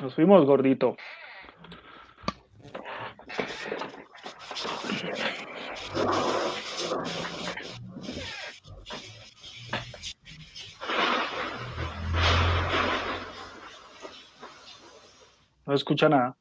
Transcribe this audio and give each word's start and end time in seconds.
Nos 0.00 0.14
fuimos, 0.14 0.44
gordito. 0.46 0.96
No 15.66 15.74
escucha 15.74 16.08
nada. 16.08 16.36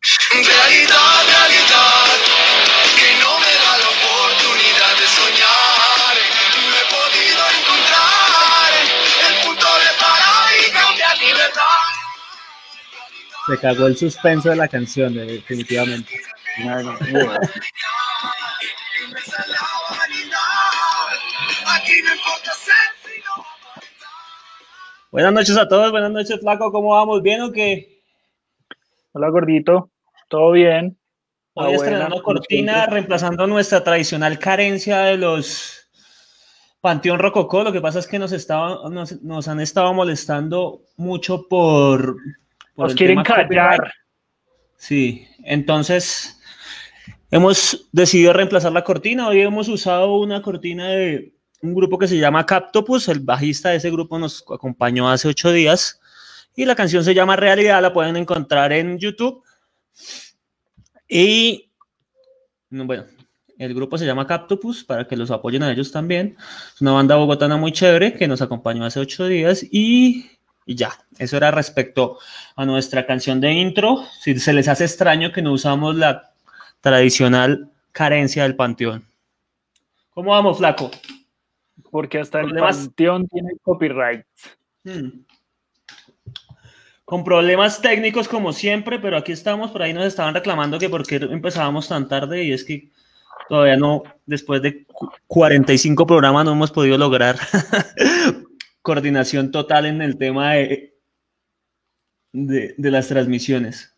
Se 13.48 13.58
cagó 13.60 13.88
el 13.88 13.96
suspenso 13.96 14.50
de 14.50 14.58
la 14.58 14.68
canción, 14.68 15.14
definitivamente. 15.14 16.20
No 16.66 16.76
ser, 22.54 22.76
sino 23.06 23.46
Buenas 25.12 25.34
noches 25.34 25.58
a 25.58 25.68
todos, 25.68 25.92
buenas 25.92 26.12
noches, 26.12 26.42
Flaco, 26.42 26.72
¿cómo 26.74 26.90
vamos? 26.90 27.22
¿Bien 27.22 27.42
o 27.42 27.54
qué? 27.54 28.04
Hola, 29.14 29.30
gordito. 29.30 29.92
¿Todo 30.28 30.52
bien? 30.52 30.98
Hoy 31.54 31.72
Ah, 31.72 31.76
estrenando 31.76 32.22
buena, 32.22 32.24
cortina, 32.24 32.86
reemplazando 32.86 33.48
nuestra 33.48 33.82
tradicional 33.82 34.38
carencia 34.40 35.00
de 35.00 35.18
los 35.18 35.90
Panteón 36.82 37.20
Rococó. 37.20 37.64
Lo 37.64 37.72
que 37.72 37.82
pasa 37.82 38.00
es 38.00 38.08
que 38.08 38.20
nos, 38.20 38.34
estaba, 38.34 38.90
nos, 38.90 39.22
nos 39.24 39.48
han 39.48 39.62
estado 39.62 39.94
molestando 39.94 40.82
mucho 40.98 41.48
por. 41.48 42.18
Nos 42.78 42.96
quieren 42.96 43.18
copyright. 43.18 43.50
callar. 43.50 43.94
Sí, 44.78 45.28
entonces 45.44 46.40
hemos 47.32 47.90
decidido 47.92 48.34
reemplazar 48.34 48.72
la 48.72 48.84
cortina. 48.84 49.28
Hoy 49.28 49.42
hemos 49.42 49.68
usado 49.68 50.18
una 50.18 50.42
cortina 50.42 50.90
de 50.90 51.34
un 51.62 51.74
grupo 51.74 51.98
que 51.98 52.08
se 52.08 52.18
llama 52.18 52.46
Captopus. 52.46 53.08
El 53.08 53.20
bajista 53.20 53.70
de 53.70 53.78
ese 53.78 53.90
grupo 53.90 54.20
nos 54.20 54.46
acompañó 54.54 55.10
hace 55.10 55.28
ocho 55.28 55.52
días. 55.52 56.00
Y 56.56 56.66
la 56.66 56.76
canción 56.76 57.04
se 57.04 57.14
llama 57.14 57.36
Realidad, 57.36 57.82
la 57.82 57.94
pueden 57.94 58.16
encontrar 58.16 58.72
en 58.74 58.98
YouTube. 58.98 59.44
Y 61.08 61.72
no, 62.70 62.86
bueno, 62.86 63.06
el 63.58 63.74
grupo 63.74 63.98
se 63.98 64.06
llama 64.06 64.28
Captopus 64.28 64.84
para 64.84 65.08
que 65.08 65.16
los 65.16 65.32
apoyen 65.32 65.64
a 65.64 65.72
ellos 65.72 65.92
también. 65.92 66.36
Es 66.74 66.82
una 66.82 66.92
banda 66.92 67.16
bogotana 67.16 67.58
muy 67.58 67.72
chévere 67.72 68.14
que 68.14 68.28
nos 68.28 68.42
acompañó 68.42 68.86
hace 68.86 69.00
ocho 69.00 69.26
días 69.26 69.66
y, 69.72 70.30
y 70.68 70.76
ya, 70.76 70.92
eso 71.18 71.38
era 71.38 71.50
respecto 71.50 72.20
a 72.56 72.66
nuestra 72.66 73.06
canción 73.08 73.40
de 73.42 73.54
intro. 73.54 74.04
Si 74.20 74.38
se 74.38 74.54
les 74.54 74.68
hace 74.68 74.84
extraño 74.84 75.32
que 75.32 75.42
no 75.42 75.54
usamos 75.54 75.96
la 75.96 76.34
tradicional 76.82 77.72
carencia 77.92 78.44
del 78.44 78.56
panteón. 78.56 79.04
¿Cómo 80.12 80.32
vamos, 80.32 80.58
flaco? 80.58 80.92
Porque 81.90 82.20
hasta 82.20 82.42
el 82.42 82.54
panteón 82.54 83.28
tiene 83.28 83.54
copyright. 83.62 84.26
Hmm. 84.84 85.22
Con 87.06 87.24
problemas 87.24 87.82
técnicos 87.82 88.28
como 88.28 88.52
siempre, 88.52 89.00
pero 89.00 89.16
aquí 89.18 89.32
estamos, 89.32 89.72
por 89.72 89.82
ahí 89.82 89.94
nos 89.94 90.06
estaban 90.06 90.34
reclamando 90.34 90.78
que 90.78 90.90
por 90.90 91.08
qué 91.08 91.16
empezábamos 91.16 91.88
tan 91.88 92.10
tarde 92.10 92.44
y 92.44 92.52
es 92.52 92.66
que 92.66 92.90
todavía 93.48 93.78
no, 93.78 94.04
después 94.26 94.62
de 94.62 94.84
cu- 94.86 95.10
45 95.28 96.06
programas 96.06 96.44
no 96.44 96.52
hemos 96.52 96.72
podido 96.72 96.98
lograr 96.98 97.38
coordinación 98.88 99.52
total 99.52 99.86
en 99.86 100.02
el 100.02 100.18
tema 100.18 100.54
de, 100.54 100.96
de, 102.34 102.74
de 102.78 102.92
las 102.92 103.10
transmisiones. 103.10 103.94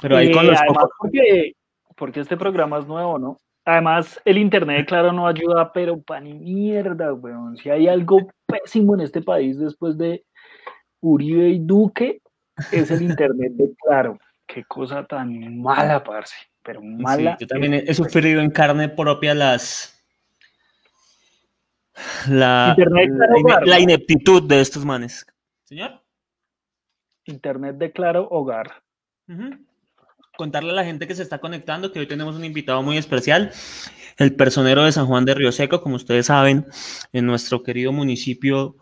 Pero 0.00 0.16
ahí 0.16 0.28
Y 0.28 0.32
con 0.32 0.46
los 0.46 0.56
además, 0.58 0.84
pocos- 0.84 0.90
porque, 0.98 1.52
porque 1.96 2.20
este 2.20 2.36
programa 2.36 2.78
es 2.78 2.86
nuevo, 2.86 3.18
¿no? 3.18 3.38
Además, 3.64 4.20
el 4.24 4.38
internet, 4.38 4.86
claro, 4.86 5.12
no 5.12 5.26
ayuda, 5.26 5.72
pero 5.72 6.00
pa' 6.00 6.20
ni 6.20 6.34
mierda, 6.34 7.12
weón. 7.12 7.56
Si 7.56 7.68
hay 7.68 7.88
algo 7.88 8.28
pésimo 8.46 8.94
en 8.94 9.00
este 9.00 9.22
país 9.22 9.58
después 9.58 9.98
de 9.98 10.24
Uribe 11.00 11.48
y 11.48 11.58
Duque, 11.58 12.20
es 12.70 12.90
el 12.92 13.02
internet 13.02 13.52
de 13.54 13.74
claro. 13.84 14.18
Qué 14.46 14.62
cosa 14.68 15.04
tan 15.04 15.58
mala, 15.60 16.04
parce. 16.04 16.36
Pero 16.62 16.80
Sí, 16.80 16.86
mala. 16.86 17.36
yo 17.40 17.46
también 17.48 17.74
he, 17.74 17.78
he 17.88 17.94
sufrido 17.94 18.40
en 18.40 18.50
carne 18.52 18.88
propia 18.88 19.34
las 19.34 19.95
la, 22.28 22.74
Internet, 22.76 23.10
la, 23.64 23.80
ineptitud 23.80 24.42
de 24.42 24.60
estos 24.60 24.84
manes. 24.84 25.26
Señor. 25.64 26.02
Internet 27.24 27.76
de 27.76 27.92
claro 27.92 28.28
hogar. 28.30 28.82
Contarle 30.36 30.70
a 30.70 30.74
la 30.74 30.84
gente 30.84 31.06
que 31.06 31.14
se 31.14 31.22
está 31.22 31.38
conectando 31.38 31.90
que 31.90 31.98
hoy 31.98 32.06
tenemos 32.06 32.36
un 32.36 32.44
invitado 32.44 32.82
muy 32.82 32.98
especial, 32.98 33.50
el 34.18 34.34
personero 34.34 34.84
de 34.84 34.92
San 34.92 35.06
Juan 35.06 35.24
de 35.24 35.34
Río 35.34 35.50
Seco, 35.52 35.82
como 35.82 35.96
ustedes 35.96 36.26
saben, 36.26 36.66
en 37.12 37.26
nuestro 37.26 37.62
querido 37.62 37.92
municipio 37.92 38.76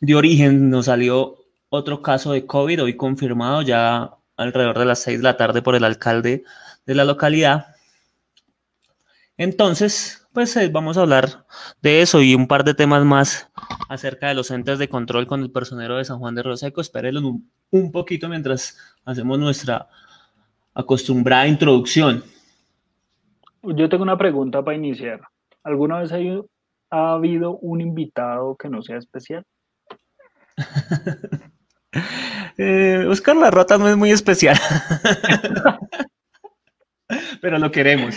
de 0.00 0.14
origen 0.14 0.70
nos 0.70 0.86
salió 0.86 1.36
otro 1.68 2.02
caso 2.02 2.32
de 2.32 2.46
COVID, 2.46 2.84
hoy 2.84 2.96
confirmado 2.96 3.62
ya 3.62 4.14
alrededor 4.36 4.78
de 4.78 4.84
las 4.86 5.00
6 5.00 5.18
de 5.18 5.24
la 5.24 5.36
tarde 5.36 5.62
por 5.62 5.74
el 5.74 5.84
alcalde 5.84 6.44
de 6.86 6.94
la 6.94 7.04
localidad. 7.04 7.74
Entonces, 9.36 10.26
pues 10.38 10.56
eh, 10.56 10.68
vamos 10.72 10.96
a 10.96 11.00
hablar 11.00 11.44
de 11.82 12.00
eso 12.00 12.22
y 12.22 12.32
un 12.36 12.46
par 12.46 12.62
de 12.62 12.72
temas 12.72 13.04
más 13.04 13.50
acerca 13.88 14.28
de 14.28 14.34
los 14.34 14.52
entes 14.52 14.78
de 14.78 14.88
control 14.88 15.26
con 15.26 15.40
el 15.42 15.50
personero 15.50 15.96
de 15.96 16.04
San 16.04 16.20
Juan 16.20 16.36
de 16.36 16.44
Río 16.44 16.56
Seco. 16.56 16.80
Espérenlo 16.80 17.26
un, 17.26 17.50
un 17.72 17.90
poquito 17.90 18.28
mientras 18.28 18.78
hacemos 19.04 19.36
nuestra 19.40 19.88
acostumbrada 20.74 21.48
introducción. 21.48 22.22
Yo 23.64 23.88
tengo 23.88 24.04
una 24.04 24.16
pregunta 24.16 24.62
para 24.64 24.76
iniciar. 24.76 25.22
¿Alguna 25.64 25.98
vez 25.98 26.12
hay- 26.12 26.40
ha 26.90 27.14
habido 27.14 27.58
un 27.58 27.80
invitado 27.80 28.54
que 28.56 28.68
no 28.68 28.80
sea 28.80 28.98
especial? 28.98 29.44
Eh, 32.60 33.06
Oscar 33.08 33.34
La 33.36 33.50
Rota 33.50 33.78
no 33.78 33.88
es 33.88 33.96
muy 33.96 34.10
especial, 34.10 34.56
pero 37.40 37.58
lo 37.58 37.70
queremos. 37.70 38.16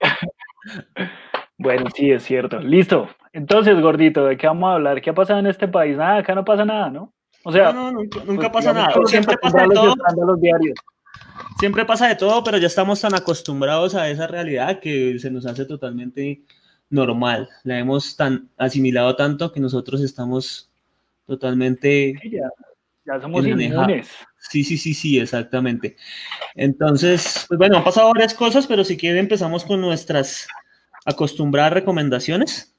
Bueno, 1.58 1.86
sí, 1.94 2.10
es 2.10 2.24
cierto. 2.24 2.58
Listo. 2.58 3.08
Entonces, 3.32 3.80
gordito, 3.80 4.26
¿de 4.26 4.36
qué 4.36 4.46
vamos 4.46 4.70
a 4.70 4.74
hablar? 4.74 5.00
¿Qué 5.00 5.10
ha 5.10 5.14
pasado 5.14 5.38
en 5.38 5.46
este 5.46 5.68
país? 5.68 5.96
Nada, 5.96 6.18
acá 6.18 6.34
no 6.34 6.44
pasa 6.44 6.64
nada, 6.64 6.90
¿no? 6.90 7.12
O 7.44 7.52
sea, 7.52 7.72
No, 7.72 7.90
no, 7.90 8.00
nunca, 8.00 8.20
nunca 8.24 8.52
pues, 8.52 8.64
pasa 8.64 8.72
nada. 8.72 8.94
Siempre 9.06 9.36
pasa 9.36 9.62
de 9.62 9.68
todo, 9.74 9.94
siempre 11.58 11.84
pasa 11.84 12.08
de 12.08 12.16
todo, 12.16 12.42
pero 12.44 12.58
ya 12.58 12.66
estamos 12.66 13.00
tan 13.00 13.14
acostumbrados 13.14 13.94
a 13.94 14.08
esa 14.08 14.26
realidad 14.26 14.80
que 14.80 15.18
se 15.18 15.30
nos 15.30 15.46
hace 15.46 15.64
totalmente 15.64 16.42
normal. 16.90 17.48
La 17.64 17.78
hemos 17.78 18.16
tan 18.16 18.50
asimilado 18.58 19.16
tanto 19.16 19.52
que 19.52 19.60
nosotros 19.60 20.00
estamos 20.02 20.70
totalmente 21.26 22.14
ya, 23.04 23.20
somos 23.20 23.46
inmunes. 23.46 24.08
Sí, 24.38 24.62
sí, 24.64 24.76
sí, 24.76 24.94
sí, 24.94 25.18
exactamente. 25.18 25.96
Entonces, 26.54 27.46
pues 27.48 27.58
bueno, 27.58 27.78
han 27.78 27.84
pasado 27.84 28.12
varias 28.12 28.34
cosas, 28.34 28.66
pero 28.66 28.84
si 28.84 28.96
quieren 28.96 29.20
empezamos 29.20 29.64
con 29.64 29.80
nuestras 29.80 30.46
acostumbradas 31.04 31.72
recomendaciones. 31.72 32.76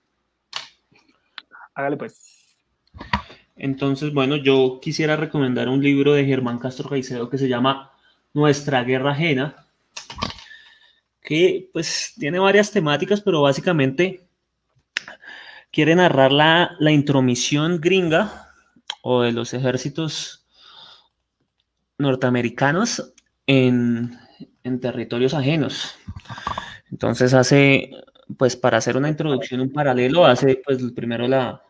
Hágale 1.75 1.97
pues. 1.97 2.55
Entonces, 3.55 4.13
bueno, 4.13 4.35
yo 4.37 4.79
quisiera 4.81 5.15
recomendar 5.15 5.69
un 5.69 5.81
libro 5.81 6.13
de 6.13 6.25
Germán 6.25 6.59
Castro 6.59 6.89
Caicedo 6.89 7.29
que 7.29 7.37
se 7.37 7.47
llama 7.47 7.91
Nuestra 8.33 8.83
Guerra 8.83 9.11
Ajena, 9.11 9.67
que 11.21 11.69
pues 11.71 12.13
tiene 12.17 12.39
varias 12.39 12.71
temáticas, 12.71 13.21
pero 13.21 13.41
básicamente 13.41 14.27
quiere 15.71 15.95
narrar 15.95 16.31
la, 16.31 16.75
la 16.79 16.91
intromisión 16.91 17.79
gringa 17.79 18.52
o 19.05 19.21
de 19.21 19.33
los 19.33 19.53
ejércitos 19.53 20.45
norteamericanos 21.97 23.13
en, 23.45 24.17
en 24.63 24.79
territorios 24.79 25.33
ajenos. 25.33 25.95
Entonces 26.89 27.33
hace, 27.33 27.91
pues 28.37 28.55
para 28.55 28.77
hacer 28.77 28.95
una 28.95 29.09
introducción, 29.09 29.59
un 29.59 29.73
paralelo, 29.73 30.25
hace 30.25 30.61
pues 30.65 30.81
primero 30.95 31.27
la, 31.27 31.61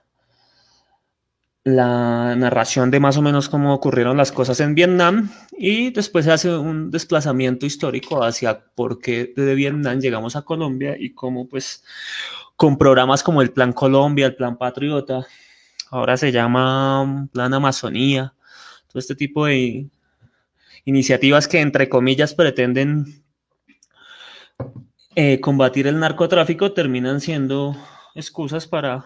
la 1.63 2.35
narración 2.35 2.91
de 2.91 3.00
más 3.00 3.18
o 3.18 3.24
menos 3.24 3.50
cómo 3.50 3.74
ocurrieron 3.74 4.15
las 4.15 4.31
cosas 4.31 4.59
en 4.59 4.75
Vietnam 4.75 5.31
y 5.57 5.89
después 5.89 6.27
hace 6.27 6.56
un 6.56 6.91
desplazamiento 6.91 7.65
histórico 7.65 8.24
hacia 8.24 8.63
por 8.75 9.00
qué 9.00 9.33
de 9.35 9.56
Vietnam 9.56 10.00
llegamos 10.00 10.35
a 10.35 10.44
Colombia 10.44 10.95
y 11.00 11.15
cómo 11.15 11.47
pues 11.47 11.83
con 12.56 12.77
programas 12.77 13.24
como 13.24 13.41
el 13.41 13.51
Plan 13.51 13.74
Colombia, 13.74 14.27
el 14.27 14.35
Plan 14.35 14.56
Patriota, 14.56 15.25
ahora 15.94 16.18
se 16.18 16.31
llama 16.31 17.28
Plan 17.31 17.54
Amazonía, 17.54 18.34
todo 18.88 19.00
este 19.00 19.13
tipo 19.13 19.45
de 19.45 19.90
iniciativas 20.86 21.48
que 21.48 21.62
entre 21.62 21.88
comillas 21.88 22.34
pretenden 22.34 23.24
eh, 25.16 25.40
combatir 25.40 25.86
el 25.86 26.00
narcotráfico 26.00 26.72
terminan 26.74 27.22
siendo 27.22 27.78
excusas 28.16 28.66
para 28.66 29.06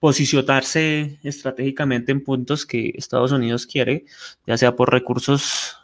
posicionarse 0.00 1.18
estratégicamente 1.22 2.12
en 2.12 2.24
puntos 2.24 2.64
que 2.64 2.92
Estados 2.94 3.32
Unidos 3.32 3.66
quiere, 3.66 4.06
ya 4.46 4.56
sea 4.56 4.74
por 4.74 4.90
recursos, 4.90 5.76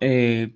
eh, 0.00 0.54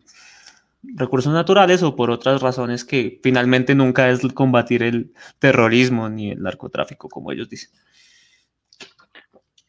recursos 0.83 1.35
naturales 1.35 1.83
o 1.83 1.95
por 1.97 2.11
otras 2.11 2.41
razones 2.41 2.87
que 2.87 3.21
finalmente 3.23 3.75
nunca 3.75 4.09
es 4.09 4.21
combatir 4.33 4.83
el 4.83 5.13
terrorismo 5.39 6.09
ni 6.09 6.31
el 6.31 6.43
narcotráfico, 6.43 7.11
como 7.11 7.31
ellos 7.31 7.51
dicen. 7.51 7.71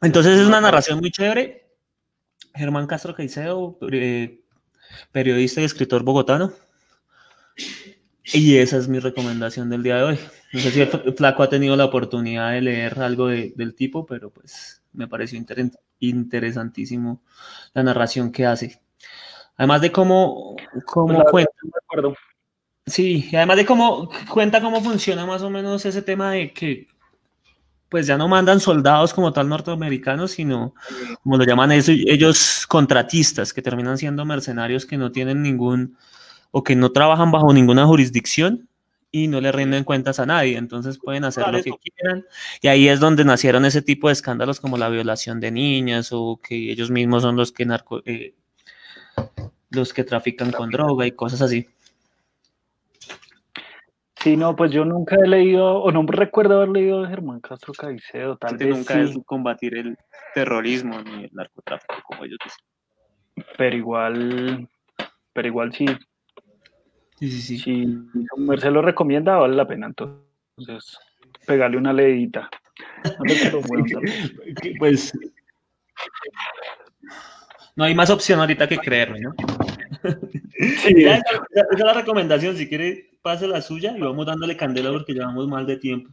Entonces 0.01 0.39
es 0.39 0.47
una 0.47 0.61
narración 0.61 0.99
muy 0.99 1.11
chévere. 1.11 1.67
Germán 2.55 2.87
Castro 2.87 3.15
Caicedo, 3.15 3.77
eh, 3.91 4.41
periodista 5.11 5.61
y 5.61 5.65
escritor 5.65 6.03
bogotano. 6.03 6.51
Y 8.33 8.57
esa 8.57 8.77
es 8.77 8.87
mi 8.87 8.99
recomendación 8.99 9.69
del 9.69 9.83
día 9.83 9.97
de 9.97 10.03
hoy. 10.03 10.19
No 10.53 10.59
sé 10.59 10.71
si 10.71 10.81
el 10.81 11.13
flaco 11.15 11.43
ha 11.43 11.49
tenido 11.49 11.75
la 11.75 11.85
oportunidad 11.85 12.51
de 12.51 12.61
leer 12.61 12.99
algo 12.99 13.27
de- 13.27 13.53
del 13.55 13.73
tipo, 13.75 14.05
pero 14.05 14.29
pues 14.31 14.81
me 14.93 15.07
pareció 15.07 15.37
inter- 15.37 15.71
interesantísimo 15.99 17.21
la 17.73 17.83
narración 17.83 18.31
que 18.31 18.45
hace. 18.45 18.81
Además 19.57 19.81
de 19.81 19.91
cómo, 19.91 20.55
cómo 20.85 21.07
Pues 21.07 21.17
verdad, 21.17 21.31
cuenta. 21.31 21.51
Sí, 22.85 23.29
además 23.33 23.57
de 23.57 23.65
cómo 23.65 24.09
cuenta 24.29 24.61
cómo 24.61 24.81
funciona 24.81 25.25
más 25.25 25.41
o 25.43 25.49
menos 25.49 25.85
ese 25.85 26.01
tema 26.01 26.31
de 26.31 26.51
que 26.51 26.87
pues 27.91 28.07
ya 28.07 28.17
no 28.17 28.29
mandan 28.29 28.61
soldados 28.61 29.13
como 29.13 29.33
tal 29.33 29.49
norteamericanos, 29.49 30.31
sino 30.31 30.73
como 31.23 31.35
lo 31.35 31.43
llaman 31.43 31.73
eso, 31.73 31.91
ellos 31.91 32.65
contratistas, 32.65 33.53
que 33.53 33.61
terminan 33.61 33.97
siendo 33.97 34.23
mercenarios 34.23 34.85
que 34.85 34.95
no 34.95 35.11
tienen 35.11 35.41
ningún 35.41 35.97
o 36.51 36.63
que 36.63 36.73
no 36.73 36.93
trabajan 36.93 37.31
bajo 37.31 37.53
ninguna 37.53 37.85
jurisdicción 37.85 38.69
y 39.11 39.27
no 39.27 39.41
le 39.41 39.51
rinden 39.51 39.83
cuentas 39.83 40.21
a 40.21 40.25
nadie, 40.25 40.55
entonces 40.57 40.99
pueden 40.99 41.25
hacer 41.25 41.45
lo 41.49 41.61
que 41.61 41.73
quieran. 41.83 42.23
Y 42.61 42.69
ahí 42.69 42.87
es 42.87 43.01
donde 43.01 43.25
nacieron 43.25 43.65
ese 43.65 43.81
tipo 43.81 44.07
de 44.07 44.13
escándalos 44.13 44.61
como 44.61 44.77
la 44.77 44.87
violación 44.87 45.41
de 45.41 45.51
niñas 45.51 46.11
o 46.13 46.39
que 46.41 46.71
ellos 46.71 46.91
mismos 46.91 47.23
son 47.23 47.35
los 47.35 47.51
que 47.51 47.65
narco, 47.65 48.01
eh, 48.05 48.35
los 49.69 49.93
que 49.93 50.05
trafican 50.05 50.53
con 50.53 50.69
droga 50.69 51.05
y 51.05 51.11
cosas 51.11 51.41
así. 51.41 51.67
Sí, 54.21 54.37
no, 54.37 54.55
pues 54.55 54.71
yo 54.71 54.85
nunca 54.85 55.15
he 55.15 55.27
leído, 55.27 55.81
o 55.81 55.91
no 55.91 56.03
recuerdo 56.07 56.57
haber 56.57 56.69
leído 56.69 57.01
de 57.01 57.09
Germán 57.09 57.39
Castro 57.39 57.73
Caicedo, 57.73 58.37
tal 58.37 58.55
vez 58.57 58.67
nunca 58.69 58.93
sí, 58.93 58.99
es 59.11 59.25
combatir 59.25 59.75
el 59.75 59.97
terrorismo 60.35 61.01
ni 61.01 61.23
el 61.23 61.29
narcotráfico, 61.33 61.95
como 62.03 62.25
ellos 62.25 62.37
dicen. 62.43 63.45
pero 63.57 63.75
igual, 63.75 64.69
pero 65.33 65.47
igual 65.47 65.73
sí, 65.73 65.85
Sí, 67.21 67.29
sí, 67.29 67.41
sí. 67.41 67.57
si 67.59 67.85
merced 68.37 68.71
lo 68.71 68.81
recomienda, 68.81 69.37
vale 69.37 69.55
la 69.55 69.67
pena 69.67 69.87
entonces 69.87 70.97
pegarle 71.45 71.77
una 71.77 71.93
leidita. 71.93 72.49
No 73.19 73.25
Pues 74.79 75.13
no 77.81 77.87
hay 77.87 77.95
más 77.95 78.11
opción 78.11 78.39
ahorita 78.39 78.67
que 78.67 78.77
creerme, 78.77 79.21
¿no? 79.21 79.33
Sí, 80.83 81.03
Ya, 81.03 81.15
esa, 81.15 81.43
esa 81.49 81.67
es 81.71 81.79
la 81.79 81.93
recomendación. 81.93 82.55
Si 82.55 82.69
quiere, 82.69 83.09
pase 83.23 83.47
la 83.47 83.59
suya 83.59 83.97
y 83.97 83.99
vamos 83.99 84.27
dándole 84.27 84.55
candela 84.55 84.91
porque 84.91 85.13
llevamos 85.13 85.47
mal 85.47 85.65
de 85.65 85.77
tiempo. 85.77 86.11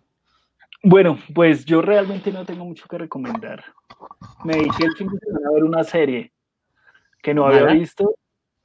Bueno, 0.82 1.19
pues 1.35 1.67
yo 1.67 1.82
realmente 1.82 2.32
no 2.32 2.47
tengo 2.47 2.65
mucho 2.65 2.88
que 2.88 2.97
recomendar. 2.97 3.62
Me 4.44 4.55
dediqué 4.55 4.87
el 4.87 4.97
fin 4.97 5.09
de 5.09 5.19
semana 5.19 5.49
a 5.50 5.53
ver 5.53 5.65
una 5.65 5.85
serie 5.85 6.32
que 7.23 7.35
no 7.35 7.47
había 7.47 7.67
visto 7.67 8.17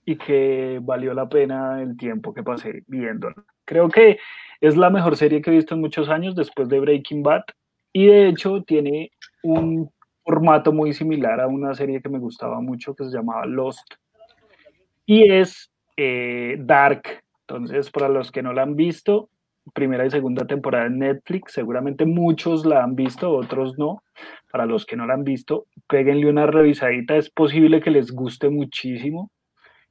y 0.06 0.16
que 0.16 0.80
valió 0.82 1.14
la 1.14 1.28
pena 1.28 1.82
el 1.82 1.98
tiempo 1.98 2.34
que 2.34 2.42
pasé 2.42 2.84
viéndola. 2.88 3.36
Creo 3.66 3.90
que 3.90 4.18
es 4.62 4.78
la 4.78 4.90
mejor 4.90 5.18
serie 5.18 5.42
que 5.42 5.50
he 5.50 5.56
visto 5.56 5.76
en 5.76 5.82
muchos 5.82 6.08
años 6.08 6.36
después 6.36 6.70
de 6.70 6.80
Breaking 6.80 7.22
Bad 7.22 7.44
y 7.92 8.06
de 8.06 8.30
hecho 8.30 8.64
tiene 8.64 9.12
un 9.42 9.92
formato 10.24 10.72
muy 10.72 10.94
similar 10.94 11.40
a 11.42 11.48
una 11.48 11.74
serie 11.74 12.02
que 12.02 12.10
me 12.10 12.20
gustaba 12.20 12.62
mucho 12.62 12.96
que 12.96 13.06
se 13.06 13.12
llamaba 13.12 13.46
Lost 13.46 13.96
y 15.06 15.32
es 15.32 15.72
eh, 15.98 16.58
Dark. 16.60 17.24
Entonces, 17.42 17.92
para 17.92 18.10
los 18.10 18.32
que 18.32 18.42
no 18.42 18.54
la 18.54 18.64
han 18.64 18.76
visto, 18.76 19.30
primera 19.74 20.06
y 20.06 20.12
segunda 20.12 20.46
temporada 20.46 20.88
en 20.88 21.00
Netflix. 21.00 21.54
Seguramente 21.54 22.06
muchos 22.06 22.66
la 22.66 22.84
han 22.84 22.96
visto, 22.96 23.32
otros 23.32 23.78
no. 23.78 24.04
Para 24.52 24.66
los 24.66 24.86
que 24.86 24.96
no 24.96 25.06
la 25.06 25.14
han 25.14 25.24
visto, 25.24 25.66
péguenle 25.88 26.30
una 26.30 26.46
revisadita. 26.46 27.16
Es 27.16 27.30
posible 27.30 27.82
que 27.82 27.92
les 27.92 28.12
guste 28.12 28.50
muchísimo. 28.50 29.32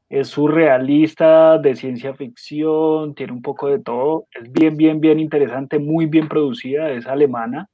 Es 0.08 0.28
surrealista, 0.28 1.58
de 1.58 1.74
ciencia 1.74 2.14
ficción, 2.14 3.14
tiene 3.14 3.32
un 3.32 3.40
poco 3.40 3.68
de 3.68 3.78
todo. 3.78 4.26
Es 4.32 4.52
bien, 4.52 4.76
bien, 4.76 5.00
bien 5.00 5.18
interesante, 5.18 5.78
muy 5.78 6.06
bien 6.06 6.28
producida. 6.28 6.90
Es 6.90 7.06
alemana. 7.06 7.68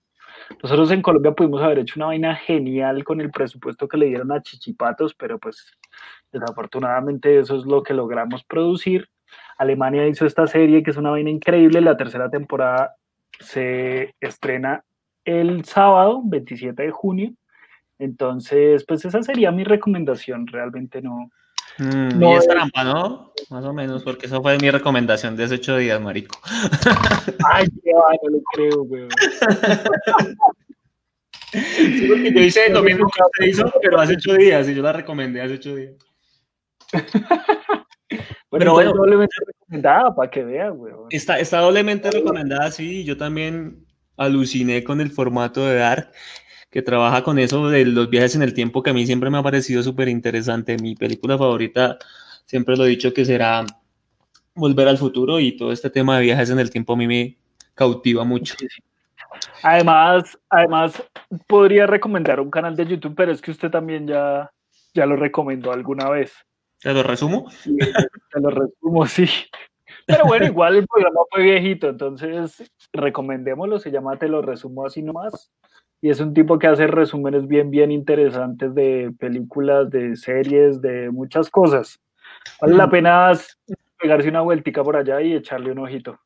Nosotros 0.62 0.90
en 0.90 1.02
Colombia 1.02 1.32
pudimos 1.32 1.62
haber 1.62 1.80
hecho 1.80 1.94
una 1.96 2.06
vaina 2.06 2.34
genial 2.34 3.04
con 3.04 3.20
el 3.20 3.30
presupuesto 3.30 3.86
que 3.86 3.96
le 3.96 4.06
dieron 4.06 4.32
a 4.32 4.42
Chichipatos, 4.42 5.14
pero 5.14 5.38
pues 5.38 5.72
desafortunadamente 6.32 7.38
eso 7.38 7.56
es 7.56 7.64
lo 7.64 7.82
que 7.82 7.94
logramos 7.94 8.44
producir. 8.44 9.08
Alemania 9.58 10.06
hizo 10.06 10.24
esta 10.24 10.46
serie 10.46 10.82
que 10.82 10.90
es 10.90 10.96
una 10.96 11.10
vaina 11.10 11.30
increíble. 11.30 11.80
La 11.80 11.96
tercera 11.96 12.30
temporada 12.30 12.94
se 13.40 14.14
estrena 14.20 14.84
el 15.24 15.64
sábado 15.64 16.22
27 16.24 16.82
de 16.82 16.90
junio. 16.90 17.32
Entonces, 17.98 18.84
pues 18.86 19.04
esa 19.04 19.22
sería 19.22 19.50
mi 19.50 19.64
recomendación. 19.64 20.46
Realmente 20.46 21.02
no. 21.02 21.30
Mm, 21.78 22.18
No 22.18 22.32
y 22.32 22.36
es 22.36 22.40
es- 22.44 22.48
trampa, 22.48 22.84
¿no? 22.84 23.32
Más 23.50 23.64
o 23.64 23.72
menos, 23.72 24.02
porque 24.02 24.26
eso 24.26 24.42
fue 24.42 24.58
mi 24.58 24.70
recomendación 24.70 25.36
de 25.36 25.44
hace 25.44 25.54
ocho 25.54 25.76
días, 25.76 26.00
marico. 26.00 26.38
Ay, 27.52 27.66
qué 27.82 27.92
va, 27.94 28.12
no 28.22 28.30
lo 28.30 28.42
creo, 28.52 28.82
weón. 28.82 29.08
Sí, 31.52 32.06
porque 32.08 32.32
yo 32.32 32.40
hice 32.42 32.68
lo 32.70 32.82
mismo 32.82 33.08
que 33.08 33.22
usted 33.22 33.46
hizo, 33.46 33.72
pero 33.80 34.00
hace 34.00 34.14
ocho 34.14 34.34
días 34.34 34.68
y 34.68 34.74
yo 34.74 34.82
la 34.82 34.92
recomendé 34.92 35.40
hace 35.40 35.54
ocho 35.54 35.74
días. 35.76 35.92
Bueno, 38.50 38.64
Pero 38.64 38.76
pero 38.76 38.92
bueno. 38.92 38.92
doblemente 39.02 39.34
recomendada 39.46 40.16
para 40.16 40.30
que 40.30 40.42
vean, 40.42 40.72
weón. 40.80 41.06
Está, 41.10 41.38
está 41.38 41.58
doblemente 41.60 42.10
recomendada, 42.10 42.70
sí. 42.70 43.04
Yo 43.04 43.18
también 43.18 43.84
aluciné 44.16 44.82
con 44.82 45.02
el 45.02 45.10
formato 45.10 45.66
de 45.66 45.74
Dark, 45.76 46.10
que 46.70 46.82
trabaja 46.82 47.22
con 47.22 47.38
eso 47.38 47.68
de 47.68 47.84
los 47.84 48.10
viajes 48.10 48.34
en 48.36 48.42
el 48.42 48.54
tiempo, 48.54 48.82
que 48.82 48.90
a 48.90 48.94
mí 48.94 49.06
siempre 49.06 49.30
me 49.30 49.38
ha 49.38 49.42
parecido 49.42 49.82
súper 49.82 50.08
interesante. 50.08 50.76
Mi 50.78 50.94
película 50.94 51.38
favorita, 51.38 51.98
siempre 52.44 52.76
lo 52.76 52.84
he 52.84 52.88
dicho 52.88 53.12
que 53.12 53.24
será 53.24 53.64
Volver 54.54 54.88
al 54.88 54.98
futuro 54.98 55.38
y 55.38 55.56
todo 55.56 55.70
este 55.70 55.88
tema 55.88 56.16
de 56.16 56.24
viajes 56.24 56.50
en 56.50 56.58
el 56.58 56.68
tiempo 56.68 56.94
a 56.94 56.96
mí 56.96 57.06
me 57.06 57.38
cautiva 57.74 58.24
mucho. 58.24 58.56
Además, 59.62 60.36
además, 60.48 61.00
podría 61.46 61.86
recomendar 61.86 62.40
un 62.40 62.50
canal 62.50 62.74
de 62.74 62.86
YouTube, 62.86 63.14
pero 63.16 63.30
es 63.30 63.40
que 63.40 63.52
usted 63.52 63.70
también 63.70 64.08
ya, 64.08 64.50
ya 64.94 65.06
lo 65.06 65.14
recomendó 65.14 65.70
alguna 65.70 66.10
vez. 66.10 66.32
¿Te 66.80 66.92
lo 66.92 67.04
resumo? 67.04 67.48
Te 67.64 68.40
lo 68.40 68.50
resumo, 68.50 69.06
sí. 69.06 69.28
Pero 70.06 70.24
bueno, 70.24 70.46
igual 70.46 70.74
el 70.74 70.86
programa 70.88 71.20
fue 71.30 71.42
viejito, 71.42 71.90
entonces 71.90 72.68
recomendémoslo, 72.92 73.78
se 73.78 73.90
llama 73.90 74.16
Te 74.16 74.26
lo 74.26 74.42
resumo 74.42 74.86
así 74.86 75.02
nomás. 75.02 75.52
Y 76.00 76.10
es 76.10 76.20
un 76.20 76.32
tipo 76.32 76.58
que 76.58 76.68
hace 76.68 76.86
resúmenes 76.86 77.46
bien, 77.48 77.70
bien 77.70 77.90
interesantes 77.90 78.74
de 78.74 79.12
películas, 79.18 79.90
de 79.90 80.14
series, 80.16 80.80
de 80.80 81.10
muchas 81.10 81.50
cosas. 81.50 82.00
Vale 82.60 82.76
la 82.76 82.88
pena 82.88 83.32
pegarse 84.00 84.28
una 84.28 84.42
vueltica 84.42 84.84
por 84.84 84.96
allá 84.96 85.20
y 85.20 85.34
echarle 85.34 85.72
un 85.72 85.80
ojito. 85.80 86.20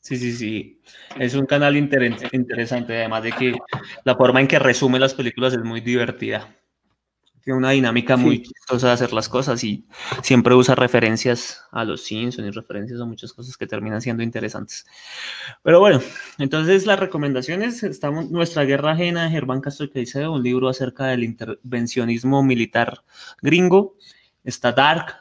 Sí, 0.00 0.16
sí, 0.16 0.32
sí. 0.32 0.80
Es 1.18 1.34
un 1.34 1.46
canal 1.46 1.76
inter- 1.76 2.16
interesante, 2.32 2.96
además 2.96 3.24
de 3.24 3.32
que 3.32 3.54
la 4.04 4.14
forma 4.14 4.40
en 4.40 4.46
que 4.48 4.58
resume 4.58 4.98
las 4.98 5.14
películas 5.14 5.52
es 5.52 5.62
muy 5.64 5.80
divertida. 5.80 6.54
Tiene 7.42 7.58
una 7.58 7.70
dinámica 7.70 8.16
muy 8.16 8.36
Sí. 8.38 8.42
chistosa 8.44 8.88
de 8.88 8.92
hacer 8.94 9.12
las 9.12 9.28
cosas 9.28 9.62
y 9.64 9.84
siempre 10.22 10.54
usa 10.54 10.74
referencias 10.74 11.62
a 11.72 11.84
los 11.84 12.02
Simpsons 12.02 12.46
y 12.48 12.50
referencias 12.50 13.00
a 13.00 13.04
muchas 13.04 13.32
cosas 13.32 13.56
que 13.56 13.66
terminan 13.66 14.00
siendo 14.02 14.22
interesantes. 14.22 14.86
Pero 15.62 15.80
bueno, 15.80 16.00
entonces 16.38 16.84
las 16.86 16.98
recomendaciones, 16.98 17.82
estamos 17.82 18.30
Nuestra 18.30 18.64
Guerra 18.64 18.92
Ajena 18.92 19.24
de 19.24 19.30
Germán 19.30 19.60
Castro 19.60 19.90
Caicedo, 19.90 20.32
un 20.32 20.42
libro 20.42 20.68
acerca 20.68 21.06
del 21.06 21.24
intervencionismo 21.24 22.42
militar 22.42 23.02
gringo. 23.42 23.96
Está 24.44 24.72
Dark, 24.72 25.14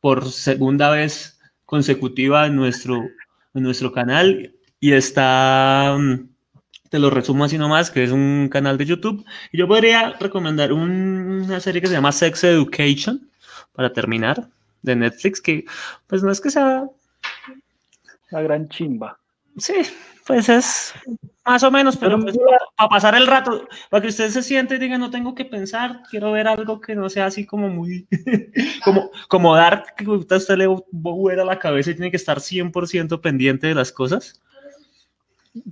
por 0.00 0.30
segunda 0.30 0.90
vez 0.90 1.40
consecutiva 1.64 2.46
en 2.46 2.56
nuestro, 2.56 2.96
en 3.54 3.62
nuestro 3.62 3.92
canal 3.92 4.54
y 4.78 4.92
está, 4.92 5.96
mm, 5.98 6.28
te 6.90 6.98
lo 6.98 7.10
resumo 7.10 7.44
así 7.44 7.58
nomás, 7.58 7.90
que 7.90 8.04
es 8.04 8.10
un 8.12 8.48
canal 8.50 8.78
de 8.78 8.86
YouTube. 8.86 9.24
Y 9.52 9.58
yo 9.58 9.68
podría 9.68 10.12
recomendar 10.20 10.72
un- 10.72 11.42
una 11.46 11.60
serie 11.60 11.80
que 11.80 11.86
se 11.88 11.94
llama 11.94 12.12
Sex 12.12 12.44
Education, 12.44 13.28
para 13.74 13.92
terminar, 13.92 14.48
de 14.82 14.96
Netflix, 14.96 15.40
que 15.40 15.64
pues 16.06 16.22
no 16.22 16.30
es 16.30 16.40
que 16.40 16.50
sea, 16.50 16.84
La 18.30 18.42
gran 18.42 18.68
chimba. 18.68 19.18
sí, 19.56 19.74
pues 20.26 20.48
es 20.48 20.94
más 21.44 21.62
o 21.62 21.70
menos, 21.70 21.96
pero 21.96 22.18
Pero 22.18 22.24
pues, 22.24 22.36
para 22.76 22.88
pasar 22.88 23.14
el 23.14 23.26
rato, 23.26 23.68
para 23.88 24.02
que 24.02 24.08
usted 24.08 24.30
se 24.30 24.42
siente 24.42 24.74
y 24.74 24.78
diga, 24.78 24.98
no 24.98 25.10
tengo 25.10 25.34
que 25.34 25.44
pensar, 25.44 26.02
quiero 26.10 26.32
ver 26.32 26.48
algo 26.48 26.80
que 26.80 26.96
no 26.96 27.08
sea 27.08 27.26
así 27.26 27.46
como 27.46 27.68
muy, 27.68 28.06
como, 28.84 29.10
como 29.28 29.54
dar 29.54 29.84
que 29.96 30.04
a 30.04 30.10
usted 30.10 30.56
le 30.56 30.66
vuela 30.90 31.44
la 31.44 31.58
cabeza 31.60 31.90
y 31.90 31.94
tiene 31.94 32.10
que 32.10 32.16
estar 32.16 32.40
100% 32.40 33.20
pendiente 33.20 33.68
de 33.68 33.74
las 33.76 33.92
cosas. 33.92 34.42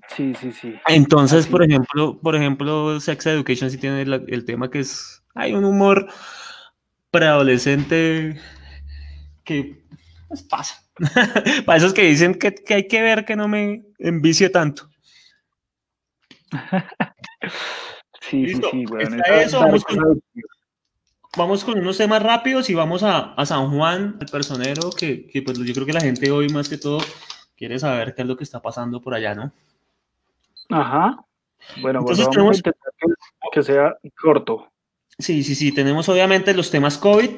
Sí, 0.08 0.34
sí, 0.40 0.52
sí. 0.52 0.74
Entonces, 0.86 1.40
Así 1.40 1.50
por 1.50 1.62
ejemplo, 1.62 2.18
por 2.20 2.36
ejemplo, 2.36 3.00
Sex 3.00 3.26
Education 3.26 3.70
sí 3.70 3.78
tiene 3.78 4.02
el 4.02 4.44
tema 4.44 4.70
que 4.70 4.80
es, 4.80 5.22
hay 5.34 5.52
un 5.52 5.64
humor 5.64 6.08
preadolescente 7.10 8.40
que 9.44 9.84
pues, 10.28 10.42
pasa. 10.42 10.82
Para 11.66 11.78
esos 11.78 11.92
que 11.92 12.02
dicen 12.02 12.34
que, 12.34 12.54
que 12.54 12.74
hay 12.74 12.88
que 12.88 13.02
ver 13.02 13.24
que 13.24 13.36
no 13.36 13.48
me 13.48 13.84
envicie 13.98 14.48
tanto. 14.50 14.88
Sí, 18.30 18.30
sí, 18.30 18.46
Listo, 18.54 18.70
sí, 18.70 18.86
weón. 18.86 19.14
está 19.20 19.42
eso, 19.42 19.58
Dark 19.58 19.66
vamos 19.68 19.84
con- 19.84 19.96
Side. 19.96 20.42
Vamos 21.36 21.64
con 21.64 21.78
unos 21.78 21.98
temas 21.98 22.22
rápidos 22.22 22.70
y 22.70 22.74
vamos 22.74 23.02
a, 23.02 23.34
a 23.34 23.44
San 23.44 23.70
Juan, 23.70 24.16
el 24.18 24.26
personero, 24.28 24.88
que, 24.90 25.26
que, 25.26 25.42
pues 25.42 25.58
yo 25.58 25.74
creo 25.74 25.84
que 25.84 25.92
la 25.92 26.00
gente 26.00 26.30
hoy 26.30 26.48
más 26.48 26.70
que 26.70 26.78
todo 26.78 27.00
quiere 27.54 27.78
saber 27.78 28.14
qué 28.14 28.22
es 28.22 28.28
lo 28.28 28.36
que 28.38 28.44
está 28.44 28.62
pasando 28.62 29.02
por 29.02 29.12
allá, 29.14 29.34
¿no? 29.34 29.52
Ajá. 30.70 31.16
Bueno, 31.80 32.00
Entonces 32.00 32.24
vamos 32.26 32.34
tenemos- 32.36 32.56
a 32.56 32.58
intentar 32.58 32.92
que, 32.98 33.06
que 33.52 33.62
sea 33.62 33.96
corto. 34.20 34.70
Sí, 35.18 35.42
sí, 35.44 35.54
sí, 35.54 35.72
tenemos 35.72 36.08
obviamente 36.08 36.52
los 36.54 36.70
temas 36.70 36.98
COVID 36.98 37.30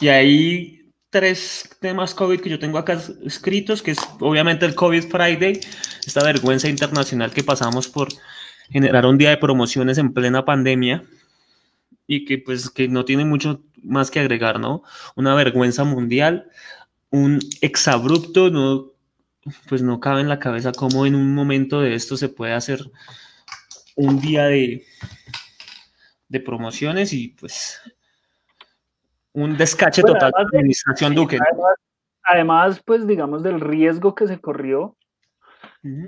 y 0.00 0.08
hay 0.08 0.90
tres 1.10 1.76
temas 1.80 2.14
COVID 2.14 2.40
que 2.40 2.50
yo 2.50 2.58
tengo 2.58 2.76
acá 2.78 2.94
es- 2.94 3.10
escritos, 3.24 3.82
que 3.82 3.92
es 3.92 3.98
obviamente 4.20 4.66
el 4.66 4.74
COVID 4.74 5.04
Friday, 5.08 5.60
esta 6.06 6.22
vergüenza 6.22 6.68
internacional 6.68 7.32
que 7.32 7.42
pasamos 7.42 7.88
por 7.88 8.08
generar 8.70 9.06
un 9.06 9.16
día 9.18 9.30
de 9.30 9.36
promociones 9.38 9.98
en 9.98 10.12
plena 10.12 10.44
pandemia 10.44 11.04
y 12.06 12.24
que 12.26 12.38
pues 12.38 12.68
que 12.70 12.88
no 12.88 13.04
tiene 13.04 13.24
mucho 13.24 13.62
más 13.82 14.10
que 14.10 14.20
agregar, 14.20 14.60
¿no? 14.60 14.82
Una 15.16 15.34
vergüenza 15.34 15.84
mundial, 15.84 16.50
un 17.10 17.38
exabrupto, 17.60 18.50
no, 18.50 18.90
pues 19.68 19.82
no 19.82 20.00
cabe 20.00 20.20
en 20.20 20.28
la 20.28 20.38
cabeza 20.38 20.72
cómo 20.72 21.06
en 21.06 21.14
un 21.14 21.34
momento 21.34 21.80
de 21.80 21.94
esto 21.94 22.16
se 22.16 22.28
puede 22.28 22.52
hacer 22.52 22.80
un 23.96 24.20
día 24.20 24.44
de, 24.46 24.84
de 26.28 26.40
promociones 26.40 27.12
y 27.12 27.28
pues 27.28 27.80
un 29.32 29.56
descache 29.56 30.02
Bueno, 30.02 30.14
total 30.14 30.30
de 30.30 30.36
además 30.36 30.50
de- 30.52 30.58
administración 30.58 31.14
Duque. 31.14 31.38
Además, 31.40 31.74
además, 32.22 32.82
pues 32.84 33.06
digamos 33.06 33.42
del 33.42 33.60
riesgo 33.60 34.14
que 34.14 34.26
se 34.26 34.40
corrió 34.40 34.96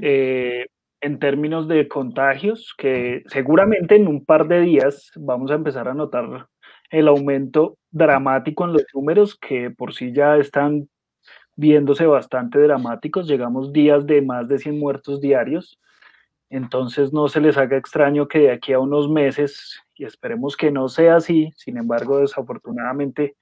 eh, 0.00 0.66
en 1.00 1.19
términos 1.19 1.69
de 1.69 1.87
contagios, 1.88 2.75
que 2.78 3.23
seguramente 3.26 3.97
en 3.97 4.09
un 4.09 4.25
par 4.25 4.49
de 4.49 4.61
días 4.62 5.11
vamos 5.16 5.50
a 5.50 5.55
empezar 5.55 5.88
a 5.88 5.95
notar 5.95 6.49
el 6.90 7.09
aumento 7.09 7.76
dramático 7.90 8.64
en 8.64 8.73
los 8.73 8.85
números 8.95 9.37
que 9.38 9.71
por 9.71 9.93
sí 9.93 10.12
ya 10.12 10.37
están 10.37 10.88
viéndose 11.57 12.07
bastante 12.07 12.59
dramáticos. 12.61 13.27
Llegamos 13.27 13.73
días 13.73 14.07
de 14.07 14.23
más 14.23 14.49
de 14.49 14.59
100 14.59 14.79
muertos 14.79 15.21
diarios. 15.21 15.79
Entonces 16.51 17.13
no 17.13 17.29
se 17.29 17.41
les 17.41 17.57
haga 17.57 17.77
extraño 17.77 18.29
que 18.29 18.39
de 18.39 18.51
aquí 18.53 18.73
a 18.73 18.79
unos 18.79 19.11
meses, 19.11 19.83
y 19.97 20.05
esperemos 20.05 20.57
que 20.57 20.71
no 20.71 20.89
sea 20.89 21.17
así, 21.17 21.53
sin 21.57 21.77
embargo, 21.77 22.19
desafortunadamente, 22.19 23.35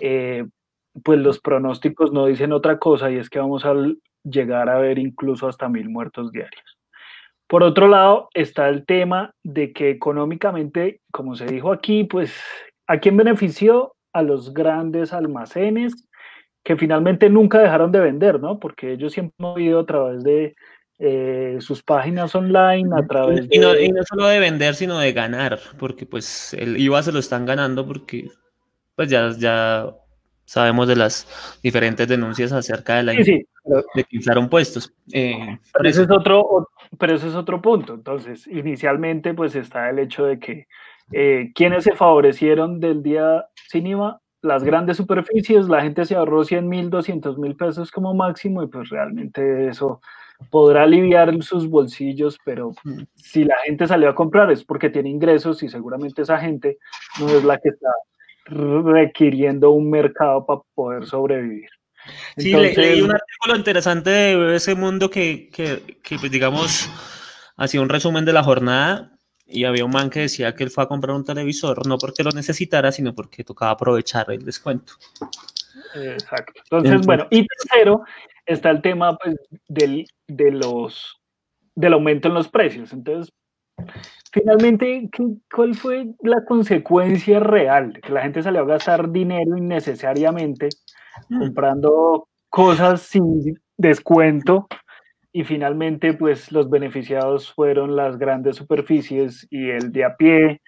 eh, 0.00 0.46
pues 1.02 1.18
los 1.18 1.40
pronósticos 1.40 2.12
no 2.12 2.26
dicen 2.26 2.52
otra 2.52 2.78
cosa 2.78 3.10
y 3.10 3.16
es 3.16 3.30
que 3.30 3.38
vamos 3.38 3.64
a 3.64 3.74
llegar 4.24 4.68
a 4.68 4.78
ver 4.78 4.98
incluso 4.98 5.48
hasta 5.48 5.68
mil 5.68 5.88
muertos 5.88 6.32
diarios. 6.32 6.78
Por 7.46 7.62
otro 7.62 7.86
lado, 7.86 8.28
está 8.34 8.68
el 8.68 8.84
tema 8.84 9.32
de 9.44 9.72
que 9.72 9.90
económicamente, 9.90 11.00
como 11.12 11.36
se 11.36 11.46
dijo 11.46 11.72
aquí, 11.72 12.04
pues, 12.04 12.36
¿a 12.86 12.98
quién 12.98 13.16
benefició? 13.16 13.94
A 14.12 14.22
los 14.22 14.52
grandes 14.52 15.12
almacenes 15.12 16.05
que 16.66 16.76
finalmente 16.76 17.30
nunca 17.30 17.60
dejaron 17.60 17.92
de 17.92 18.00
vender, 18.00 18.40
¿no? 18.40 18.58
Porque 18.58 18.94
ellos 18.94 19.12
siempre 19.12 19.36
han 19.38 19.52
movido 19.52 19.78
a 19.78 19.86
través 19.86 20.24
de 20.24 20.56
eh, 20.98 21.58
sus 21.60 21.80
páginas 21.80 22.34
online, 22.34 22.90
a 22.92 23.06
través 23.06 23.46
Y 23.52 23.60
no, 23.60 23.72
de... 23.72 23.84
y 23.84 23.92
no 23.92 24.02
solo 24.02 24.26
de 24.26 24.40
vender, 24.40 24.74
sino 24.74 24.98
de 24.98 25.12
ganar, 25.12 25.60
porque 25.78 26.06
pues 26.06 26.54
el 26.54 26.76
IVA 26.76 27.04
se 27.04 27.12
lo 27.12 27.20
están 27.20 27.46
ganando 27.46 27.86
porque 27.86 28.28
pues 28.96 29.08
ya, 29.08 29.30
ya 29.38 29.94
sabemos 30.44 30.88
de 30.88 30.96
las 30.96 31.60
diferentes 31.62 32.08
denuncias 32.08 32.50
acerca 32.50 32.96
de 32.96 33.02
la 33.04 33.12
Sí, 33.12 33.22
sí, 33.22 33.46
pero, 33.62 33.84
de 33.94 34.02
que 34.02 34.16
inflaron 34.16 34.48
puestos. 34.48 34.92
Eh, 35.12 35.60
pero 35.72 35.88
ese 35.88 36.02
es 36.02 36.10
otro, 36.10 36.68
pero 36.98 37.14
ese 37.14 37.28
es 37.28 37.36
otro 37.36 37.62
punto. 37.62 37.94
Entonces, 37.94 38.44
inicialmente, 38.48 39.34
pues 39.34 39.54
está 39.54 39.88
el 39.88 40.00
hecho 40.00 40.26
de 40.26 40.40
que 40.40 40.66
eh, 41.12 41.52
quienes 41.54 41.84
se 41.84 41.94
favorecieron 41.94 42.80
del 42.80 43.04
día 43.04 43.46
sin 43.68 43.86
IVA, 43.86 44.20
las 44.46 44.64
grandes 44.64 44.96
superficies, 44.96 45.68
la 45.68 45.82
gente 45.82 46.04
se 46.04 46.14
ahorró 46.14 46.44
100 46.44 46.68
mil, 46.68 46.88
200 46.90 47.36
mil 47.38 47.56
pesos 47.56 47.90
como 47.90 48.14
máximo 48.14 48.62
y 48.62 48.68
pues 48.68 48.88
realmente 48.88 49.68
eso 49.68 50.00
podrá 50.50 50.82
aliviar 50.84 51.42
sus 51.42 51.68
bolsillos, 51.68 52.38
pero 52.44 52.72
Mm. 52.84 53.02
si 53.14 53.44
la 53.44 53.56
gente 53.64 53.86
salió 53.86 54.08
a 54.08 54.14
comprar 54.14 54.50
es 54.50 54.64
porque 54.64 54.90
tiene 54.90 55.08
ingresos 55.10 55.62
y 55.62 55.68
seguramente 55.68 56.22
esa 56.22 56.38
gente 56.38 56.78
no 57.20 57.28
es 57.28 57.42
la 57.44 57.58
que 57.58 57.70
está 57.70 57.90
requiriendo 58.46 59.70
un 59.70 59.90
mercado 59.90 60.44
para 60.46 60.60
poder 60.74 61.06
sobrevivir. 61.06 61.68
Sí, 62.36 62.50
Entonces, 62.52 62.76
leí 62.76 63.02
un 63.02 63.10
artículo 63.12 63.56
interesante 63.56 64.10
de 64.10 64.36
BBC 64.36 64.76
Mundo 64.76 65.10
que, 65.10 65.48
que, 65.52 65.98
que, 66.02 66.18
pues, 66.18 66.30
digamos, 66.30 66.88
hacía 67.56 67.80
un 67.80 67.88
resumen 67.88 68.24
de 68.24 68.32
la 68.32 68.44
jornada 68.44 69.15
y 69.46 69.64
había 69.64 69.84
un 69.84 69.92
man 69.92 70.10
que 70.10 70.20
decía 70.20 70.54
que 70.54 70.64
él 70.64 70.70
fue 70.70 70.84
a 70.84 70.88
comprar 70.88 71.14
un 71.16 71.24
televisor, 71.24 71.86
no 71.86 71.98
porque 71.98 72.24
lo 72.24 72.30
necesitara, 72.30 72.90
sino 72.92 73.14
porque 73.14 73.44
tocaba 73.44 73.72
aprovechar 73.72 74.30
el 74.30 74.44
descuento. 74.44 74.94
Exacto. 75.94 76.52
Entonces, 76.64 76.90
Entonces- 76.92 77.06
bueno, 77.06 77.26
y 77.30 77.46
tercero 77.46 78.02
está 78.44 78.70
el 78.70 78.82
tema 78.82 79.16
pues, 79.16 79.36
del, 79.68 80.06
de 80.26 80.50
los, 80.50 81.20
del 81.74 81.92
aumento 81.92 82.28
en 82.28 82.34
los 82.34 82.48
precios. 82.48 82.92
Entonces, 82.92 83.32
finalmente, 84.32 85.08
¿qué- 85.12 85.36
¿cuál 85.54 85.74
fue 85.74 86.06
la 86.22 86.44
consecuencia 86.44 87.40
real? 87.40 88.00
Que 88.02 88.12
la 88.12 88.22
gente 88.22 88.42
salió 88.42 88.62
a 88.62 88.66
gastar 88.66 89.10
dinero 89.10 89.56
innecesariamente 89.56 90.68
Mm. 91.30 91.38
comprando 91.38 92.28
cosas 92.50 93.00
sin 93.02 93.58
descuento 93.78 94.66
y 95.36 95.44
finalmente 95.44 96.14
pues 96.14 96.50
los 96.50 96.70
beneficiados 96.70 97.52
fueron 97.52 97.94
las 97.94 98.16
grandes 98.16 98.56
superficies 98.56 99.46
y 99.50 99.68
el 99.68 99.92
de 99.92 100.04
a 100.04 100.16
pie, 100.16 100.62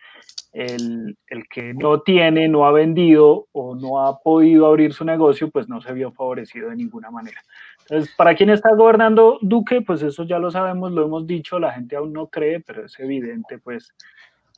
el, 0.52 1.16
el 1.28 1.48
que 1.48 1.72
no 1.72 2.02
tiene, 2.02 2.48
no 2.48 2.66
ha 2.66 2.72
vendido 2.72 3.46
o 3.52 3.74
no 3.74 4.04
ha 4.06 4.20
podido 4.20 4.66
abrir 4.66 4.92
su 4.92 5.06
negocio, 5.06 5.50
pues 5.50 5.70
no 5.70 5.80
se 5.80 5.94
vio 5.94 6.12
favorecido 6.12 6.68
de 6.68 6.76
ninguna 6.76 7.10
manera. 7.10 7.40
Entonces, 7.80 8.14
¿para 8.14 8.34
quién 8.34 8.50
está 8.50 8.74
gobernando 8.74 9.38
Duque? 9.40 9.80
Pues 9.80 10.02
eso 10.02 10.24
ya 10.24 10.38
lo 10.38 10.50
sabemos, 10.50 10.92
lo 10.92 11.02
hemos 11.02 11.26
dicho, 11.26 11.58
la 11.58 11.72
gente 11.72 11.96
aún 11.96 12.12
no 12.12 12.26
cree, 12.26 12.60
pero 12.60 12.84
es 12.84 13.00
evidente 13.00 13.58
pues 13.60 13.94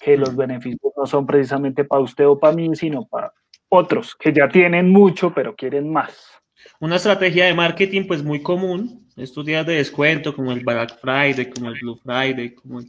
que 0.01 0.17
los 0.17 0.35
beneficios 0.35 0.93
no 0.97 1.07
son 1.07 1.25
precisamente 1.25 1.85
para 1.85 2.03
usted 2.03 2.27
o 2.27 2.37
para 2.37 2.57
mí, 2.57 2.75
sino 2.75 3.07
para 3.07 3.33
otros 3.69 4.17
que 4.17 4.33
ya 4.33 4.49
tienen 4.49 4.91
mucho, 4.91 5.33
pero 5.33 5.55
quieren 5.55 5.93
más. 5.93 6.41
Una 6.81 6.97
estrategia 6.97 7.45
de 7.47 7.55
marketing 7.55 8.07
pues 8.09 8.25
muy 8.25 8.43
común, 8.43 9.07
estos 9.23 9.45
días 9.45 9.67
de 9.67 9.75
descuento 9.75 10.35
como 10.35 10.53
el 10.53 10.61
Black 10.61 10.99
Friday, 11.01 11.51
como 11.51 11.69
el 11.71 11.79
Blue 11.81 12.01
Friday, 12.03 12.55
como 12.55 12.81
el- 12.81 12.87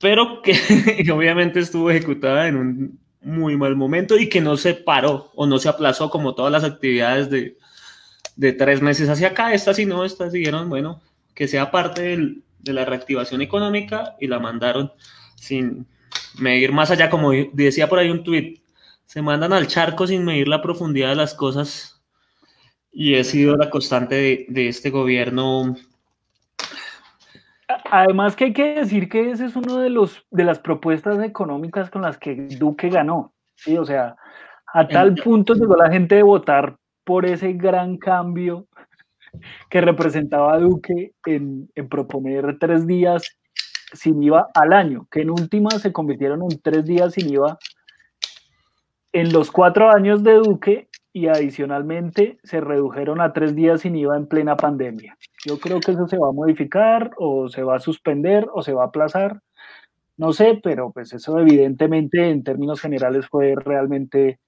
pero 0.00 0.42
que 0.42 0.52
obviamente 1.12 1.60
estuvo 1.60 1.90
ejecutada 1.90 2.48
en 2.48 2.56
un 2.56 2.98
muy 3.22 3.56
mal 3.56 3.74
momento 3.76 4.16
y 4.18 4.28
que 4.28 4.40
no 4.40 4.56
se 4.56 4.74
paró 4.74 5.32
o 5.34 5.46
no 5.46 5.58
se 5.58 5.68
aplazó 5.68 6.10
como 6.10 6.34
todas 6.34 6.52
las 6.52 6.64
actividades 6.64 7.28
de, 7.30 7.56
de 8.36 8.52
tres 8.52 8.80
meses 8.82 9.08
hacia 9.08 9.28
acá, 9.28 9.52
estas 9.54 9.78
y 9.78 9.86
no, 9.86 10.04
estas 10.04 10.32
siguieron, 10.32 10.68
bueno, 10.68 11.00
que 11.34 11.48
sea 11.48 11.70
parte 11.70 12.02
del- 12.02 12.42
de 12.60 12.72
la 12.72 12.84
reactivación 12.84 13.42
económica 13.42 14.16
y 14.20 14.26
la 14.26 14.38
mandaron 14.40 14.92
sin 15.36 15.86
medir 16.38 16.72
más 16.72 16.90
allá, 16.90 17.10
como 17.10 17.30
decía 17.52 17.88
por 17.88 17.98
ahí 17.98 18.10
un 18.10 18.24
tuit, 18.24 18.60
se 19.06 19.22
mandan 19.22 19.52
al 19.52 19.68
charco 19.68 20.06
sin 20.06 20.24
medir 20.24 20.48
la 20.48 20.62
profundidad 20.62 21.10
de 21.10 21.16
las 21.16 21.34
cosas 21.34 21.95
y 22.98 23.14
ha 23.14 23.24
sido 23.24 23.58
la 23.58 23.68
constante 23.68 24.14
de, 24.14 24.46
de 24.48 24.68
este 24.68 24.88
gobierno. 24.88 25.76
Además 27.90 28.34
que 28.34 28.46
hay 28.46 28.52
que 28.54 28.74
decir 28.76 29.10
que 29.10 29.30
ese 29.30 29.44
es 29.44 29.54
uno 29.54 29.76
de 29.80 29.90
los 29.90 30.24
de 30.30 30.44
las 30.44 30.58
propuestas 30.58 31.22
económicas 31.22 31.90
con 31.90 32.00
las 32.00 32.16
que 32.16 32.34
Duque 32.58 32.88
ganó. 32.88 33.34
¿sí? 33.54 33.76
O 33.76 33.84
sea, 33.84 34.16
a 34.72 34.88
tal 34.88 35.14
punto 35.14 35.52
llegó 35.52 35.76
la 35.76 35.90
gente 35.90 36.14
de 36.14 36.22
votar 36.22 36.78
por 37.04 37.26
ese 37.26 37.52
gran 37.52 37.98
cambio 37.98 38.66
que 39.68 39.82
representaba 39.82 40.58
Duque 40.58 41.12
en, 41.26 41.68
en 41.74 41.88
proponer 41.90 42.58
tres 42.58 42.86
días 42.86 43.24
sin 43.92 44.22
IVA 44.22 44.48
al 44.54 44.72
año, 44.72 45.06
que 45.10 45.20
en 45.20 45.30
última 45.30 45.68
se 45.70 45.92
convirtieron 45.92 46.40
en 46.50 46.62
tres 46.62 46.86
días 46.86 47.12
sin 47.12 47.28
IVA 47.28 47.58
en 49.12 49.34
los 49.34 49.50
cuatro 49.50 49.90
años 49.90 50.22
de 50.22 50.32
Duque 50.36 50.88
y 51.16 51.28
adicionalmente 51.28 52.36
se 52.42 52.60
redujeron 52.60 53.22
a 53.22 53.32
tres 53.32 53.54
días 53.54 53.80
sin 53.80 53.96
IVA 53.96 54.18
en 54.18 54.26
plena 54.26 54.54
pandemia. 54.54 55.16
Yo 55.46 55.58
creo 55.58 55.80
que 55.80 55.92
eso 55.92 56.06
se 56.06 56.18
va 56.18 56.28
a 56.28 56.32
modificar 56.32 57.12
o 57.16 57.48
se 57.48 57.62
va 57.62 57.76
a 57.76 57.80
suspender 57.80 58.46
o 58.52 58.60
se 58.60 58.74
va 58.74 58.82
a 58.82 58.88
aplazar. 58.88 59.40
No 60.18 60.34
sé, 60.34 60.60
pero 60.62 60.92
pues 60.92 61.14
eso 61.14 61.38
evidentemente 61.38 62.28
en 62.28 62.44
términos 62.44 62.82
generales 62.82 63.26
fue 63.28 63.54
realmente 63.56 64.40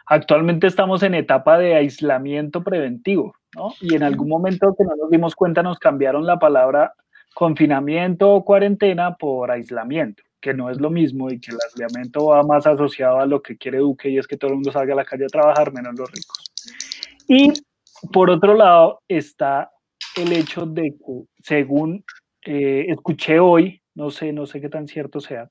actualmente 0.07 0.65
estamos 0.65 1.03
en 1.03 1.13
etapa 1.13 1.59
de 1.59 1.75
aislamiento 1.75 2.63
preventivo, 2.63 3.35
¿no? 3.55 3.75
Y 3.79 3.93
en 3.93 4.01
algún 4.01 4.29
momento 4.29 4.73
que 4.75 4.83
no 4.83 4.95
nos 4.95 5.11
dimos 5.11 5.35
cuenta 5.35 5.61
nos 5.61 5.77
cambiaron 5.77 6.25
la 6.25 6.39
palabra 6.39 6.95
confinamiento 7.35 8.31
o 8.31 8.43
cuarentena 8.43 9.13
por 9.15 9.51
aislamiento, 9.51 10.23
que 10.41 10.55
no 10.55 10.71
es 10.71 10.81
lo 10.81 10.89
mismo 10.89 11.29
y 11.29 11.39
que 11.39 11.51
el 11.51 11.59
aislamiento 11.69 12.25
va 12.25 12.41
más 12.41 12.65
asociado 12.65 13.19
a 13.19 13.27
lo 13.27 13.43
que 13.43 13.59
quiere 13.59 13.77
Duque 13.77 14.09
y 14.09 14.17
es 14.17 14.25
que 14.25 14.37
todo 14.37 14.49
el 14.49 14.55
mundo 14.55 14.71
salga 14.71 14.93
a 14.93 14.97
la 14.97 15.05
calle 15.05 15.25
a 15.25 15.27
trabajar, 15.27 15.71
menos 15.71 15.93
los 15.99 16.11
ricos. 16.11 16.51
Y 17.27 17.53
por 18.11 18.31
otro 18.31 18.55
lado 18.55 19.01
está 19.07 19.69
el 20.17 20.33
hecho 20.33 20.65
de 20.65 20.95
que, 20.95 21.25
según 21.43 22.03
eh, 22.45 22.85
escuché 22.89 23.39
hoy, 23.39 23.81
no 23.95 24.09
sé, 24.09 24.33
no 24.33 24.45
sé 24.45 24.61
qué 24.61 24.69
tan 24.69 24.87
cierto 24.87 25.19
sea, 25.19 25.49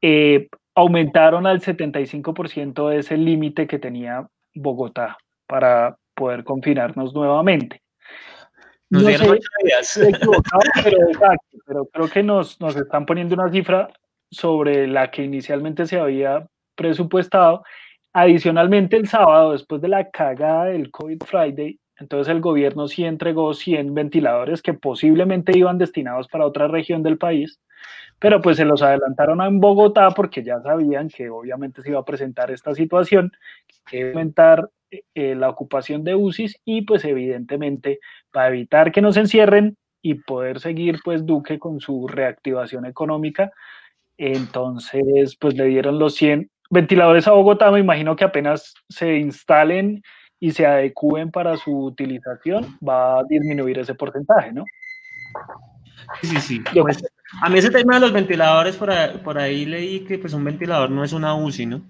eh, 0.00 0.48
aumentaron 0.74 1.46
al 1.46 1.60
75% 1.60 2.92
ese 2.92 3.16
límite 3.16 3.66
que 3.66 3.78
tenía 3.78 4.28
Bogotá 4.54 5.18
para 5.46 5.96
poder 6.14 6.44
confinarnos 6.44 7.14
nuevamente. 7.14 7.82
Nos 8.90 9.02
No 9.02 9.08
dieron 9.08 9.38
sé, 9.82 10.10
pero, 10.82 11.08
exacto, 11.08 11.58
pero 11.66 11.86
creo 11.86 12.08
que 12.08 12.22
nos, 12.22 12.60
nos 12.60 12.76
están 12.76 13.04
poniendo 13.06 13.34
una 13.34 13.50
cifra 13.50 13.90
sobre 14.30 14.86
la 14.86 15.10
que 15.10 15.22
inicialmente 15.22 15.86
se 15.86 15.98
había 15.98 16.46
presupuestado. 16.74 17.64
Adicionalmente, 18.12 18.96
el 18.96 19.08
sábado, 19.08 19.52
después 19.52 19.82
de 19.82 19.88
la 19.88 20.10
cagada 20.10 20.66
del 20.66 20.90
COVID 20.90 21.22
Friday, 21.24 21.78
entonces 21.98 22.32
el 22.32 22.40
gobierno 22.40 22.86
sí 22.86 23.04
entregó 23.04 23.54
100 23.54 23.94
ventiladores 23.94 24.62
que 24.62 24.74
posiblemente 24.74 25.56
iban 25.56 25.78
destinados 25.78 26.28
para 26.28 26.46
otra 26.46 26.68
región 26.68 27.02
del 27.02 27.18
país, 27.18 27.60
pero 28.18 28.40
pues 28.40 28.56
se 28.56 28.64
los 28.64 28.82
adelantaron 28.82 29.42
en 29.42 29.60
Bogotá 29.60 30.10
porque 30.10 30.42
ya 30.42 30.60
sabían 30.60 31.08
que 31.08 31.28
obviamente 31.28 31.82
se 31.82 31.90
iba 31.90 32.00
a 32.00 32.04
presentar 32.04 32.50
esta 32.50 32.74
situación, 32.74 33.32
que 33.90 34.10
aumentar 34.10 34.70
eh, 35.14 35.34
la 35.34 35.50
ocupación 35.50 36.04
de 36.04 36.14
UCIs 36.14 36.60
y 36.64 36.82
pues 36.82 37.04
evidentemente 37.04 37.98
para 38.32 38.48
evitar 38.48 38.92
que 38.92 39.02
nos 39.02 39.16
encierren 39.16 39.76
y 40.00 40.14
poder 40.14 40.60
seguir 40.60 41.00
pues 41.04 41.26
Duque 41.26 41.58
con 41.58 41.80
su 41.80 42.06
reactivación 42.06 42.86
económica. 42.86 43.52
Entonces 44.16 45.36
pues 45.38 45.54
le 45.56 45.64
dieron 45.64 45.98
los 45.98 46.14
100 46.14 46.50
ventiladores 46.70 47.26
a 47.26 47.32
Bogotá, 47.32 47.70
me 47.70 47.80
imagino 47.80 48.14
que 48.14 48.24
apenas 48.24 48.74
se 48.88 49.16
instalen 49.16 50.02
y 50.40 50.52
se 50.52 50.66
adecúen 50.66 51.30
para 51.30 51.56
su 51.56 51.76
utilización, 51.84 52.78
va 52.86 53.20
a 53.20 53.24
disminuir 53.24 53.78
ese 53.78 53.94
porcentaje, 53.94 54.52
¿no? 54.52 54.64
Sí, 56.20 56.26
sí, 56.28 56.40
sí. 56.40 56.62
Yo- 56.74 56.82
Pues, 56.82 57.02
a 57.42 57.48
mí 57.50 57.58
ese 57.58 57.70
tema 57.70 57.94
de 57.94 58.00
los 58.00 58.12
ventiladores, 58.12 58.76
por 58.76 58.90
ahí, 58.90 59.18
por 59.18 59.38
ahí 59.38 59.66
leí 59.66 60.00
que 60.04 60.18
pues 60.18 60.32
un 60.32 60.44
ventilador 60.44 60.90
no 60.90 61.04
es 61.04 61.12
una 61.12 61.34
UCI, 61.34 61.66
¿no? 61.66 61.82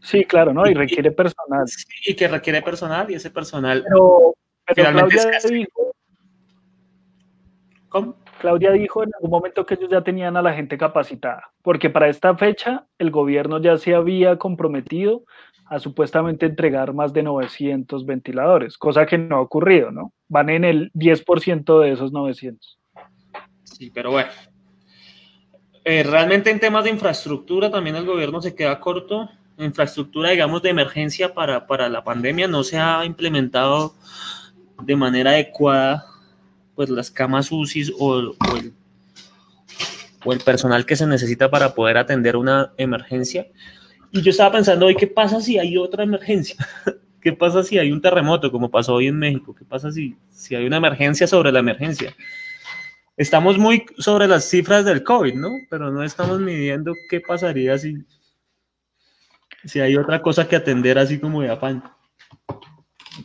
Sí, 0.00 0.24
claro, 0.24 0.52
¿no? 0.54 0.66
Y 0.66 0.74
requiere 0.74 1.10
personal. 1.12 1.64
Y 2.06 2.14
que 2.14 2.28
requiere 2.28 2.62
personal 2.62 3.10
y 3.10 3.14
ese 3.14 3.30
personal... 3.30 3.84
Pero, 3.84 4.34
pero 4.66 4.88
es 4.88 4.94
Claudia 4.94 5.30
casi- 5.30 5.54
dijo, 5.54 5.94
¿Cómo? 7.88 8.16
Claudia 8.40 8.70
dijo 8.72 9.02
en 9.02 9.10
algún 9.14 9.30
momento 9.30 9.66
que 9.66 9.74
ellos 9.74 9.90
ya 9.90 10.02
tenían 10.02 10.36
a 10.36 10.42
la 10.42 10.52
gente 10.52 10.78
capacitada, 10.78 11.50
porque 11.62 11.90
para 11.90 12.08
esta 12.08 12.36
fecha 12.36 12.86
el 12.98 13.10
gobierno 13.10 13.60
ya 13.60 13.76
se 13.78 13.94
había 13.94 14.36
comprometido 14.38 15.24
a 15.68 15.78
supuestamente 15.78 16.46
entregar 16.46 16.94
más 16.94 17.12
de 17.12 17.22
900 17.22 18.06
ventiladores, 18.06 18.78
cosa 18.78 19.04
que 19.04 19.18
no 19.18 19.36
ha 19.36 19.40
ocurrido, 19.40 19.90
¿no? 19.90 20.12
Van 20.28 20.48
en 20.48 20.64
el 20.64 20.90
10% 20.92 21.80
de 21.82 21.92
esos 21.92 22.10
900. 22.12 22.78
Sí, 23.64 23.90
pero 23.94 24.10
bueno. 24.10 24.30
Eh, 25.84 26.02
realmente 26.02 26.50
en 26.50 26.60
temas 26.60 26.84
de 26.84 26.90
infraestructura 26.90 27.70
también 27.70 27.96
el 27.96 28.06
gobierno 28.06 28.40
se 28.40 28.54
queda 28.54 28.80
corto. 28.80 29.28
Infraestructura, 29.58 30.30
digamos, 30.30 30.62
de 30.62 30.70
emergencia 30.70 31.34
para, 31.34 31.66
para 31.66 31.88
la 31.88 32.02
pandemia 32.02 32.48
no 32.48 32.64
se 32.64 32.78
ha 32.78 33.04
implementado 33.04 33.94
de 34.82 34.96
manera 34.96 35.30
adecuada, 35.32 36.06
pues 36.74 36.88
las 36.88 37.10
camas 37.10 37.50
UCI 37.50 37.92
o, 37.98 38.06
o 38.06 38.56
el, 38.56 38.72
o 40.24 40.32
el 40.32 40.40
personal 40.40 40.86
que 40.86 40.96
se 40.96 41.06
necesita 41.06 41.50
para 41.50 41.74
poder 41.74 41.98
atender 41.98 42.36
una 42.36 42.72
emergencia. 42.76 43.46
Y 44.10 44.22
yo 44.22 44.30
estaba 44.30 44.52
pensando 44.52 44.86
hoy, 44.86 44.94
¿qué 44.94 45.06
pasa 45.06 45.40
si 45.40 45.58
hay 45.58 45.76
otra 45.76 46.04
emergencia? 46.04 46.56
¿Qué 47.20 47.32
pasa 47.32 47.62
si 47.62 47.78
hay 47.78 47.92
un 47.92 48.00
terremoto, 48.00 48.50
como 48.50 48.70
pasó 48.70 48.94
hoy 48.94 49.08
en 49.08 49.18
México? 49.18 49.54
¿Qué 49.54 49.64
pasa 49.64 49.90
si, 49.90 50.16
si 50.30 50.54
hay 50.54 50.66
una 50.66 50.76
emergencia 50.76 51.26
sobre 51.26 51.52
la 51.52 51.58
emergencia? 51.58 52.14
Estamos 53.16 53.58
muy 53.58 53.84
sobre 53.98 54.28
las 54.28 54.44
cifras 54.48 54.84
del 54.84 55.02
COVID, 55.02 55.34
¿no? 55.34 55.50
Pero 55.68 55.90
no 55.90 56.04
estamos 56.04 56.38
midiendo 56.40 56.92
qué 57.10 57.20
pasaría 57.20 57.76
si, 57.76 57.96
si 59.64 59.80
hay 59.80 59.96
otra 59.96 60.22
cosa 60.22 60.48
que 60.48 60.56
atender 60.56 60.98
así 60.98 61.18
como 61.18 61.42
de 61.42 61.50
afán. 61.50 61.82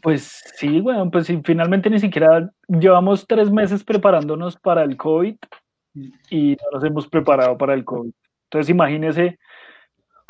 Pues 0.02 0.44
sí, 0.58 0.82
bueno, 0.82 1.10
pues 1.12 1.28
sí, 1.28 1.40
finalmente 1.44 1.90
ni 1.90 2.00
siquiera 2.00 2.50
llevamos 2.68 3.28
tres 3.28 3.52
meses 3.52 3.84
preparándonos 3.84 4.56
para 4.58 4.84
el 4.84 4.98
COVID 4.98 5.36
y 6.30 6.52
no 6.52 6.72
nos 6.74 6.84
hemos 6.84 7.08
preparado 7.08 7.58
para 7.58 7.76
el 7.76 7.86
COVID. 7.86 8.12
Entonces 8.46 8.70
imagínese 8.70 9.38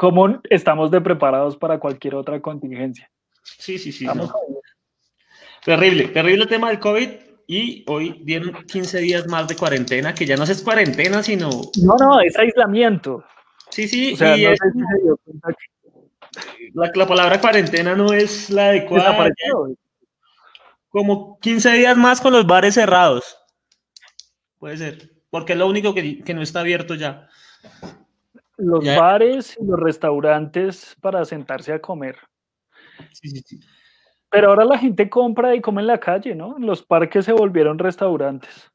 cómo 0.04 0.42
estamos 0.50 0.92
de 0.92 1.00
preparados 1.00 1.56
para 1.56 1.80
cualquier 1.80 2.16
otra 2.16 2.42
contingencia. 2.42 3.10
Sí, 3.42 3.80
sí, 3.80 3.94
sí. 3.94 4.06
No. 4.06 4.30
Terrible, 5.64 6.10
terrible 6.10 6.46
tema 6.46 6.68
del 6.70 6.80
COVID. 6.80 7.10
Y 7.48 7.86
hoy 7.88 8.22
dieron 8.26 8.54
15 8.66 9.00
días 9.00 9.28
más 9.28 9.48
de 9.48 9.56
cuarentena, 9.56 10.14
que 10.14 10.26
ya 10.26 10.36
no 10.36 10.44
es 10.44 10.62
cuarentena, 10.62 11.24
sino. 11.24 11.50
No, 11.82 11.96
no, 11.98 12.20
es 12.20 12.38
aislamiento. 12.38 13.24
Sí, 13.70 13.88
sí, 13.88 14.14
O 14.14 14.18
sea, 14.18 14.36
y 14.36 14.44
no 14.44 14.52
es- 14.52 14.60
la, 16.74 16.92
la 16.94 17.08
palabra 17.08 17.40
cuarentena 17.40 17.96
no 17.96 18.12
es 18.12 18.50
la 18.50 18.68
adecuada. 18.70 19.30
Como 20.90 21.40
15 21.40 21.72
días 21.74 21.96
más 21.96 22.20
con 22.20 22.34
los 22.34 22.46
bares 22.46 22.74
cerrados. 22.76 23.38
Puede 24.60 24.78
ser. 24.78 25.12
Porque 25.30 25.54
es 25.54 25.60
lo 25.60 25.68
único 25.68 25.94
que, 25.94 26.22
que 26.24 26.34
no 26.34 26.42
está 26.42 26.60
abierto 26.60 26.96
ya. 26.96 27.30
Los 28.64 28.84
Ya. 28.84 29.00
bares 29.00 29.58
y 29.60 29.66
los 29.66 29.80
restaurantes 29.80 30.96
para 31.02 31.26
sentarse 31.26 31.74
a 31.74 31.80
comer. 31.80 32.18
Sí, 33.12 33.30
sí, 33.30 33.42
sí. 33.46 33.60
Pero 34.30 34.50
ahora 34.50 34.66
la 34.66 34.78
gente 34.78 35.10
compra 35.10 35.54
y 35.56 35.62
come 35.62 35.82
en 35.82 35.88
la 35.88 36.00
calle, 36.00 36.34
¿no? 36.34 36.56
Los 36.58 36.82
parques 36.84 37.26
se 37.26 37.34
volvieron 37.34 37.78
restaurantes. 37.78 38.72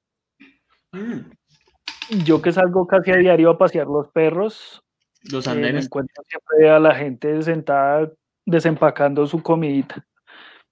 Mm, 0.93 1.31
Yo 2.25 2.41
que 2.41 2.53
salgo 2.53 2.87
casi 2.87 3.11
a 3.11 3.17
diario 3.17 3.51
a 3.51 3.59
pasear 3.59 3.87
los 3.87 4.09
perros, 4.09 4.83
Los 5.31 5.47
eh, 5.47 5.51
andenes. 5.51 5.87
encuentro 5.87 6.23
siempre 6.27 6.71
a 6.71 6.79
la 6.79 6.95
gente 6.95 7.43
sentada 7.43 8.11
desempacando 8.47 9.27
su 9.27 9.43
comidita. 9.43 10.07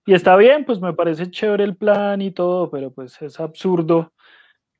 Y 0.06 0.14
está 0.14 0.36
bien, 0.36 0.64
pues 0.64 0.80
me 0.80 0.94
parece 0.94 1.30
chévere 1.30 1.64
el 1.64 1.76
plan 1.76 2.22
y 2.22 2.30
todo, 2.30 2.70
pero 2.70 2.90
pues 2.92 3.20
es 3.20 3.40
absurdo 3.40 4.12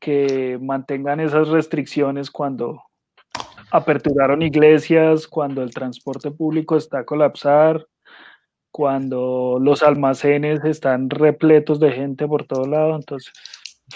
que 0.01 0.57
mantengan 0.63 1.21
esas 1.21 1.49
restricciones 1.49 2.31
cuando 2.31 2.83
aperturaron 3.71 4.43
iglesias, 4.43 5.27
cuando 5.27 5.63
el 5.63 5.73
transporte 5.73 6.31
público 6.31 6.77
está 6.77 7.01
a 7.01 7.05
colapsar, 7.05 7.87
cuando 8.71 9.59
los 9.61 9.83
almacenes 9.83 10.65
están 10.65 11.11
repletos 11.11 11.81
de 11.81 11.93
gente 11.93 12.27
por 12.27 12.47
todo 12.47 12.67
lado. 12.67 12.97
Entonces, 12.97 13.33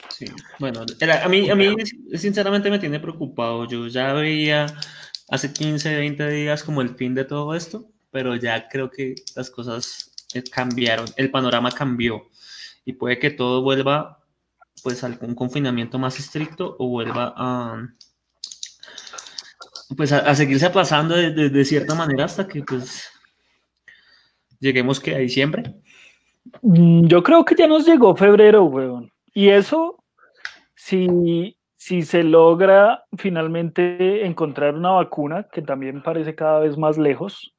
Sí, 0.09 0.27
bueno, 0.59 0.85
a 1.23 1.29
mí, 1.29 1.51
a 1.51 1.55
mí 1.57 1.75
sinceramente 2.15 2.71
me 2.71 2.79
tiene 2.79 3.01
preocupado. 3.01 3.67
Yo 3.67 3.89
ya 3.89 4.13
veía 4.13 4.67
hace 5.29 5.53
15, 5.53 5.97
20 5.97 6.29
días 6.31 6.63
como 6.63 6.81
el 6.81 6.95
fin 6.95 7.15
de 7.15 7.25
todo 7.25 7.55
esto, 7.55 7.91
pero 8.11 8.37
ya 8.37 8.69
creo 8.69 8.91
que 8.91 9.17
las 9.35 9.51
cosas 9.51 10.13
eh, 10.35 10.43
cambiaron, 10.45 11.07
el 11.17 11.31
panorama 11.31 11.73
cambió 11.73 12.29
y 12.85 12.93
puede 12.93 13.19
que 13.19 13.31
todo 13.31 13.63
vuelva 13.63 14.25
pues 14.83 15.03
a 15.03 15.09
algún 15.09 15.35
confinamiento 15.35 15.99
más 15.99 16.19
estricto 16.19 16.77
o 16.79 16.89
vuelva 16.89 17.35
a 17.37 17.89
pues 19.97 20.13
a, 20.13 20.35
seguirse 20.35 20.67
aplazando 20.67 21.17
de, 21.17 21.65
cierta 21.65 21.95
manera 21.95 22.25
hasta 22.25 22.47
que 22.47 22.63
pues 22.63 23.11
lleguemos 24.59 25.01
que 25.01 25.15
a 25.15 25.19
diciembre. 25.19 25.75
Mm, 26.63 27.07
yo 27.07 27.23
creo 27.23 27.45
que 27.45 27.55
ya 27.55 27.67
nos 27.67 27.87
llegó 27.87 28.17
febrero, 28.17 28.65
weón. 28.65 29.11
Y 29.33 29.49
eso, 29.49 30.03
si, 30.75 31.57
si 31.77 32.03
se 32.03 32.23
logra 32.23 33.05
finalmente 33.17 34.27
encontrar 34.27 34.75
una 34.75 34.91
vacuna, 34.91 35.47
que 35.51 35.63
también 35.63 36.03
parece 36.03 36.35
cada 36.35 36.61
vez 36.61 36.77
más 36.77 36.99
lejos, 36.99 37.55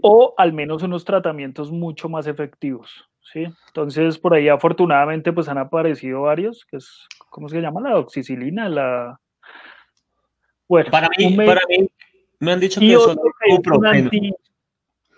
o 0.00 0.34
al 0.36 0.52
menos 0.52 0.82
unos 0.82 1.04
tratamientos 1.04 1.70
mucho 1.70 2.08
más 2.08 2.26
efectivos. 2.26 3.08
¿sí? 3.32 3.46
Entonces, 3.68 4.18
por 4.18 4.34
ahí 4.34 4.48
afortunadamente 4.48 5.32
pues 5.32 5.48
han 5.48 5.58
aparecido 5.58 6.22
varios, 6.22 6.64
que 6.64 6.78
es, 6.78 7.06
¿cómo 7.30 7.48
se 7.48 7.60
llama? 7.60 7.80
La 7.80 7.98
oxicilina, 7.98 8.68
la... 8.68 9.20
Bueno, 10.68 10.90
para 10.90 11.08
mí, 11.16 11.36
para 11.36 11.60
mí 11.68 11.88
me 12.40 12.52
han 12.52 12.60
dicho 12.60 12.80
que 12.80 12.94
son 12.94 13.18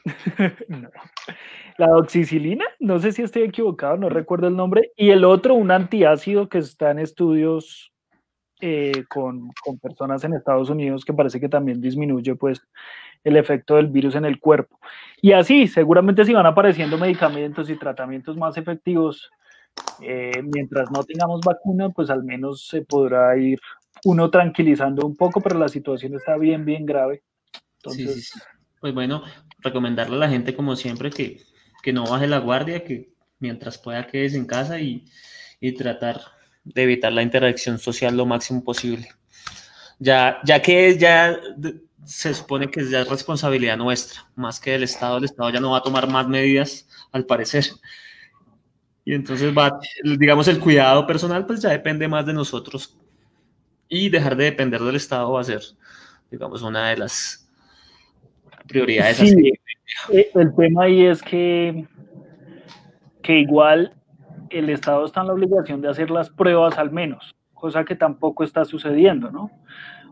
no. 0.69 0.89
La 1.79 1.95
oxicilina, 1.97 2.65
no 2.79 2.99
sé 2.99 3.13
si 3.13 3.23
estoy 3.23 3.43
equivocado, 3.43 3.97
no 3.99 4.09
recuerdo 4.09 4.49
el 4.49 4.57
nombre, 4.57 4.93
y 4.97 5.11
el 5.11 5.25
otro, 5.25 5.55
un 5.55 5.71
antiácido 5.71 6.49
que 6.49 6.59
está 6.59 6.91
en 6.91 7.01
estudios 7.01 7.93
eh, 8.61 9.05
con, 9.11 9.51
con, 9.63 9.79
personas 9.79 10.25
en 10.25 10.33
Estados 10.33 10.71
Unidos 10.71 11.05
que 11.05 11.13
parece 11.13 11.39
que 11.39 11.51
también 11.51 11.83
disminuye 11.83 12.35
pues 12.37 12.63
el 13.23 13.37
efecto 13.37 13.77
del 13.77 13.89
virus 13.89 14.15
en 14.15 14.25
el 14.25 14.41
cuerpo. 14.41 14.81
Y 15.21 15.33
así, 15.33 15.67
seguramente 15.67 16.25
si 16.25 16.33
van 16.33 16.47
apareciendo 16.47 16.97
medicamentos 16.97 17.69
y 17.69 17.77
tratamientos 17.77 18.37
más 18.37 18.57
efectivos, 18.57 19.31
eh, 20.01 20.43
mientras 20.43 20.91
no 20.91 21.03
tengamos 21.05 21.41
vacuna, 21.45 21.91
pues 21.91 22.09
al 22.09 22.25
menos 22.25 22.67
se 22.67 22.83
podrá 22.83 23.37
ir 23.37 23.59
uno 24.05 24.31
tranquilizando 24.31 25.07
un 25.07 25.17
poco, 25.17 25.41
pero 25.41 25.59
la 25.59 25.69
situación 25.69 26.15
está 26.15 26.37
bien, 26.37 26.65
bien 26.65 26.87
grave. 26.87 27.23
Entonces, 27.77 28.33
Pues 28.81 28.95
bueno, 28.95 29.23
recomendarle 29.61 30.17
a 30.17 30.21
la 30.21 30.29
gente 30.29 30.55
como 30.55 30.77
siempre 30.77 31.11
que, 31.11 31.43
que 31.83 31.93
no 31.93 32.07
baje 32.07 32.27
la 32.27 32.39
guardia, 32.39 32.85
que 32.85 33.11
mientras 33.39 33.79
pueda 33.79 34.07
quede 34.07 34.37
en 34.37 34.47
casa 34.47 34.81
y, 34.81 35.05
y 35.61 35.73
tratar 35.73 36.21
de 36.65 36.83
evitar 36.83 37.13
la 37.13 37.23
interacción 37.23 37.79
social 37.79 38.17
lo 38.17 38.27
máximo 38.27 38.63
posible. 38.65 39.09
Ya, 39.99 40.39
ya 40.45 40.61
que 40.61 40.99
ya 40.99 41.39
se 42.05 42.35
supone 42.35 42.71
que 42.71 42.81
es 42.81 42.91
ya 42.91 43.05
responsabilidad 43.05 43.77
nuestra, 43.77 44.29
más 44.37 44.61
que 44.61 44.73
del 44.73 44.85
Estado, 44.85 45.19
el 45.19 45.25
Estado 45.25 45.51
ya 45.51 45.61
no 45.61 45.71
va 45.71 45.79
a 45.79 45.83
tomar 45.83 46.09
más 46.09 46.29
medidas, 46.29 46.87
al 47.13 47.25
parecer. 47.25 47.65
Y 49.05 49.15
entonces 49.15 49.57
va, 49.57 49.79
digamos, 50.19 50.49
el 50.49 50.61
cuidado 50.61 51.07
personal 51.07 51.47
pues 51.47 51.63
ya 51.63 51.71
depende 51.71 52.09
más 52.09 52.27
de 52.27 52.33
nosotros. 52.33 52.97
Y 53.89 54.09
dejar 54.09 54.37
de 54.37 54.45
depender 54.45 54.81
del 54.81 54.97
Estado 54.97 55.33
va 55.33 55.41
a 55.41 55.45
ser, 55.45 55.61
digamos, 56.31 56.63
una 56.63 56.91
de 56.91 56.97
las 56.97 57.49
prioridades. 58.67 59.19
Sí, 59.19 59.53
eh, 60.13 60.31
el 60.35 60.55
tema 60.55 60.85
ahí 60.85 61.05
es 61.05 61.23
que, 61.23 61.87
que 63.23 63.39
igual 63.39 63.93
el 64.51 64.71
Estado 64.71 65.05
está 65.05 65.21
en 65.21 65.29
la 65.29 65.33
obligación 65.35 65.81
de 65.81 65.89
hacer 65.89 66.11
las 66.11 66.31
pruebas 66.31 66.79
al 66.79 66.91
menos, 66.91 67.35
cosa 67.55 67.85
que 67.85 67.95
tampoco 67.95 68.45
está 68.45 68.65
sucediendo, 68.65 69.31
¿no? 69.31 69.51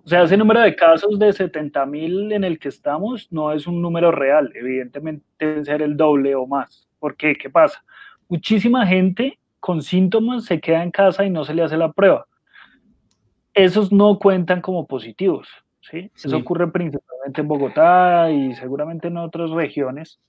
O 0.04 0.08
sea, 0.08 0.22
ese 0.22 0.36
número 0.36 0.60
de 0.60 0.76
casos 0.76 1.18
de 1.18 1.32
70 1.32 1.86
mil 1.86 2.32
en 2.32 2.44
el 2.44 2.58
que 2.58 2.68
estamos 2.68 3.32
no 3.32 3.52
es 3.52 3.66
un 3.66 3.80
número 3.80 4.12
real, 4.12 4.52
evidentemente 4.54 5.24
debe 5.38 5.64
ser 5.64 5.80
el 5.80 5.96
doble 5.96 6.34
o 6.34 6.46
más. 6.46 6.86
¿Por 6.98 7.16
qué? 7.16 7.34
¿Qué 7.34 7.48
pasa? 7.48 7.82
Muchísima 8.28 8.86
gente 8.86 9.38
con 9.60 9.80
síntomas 9.80 10.44
se 10.44 10.60
queda 10.60 10.82
en 10.82 10.90
casa 10.90 11.24
y 11.24 11.30
no 11.30 11.44
se 11.44 11.54
le 11.54 11.62
hace 11.62 11.78
la 11.78 11.90
prueba. 11.90 12.26
Esos 13.54 13.92
no 13.92 14.18
cuentan 14.18 14.60
como 14.60 14.86
positivos, 14.86 15.48
¿sí? 15.80 16.10
Eso 16.14 16.36
ocurre 16.36 16.70
principalmente 16.70 17.40
en 17.40 17.48
Bogotá 17.48 18.30
y 18.30 18.54
seguramente 18.54 19.08
en 19.08 19.16
otras 19.16 19.50
regiones. 19.50 20.20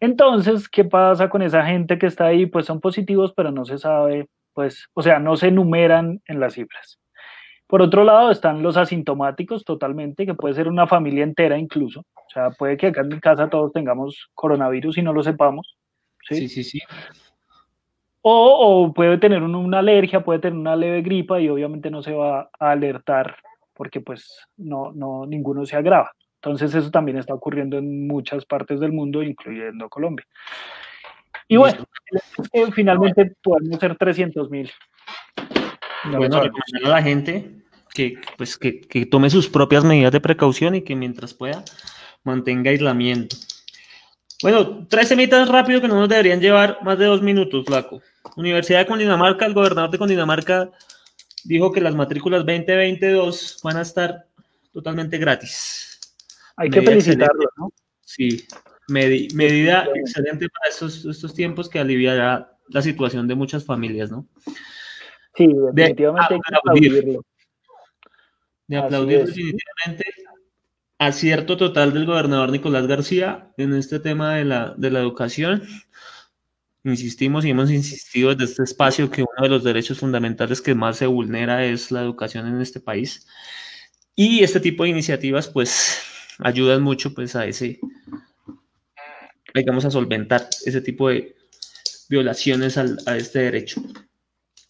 Entonces, 0.00 0.68
¿qué 0.68 0.84
pasa 0.84 1.28
con 1.28 1.42
esa 1.42 1.64
gente 1.64 1.98
que 1.98 2.06
está 2.06 2.26
ahí? 2.26 2.46
Pues 2.46 2.66
son 2.66 2.80
positivos, 2.80 3.32
pero 3.34 3.50
no 3.50 3.64
se 3.64 3.78
sabe, 3.78 4.28
pues, 4.52 4.88
o 4.94 5.02
sea, 5.02 5.18
no 5.18 5.36
se 5.36 5.48
enumeran 5.48 6.20
en 6.26 6.40
las 6.40 6.54
cifras. 6.54 7.00
Por 7.66 7.82
otro 7.82 8.04
lado, 8.04 8.30
están 8.30 8.62
los 8.62 8.76
asintomáticos 8.76 9.64
totalmente, 9.64 10.24
que 10.24 10.34
puede 10.34 10.54
ser 10.54 10.68
una 10.68 10.86
familia 10.86 11.24
entera 11.24 11.58
incluso. 11.58 12.00
O 12.00 12.30
sea, 12.32 12.50
puede 12.50 12.76
que 12.76 12.88
acá 12.88 13.02
en 13.02 13.08
mi 13.08 13.20
casa 13.20 13.50
todos 13.50 13.72
tengamos 13.72 14.30
coronavirus 14.34 14.98
y 14.98 15.02
no 15.02 15.12
lo 15.12 15.22
sepamos. 15.22 15.76
Sí, 16.28 16.48
sí, 16.48 16.64
sí. 16.64 16.80
O, 18.30 18.92
puede 18.92 19.18
tener 19.18 19.42
una 19.42 19.78
alergia, 19.78 20.22
puede 20.22 20.38
tener 20.40 20.58
una 20.58 20.76
leve 20.76 21.02
gripa 21.02 21.40
y 21.40 21.48
obviamente 21.48 21.90
no 21.90 22.02
se 22.02 22.12
va 22.12 22.50
a 22.58 22.70
alertar 22.70 23.36
porque 23.72 24.00
pues 24.00 24.46
no, 24.56 24.92
no, 24.92 25.24
ninguno 25.24 25.64
se 25.64 25.76
agrava. 25.76 26.12
Entonces 26.42 26.74
eso 26.74 26.90
también 26.90 27.16
está 27.16 27.32
ocurriendo 27.32 27.78
en 27.78 28.06
muchas 28.06 28.44
partes 28.44 28.80
del 28.80 28.92
mundo, 28.92 29.22
incluyendo 29.22 29.88
Colombia. 29.88 30.26
Y 31.48 31.56
bueno, 31.56 31.84
finalmente 32.74 33.32
podemos 33.42 33.78
ser 33.78 33.96
300 33.96 34.50
mil. 34.50 34.70
Bueno, 36.04 36.42
recomendar 36.42 36.84
a 36.84 36.88
la 36.88 37.02
gente 37.02 37.62
que, 37.94 38.18
pues, 38.36 38.58
que, 38.58 38.80
que, 38.80 39.06
tome 39.06 39.30
sus 39.30 39.48
propias 39.48 39.84
medidas 39.84 40.12
de 40.12 40.20
precaución 40.20 40.74
y 40.74 40.82
que 40.82 40.94
mientras 40.94 41.32
pueda 41.32 41.64
mantenga 42.24 42.70
aislamiento. 42.70 43.36
Bueno, 44.40 44.86
tres 44.88 45.08
semitas 45.08 45.48
rápido 45.48 45.80
que 45.80 45.88
no 45.88 45.96
nos 45.96 46.08
deberían 46.08 46.40
llevar 46.40 46.78
más 46.82 46.96
de 46.98 47.06
dos 47.06 47.22
minutos, 47.22 47.64
Flaco. 47.66 48.00
Universidad 48.36 48.80
de 48.80 48.86
Cundinamarca, 48.86 49.46
el 49.46 49.54
gobernador 49.54 49.90
de 49.90 49.98
Cundinamarca 49.98 50.70
dijo 51.44 51.72
que 51.72 51.80
las 51.80 51.94
matrículas 51.94 52.46
2022 52.46 53.60
van 53.64 53.78
a 53.78 53.82
estar 53.82 54.26
totalmente 54.72 55.18
gratis. 55.18 55.98
Hay 56.56 56.70
que 56.70 56.82
felicitarlo, 56.82 57.48
¿no? 57.56 57.72
Sí, 58.00 58.46
medida 58.88 59.88
excelente 59.94 60.48
para 60.48 60.70
estos, 60.70 61.04
estos 61.04 61.34
tiempos 61.34 61.68
que 61.68 61.80
aliviará 61.80 62.56
la 62.68 62.82
situación 62.82 63.26
de 63.26 63.34
muchas 63.34 63.64
familias, 63.64 64.10
¿no? 64.10 64.26
Sí, 65.34 65.48
definitivamente 65.72 66.34
de 66.34 66.56
aplaudirlo. 66.56 67.24
De 68.68 68.76
aplaudir 68.76 69.24
definitivamente 69.24 70.04
acierto 70.98 71.56
total 71.56 71.92
del 71.92 72.06
gobernador 72.06 72.50
Nicolás 72.50 72.86
García 72.86 73.52
en 73.56 73.74
este 73.74 74.00
tema 74.00 74.34
de 74.34 74.44
la, 74.44 74.74
de 74.76 74.90
la 74.90 75.00
educación. 75.00 75.62
Insistimos 76.84 77.44
y 77.44 77.50
hemos 77.50 77.70
insistido 77.70 78.34
desde 78.34 78.44
este 78.52 78.62
espacio 78.64 79.10
que 79.10 79.22
uno 79.22 79.42
de 79.42 79.48
los 79.48 79.64
derechos 79.64 79.98
fundamentales 79.98 80.60
que 80.60 80.74
más 80.74 80.96
se 80.96 81.06
vulnera 81.06 81.64
es 81.64 81.90
la 81.90 82.02
educación 82.02 82.46
en 82.46 82.60
este 82.60 82.80
país. 82.80 83.26
Y 84.14 84.42
este 84.42 84.60
tipo 84.60 84.82
de 84.82 84.90
iniciativas, 84.90 85.48
pues, 85.48 86.02
ayudan 86.38 86.82
mucho 86.82 87.14
pues 87.14 87.36
a 87.36 87.46
ese, 87.46 87.78
digamos, 89.54 89.84
a 89.84 89.90
solventar 89.90 90.48
ese 90.64 90.80
tipo 90.80 91.08
de 91.08 91.36
violaciones 92.08 92.78
al, 92.78 92.98
a 93.06 93.16
este 93.16 93.40
derecho. 93.40 93.82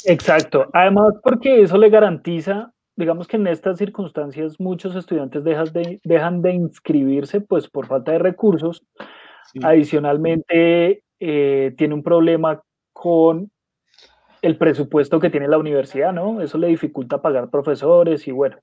Exacto. 0.04 0.68
Además, 0.72 1.14
porque 1.22 1.62
eso 1.62 1.78
le 1.78 1.90
garantiza, 1.90 2.72
digamos 2.98 3.28
que 3.28 3.36
en 3.36 3.46
estas 3.46 3.78
circunstancias 3.78 4.58
muchos 4.58 4.96
estudiantes 4.96 5.44
dejan 5.44 5.72
de, 5.72 6.00
dejan 6.02 6.42
de 6.42 6.52
inscribirse 6.52 7.40
pues 7.40 7.68
por 7.68 7.86
falta 7.86 8.10
de 8.10 8.18
recursos. 8.18 8.84
Adicionalmente, 9.62 11.04
eh, 11.20 11.74
tiene 11.78 11.94
un 11.94 12.02
problema 12.02 12.60
con 12.92 13.50
el 14.42 14.58
presupuesto 14.58 15.20
que 15.20 15.30
tiene 15.30 15.46
la 15.46 15.58
universidad, 15.58 16.12
¿no? 16.12 16.40
Eso 16.40 16.58
le 16.58 16.66
dificulta 16.66 17.22
pagar 17.22 17.50
profesores 17.50 18.26
y 18.26 18.32
bueno, 18.32 18.58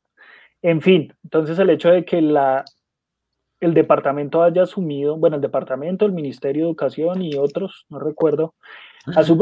en 0.62 0.82
fin, 0.82 1.14
entonces 1.24 1.58
el 1.58 1.70
hecho 1.70 1.90
de 1.90 2.04
que 2.04 2.22
la, 2.22 2.66
el 3.62 3.74
departamento 3.74 4.44
haya 4.44 4.64
asumido, 4.64 5.16
bueno, 5.16 5.38
el 5.38 5.42
departamento, 5.42 6.06
el 6.06 6.12
Ministerio 6.12 6.64
de 6.64 6.70
Educación 6.70 7.22
y 7.22 7.36
otros, 7.36 7.86
no 7.90 8.00
recuerdo, 8.00 8.54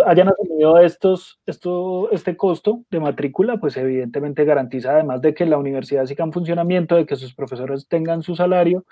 hayan 0.05 0.29
asumido 0.29 0.79
estos, 0.79 1.39
esto, 1.45 2.11
este 2.11 2.35
costo 2.35 2.83
de 2.89 2.99
matrícula, 2.99 3.57
pues 3.57 3.77
evidentemente 3.77 4.45
garantiza 4.45 4.91
además 4.91 5.21
de 5.21 5.33
que 5.33 5.45
la 5.45 5.57
universidad 5.57 6.05
siga 6.05 6.25
en 6.25 6.33
funcionamiento, 6.33 6.95
de 6.95 7.05
que 7.05 7.15
sus 7.15 7.33
profesores 7.33 7.87
tengan 7.87 8.23
su 8.23 8.35
salario, 8.35 8.85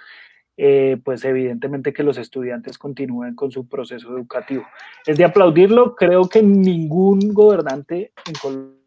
eh, 0.57 0.97
pues 1.03 1.25
evidentemente 1.25 1.93
que 1.93 2.03
los 2.03 2.17
estudiantes 2.17 2.77
continúen 2.77 3.35
con 3.35 3.51
su 3.51 3.67
proceso 3.67 4.09
educativo. 4.09 4.65
Es 5.05 5.17
de 5.17 5.25
aplaudirlo, 5.25 5.95
creo 5.95 6.27
que 6.29 6.41
ningún 6.41 7.33
gobernante 7.33 8.11
en 8.27 8.33
Colombia 8.41 8.81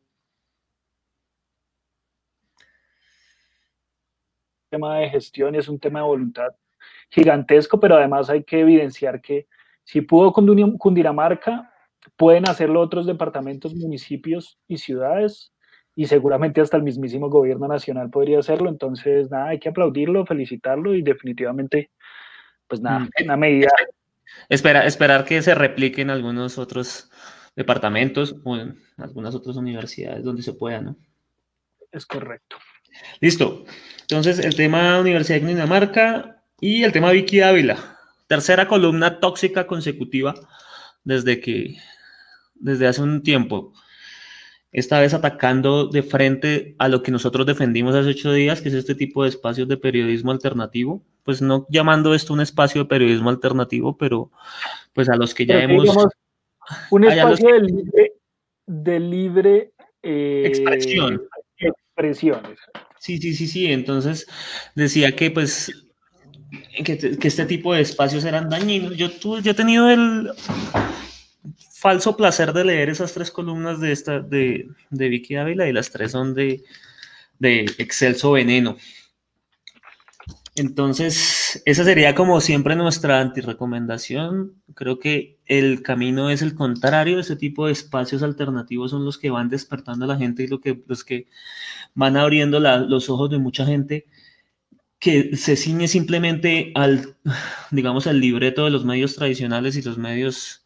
tema 4.75 4.99
de 4.99 5.09
gestión 5.09 5.55
y 5.55 5.59
es 5.59 5.69
un 5.69 5.79
tema 5.79 6.01
de 6.01 6.07
voluntad 6.07 6.53
gigantesco, 7.09 7.79
pero 7.79 7.95
además 7.95 8.29
hay 8.29 8.43
que 8.43 8.61
evidenciar 8.61 9.21
que 9.21 9.47
si 9.85 10.01
pudo 10.01 10.33
Cundinamarca, 10.33 11.73
pueden 12.17 12.49
hacerlo 12.49 12.81
otros 12.81 13.07
departamentos, 13.07 13.75
municipios 13.75 14.59
y 14.69 14.79
ciudades, 14.79 15.53
y 15.97 16.07
seguramente 16.07 16.61
hasta 16.61 16.77
el 16.77 16.83
mismísimo 16.83 17.29
gobierno 17.29 17.69
nacional 17.69 18.11
podría 18.11 18.41
hacerlo. 18.41 18.69
Entonces, 18.69 19.31
nada, 19.31 19.49
hay 19.49 19.59
que 19.59 19.69
aplaudirlo, 19.69 20.27
felicitarlo 20.27 20.95
y 20.95 21.03
definitivamente, 21.03 21.91
pues 22.67 22.81
nada, 22.81 23.01
Mm. 23.01 23.11
una 23.25 23.37
medida. 23.37 23.69
Espera, 24.49 24.87
esperar 24.87 25.25
que 25.25 25.41
se 25.43 25.55
replique 25.55 26.03
en 26.03 26.11
algunos 26.11 26.59
otros 26.59 27.11
departamentos 27.55 28.35
o 28.45 28.57
en 28.57 28.77
algunas 28.97 29.35
otras 29.35 29.57
universidades 29.57 30.25
donde 30.25 30.43
se 30.43 30.55
pueda, 30.55 30.81
¿no? 30.81 30.97
Es 31.93 32.07
correcto. 32.07 32.57
Listo. 33.21 33.65
Entonces, 34.01 34.41
el 34.41 34.57
tema 34.57 34.99
Universidad 35.01 35.41
de 35.41 35.47
Dinamarca 35.47 36.43
y 36.61 36.83
el 36.83 36.93
tema 36.93 37.13
Vicky 37.13 37.41
Ávila. 37.41 37.99
Tercera 38.27 38.67
columna 38.67 39.21
tóxica 39.21 39.67
consecutiva 39.67 40.35
desde 41.05 41.41
que, 41.41 41.77
desde 42.55 42.87
hace 42.87 43.03
un 43.03 43.23
tiempo. 43.23 43.73
Esta 44.73 44.99
vez 44.99 45.15
atacando 45.15 45.87
de 45.87 46.03
frente 46.03 46.75
a 46.79 46.89
lo 46.89 47.03
que 47.03 47.13
nosotros 47.13 47.47
defendimos 47.47 47.95
hace 47.95 48.11
ocho 48.11 48.33
días, 48.33 48.61
que 48.61 48.69
es 48.71 48.75
este 48.75 48.97
tipo 48.97 49.23
de 49.23 49.29
espacios 49.29 49.69
de 49.69 49.77
periodismo 49.77 50.33
alternativo. 50.33 51.03
Pues 51.23 51.41
no 51.41 51.67
llamando 51.71 52.13
esto 52.13 52.33
un 52.33 52.41
espacio 52.41 52.83
de 52.83 52.89
periodismo 52.89 53.31
alternativo, 53.31 53.97
pero 53.97 54.33
pues 54.93 55.09
a 55.09 55.17
los 55.17 55.33
que 55.33 55.47
ya 55.47 55.59
que, 55.59 55.65
hemos... 55.65 55.85
digamos, 55.85 56.13
un 56.91 57.05
espacio 57.05 57.55
de 57.55 57.61
libre, 57.61 58.13
de 58.67 59.01
libre 59.01 59.73
eh, 60.03 60.43
Expresión. 60.47 61.23
expresiones. 61.57 62.59
Sí, 62.99 63.19
sí, 63.19 63.35
sí, 63.35 63.47
sí. 63.47 63.71
Entonces 63.71 64.27
decía 64.75 65.15
que 65.15 65.31
pues 65.31 65.73
que, 66.85 66.99
que 66.99 67.29
este 67.29 67.47
tipo 67.47 67.75
de 67.75 67.81
espacios 67.81 68.25
eran 68.25 68.49
dañinos. 68.51 68.97
Yo, 68.97 69.11
tuve, 69.11 69.43
yo 69.43 69.53
he 69.53 69.55
tenido 69.55 69.89
el 69.89 70.31
falso 71.85 72.17
placer 72.17 72.55
de 72.55 72.65
leer 72.65 72.89
esas 72.89 73.13
tres 73.13 73.31
columnas 73.31 73.79
de, 73.79 73.93
esta, 73.93 74.21
de, 74.21 74.71
de 74.89 75.09
Vicky 75.11 75.37
Ávila 75.37 75.69
y 75.69 75.73
las 75.75 75.91
tres 75.91 76.13
son 76.13 76.33
de, 76.35 76.65
de 77.39 77.67
Excelso 77.77 78.33
Veneno. 78.33 78.79
Entonces, 80.57 81.61
esa 81.67 81.85
sería 81.85 82.15
como 82.15 82.41
siempre 82.41 82.75
nuestra 82.75 83.21
antirecomendación. 83.21 84.63
Creo 84.75 84.99
que 84.99 85.37
el 85.45 85.83
camino 85.83 86.31
es 86.31 86.41
el 86.41 86.55
contrario. 86.55 87.19
Ese 87.21 87.37
tipo 87.37 87.67
de 87.67 87.73
espacios 87.73 88.23
alternativos 88.23 88.93
son 88.93 89.05
los 89.05 89.19
que 89.19 89.29
van 89.29 89.51
despertando 89.51 90.07
a 90.07 90.09
la 90.09 90.17
gente 90.17 90.45
y 90.45 90.47
lo 90.47 90.61
que, 90.63 90.83
los 90.87 91.05
que 91.05 91.27
van 91.95 92.17
abriendo 92.17 92.61
la- 92.61 92.79
los 92.79 93.11
ojos 93.11 93.29
de 93.29 93.39
mucha 93.39 93.67
gente 93.67 94.07
que 94.99 95.37
se 95.37 95.57
ciñe 95.57 95.87
simplemente 95.87 96.73
al, 96.75 97.17
digamos, 97.71 98.07
al 98.07 98.21
libreto 98.21 98.65
de 98.65 98.71
los 98.71 98.87
medios 98.87 99.17
tradicionales 99.17 99.77
y 99.77 99.83
los 99.83 99.99
medios 99.99 100.64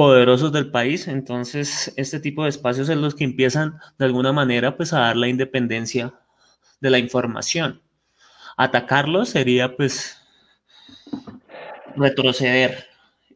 poderosos 0.00 0.50
del 0.50 0.70
país. 0.70 1.08
Entonces, 1.08 1.92
este 1.98 2.20
tipo 2.20 2.44
de 2.44 2.48
espacios 2.48 2.86
son 2.86 3.02
los 3.02 3.14
que 3.14 3.24
empiezan 3.24 3.78
de 3.98 4.06
alguna 4.06 4.32
manera 4.32 4.74
pues 4.74 4.94
a 4.94 5.00
dar 5.00 5.16
la 5.18 5.28
independencia 5.28 6.14
de 6.80 6.88
la 6.88 6.98
información. 6.98 7.82
Atacarlos 8.56 9.28
sería 9.28 9.76
pues 9.76 10.16
retroceder 11.96 12.86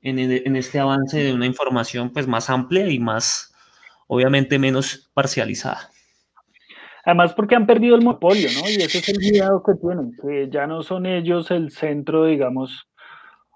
en, 0.00 0.18
en 0.18 0.57
este 0.57 0.81
avance 0.81 1.22
de 1.22 1.35
una 1.35 1.44
información 1.44 2.09
pues 2.09 2.27
más 2.27 2.48
amplia 2.48 2.88
y 2.88 2.98
más, 2.98 3.55
obviamente, 4.07 4.59
menos 4.59 5.11
parcializada. 5.12 5.90
Además, 7.05 7.35
porque 7.35 7.57
han 7.57 7.66
perdido 7.66 7.94
el 7.94 8.00
monopolio, 8.00 8.48
¿no? 8.55 8.70
Y 8.70 8.77
ese 8.77 9.00
es 9.00 9.09
el 9.11 9.16
cuidado 9.16 9.62
que 9.62 9.74
tienen, 9.74 10.16
que 10.16 10.48
ya 10.50 10.66
no 10.66 10.83
son 10.83 11.05
ellos 11.05 11.50
el 11.50 11.72
centro, 11.72 12.24
digamos, 12.24 12.88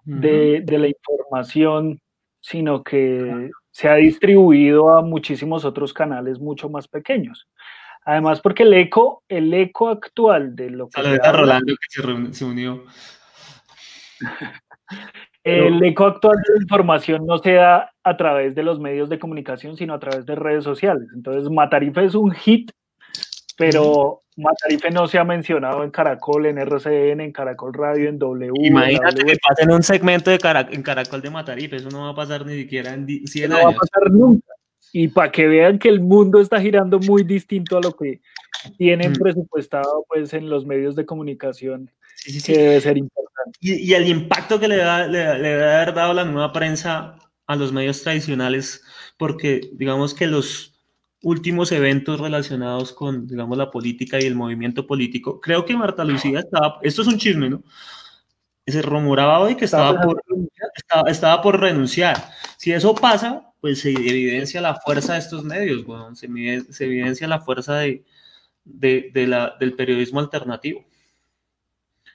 de, 0.04 0.60
de 0.62 0.78
la 0.78 0.88
información, 0.88 2.02
sino 2.40 2.82
que 2.82 3.50
se 3.70 3.88
ha 3.88 3.94
distribuido 3.94 4.90
a 4.90 5.02
muchísimos 5.02 5.64
otros 5.64 5.92
canales 5.92 6.38
mucho 6.40 6.68
más 6.68 6.88
pequeños. 6.88 7.48
Además, 8.04 8.40
porque 8.40 8.62
el 8.62 8.72
eco, 8.74 9.22
el 9.28 9.52
eco 9.52 9.88
actual 9.88 10.56
de 10.56 10.70
lo 10.70 10.88
que 10.88 11.00
se 11.00 11.02
Saludos 11.02 11.20
a 11.24 11.28
habla- 11.28 11.40
Rolando 11.40 11.74
que 11.74 11.88
se, 11.88 12.32
se 12.34 12.44
unió. 12.44 12.84
el 15.44 15.82
eco 15.82 16.06
actual 16.06 16.36
de 16.36 16.54
la 16.54 16.62
información 16.62 17.26
no 17.26 17.38
se 17.38 17.52
da 17.52 17.92
a 18.02 18.16
través 18.16 18.54
de 18.54 18.62
los 18.62 18.80
medios 18.80 19.08
de 19.08 19.18
comunicación, 19.18 19.76
sino 19.76 19.94
a 19.94 19.98
través 20.00 20.26
de 20.26 20.34
redes 20.34 20.64
sociales. 20.64 21.08
Entonces, 21.14 21.50
Matarife 21.50 22.04
es 22.04 22.14
un 22.14 22.32
hit, 22.32 22.70
pero 23.56 24.22
Matarife 24.38 24.90
no 24.90 25.06
se 25.08 25.18
ha 25.18 25.24
mencionado 25.24 25.82
en 25.84 25.90
Caracol, 25.90 26.46
en 26.46 26.58
RCN, 26.58 27.20
en 27.20 27.32
Caracol 27.32 27.74
Radio, 27.74 28.08
en 28.08 28.18
W. 28.18 28.52
Imagínate 28.66 29.20
W. 29.22 29.32
que 29.32 29.38
pasen 29.46 29.70
un 29.70 29.82
segmento 29.82 30.30
de 30.30 30.38
Cara- 30.38 30.68
en 30.70 30.82
Caracol 30.82 31.20
de 31.20 31.30
Matarife, 31.30 31.76
eso 31.76 31.90
no 31.90 32.04
va 32.04 32.10
a 32.10 32.14
pasar 32.14 32.46
ni 32.46 32.54
siquiera 32.54 32.94
en 32.94 33.04
di- 33.04 33.26
100 33.26 33.50
no 33.50 33.56
va 33.56 33.70
a 33.70 33.74
pasar 33.74 34.10
nunca. 34.10 34.46
Y 34.92 35.08
para 35.08 35.30
que 35.32 35.46
vean 35.46 35.78
que 35.78 35.88
el 35.88 36.00
mundo 36.00 36.40
está 36.40 36.60
girando 36.60 36.98
muy 37.00 37.24
distinto 37.24 37.76
a 37.78 37.82
lo 37.82 37.92
que 37.92 38.20
tienen 38.78 39.10
Mm. 39.12 39.16
presupuestado 39.22 40.04
pues 40.08 40.32
en 40.32 40.48
los 40.48 40.64
medios 40.64 40.94
de 40.96 41.04
comunicación, 41.04 41.90
Sí, 42.14 42.32
sí, 42.32 42.40
sí. 42.40 42.52
que 42.52 42.58
debe 42.60 42.80
ser 42.80 42.96
importante. 42.96 43.58
Y, 43.60 43.74
y 43.90 43.94
el 43.94 44.08
impacto 44.08 44.58
que 44.60 44.68
le, 44.68 44.76
da, 44.76 45.06
le, 45.06 45.38
le 45.38 45.48
debe 45.48 45.74
haber 45.74 45.94
dado 45.94 46.14
la 46.14 46.24
nueva 46.24 46.52
prensa 46.52 47.16
a 47.46 47.56
los 47.56 47.72
medios 47.72 48.02
tradicionales, 48.02 48.82
porque 49.16 49.60
digamos 49.72 50.14
que 50.14 50.26
los 50.26 50.77
últimos 51.22 51.72
eventos 51.72 52.20
relacionados 52.20 52.92
con, 52.92 53.26
digamos, 53.26 53.58
la 53.58 53.70
política 53.70 54.20
y 54.20 54.24
el 54.26 54.34
movimiento 54.36 54.86
político, 54.86 55.40
creo 55.40 55.64
que 55.64 55.76
Marta 55.76 56.04
Lucía 56.04 56.38
estaba, 56.40 56.78
esto 56.82 57.02
es 57.02 57.08
un 57.08 57.18
chisme, 57.18 57.50
¿no? 57.50 57.62
Se 58.66 58.82
rumoraba 58.82 59.40
hoy 59.40 59.54
que 59.56 59.64
estaba 59.64 60.00
por, 60.00 60.22
estaba, 60.76 61.10
estaba 61.10 61.42
por 61.42 61.58
renunciar. 61.58 62.30
Si 62.58 62.70
eso 62.72 62.94
pasa, 62.94 63.50
pues 63.60 63.80
se 63.80 63.90
evidencia 63.90 64.60
la 64.60 64.74
fuerza 64.74 65.14
de 65.14 65.20
estos 65.20 65.42
medios, 65.42 65.84
weón. 65.86 66.14
se, 66.16 66.26
evidencia 66.26 67.26
la 67.26 67.40
fuerza 67.40 67.76
de, 67.76 68.04
de- 68.64 69.10
de 69.12 69.26
la, 69.26 69.56
del 69.58 69.72
periodismo 69.74 70.20
alternativo. 70.20 70.84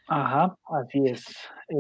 Ajá, 0.08 0.56
así 0.80 1.02
es. 1.08 1.26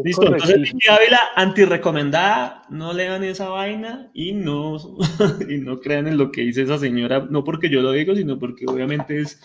Listo, 0.03 0.25
entonces. 0.25 0.61
Vicky 0.61 0.89
Ávila, 0.89 1.19
antirrecomendada, 1.35 2.63
no 2.69 2.93
lean 2.93 3.23
esa 3.23 3.49
vaina 3.49 4.09
y 4.13 4.33
no, 4.33 4.77
y 5.49 5.57
no 5.57 5.79
crean 5.79 6.07
en 6.07 6.17
lo 6.17 6.31
que 6.31 6.41
dice 6.41 6.63
esa 6.63 6.77
señora, 6.77 7.27
no 7.29 7.43
porque 7.43 7.69
yo 7.69 7.81
lo 7.81 7.91
digo, 7.91 8.15
sino 8.15 8.39
porque 8.39 8.65
obviamente 8.67 9.19
es, 9.19 9.41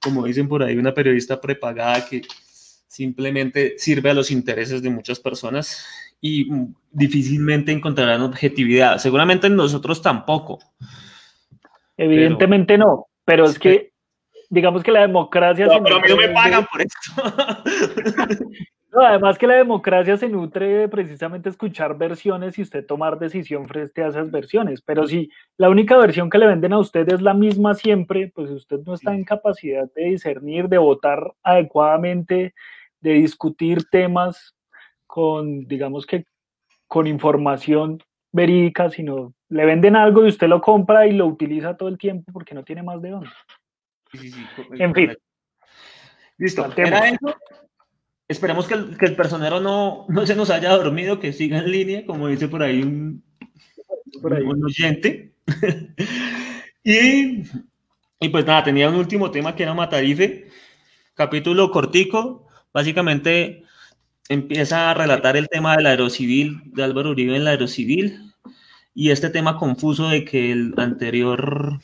como 0.00 0.26
dicen 0.26 0.48
por 0.48 0.62
ahí, 0.62 0.76
una 0.76 0.94
periodista 0.94 1.40
prepagada 1.40 2.06
que 2.06 2.22
simplemente 2.86 3.74
sirve 3.78 4.10
a 4.10 4.14
los 4.14 4.30
intereses 4.30 4.82
de 4.82 4.90
muchas 4.90 5.18
personas 5.20 5.86
y 6.20 6.48
difícilmente 6.90 7.72
encontrarán 7.72 8.22
objetividad. 8.22 8.98
Seguramente 8.98 9.48
nosotros 9.48 10.02
tampoco. 10.02 10.58
Evidentemente 11.96 12.76
no, 12.76 13.06
pero 13.24 13.44
es 13.44 13.58
que 13.58 13.89
digamos 14.50 14.82
que 14.82 14.90
la 14.90 15.02
democracia 15.02 15.66
No, 15.66 15.74
se 15.74 15.80
pero 15.80 15.96
a 15.96 16.00
mí 16.00 16.08
no 16.08 16.16
me 16.16 16.22
nutre 16.22 16.34
pagan 16.34 16.66
por 16.70 16.82
esto. 16.82 18.44
no, 18.92 19.00
además 19.00 19.38
que 19.38 19.46
la 19.46 19.54
democracia 19.54 20.16
se 20.16 20.28
nutre 20.28 20.66
de 20.66 20.88
precisamente 20.88 21.48
escuchar 21.48 21.96
versiones 21.96 22.58
y 22.58 22.62
usted 22.62 22.84
tomar 22.84 23.18
decisión 23.18 23.68
frente 23.68 24.02
a 24.02 24.08
esas 24.08 24.30
versiones. 24.30 24.82
Pero 24.82 25.06
si 25.06 25.30
la 25.56 25.70
única 25.70 25.96
versión 25.96 26.28
que 26.28 26.38
le 26.38 26.48
venden 26.48 26.72
a 26.72 26.78
usted 26.78 27.08
es 27.08 27.22
la 27.22 27.32
misma 27.32 27.74
siempre, 27.74 28.30
pues 28.34 28.50
usted 28.50 28.80
no 28.84 28.94
está 28.94 29.14
en 29.14 29.24
capacidad 29.24 29.88
de 29.94 30.04
discernir, 30.06 30.68
de 30.68 30.78
votar 30.78 31.32
adecuadamente, 31.44 32.52
de 33.00 33.12
discutir 33.12 33.84
temas 33.88 34.56
con, 35.06 35.66
digamos 35.66 36.06
que, 36.06 36.24
con 36.88 37.06
información 37.06 38.02
verídica, 38.32 38.90
sino 38.90 39.32
le 39.48 39.64
venden 39.64 39.94
algo 39.96 40.24
y 40.24 40.28
usted 40.28 40.48
lo 40.48 40.60
compra 40.60 41.06
y 41.06 41.12
lo 41.12 41.26
utiliza 41.26 41.76
todo 41.76 41.88
el 41.88 41.98
tiempo 41.98 42.32
porque 42.32 42.54
no 42.54 42.64
tiene 42.64 42.82
más 42.82 43.00
de 43.00 43.10
dónde. 43.10 43.30
Sí, 44.12 44.18
sí, 44.18 44.30
sí, 44.30 44.44
co- 44.56 44.66
En 44.74 44.94
fin. 44.94 45.16
Listo, 46.38 46.72
era 46.76 47.08
eso. 47.08 47.34
Esperemos 48.28 48.66
que 48.66 48.74
el, 48.74 48.96
que 48.96 49.06
el 49.06 49.16
personero 49.16 49.60
no, 49.60 50.06
no 50.08 50.26
se 50.26 50.36
nos 50.36 50.50
haya 50.50 50.70
dormido, 50.70 51.18
que 51.18 51.32
siga 51.32 51.58
en 51.58 51.70
línea, 51.70 52.06
como 52.06 52.28
dice 52.28 52.48
por 52.48 52.62
ahí 52.62 52.82
un, 52.82 53.22
Por 54.22 54.34
ahí. 54.34 54.42
un 54.44 54.64
oyente. 54.64 55.32
y, 56.84 57.42
y 58.20 58.28
pues 58.30 58.46
nada, 58.46 58.64
tenía 58.64 58.88
un 58.88 58.94
último 58.94 59.30
tema 59.30 59.54
que 59.56 59.64
era 59.64 59.74
Matarife, 59.74 60.48
capítulo 61.14 61.70
cortico, 61.72 62.46
básicamente 62.72 63.64
empieza 64.28 64.90
a 64.90 64.94
relatar 64.94 65.36
el 65.36 65.48
tema 65.48 65.76
del 65.76 65.86
aerocivil, 65.86 66.60
de 66.66 66.84
Álvaro 66.84 67.10
Uribe 67.10 67.34
en 67.36 67.44
la 67.44 67.50
aerocivil, 67.50 68.32
y 68.94 69.10
este 69.10 69.28
tema 69.30 69.56
confuso 69.56 70.08
de 70.08 70.24
que 70.24 70.52
el 70.52 70.74
anterior 70.76 71.80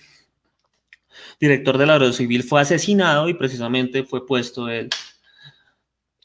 director 1.38 1.78
del 1.78 1.90
aerocivil 1.90 2.42
fue 2.42 2.60
asesinado 2.60 3.28
y 3.28 3.34
precisamente 3.34 4.04
fue 4.04 4.26
puesto 4.26 4.68
él 4.68 4.90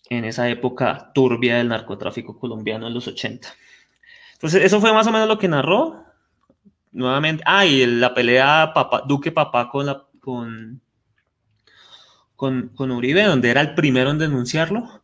en 0.10 0.26
esa 0.26 0.50
época 0.50 1.12
turbia 1.14 1.58
del 1.58 1.70
narcotráfico 1.70 2.38
colombiano 2.38 2.88
en 2.88 2.94
los 2.94 3.08
80. 3.08 3.48
Entonces, 4.34 4.64
eso 4.64 4.82
fue 4.82 4.94
más 4.94 5.08
o 5.08 5.12
menos 5.12 5.28
lo 5.28 5.38
que 5.38 5.48
narró. 5.48 6.04
Nuevamente, 6.92 7.44
ah, 7.46 7.66
y 7.66 7.86
la 7.86 8.14
pelea 8.14 8.72
papá, 8.74 9.04
Duque 9.08 9.32
Papá 9.32 9.70
con, 9.70 9.86
la, 9.86 10.06
con, 10.20 10.82
con, 12.36 12.92
Uribe, 12.92 13.24
donde 13.24 13.50
era 13.50 13.62
el 13.62 13.74
primero 13.74 14.12
en 14.12 14.18
denunciarlo. 14.18 15.02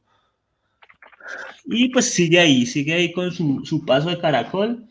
Y 1.63 1.89
pues 1.89 2.13
sigue 2.13 2.39
ahí, 2.39 2.65
sigue 2.65 2.93
ahí 2.93 3.13
con 3.13 3.31
su 3.31 3.85
paso 3.85 4.09
de 4.09 4.19
caracol. 4.19 4.87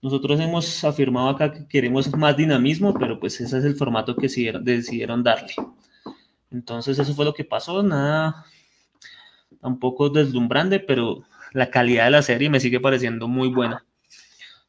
Nosotros 0.00 0.38
hemos 0.40 0.84
afirmado 0.84 1.28
acá 1.28 1.52
que 1.52 1.66
queremos 1.66 2.14
más 2.16 2.36
dinamismo, 2.36 2.94
pero 2.94 3.18
pues 3.18 3.40
ese 3.40 3.58
es 3.58 3.64
el 3.64 3.74
formato 3.74 4.14
que 4.14 4.22
decidieron, 4.22 4.64
decidieron 4.64 5.22
darle. 5.22 5.54
Entonces 6.50 6.98
eso 6.98 7.14
fue 7.14 7.24
lo 7.24 7.34
que 7.34 7.44
pasó, 7.44 7.82
nada 7.82 8.46
tampoco 9.60 10.08
deslumbrante, 10.10 10.80
pero 10.80 11.22
la 11.52 11.70
calidad 11.70 12.06
de 12.06 12.10
la 12.12 12.22
serie 12.22 12.50
me 12.50 12.60
sigue 12.60 12.80
pareciendo 12.80 13.28
muy 13.28 13.48
buena. 13.48 13.84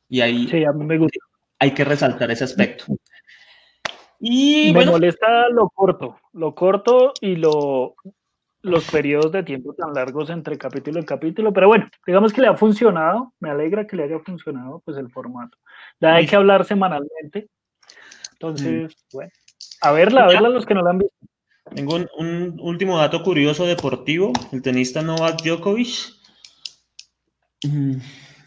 Y 0.08 0.22
ahí 0.22 0.48
Sí, 0.48 0.64
a 0.66 0.72
mí 0.72 0.86
me 0.86 0.98
gusta. 0.98 1.20
hay 1.60 1.74
que 1.74 1.84
resaltar 1.84 2.32
ese 2.32 2.44
aspecto. 2.44 2.86
Y 4.20 4.68
Me 4.68 4.74
bueno, 4.74 4.92
molesta 4.94 5.50
lo 5.50 5.70
corto, 5.70 6.18
lo 6.34 6.54
corto 6.54 7.14
y 7.22 7.36
lo, 7.36 7.96
los 8.62 8.90
periodos 8.90 9.32
de 9.32 9.44
tiempo 9.44 9.74
tan 9.74 9.94
largos 9.94 10.30
entre 10.30 10.58
capítulo 10.58 11.00
y 11.00 11.06
capítulo, 11.06 11.54
pero 11.54 11.68
bueno, 11.68 11.90
digamos 12.06 12.34
que 12.34 12.42
le 12.42 12.48
ha 12.48 12.56
funcionado, 12.56 13.34
me 13.40 13.50
alegra 13.50 13.88
que 13.88 13.96
le 13.96 14.04
haya 14.04 14.20
funcionado 14.20 14.82
pues 14.86 14.98
el 14.98 15.10
formato. 15.10 15.58
Ya 16.00 16.16
hay 16.16 16.28
que 16.28 16.36
hablar 16.36 16.66
semanalmente, 16.66 17.50
entonces, 18.34 18.96
bueno, 19.12 19.32
a 19.82 19.92
verla, 19.92 20.24
a 20.24 20.28
verla 20.28 20.50
los 20.50 20.66
que 20.66 20.74
no 20.74 20.82
la 20.82 20.92
han 20.92 21.00
visto. 21.00 21.18
tengo 21.76 21.96
un, 21.96 22.10
un 22.18 22.60
último 22.62 22.98
dato 22.98 23.22
curioso 23.22 23.66
deportivo. 23.66 24.32
El 24.52 24.62
tenista 24.62 25.02
Novak 25.02 25.42
Djokovic, 25.44 26.14
mm, 27.64 27.96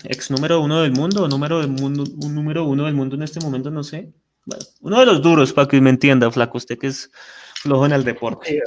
ex 0.04 0.30
número 0.30 0.60
uno 0.60 0.80
del 0.80 0.92
mundo, 0.92 1.28
número 1.28 1.60
del 1.60 1.68
mundo, 1.68 2.04
un 2.22 2.34
número 2.34 2.64
uno 2.64 2.86
del 2.86 2.94
mundo 2.94 3.16
en 3.16 3.22
este 3.22 3.40
momento, 3.40 3.70
no 3.70 3.82
sé. 3.82 4.12
Bueno, 4.44 4.64
uno 4.80 5.00
de 5.00 5.06
los 5.06 5.22
duros, 5.22 5.52
para 5.52 5.68
que 5.68 5.80
me 5.80 5.90
entienda, 5.90 6.30
flaco, 6.30 6.58
usted 6.58 6.78
que 6.78 6.88
es 6.88 7.10
flojo 7.62 7.86
en 7.86 7.92
el 7.92 8.04
deporte. 8.04 8.60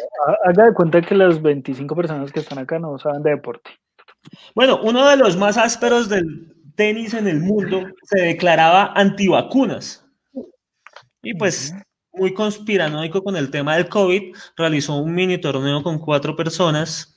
Haga 0.46 0.68
de 0.68 0.74
cuenta 0.74 1.02
que 1.02 1.16
las 1.16 1.42
25 1.42 1.96
personas 1.96 2.32
que 2.32 2.40
están 2.40 2.60
acá 2.60 2.80
no 2.80 2.98
saben 2.98 3.24
de 3.24 3.32
deporte. 3.32 3.72
Bueno, 4.56 4.80
uno 4.82 5.08
de 5.10 5.18
los 5.18 5.36
más 5.36 5.58
ásperos 5.58 6.08
del 6.10 6.54
tenis 6.76 7.14
en 7.14 7.28
el 7.28 7.42
mundo 7.42 7.84
se 8.04 8.22
declaraba 8.22 8.94
antivacunas. 8.96 10.06
Y 11.22 11.34
pues, 11.34 11.74
muy 12.14 12.34
conspiranoico 12.34 13.22
con 13.24 13.36
el 13.36 13.52
tema 13.52 13.76
del 13.76 13.90
COVID, 13.90 14.34
realizó 14.56 14.96
un 14.96 15.14
mini 15.14 15.38
torneo 15.40 15.84
con 15.84 16.00
cuatro 16.00 16.36
personas, 16.36 17.16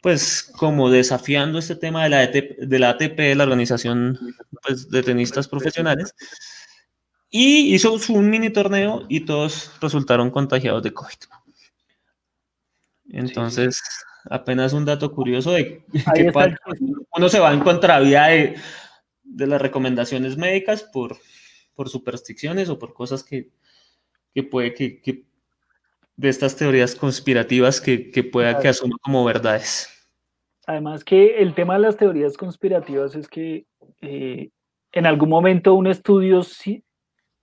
pues 0.00 0.50
como 0.56 0.90
desafiando 0.90 1.58
este 1.58 1.76
tema 1.76 2.04
de 2.04 2.08
la, 2.08 2.22
ET 2.24 2.56
de 2.58 2.78
la 2.78 2.90
ATP, 2.90 3.36
la 3.36 3.44
Organización 3.44 4.18
pues, 4.62 4.88
de 4.88 5.02
Tenistas 5.02 5.48
Profesionales, 5.48 6.14
y 7.30 7.74
hizo 7.74 7.98
un 8.10 8.30
mini 8.30 8.50
torneo 8.50 9.04
y 9.08 9.20
todos 9.20 9.72
resultaron 9.80 10.30
contagiados 10.30 10.82
de 10.82 10.92
COVID. 10.94 11.14
Entonces, 13.10 13.80
apenas 14.30 14.72
un 14.72 14.84
dato 14.84 15.12
curioso 15.12 15.52
de 15.52 15.82
que 16.14 16.32
uno 17.16 17.28
se 17.28 17.38
va 17.40 17.52
en 17.52 17.60
contravía 17.60 18.24
de, 18.26 18.56
de 19.22 19.46
las 19.46 19.60
recomendaciones 19.60 20.36
médicas 20.36 20.82
por, 20.82 21.16
por 21.74 21.88
supersticiones 21.88 22.68
o 22.68 22.78
por 22.78 22.92
cosas 22.92 23.22
que, 23.24 23.50
que 24.34 24.42
puede 24.42 24.74
que, 24.74 25.00
que- 25.00 25.24
de 26.16 26.28
estas 26.28 26.56
teorías 26.56 26.96
conspirativas 26.96 27.80
que, 27.80 28.10
que 28.10 28.24
pueda 28.24 28.58
que 28.58 28.66
asuma 28.66 28.96
como 29.00 29.24
verdades. 29.24 29.88
Además 30.66 31.04
que 31.04 31.40
el 31.40 31.54
tema 31.54 31.74
de 31.74 31.80
las 31.80 31.96
teorías 31.96 32.36
conspirativas 32.36 33.14
es 33.14 33.28
que 33.28 33.66
eh, 34.00 34.50
en 34.90 35.06
algún 35.06 35.28
momento 35.28 35.74
un 35.74 35.86
estudio, 35.86 36.42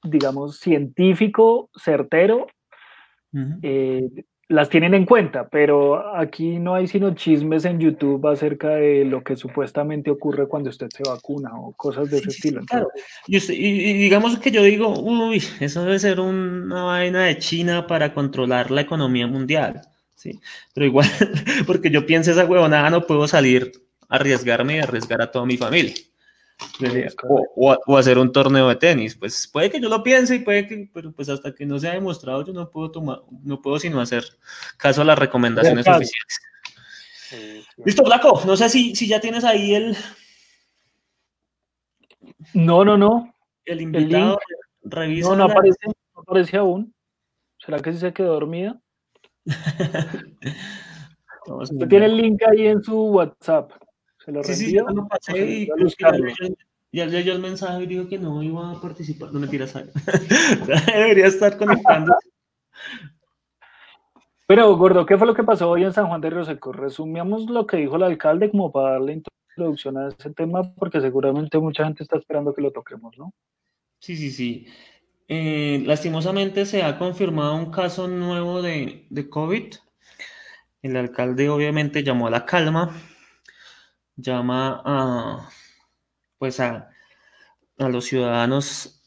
digamos, 0.10 0.60
científico, 0.60 1.70
certero, 1.76 2.48
Ujú. 3.34 3.60
eh, 3.62 4.10
las 4.48 4.70
tienen 4.70 4.94
en 4.94 5.06
cuenta, 5.06 5.50
pero 5.50 6.16
aquí 6.16 6.60
no 6.60 6.76
hay 6.76 6.86
sino 6.88 7.16
chismes 7.16 7.66
en 7.66 7.80
YouTube 7.80 8.28
acerca 8.28 8.70
de 8.76 9.04
lo 9.04 9.24
que 9.24 9.36
supuestamente 9.36 10.12
ocurre 10.12 10.48
cuando 10.48 10.70
usted 10.70 10.88
se 10.96 11.02
vacuna 11.04 11.50
o 11.60 11.74
cosas 11.74 12.12
de 12.12 12.18
ese 12.18 12.30
Sí, 12.30 12.42
sí, 12.42 12.48
estilo. 12.50 12.62
claro. 12.68 12.90
Y, 13.28 13.38
usted- 13.38 13.56
y- 13.56 13.90
y 13.90 13.94
digamos 13.94 14.38
que 14.38 14.52
yo 14.52 14.62
digo, 14.62 15.00
uy, 15.00 15.42
eso 15.60 15.84
debe 15.84 15.98
ser 15.98 16.20
una 16.20 16.84
vaina 16.84 17.24
de 17.24 17.40
China 17.40 17.88
para 17.88 18.14
controlar 18.14 18.70
la 18.70 18.82
economía 18.82 19.26
mundial, 19.26 19.82
¿sí? 20.14 20.40
Pero 20.76 20.86
igual, 20.86 21.08
porque 21.68 21.90
yo 21.90 22.06
pienso 22.06 22.30
esa 22.30 22.46
huevonada, 22.46 22.92
no 22.92 23.02
puedo 23.08 23.28
salir 23.28 23.72
a 24.10 24.18
arriesgarme 24.18 24.76
y 24.78 24.80
arriesgar 24.80 25.24
a 25.24 25.32
toda 25.32 25.48
mi 25.48 25.58
familia. 25.58 25.96
Es 26.80 27.16
O, 27.28 27.46
o- 27.56 27.78
o 27.86 27.98
hacer 27.98 28.18
un 28.18 28.32
torneo 28.32 28.68
de 28.70 28.76
tenis, 28.76 29.16
pues 29.16 29.48
puede 29.52 29.70
que 29.70 29.80
yo 29.80 29.90
lo 29.90 30.04
piense 30.04 30.36
y 30.36 30.40
puede 30.40 30.68
que, 30.68 30.90
pero 30.94 31.12
pues 31.12 31.30
hasta 31.30 31.54
que 31.54 31.66
no 31.66 31.80
se 31.80 31.88
ha 31.90 31.94
demostrado 31.94 32.44
yo 32.46 32.54
no 32.54 32.70
puedo 32.70 32.92
tomar, 32.92 33.22
no 33.44 33.62
puedo 33.62 33.80
sino 33.80 34.00
hacer 34.02 34.24
caso 34.78 35.02
a 35.02 35.06
las 35.06 35.18
recomendaciones 35.20 35.86
oficiales. 35.88 36.40
Listo, 37.84 38.06
Flaco, 38.06 38.42
no 38.46 38.56
sé 38.56 38.70
si, 38.70 38.96
si 38.96 39.08
ya 39.08 39.20
tienes 39.20 39.44
ahí 39.44 39.74
el, 39.76 39.98
No, 42.54 42.86
no, 42.86 42.98
no, 42.98 43.34
el 43.66 43.82
invitado, 43.82 44.38
link. 44.38 44.40
revisa 44.84 45.30
no, 45.30 45.36
no 45.36 45.44
aparece, 45.46 45.78
no 45.88 46.22
aparece 46.22 46.58
aún. 46.58 46.94
¿Será 47.58 47.80
que 47.80 47.94
sí 47.94 48.00
se 48.00 48.14
quedó 48.14 48.34
dormida? 48.34 48.80
Usted 51.48 51.88
tiene 51.88 52.06
el 52.08 52.18
link 52.18 52.42
ahí 52.50 52.68
en 52.68 52.84
su 52.84 52.96
WhatsApp. 53.06 53.72
Se 54.26 54.32
lo 54.32 54.44
Sí, 54.44 54.56
sí, 54.56 54.74
yo 54.74 54.84
lo 54.84 55.08
pasé 55.08 55.46
y 55.46 55.68
ya 56.92 57.06
leyó, 57.06 57.34
el 57.34 57.42
mensaje 57.42 57.84
y 57.84 57.88
dijo 57.88 58.08
que 58.08 58.18
no 58.18 58.42
iba 58.42 58.72
a 58.72 58.82
participar. 58.82 59.32
No 59.34 59.40
mentiras, 59.40 59.74
debería 60.88 61.28
estar 61.28 61.58
conectando. 61.58 62.16
Pero, 64.48 64.76
Gordo, 64.78 65.06
¿qué 65.06 65.18
fue 65.18 65.28
lo 65.28 65.34
que 65.34 65.44
pasó 65.44 65.70
hoy 65.70 65.84
en 65.84 65.92
San 65.92 66.08
Juan 66.08 66.22
de 66.22 66.30
Río 66.30 66.46
Seco? 66.46 66.72
Resumíamos 66.72 67.50
lo 67.50 67.68
que 67.68 67.78
dijo 67.78 67.98
el 67.98 68.04
alcalde 68.04 68.50
como 68.50 68.72
para 68.72 68.92
darle 68.92 69.22
introducción 69.52 69.98
a 69.98 70.08
ese 70.08 70.30
tema, 70.32 70.62
porque 70.76 71.02
seguramente 71.02 71.60
mucha 71.60 71.84
gente 71.84 72.04
está 72.04 72.18
esperando 72.18 72.54
que 72.54 72.62
lo 72.62 72.72
toquemos, 72.72 73.18
¿no? 73.18 73.34
Sí, 74.00 74.16
sí, 74.16 74.32
sí. 74.32 74.68
Eh, 75.28 75.84
lastimosamente 75.86 76.66
se 76.66 76.84
ha 76.84 76.98
confirmado 76.98 77.56
un 77.56 77.72
caso 77.72 78.08
nuevo 78.08 78.62
de, 78.62 79.06
de 79.10 79.30
COVID. 79.30 79.74
El 80.82 80.96
alcalde 80.96 81.50
obviamente 81.50 82.04
llamó 82.04 82.28
a 82.28 82.32
la 82.32 82.46
calma, 82.46 82.96
llama 84.18 84.82
a, 84.86 85.50
pues 86.38 86.60
a, 86.60 86.90
a 87.78 87.90
los 87.90 88.06
ciudadanos 88.06 89.02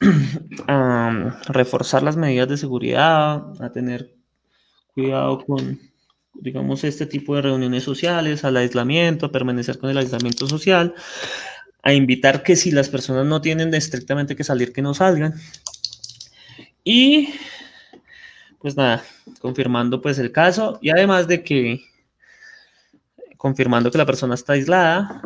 a 0.68 1.40
reforzar 1.48 2.02
las 2.02 2.16
medidas 2.16 2.48
de 2.48 2.56
seguridad, 2.56 3.42
a 3.60 3.72
tener 3.72 4.14
cuidado 4.94 5.44
con, 5.44 5.80
digamos, 6.34 6.84
este 6.84 7.06
tipo 7.06 7.34
de 7.34 7.42
reuniones 7.42 7.82
sociales, 7.82 8.44
al 8.44 8.56
aislamiento, 8.56 9.26
a 9.26 9.32
permanecer 9.32 9.78
con 9.78 9.90
el 9.90 9.98
aislamiento 9.98 10.46
social, 10.46 10.94
a 11.82 11.92
invitar 11.92 12.42
que 12.42 12.56
si 12.56 12.70
las 12.70 12.88
personas 12.88 13.26
no 13.26 13.40
tienen 13.40 13.74
estrictamente 13.74 14.36
que 14.36 14.44
salir, 14.44 14.72
que 14.72 14.82
no 14.82 14.94
salgan. 14.94 15.34
Y 16.84 17.34
pues 18.60 18.76
nada, 18.76 19.04
confirmando 19.40 20.00
pues 20.00 20.18
el 20.18 20.32
caso 20.32 20.78
y 20.80 20.90
además 20.90 21.28
de 21.28 21.44
que 21.44 21.84
confirmando 23.44 23.90
que 23.90 23.98
la 23.98 24.06
persona 24.06 24.32
está 24.32 24.54
aislada 24.54 25.20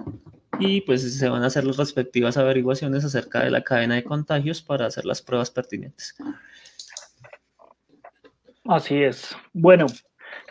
y 0.59 0.81
pues 0.81 1.17
se 1.17 1.29
van 1.29 1.45
a 1.45 1.47
hacer 1.47 1.63
las 1.63 1.77
respectivas 1.77 2.37
averiguaciones 2.37 3.05
acerca 3.05 3.45
de 3.45 3.51
la 3.53 3.63
cadena 3.63 3.95
de 3.95 4.03
contagios 4.03 4.61
para 4.61 4.87
hacer 4.87 5.05
las 5.05 5.23
pruebas 5.23 5.53
pertinentes. 5.53 6.17
Así 8.65 9.01
es. 9.05 9.37
Bueno, 9.53 9.87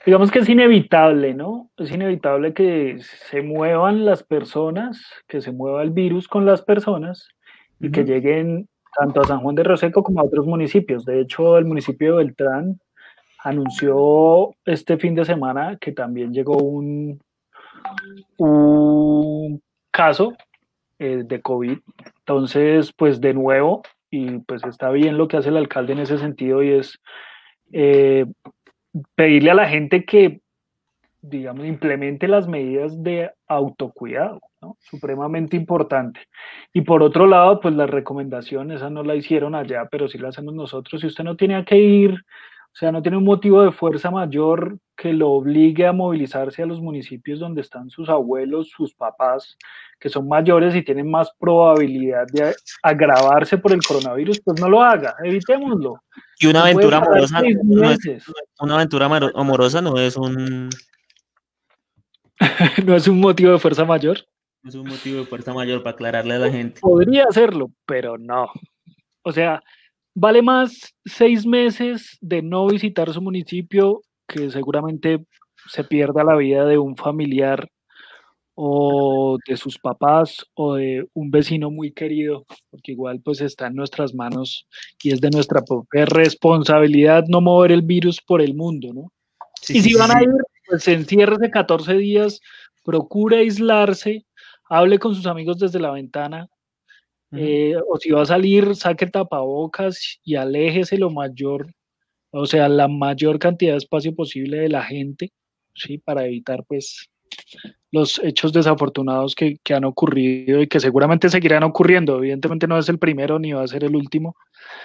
digamos 0.05 0.31
que 0.31 0.39
es 0.39 0.47
inevitable, 0.47 1.33
¿no? 1.33 1.69
Es 1.75 1.91
inevitable 1.91 2.53
que 2.53 2.99
se 3.01 3.41
muevan 3.41 4.05
las 4.05 4.23
personas, 4.23 5.05
que 5.27 5.41
se 5.41 5.51
mueva 5.51 5.83
el 5.83 5.89
virus 5.89 6.29
con 6.29 6.45
las 6.45 6.61
personas 6.61 7.27
y 7.81 7.91
que 7.91 8.03
Ujú. 8.03 8.09
lleguen 8.09 8.69
tanto 8.97 9.19
a 9.19 9.25
San 9.25 9.41
Juan 9.41 9.55
de 9.55 9.63
Río 9.65 9.75
Seco 9.75 10.03
como 10.03 10.21
a 10.21 10.23
otros 10.23 10.47
municipios. 10.47 11.03
De 11.03 11.19
hecho, 11.19 11.57
el 11.57 11.65
municipio 11.65 12.11
de 12.15 12.23
Beltrán 12.23 12.79
anunció 13.43 14.55
este 14.63 14.97
fin 14.97 15.15
de 15.15 15.25
semana 15.25 15.77
que 15.81 15.91
también 15.91 16.33
llegó 16.33 16.59
un, 16.59 17.19
un 18.37 19.61
caso 19.91 20.33
eh, 20.99 21.23
de 21.25 21.41
COVID. 21.41 21.77
Entonces, 22.19 22.91
pues 22.93 23.21
de 23.21 23.33
nuevo, 23.33 23.83
y 24.09 24.39
pues 24.39 24.63
está 24.63 24.89
bien 24.89 25.17
lo 25.17 25.27
que 25.27 25.37
hace 25.37 25.49
el 25.49 25.57
alcalde 25.57 25.93
en 25.93 25.99
ese 25.99 26.17
sentido 26.17 26.63
y 26.63 26.71
es 26.71 26.99
eh, 27.71 28.25
pedirle 29.15 29.51
a 29.51 29.55
la 29.55 29.67
gente 29.67 30.05
que, 30.05 30.41
digamos, 31.21 31.65
implemente 31.65 32.27
las 32.27 32.47
medidas 32.47 33.03
de 33.03 33.31
autocuidado, 33.47 34.41
¿no? 34.61 34.77
Supremamente 34.79 35.57
importante. 35.57 36.21
Y 36.73 36.81
por 36.81 37.03
otro 37.03 37.27
lado, 37.27 37.59
pues 37.59 37.75
las 37.75 37.89
recomendaciones, 37.89 38.77
esa 38.77 38.89
no 38.89 39.03
la 39.03 39.15
hicieron 39.15 39.55
allá, 39.55 39.87
pero 39.91 40.07
sí 40.07 40.17
la 40.17 40.29
hacemos 40.29 40.53
nosotros. 40.53 41.01
Si 41.01 41.07
usted 41.07 41.23
no 41.23 41.35
tiene 41.35 41.63
que 41.65 41.77
ir, 41.77 42.23
o 42.77 42.79
sea, 42.79 42.91
no 42.91 43.01
tiene 43.01 43.17
un 43.17 43.23
motivo 43.23 43.63
de 43.63 43.71
fuerza 43.71 44.11
mayor 44.11 44.77
que 44.95 45.11
lo 45.11 45.31
obligue 45.31 45.87
a 45.87 45.93
movilizarse 45.93 46.61
a 46.61 46.67
los 46.67 46.79
municipios 46.79 47.39
donde 47.39 47.61
están 47.61 47.89
sus 47.89 48.07
abuelos, 48.07 48.69
sus 48.69 48.93
papás, 48.93 49.57
que 49.99 50.09
son 50.09 50.27
mayores 50.27 50.75
y 50.75 50.83
tienen 50.83 51.09
más 51.09 51.31
probabilidad 51.39 52.27
de 52.31 52.53
agravarse 52.83 53.57
por 53.57 53.71
el 53.73 53.81
coronavirus, 53.81 54.41
pues 54.41 54.61
no 54.61 54.69
lo 54.69 54.83
haga, 54.83 55.15
evitémoslo. 55.23 56.03
Y 56.39 56.45
una 56.45 56.61
aventura 56.61 56.97
amorosa 56.97 57.41
no 57.63 57.89
es, 57.89 57.99
una 58.59 58.75
aventura 58.75 59.05
amor- 59.07 59.33
amorosa 59.35 59.81
no 59.81 59.97
es 59.97 60.15
un 60.15 60.69
no 62.85 62.95
es 62.95 63.07
un 63.07 63.19
motivo 63.19 63.53
de 63.53 63.57
fuerza 63.57 63.85
mayor. 63.85 64.19
Es 64.63 64.75
un 64.75 64.87
motivo 64.87 65.21
de 65.21 65.25
fuerza 65.25 65.51
mayor 65.51 65.81
para 65.81 65.95
aclararle 65.95 66.35
a 66.35 66.39
la 66.39 66.51
gente. 66.51 66.79
Podría 66.79 67.23
hacerlo, 67.23 67.71
pero 67.87 68.19
no. 68.19 68.51
O 69.23 69.31
sea, 69.31 69.63
vale 70.19 70.41
más 70.41 70.95
seis 71.05 71.45
meses 71.45 72.17
de 72.21 72.41
no 72.41 72.65
visitar 72.65 73.13
su 73.13 73.21
municipio 73.21 74.01
que 74.27 74.49
seguramente 74.49 75.23
se 75.67 75.83
pierda 75.83 76.23
la 76.23 76.35
vida 76.35 76.65
de 76.65 76.79
un 76.79 76.97
familiar 76.97 77.69
o 78.55 79.37
de 79.47 79.55
sus 79.57 79.77
papás 79.77 80.43
o 80.55 80.73
de 80.73 81.05
un 81.13 81.29
vecino 81.29 81.69
muy 81.69 81.91
querido, 81.91 82.47
porque 82.71 82.93
igual 82.93 83.21
pues 83.23 83.41
está 83.41 83.67
en 83.67 83.75
nuestras 83.75 84.15
manos 84.15 84.67
y 85.03 85.11
es 85.11 85.21
de 85.21 85.29
nuestra 85.29 85.61
propia 85.61 86.05
responsabilidad 86.05 87.25
no 87.27 87.39
mover 87.39 87.71
el 87.71 87.83
virus 87.83 88.19
por 88.19 88.41
el 88.41 88.55
mundo, 88.55 88.93
¿no? 88.95 89.11
Sí, 89.61 89.77
y 89.77 89.81
si 89.81 89.89
sí, 89.91 89.95
van 89.95 90.17
a 90.17 90.23
ir, 90.23 90.29
pues 90.67 90.87
enciérrese 90.87 91.51
14 91.51 91.93
días, 91.93 92.41
procure 92.83 93.37
aislarse, 93.37 94.25
hable 94.67 94.97
con 94.97 95.13
sus 95.13 95.27
amigos 95.27 95.59
desde 95.59 95.79
la 95.79 95.91
ventana, 95.91 96.49
Eh, 97.31 97.75
o 97.89 97.97
si 97.97 98.11
va 98.11 98.21
a 98.21 98.25
salir, 98.25 98.75
saque 98.75 99.05
el 99.05 99.11
tapabocas 99.11 100.19
y 100.23 100.35
aléjese 100.35 100.97
lo 100.97 101.09
mayor, 101.09 101.73
o 102.31 102.45
sea, 102.45 102.69
la 102.69 102.87
mayor 102.87 103.37
cantidad 103.37 103.73
de 103.73 103.79
espacio 103.79 104.15
posible 104.15 104.57
de 104.57 104.69
la 104.69 104.83
gente, 104.83 105.31
¿sí? 105.75 105.97
Para 105.97 106.25
evitar, 106.25 106.63
pues, 106.65 107.09
los 107.91 108.19
hechos 108.23 108.53
desafortunados 108.53 109.35
que, 109.35 109.57
que 109.63 109.73
han 109.73 109.85
ocurrido 109.85 110.61
y 110.61 110.67
que 110.67 110.79
seguramente 110.79 111.29
seguirán 111.29 111.63
ocurriendo. 111.63 112.17
Evidentemente 112.17 112.67
no 112.67 112.77
es 112.77 112.89
el 112.89 112.99
primero 112.99 113.39
ni 113.39 113.53
va 113.53 113.63
a 113.63 113.67
ser 113.67 113.83
el 113.83 113.95
último. 113.95 114.35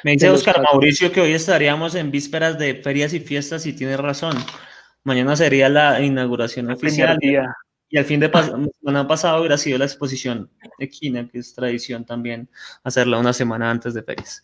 Me 0.04 0.12
dice 0.12 0.30
Oscar 0.30 0.56
casos. 0.56 0.70
Mauricio 0.72 1.12
que 1.12 1.20
hoy 1.20 1.32
estaríamos 1.32 1.94
en 1.94 2.10
vísperas 2.10 2.58
de 2.58 2.74
ferias 2.76 3.12
y 3.14 3.20
fiestas 3.20 3.66
y 3.66 3.72
tiene 3.72 3.96
razón. 3.96 4.36
Mañana 5.04 5.34
sería 5.34 5.68
la 5.68 6.00
inauguración 6.00 6.66
El 6.66 6.76
oficial 6.76 7.18
día. 7.18 7.54
Y 7.92 7.98
al 7.98 8.06
fin 8.06 8.20
de 8.20 8.32
pas- 8.32 8.50
semana 8.80 9.06
pasado 9.06 9.40
hubiera 9.40 9.58
sido 9.58 9.78
la 9.78 9.84
exposición 9.86 10.50
equina, 10.80 11.28
que 11.28 11.38
es 11.40 11.54
tradición 11.54 12.04
también 12.06 12.50
hacerla 12.84 13.20
una 13.20 13.34
semana 13.34 13.70
antes 13.70 13.94
de 13.94 14.02
ferias. 14.02 14.42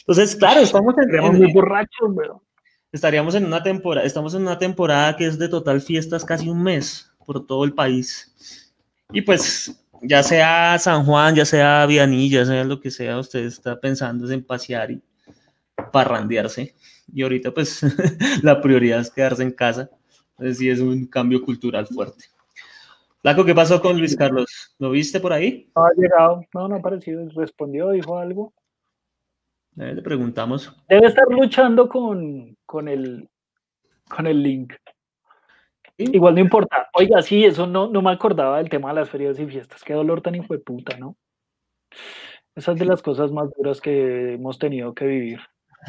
Entonces, 0.00 0.36
claro, 0.36 0.60
estamos 0.62 0.94
en, 0.98 1.14
en- 1.14 1.34
muy 1.38 1.52
borrachos, 1.52 2.10
pero 2.16 2.42
estaríamos 2.92 3.34
en 3.34 3.46
una 3.46 3.62
temporada, 3.62 4.06
estamos 4.06 4.34
en 4.34 4.42
una 4.42 4.58
temporada 4.58 5.16
que 5.16 5.26
es 5.26 5.38
de 5.38 5.48
total 5.50 5.82
fiestas 5.82 6.24
casi 6.24 6.48
un 6.48 6.62
mes 6.62 7.10
por 7.26 7.46
todo 7.46 7.64
el 7.64 7.74
país. 7.74 8.72
Y 9.12 9.22
pues, 9.22 9.84
ya 10.02 10.22
sea 10.22 10.78
San 10.78 11.04
Juan, 11.04 11.34
ya 11.34 11.44
sea 11.46 11.86
Vianí, 11.86 12.30
ya 12.30 12.46
sea 12.46 12.64
lo 12.64 12.80
que 12.80 12.90
sea, 12.92 13.18
usted 13.18 13.44
está 13.46 13.80
pensando 13.80 14.30
en 14.32 14.44
pasear 14.44 14.90
y 14.92 15.02
parrandearse. 15.92 16.74
Y 17.12 17.22
ahorita, 17.22 17.52
pues, 17.52 17.80
la 18.42 18.60
prioridad 18.60 19.00
es 19.00 19.10
quedarse 19.10 19.42
en 19.42 19.52
casa. 19.52 19.90
Entonces, 20.32 20.58
sí 20.58 20.70
es 20.70 20.80
un 20.80 21.06
cambio 21.06 21.42
cultural 21.42 21.86
fuerte. 21.86 22.26
Flaco, 23.24 23.42
¿qué 23.42 23.54
pasó 23.54 23.80
con 23.80 23.96
Luis 23.96 24.14
Carlos? 24.14 24.74
¿Lo 24.78 24.90
viste 24.90 25.18
por 25.18 25.32
ahí? 25.32 25.70
no 25.74 25.84
ha 25.86 25.92
llegado, 25.96 26.42
no, 26.52 26.68
no 26.68 26.74
ha 26.74 26.78
aparecido, 26.78 27.26
respondió, 27.34 27.88
dijo 27.88 28.18
algo. 28.18 28.52
Le 29.76 30.02
preguntamos. 30.02 30.76
Debe 30.90 31.06
estar 31.06 31.26
luchando 31.30 31.88
con, 31.88 32.54
con, 32.66 32.86
el, 32.86 33.26
con 34.10 34.26
el 34.26 34.42
link. 34.42 34.74
Sí. 35.96 36.04
Igual 36.12 36.34
no 36.34 36.42
importa. 36.42 36.90
Oiga, 36.92 37.22
sí, 37.22 37.46
eso 37.46 37.66
no, 37.66 37.88
no 37.88 38.02
me 38.02 38.12
acordaba 38.12 38.58
del 38.58 38.68
tema 38.68 38.90
de 38.90 38.96
las 38.96 39.08
ferias 39.08 39.40
y 39.40 39.46
fiestas. 39.46 39.82
Qué 39.82 39.94
dolor 39.94 40.20
tan 40.20 40.34
hijo 40.34 40.52
de 40.52 40.58
puta, 40.58 40.98
¿no? 40.98 41.16
Esa 42.54 42.72
es 42.72 42.78
de 42.78 42.84
las 42.84 43.00
cosas 43.00 43.32
más 43.32 43.48
duras 43.56 43.80
que 43.80 44.34
hemos 44.34 44.58
tenido 44.58 44.92
que 44.94 45.06
vivir. 45.06 45.40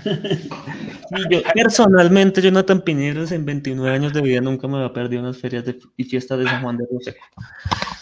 Yo, 1.29 1.39
personalmente, 1.53 2.41
Jonathan 2.41 2.81
Pineros, 2.81 3.31
en 3.31 3.45
29 3.45 3.95
años 3.95 4.13
de 4.13 4.21
vida, 4.21 4.41
nunca 4.41 4.67
me 4.67 4.77
había 4.77 4.93
perdido 4.93 5.21
unas 5.21 5.37
ferias 5.37 5.65
de- 5.65 5.79
y 5.97 6.03
fiestas 6.03 6.39
de 6.39 6.45
San 6.45 6.61
Juan 6.61 6.77
de 6.77 6.85
Rosé. 6.91 7.15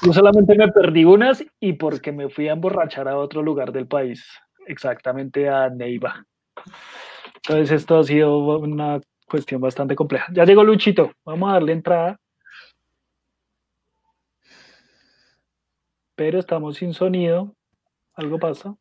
Yo 0.02 0.14
solamente 0.14 0.56
me 0.56 0.72
perdí 0.72 1.06
unas 1.06 1.44
y 1.60 1.74
porque 1.74 2.12
me 2.12 2.30
fui 2.30 2.48
a 2.48 2.54
emborrachar 2.54 3.08
a 3.08 3.18
otro 3.18 3.42
lugar 3.42 3.72
del 3.72 3.88
país, 3.88 4.26
exactamente 4.68 5.50
a 5.50 5.70
Neiva. 5.70 6.26
Entonces 7.36 7.72
esto 7.72 8.00
ha 8.00 8.04
sido 8.04 8.58
una 8.60 9.00
cuestión 9.28 9.62
bastante 9.62 9.96
compleja. 9.96 10.28
Ya 10.34 10.46
llegó 10.46 10.64
Luchito, 10.64 11.12
vamos 11.26 11.50
a 11.50 11.54
darle 11.54 11.74
entrada. 11.74 12.20
Pero 16.16 16.40
estamos 16.40 16.78
sin 16.78 16.94
sonido. 16.94 17.56
¿Algo 18.16 18.38
pasa? 18.40 18.76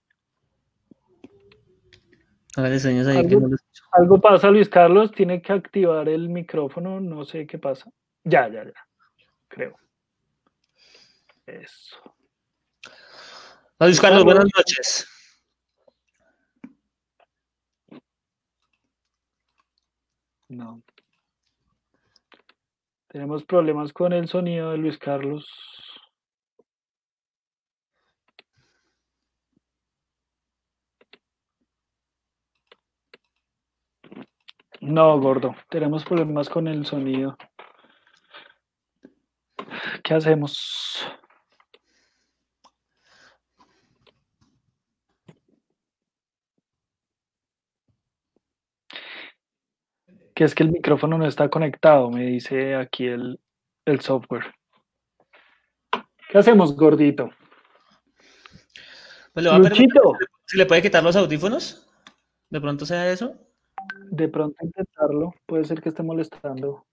Hágale 2.57 2.79
señas 2.81 3.07
ahí 3.07 3.15
que 3.27 3.35
Algo- 3.35 3.41
no 3.41 3.49
lo 3.49 3.55
escucho. 3.57 3.85
Algo 3.93 4.21
pasa, 4.21 4.51
Luis 4.51 4.69
Carlos, 4.69 5.11
tiene 5.13 5.41
que 5.41 5.53
activar 5.53 6.09
el 6.09 6.29
micrófono, 6.29 7.01
no 7.01 7.25
sé 7.25 7.47
qué 7.47 7.59
pasa. 7.59 7.91
Ya, 8.25 8.49
ya, 8.49 8.65
ya, 8.65 8.73
creo. 9.49 9.77
Eso. 11.47 11.97
Luis 13.81 14.01
Carlos, 14.01 14.01
Carlos. 14.01 14.25
buenas 14.25 14.45
noches. 14.57 15.09
No. 20.49 20.83
Tenemos 23.09 23.45
problemas 23.45 23.93
con 23.93 24.13
el 24.13 24.29
sonido 24.29 24.71
de 24.73 24.79
Luis 24.79 24.99
Carlos. 24.99 25.47
No, 34.83 35.19
gordo, 35.21 35.55
tenemos 35.71 36.05
problemas 36.05 36.49
con 36.49 36.67
el 36.67 36.85
sonido. 36.85 37.37
¿Qué 40.03 40.13
hacemos? 40.15 41.07
Que 50.35 50.45
es 50.45 50.55
que 50.55 50.63
el 50.63 50.73
micrófono 50.73 51.19
no 51.19 51.27
está 51.27 51.49
conectado, 51.49 52.11
me 52.11 52.25
dice 52.25 52.75
aquí 52.75 53.07
el, 53.07 53.39
el 53.85 54.01
software. 54.01 54.55
¿Qué 56.29 56.39
hacemos, 56.39 56.75
gordito? 56.75 57.31
Pues 59.33 59.45
le 59.45 59.51
va 59.51 59.57
a 59.57 59.61
permitir- 59.61 59.89
Luchito, 59.95 60.15
si 60.47 60.57
le 60.57 60.67
puede 60.67 60.83
quitar 60.83 61.03
los 61.05 61.17
audífonos. 61.17 61.89
De 62.49 62.61
pronto 62.61 62.85
sea 62.85 63.11
eso. 63.11 63.35
De 64.11 64.29
pronto 64.29 64.57
intentarlo, 64.65 65.35
puede 65.47 65.65
ser 65.65 65.81
que 65.81 65.89
esté 65.89 66.03
molestando. 66.03 66.85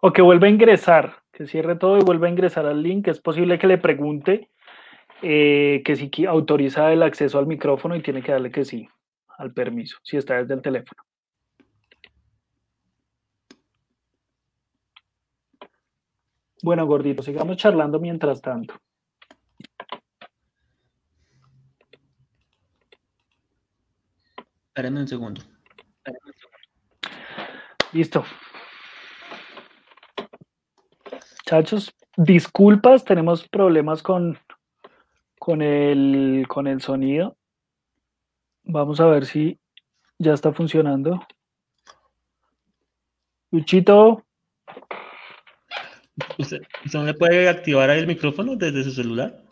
O 0.00 0.12
que 0.12 0.22
vuelva 0.22 0.46
a 0.46 0.50
ingresar, 0.50 1.22
que 1.32 1.46
cierre 1.46 1.76
todo 1.76 1.98
y 1.98 2.04
vuelva 2.04 2.26
a 2.26 2.30
ingresar 2.30 2.66
al 2.66 2.82
link. 2.82 3.08
Es 3.08 3.20
posible 3.20 3.58
que 3.58 3.66
le 3.66 3.78
pregunte 3.78 4.50
eh, 5.22 5.82
que 5.84 5.96
si 5.96 6.10
autoriza 6.26 6.92
el 6.92 7.02
acceso 7.02 7.38
al 7.38 7.46
micrófono 7.46 7.96
y 7.96 8.02
tiene 8.02 8.22
que 8.22 8.32
darle 8.32 8.50
que 8.50 8.64
sí, 8.64 8.88
al 9.38 9.52
permiso, 9.52 9.98
si 10.02 10.16
está 10.16 10.36
desde 10.36 10.54
el 10.54 10.62
teléfono. 10.62 11.02
Bueno, 16.62 16.86
gordito, 16.86 17.22
sigamos 17.22 17.56
charlando 17.56 17.98
mientras 18.00 18.40
tanto. 18.40 18.74
Espérenme 24.76 25.00
un 25.00 25.08
segundo. 25.08 25.40
Listo. 27.94 28.26
Chachos, 31.46 31.94
disculpas, 32.14 33.02
tenemos 33.02 33.48
problemas 33.48 34.02
con, 34.02 34.38
con, 35.38 35.62
el, 35.62 36.44
con 36.46 36.66
el 36.66 36.82
sonido. 36.82 37.38
Vamos 38.64 39.00
a 39.00 39.06
ver 39.06 39.24
si 39.24 39.58
ya 40.18 40.34
está 40.34 40.52
funcionando. 40.52 41.26
Luchito, 43.52 44.26
¿Usted, 46.36 46.60
usted 46.84 46.98
no 46.98 47.06
le 47.06 47.14
puede 47.14 47.48
activar 47.48 47.88
ahí 47.88 48.00
el 48.00 48.06
micrófono 48.06 48.56
desde 48.56 48.84
su 48.84 48.90
celular? 48.90 49.42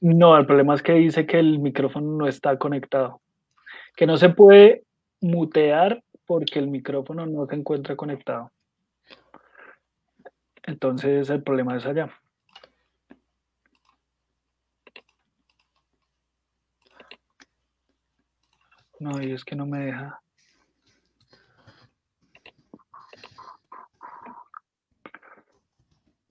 no, 0.00 0.38
el 0.38 0.46
problema 0.46 0.74
es 0.74 0.82
que 0.82 0.94
dice 0.94 1.26
que 1.26 1.38
el 1.38 1.58
micrófono 1.58 2.16
no 2.16 2.26
está 2.26 2.56
conectado. 2.56 3.20
Que 3.94 4.06
no 4.06 4.16
se 4.16 4.30
puede 4.30 4.84
mutear 5.20 6.02
porque 6.26 6.58
el 6.58 6.68
micrófono 6.68 7.26
no 7.26 7.46
se 7.46 7.54
encuentra 7.54 7.96
conectado. 7.96 8.50
Entonces 10.64 11.28
el 11.30 11.42
problema 11.42 11.76
es 11.76 11.86
allá. 11.86 12.10
No, 19.00 19.20
y 19.20 19.32
es 19.32 19.44
que 19.44 19.56
no 19.56 19.66
me 19.66 19.80
deja. 19.80 20.22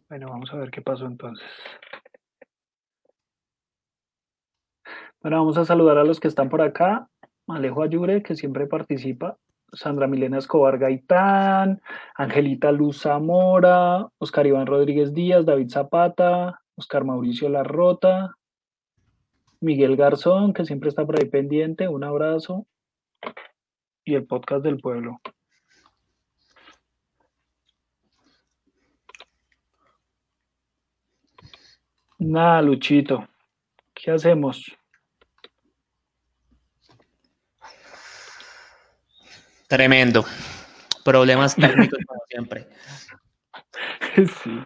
Bueno, 0.08 0.28
vamos 0.30 0.54
a 0.54 0.58
ver 0.58 0.72
qué 0.72 0.82
pasó 0.82 1.06
entonces. 1.06 1.46
Bueno, 5.22 5.38
vamos 5.38 5.58
a 5.58 5.66
saludar 5.66 5.98
a 5.98 6.04
los 6.04 6.20
que 6.20 6.30
están 6.30 6.50
por 6.50 6.62
acá. 6.62 7.11
Alejo 7.56 7.84
Ayure, 7.84 8.24
que 8.24 8.36
siempre 8.36 8.68
participa. 8.68 9.38
Sandra 9.74 10.08
Milena 10.08 10.38
Escobar 10.38 10.78
Gaitán, 10.78 11.82
Angelita 12.16 12.72
Luz 12.72 13.02
Zamora, 13.02 14.08
Oscar 14.18 14.46
Iván 14.46 14.68
Rodríguez 14.68 15.14
Díaz, 15.14 15.46
David 15.46 15.70
Zapata, 15.70 16.62
Oscar 16.76 17.06
Mauricio 17.06 17.48
Larrota, 17.48 18.36
Miguel 19.62 19.96
Garzón, 19.96 20.54
que 20.54 20.66
siempre 20.66 20.90
está 20.90 21.06
por 21.06 21.20
ahí 21.20 21.30
pendiente, 21.30 21.88
un 21.88 22.04
abrazo. 22.04 22.66
Y 24.04 24.16
el 24.16 24.26
podcast 24.26 24.64
del 24.64 24.80
pueblo. 24.80 25.22
Nada, 32.18 32.62
Luchito. 32.62 33.28
¿Qué 33.94 34.12
hacemos? 34.12 34.66
Tremendo. 39.72 40.26
Problemas 41.06 41.56
técnicos 41.56 42.00
como 42.06 42.22
siempre. 42.28 42.68
Sí. 44.16 44.60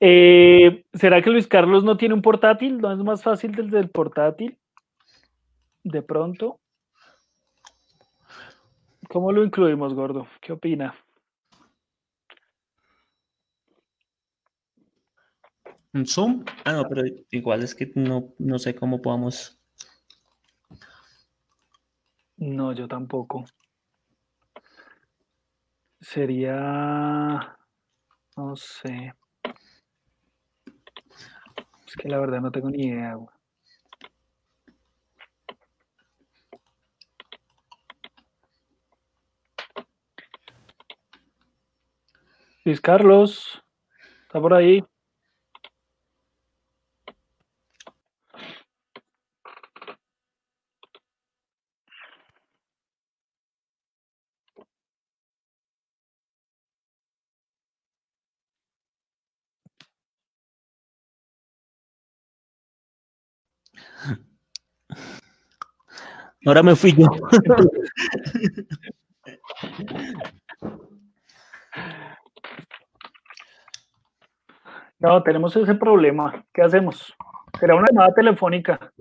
Eh, 0.00 0.84
¿Será 0.92 1.22
que 1.22 1.30
Luis 1.30 1.46
Carlos 1.46 1.82
no 1.82 1.96
tiene 1.96 2.14
un 2.14 2.20
portátil? 2.20 2.78
¿No 2.78 2.92
es 2.92 2.98
más 2.98 3.22
fácil 3.22 3.52
desde 3.52 3.78
el 3.78 3.88
portátil? 3.88 4.58
De 5.82 6.02
pronto. 6.02 6.60
¿Cómo 9.08 9.32
lo 9.32 9.42
incluimos, 9.42 9.94
gordo? 9.94 10.28
¿Qué 10.42 10.52
opina? 10.52 10.94
¿Un 15.94 16.06
Zoom? 16.06 16.44
Ah, 16.66 16.72
no, 16.72 16.86
pero 16.86 17.02
igual 17.30 17.62
es 17.62 17.74
que 17.74 17.90
no, 17.94 18.34
no 18.38 18.58
sé 18.58 18.74
cómo 18.74 19.00
podamos. 19.00 19.58
No, 22.36 22.72
yo 22.72 22.86
tampoco. 22.86 23.46
Sería, 26.00 27.56
no 28.36 28.56
sé. 28.56 29.12
Es 31.86 31.94
que 31.96 32.08
la 32.08 32.18
verdad 32.18 32.40
no 32.40 32.50
tengo 32.50 32.70
ni 32.70 32.86
idea. 32.86 33.14
güey. 33.14 33.28
Luis 42.64 42.80
Carlos, 42.80 43.62
¿está 44.26 44.40
por 44.40 44.54
ahí? 44.54 44.84
Ahora 66.46 66.62
me 66.62 66.74
fui 66.74 66.92
yo. 66.92 67.06
No, 74.98 75.22
tenemos 75.22 75.56
ese 75.56 75.74
problema. 75.74 76.44
¿Qué 76.52 76.62
hacemos? 76.62 77.14
Será 77.58 77.74
una 77.74 77.86
llamada 77.90 78.14
telefónica, 78.14 78.92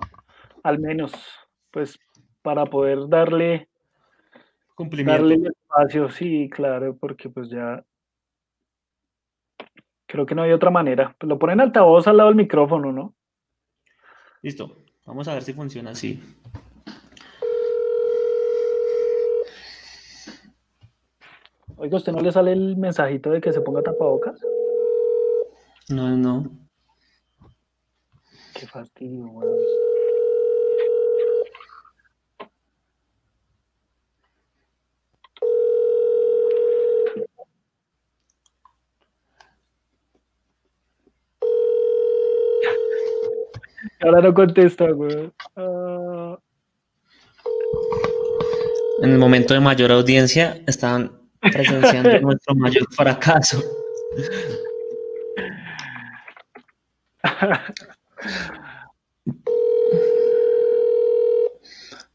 al 0.64 0.80
menos, 0.80 1.12
pues 1.72 2.00
para 2.42 2.66
poder 2.66 3.08
darle, 3.08 3.70
Cumplimiento. 4.76 5.22
darle 5.22 5.36
el 5.36 5.48
espacio. 5.48 6.10
Sí, 6.10 6.50
claro, 6.50 6.96
porque 6.98 7.30
pues 7.30 7.50
ya 7.50 7.84
creo 10.06 10.26
que 10.26 10.36
no 10.36 10.42
hay 10.42 10.52
otra 10.52 10.70
manera. 10.72 11.16
Pues 11.20 11.28
lo 11.30 11.38
ponen 11.38 11.60
altavoz 11.60 12.08
al 12.08 12.18
lado 12.18 12.30
del 12.30 12.38
micrófono, 12.38 12.92
¿no? 12.92 13.14
Listo. 14.42 14.78
Vamos 15.06 15.28
a 15.28 15.34
ver 15.34 15.44
si 15.44 15.54
funciona 15.54 15.92
así. 15.92 16.22
Oiga, 21.82 21.96
¿usted 21.96 22.12
no 22.12 22.20
le 22.20 22.30
sale 22.30 22.52
el 22.52 22.76
mensajito 22.76 23.30
de 23.32 23.40
que 23.40 23.54
se 23.54 23.62
ponga 23.62 23.82
tapabocas? 23.82 24.38
No, 25.88 26.10
no. 26.18 26.52
Qué 28.54 28.68
fastidio, 28.68 29.24
weón. 29.28 29.58
Ahora 44.02 44.22
no 44.22 44.34
contesta, 44.34 44.84
weón. 44.94 45.34
Ah, 45.56 46.38
En 49.02 49.12
el 49.12 49.18
momento 49.18 49.54
de 49.54 49.62
mayor 49.62 49.94
audiencia 49.94 50.62
estaban 50.68 51.19
presenciando 51.42 52.20
nuestro 52.22 52.56
mayor 52.56 52.88
fracaso. 52.94 53.62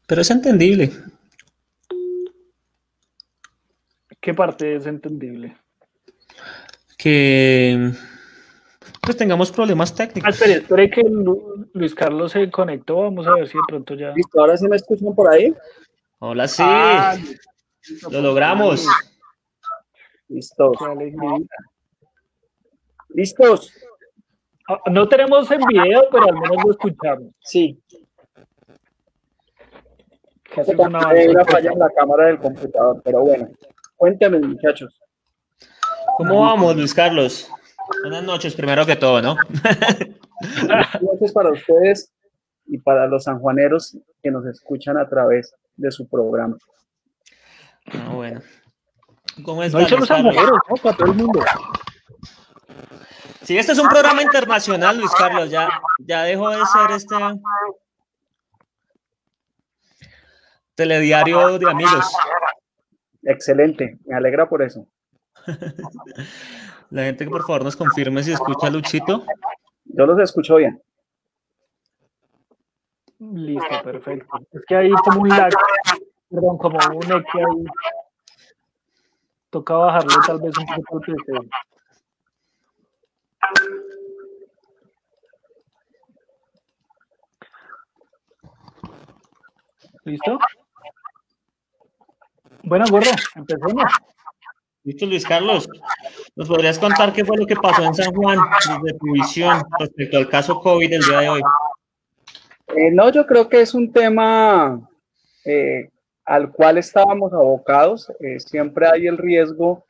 Pero 0.07 0.21
es 0.21 0.29
entendible. 0.31 0.91
¿Qué 4.21 4.33
parte 4.33 4.75
es 4.75 4.85
entendible? 4.85 5.55
Que 6.97 7.91
pues 9.01 9.17
tengamos 9.17 9.51
problemas 9.51 9.91
Ah, 9.91 9.95
técnicos. 9.95 10.33
espere, 10.33 10.53
espere 10.53 10.89
que 10.89 11.03
Lu- 11.03 11.69
Luis 11.73 11.93
Carlos 11.93 12.31
se 12.31 12.49
conectó. 12.49 13.01
Vamos 13.01 13.27
a 13.27 13.35
ver 13.35 13.47
si 13.47 13.53
de 13.57 13.63
pronto 13.67 13.93
ya. 13.93 14.11
Listo, 14.15 14.39
ahora 14.39 14.57
sí 14.57 14.67
me 14.67 14.75
escuchan 14.77 15.13
por 15.13 15.31
ahí. 15.31 15.53
Hola, 16.19 16.47
sí. 16.47 16.63
Ah, 16.65 17.15
Lo 18.09 18.21
logramos. 18.21 18.87
Listos. 20.27 20.77
¿Listos? 23.09 23.73
Ah, 24.67 24.79
No 24.91 25.07
tenemos 25.07 25.49
en 25.51 25.61
video, 25.67 26.03
pero 26.11 26.25
al 26.25 26.33
menos 26.33 26.57
lo 26.65 26.71
escuchamos. 26.71 27.27
Sí. 27.39 27.79
Que 30.43 30.61
eso 30.61 30.71
es 30.71 30.79
un 30.79 30.95
Hay 30.95 31.01
avance. 31.03 31.29
una 31.29 31.45
falla 31.45 31.71
en 31.71 31.79
la 31.79 31.89
cámara 31.89 32.25
del 32.27 32.39
computador, 32.39 33.01
pero 33.03 33.21
bueno. 33.21 33.49
Cuéntame, 33.97 34.39
muchachos. 34.39 34.99
¿Cómo 36.17 36.41
vamos, 36.41 36.75
Luis 36.75 36.93
Carlos? 36.93 37.49
Buenas 38.01 38.23
noches, 38.23 38.55
primero 38.55 38.85
que 38.85 38.95
todo, 38.95 39.21
¿no? 39.21 39.35
Buenas 40.61 41.01
noches 41.01 41.31
para 41.33 41.51
ustedes 41.51 42.11
y 42.65 42.77
para 42.79 43.05
los 43.07 43.25
sanjuaneros 43.25 43.97
que 44.23 44.31
nos 44.31 44.45
escuchan 44.47 44.97
a 44.97 45.07
través 45.07 45.53
de 45.75 45.91
su 45.91 46.07
programa. 46.07 46.57
Ah, 47.93 48.11
bueno. 48.13 48.41
¿Cómo 49.43 49.57
No 49.57 49.63
estás, 49.63 49.81
hay 49.81 49.89
solo 49.89 50.05
sanjuaneros, 50.05 50.59
¿no? 50.69 50.75
Para 50.75 50.97
todo 50.97 51.11
el 51.11 51.17
mundo. 51.17 51.43
Sí, 53.43 53.57
este 53.57 53.73
es 53.73 53.79
un 53.79 53.89
programa 53.89 54.21
internacional, 54.23 54.97
Luis 54.97 55.11
Carlos. 55.11 55.49
Ya, 55.49 55.69
ya 55.99 56.23
dejó 56.23 56.49
de 56.49 56.65
ser 56.65 56.91
este 56.95 57.15
telediario 60.73 61.59
de 61.59 61.69
amigos. 61.69 62.11
Excelente, 63.23 63.97
me 64.05 64.15
alegra 64.15 64.47
por 64.47 64.61
eso. 64.61 64.87
La 66.89 67.03
gente 67.03 67.25
que 67.25 67.31
por 67.31 67.45
favor 67.45 67.63
nos 67.63 67.75
confirme 67.75 68.23
si 68.23 68.31
escucha 68.31 68.67
a 68.67 68.69
Luchito. 68.69 69.25
Yo 69.85 70.05
los 70.05 70.19
escucho 70.19 70.55
bien. 70.55 70.81
Listo, 73.19 73.83
perfecto. 73.83 74.37
Es 74.51 74.61
que 74.67 74.75
hay 74.75 74.91
como 74.91 75.21
un 75.21 75.29
lag, 75.29 75.51
perdón, 76.29 76.57
como 76.57 76.77
un 76.77 77.11
eco 77.11 77.37
ahí. 77.37 77.65
Toca 79.55 79.73
bajarle 79.73 80.15
tal 80.27 80.41
vez 80.41 80.57
un 80.57 80.65
poco 80.65 81.01
el 81.07 81.15
PC. 81.15 81.49
¿Listo? 90.03 90.39
Bueno, 92.63 92.83
gordo, 92.89 93.09
empecemos. 93.35 93.85
Listo, 94.83 95.05
Luis 95.05 95.23
Carlos. 95.25 95.69
¿Nos 96.35 96.49
podrías 96.49 96.77
contar 96.77 97.13
qué 97.13 97.23
fue 97.23 97.37
lo 97.37 97.45
que 97.45 97.55
pasó 97.55 97.85
en 97.85 97.93
San 97.93 98.13
Juan 98.13 98.37
desde 98.83 98.99
tu 98.99 99.13
visión 99.13 99.63
respecto 99.79 100.17
al 100.17 100.27
caso 100.27 100.59
COVID 100.59 100.89
del 100.89 101.01
día 101.01 101.19
de 101.21 101.29
hoy? 101.29 101.41
Eh, 102.75 102.91
no, 102.91 103.09
yo 103.09 103.25
creo 103.25 103.47
que 103.47 103.61
es 103.61 103.73
un 103.73 103.93
tema 103.93 104.85
eh, 105.45 105.91
al 106.25 106.51
cual 106.51 106.77
estábamos 106.77 107.31
abocados. 107.33 108.11
Eh, 108.19 108.39
siempre 108.39 108.87
hay 108.87 109.07
el 109.07 109.17
riesgo 109.17 109.85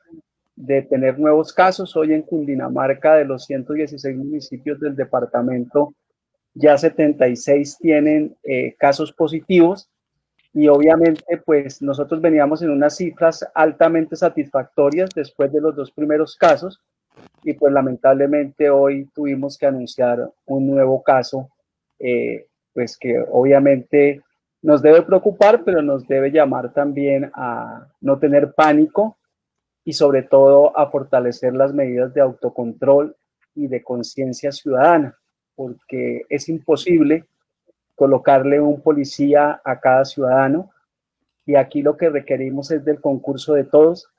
de 0.56 0.82
tener 0.82 1.18
nuevos 1.18 1.54
casos. 1.54 1.96
Hoy 1.96 2.14
en 2.14 2.22
Cundinamarca, 2.22 3.16
de 3.16 3.26
los 3.26 3.46
116 3.46 4.16
municipios 4.16 4.80
del 4.80 4.96
departamento, 4.96 5.94
ya 6.54 6.78
76 6.78 7.78
tienen 7.80 8.36
eh, 8.44 8.76
casos 8.78 9.12
positivos 9.12 9.90
y 10.54 10.70
obviamente 10.70 11.38
pues 11.46 11.82
nosotros 11.82 12.22
veníamos 12.22 12.62
en 12.62 12.70
unas 12.70 12.96
cifras 12.96 13.46
altamente 13.54 14.16
satisfactorias 14.16 15.10
después 15.14 15.52
de 15.52 15.60
los 15.60 15.76
dos 15.76 15.92
primeros 15.92 16.38
casos 16.38 16.82
y 17.44 17.54
pues 17.54 17.74
lamentablemente 17.74 18.70
hoy 18.70 19.10
tuvimos 19.14 19.58
que 19.58 19.66
anunciar 19.66 20.32
un 20.46 20.68
nuevo 20.68 21.04
caso, 21.04 21.50
eh, 22.00 22.48
pues 22.74 22.98
que 22.98 23.22
obviamente 23.30 24.22
nos 24.66 24.82
debe 24.82 25.04
preocupar, 25.04 25.64
pero 25.64 25.84
nos 25.84 26.08
debe 26.08 26.32
llamar 26.32 26.74
también 26.74 27.30
a 27.36 27.86
no 28.02 28.18
tener 28.18 28.54
pánico 28.54 29.16
y 29.84 29.94
sobre 29.94 30.24
todo 30.24 30.76
a 30.76 30.90
fortalecer 30.90 31.54
las 31.54 31.72
medidas 31.72 32.16
de 32.16 32.22
autocontrol 32.22 33.16
y 33.54 33.68
de 33.68 33.84
conciencia 33.84 34.52
ciudadana, 34.52 35.16
porque 35.56 36.24
es 36.30 36.50
imposible 36.50 37.26
colocarle 37.94 38.60
un 38.60 38.82
policía 38.82 39.62
a 39.64 39.80
cada 39.80 40.04
ciudadano. 40.04 40.72
Y 41.46 41.54
aquí 41.58 41.84
lo 41.84 41.96
que 41.96 42.10
requerimos 42.10 42.72
es 42.72 42.84
del 42.84 43.00
concurso 43.00 43.54
de 43.54 43.66
todos. 43.66 44.10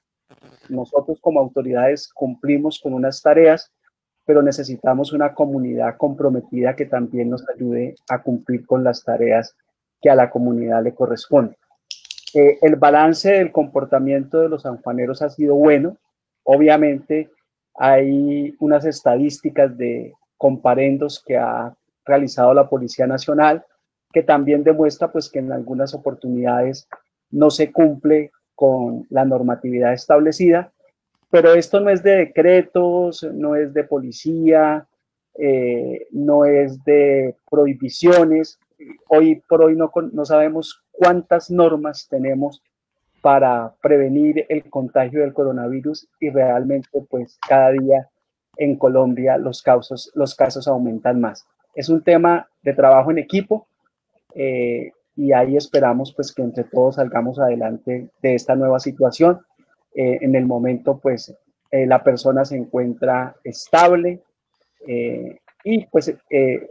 Nosotros 0.68 1.18
como 1.20 1.40
autoridades 1.40 2.08
cumplimos 2.14 2.78
con 2.80 2.94
unas 2.94 3.20
tareas, 3.20 3.72
pero 4.24 4.42
necesitamos 4.42 5.12
una 5.12 5.34
comunidad 5.34 5.96
comprometida 5.96 6.76
que 6.76 6.86
también 6.86 7.30
nos 7.30 7.44
ayude 7.48 7.96
a 8.08 8.22
cumplir 8.22 8.64
con 8.64 8.84
las 8.84 9.02
tareas 9.02 9.56
que 10.00 10.10
a 10.10 10.14
la 10.14 10.30
comunidad 10.30 10.82
le 10.82 10.94
corresponden. 10.94 11.56
Eh, 12.34 12.58
el 12.62 12.76
balance 12.76 13.30
del 13.30 13.52
comportamiento 13.52 14.40
de 14.40 14.48
los 14.48 14.62
sanjuaneros 14.62 15.22
ha 15.22 15.30
sido 15.30 15.54
bueno. 15.54 15.96
Obviamente 16.44 17.30
hay 17.74 18.54
unas 18.60 18.84
estadísticas 18.84 19.76
de 19.76 20.12
comparendos 20.36 21.22
que 21.24 21.36
ha 21.36 21.74
realizado 22.04 22.52
la 22.54 22.68
Policía 22.68 23.06
Nacional 23.06 23.64
que 24.16 24.22
también 24.22 24.64
demuestra 24.64 25.12
pues 25.12 25.28
que 25.28 25.40
en 25.40 25.52
algunas 25.52 25.92
oportunidades 25.92 26.88
no 27.30 27.50
se 27.50 27.70
cumple 27.70 28.32
con 28.54 29.06
la 29.10 29.26
normatividad 29.26 29.92
establecida, 29.92 30.72
pero 31.30 31.52
esto 31.52 31.80
no 31.80 31.90
es 31.90 32.02
de 32.02 32.16
decretos, 32.16 33.22
no 33.34 33.56
es 33.56 33.74
de 33.74 33.84
policía, 33.84 34.86
eh, 35.38 36.06
no 36.12 36.46
es 36.46 36.82
de 36.84 37.36
prohibiciones. 37.50 38.58
Hoy 39.08 39.42
por 39.48 39.62
hoy 39.62 39.76
no, 39.76 39.90
no 40.12 40.24
sabemos 40.24 40.82
cuántas 40.92 41.50
normas 41.50 42.06
tenemos 42.08 42.62
para 43.22 43.74
prevenir 43.82 44.46
el 44.48 44.68
contagio 44.70 45.20
del 45.20 45.32
coronavirus 45.32 46.08
y 46.20 46.30
realmente 46.30 47.04
pues 47.08 47.38
cada 47.48 47.72
día 47.72 48.08
en 48.56 48.76
Colombia 48.76 49.36
los 49.38 49.62
casos, 49.62 50.10
los 50.14 50.34
casos 50.34 50.68
aumentan 50.68 51.20
más. 51.20 51.46
Es 51.74 51.88
un 51.88 52.02
tema 52.02 52.48
de 52.62 52.72
trabajo 52.72 53.10
en 53.10 53.18
equipo. 53.18 53.66
Eh, 54.34 54.92
y 55.16 55.32
ahí 55.32 55.56
esperamos 55.56 56.12
pues 56.14 56.32
que 56.32 56.42
entre 56.42 56.64
todos 56.64 56.96
salgamos 56.96 57.38
adelante 57.38 58.10
de 58.20 58.34
esta 58.34 58.54
nueva 58.54 58.78
situación. 58.80 59.40
Eh, 59.94 60.18
en 60.20 60.34
el 60.34 60.46
momento 60.46 60.98
pues 60.98 61.34
eh, 61.70 61.86
la 61.86 62.02
persona 62.02 62.44
se 62.44 62.56
encuentra 62.56 63.34
estable 63.42 64.22
y 65.68 65.84
pues 65.86 66.16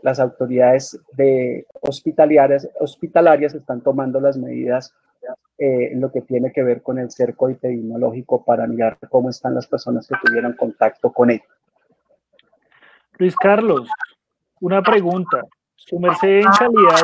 las 0.03 0.21
autoridades 0.21 0.97
de 1.17 1.67
hospitalarias, 1.81 2.69
hospitalarias 2.79 3.53
están 3.53 3.81
tomando 3.81 4.21
las 4.21 4.37
medidas 4.37 4.95
en 5.57 5.99
lo 5.99 6.09
que 6.13 6.21
tiene 6.21 6.53
que 6.53 6.63
ver 6.63 6.81
con 6.81 6.97
el 6.97 7.11
cerco 7.11 7.49
epidemiológico 7.49 8.45
para 8.45 8.65
mirar 8.67 8.97
cómo 9.09 9.29
están 9.29 9.53
las 9.53 9.67
personas 9.67 10.07
que 10.07 10.15
tuvieron 10.23 10.53
contacto 10.53 11.11
con 11.11 11.29
él. 11.29 11.41
Luis 13.17 13.35
Carlos, 13.35 13.89
una 14.61 14.81
pregunta. 14.81 15.41
Su 15.75 15.99
merced 15.99 16.39
en 16.39 16.51
calidad 16.57 17.01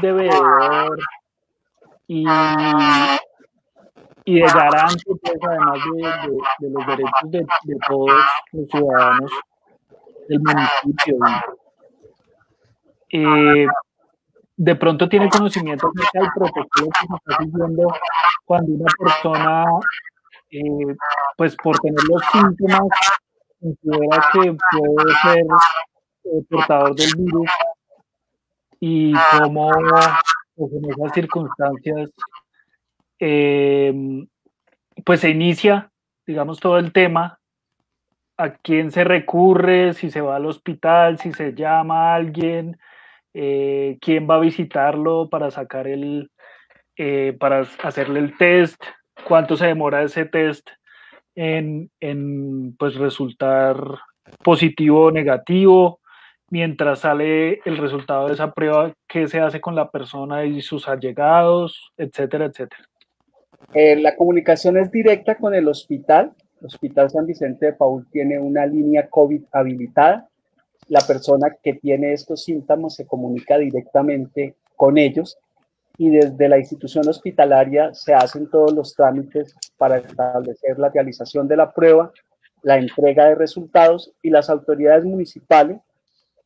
de 0.00 0.12
veedor 0.12 0.98
y, 2.06 2.24
y 4.26 4.34
de 4.36 4.46
garante, 4.46 5.02
pues, 5.06 5.36
además 5.42 5.78
de, 5.92 6.66
de, 6.66 6.70
los 6.70 6.86
derechos 6.86 7.30
de, 7.30 7.38
de, 7.64 7.76
todos 7.88 8.12
los 8.52 8.68
ciudadanos 8.68 9.32
del 10.30 10.40
municipio. 10.40 11.16
Eh, 13.10 13.66
de 14.56 14.76
pronto 14.76 15.08
tiene 15.08 15.28
conocimiento 15.28 15.90
del 15.92 16.28
protocolo 16.32 16.88
que 17.00 17.06
se 17.06 17.14
está 17.14 17.42
siguiendo 17.42 17.88
cuando 18.44 18.72
una 18.72 18.92
persona, 18.96 19.64
eh, 20.50 20.94
pues 21.36 21.56
por 21.56 21.78
tener 21.80 21.98
los 22.08 22.22
síntomas, 22.30 22.88
considera 23.60 24.30
que 24.32 24.56
puede 24.78 25.14
ser 25.22 25.44
eh, 26.24 26.44
portador 26.48 26.94
del 26.94 27.12
virus 27.16 27.50
y 28.78 29.12
cómo 29.32 29.70
pues, 30.54 30.72
en 30.72 30.90
esas 30.90 31.12
circunstancias 31.12 32.10
eh, 33.18 33.92
pues 35.04 35.20
se 35.20 35.30
inicia, 35.30 35.90
digamos, 36.24 36.60
todo 36.60 36.78
el 36.78 36.92
tema, 36.92 37.39
a 38.40 38.54
quién 38.54 38.90
se 38.90 39.04
recurre, 39.04 39.92
si 39.92 40.10
se 40.10 40.20
va 40.20 40.36
al 40.36 40.46
hospital, 40.46 41.18
si 41.18 41.32
se 41.32 41.54
llama 41.54 42.12
a 42.12 42.14
alguien, 42.14 42.78
eh, 43.34 43.98
quién 44.00 44.28
va 44.28 44.36
a 44.36 44.40
visitarlo 44.40 45.28
para 45.28 45.50
sacar 45.50 45.86
el, 45.86 46.30
eh, 46.96 47.36
para 47.38 47.66
hacerle 47.82 48.20
el 48.20 48.36
test, 48.38 48.82
cuánto 49.28 49.56
se 49.56 49.66
demora 49.66 50.02
ese 50.02 50.24
test 50.24 50.68
en, 51.34 51.90
en 52.00 52.74
pues 52.76 52.94
resultar 52.94 53.76
positivo 54.42 55.06
o 55.06 55.10
negativo, 55.10 56.00
mientras 56.50 57.00
sale 57.00 57.60
el 57.64 57.76
resultado 57.76 58.28
de 58.28 58.34
esa 58.34 58.52
prueba, 58.52 58.92
qué 59.06 59.28
se 59.28 59.40
hace 59.40 59.60
con 59.60 59.74
la 59.74 59.90
persona 59.90 60.44
y 60.44 60.62
sus 60.62 60.88
allegados, 60.88 61.92
etcétera, 61.96 62.46
etcétera. 62.46 62.84
Eh, 63.74 63.96
la 63.96 64.16
comunicación 64.16 64.78
es 64.78 64.90
directa 64.90 65.36
con 65.36 65.54
el 65.54 65.68
hospital. 65.68 66.32
Hospital 66.62 67.10
San 67.10 67.26
Vicente 67.26 67.66
de 67.66 67.72
Paul 67.72 68.06
tiene 68.10 68.38
una 68.38 68.66
línea 68.66 69.08
COVID 69.08 69.44
habilitada. 69.52 70.28
La 70.88 71.00
persona 71.00 71.56
que 71.62 71.74
tiene 71.74 72.12
estos 72.12 72.44
síntomas 72.44 72.94
se 72.94 73.06
comunica 73.06 73.58
directamente 73.58 74.56
con 74.76 74.98
ellos 74.98 75.38
y 75.98 76.10
desde 76.10 76.48
la 76.48 76.58
institución 76.58 77.06
hospitalaria 77.08 77.92
se 77.92 78.14
hacen 78.14 78.48
todos 78.48 78.72
los 78.72 78.94
trámites 78.94 79.54
para 79.76 79.98
establecer 79.98 80.78
la 80.78 80.88
realización 80.88 81.46
de 81.46 81.56
la 81.56 81.72
prueba, 81.72 82.12
la 82.62 82.78
entrega 82.78 83.26
de 83.26 83.34
resultados 83.34 84.12
y 84.22 84.30
las 84.30 84.48
autoridades 84.48 85.04
municipales 85.04 85.78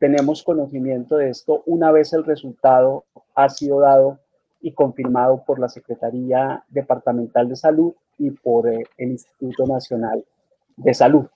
tenemos 0.05 0.43
conocimiento 0.43 1.17
de 1.17 1.31
esto 1.31 1.63
una 1.67 1.91
vez 1.91 2.13
el 2.13 2.25
resultado 2.25 3.05
ha 3.35 3.49
sido 3.49 3.81
dado 3.81 4.19
y 4.61 4.73
confirmado 4.73 5.45
por 5.45 5.59
la 5.59 5.69
Secretaría 5.69 6.63
Departamental 6.69 7.49
de 7.49 7.57
Salud 7.57 7.95
y 8.19 8.31
por 8.31 8.69
eh, 8.69 8.85
el 8.99 9.13
Instituto 9.13 9.67
Nacional 9.67 10.25
de 10.77 10.95
Salud. 10.95 11.27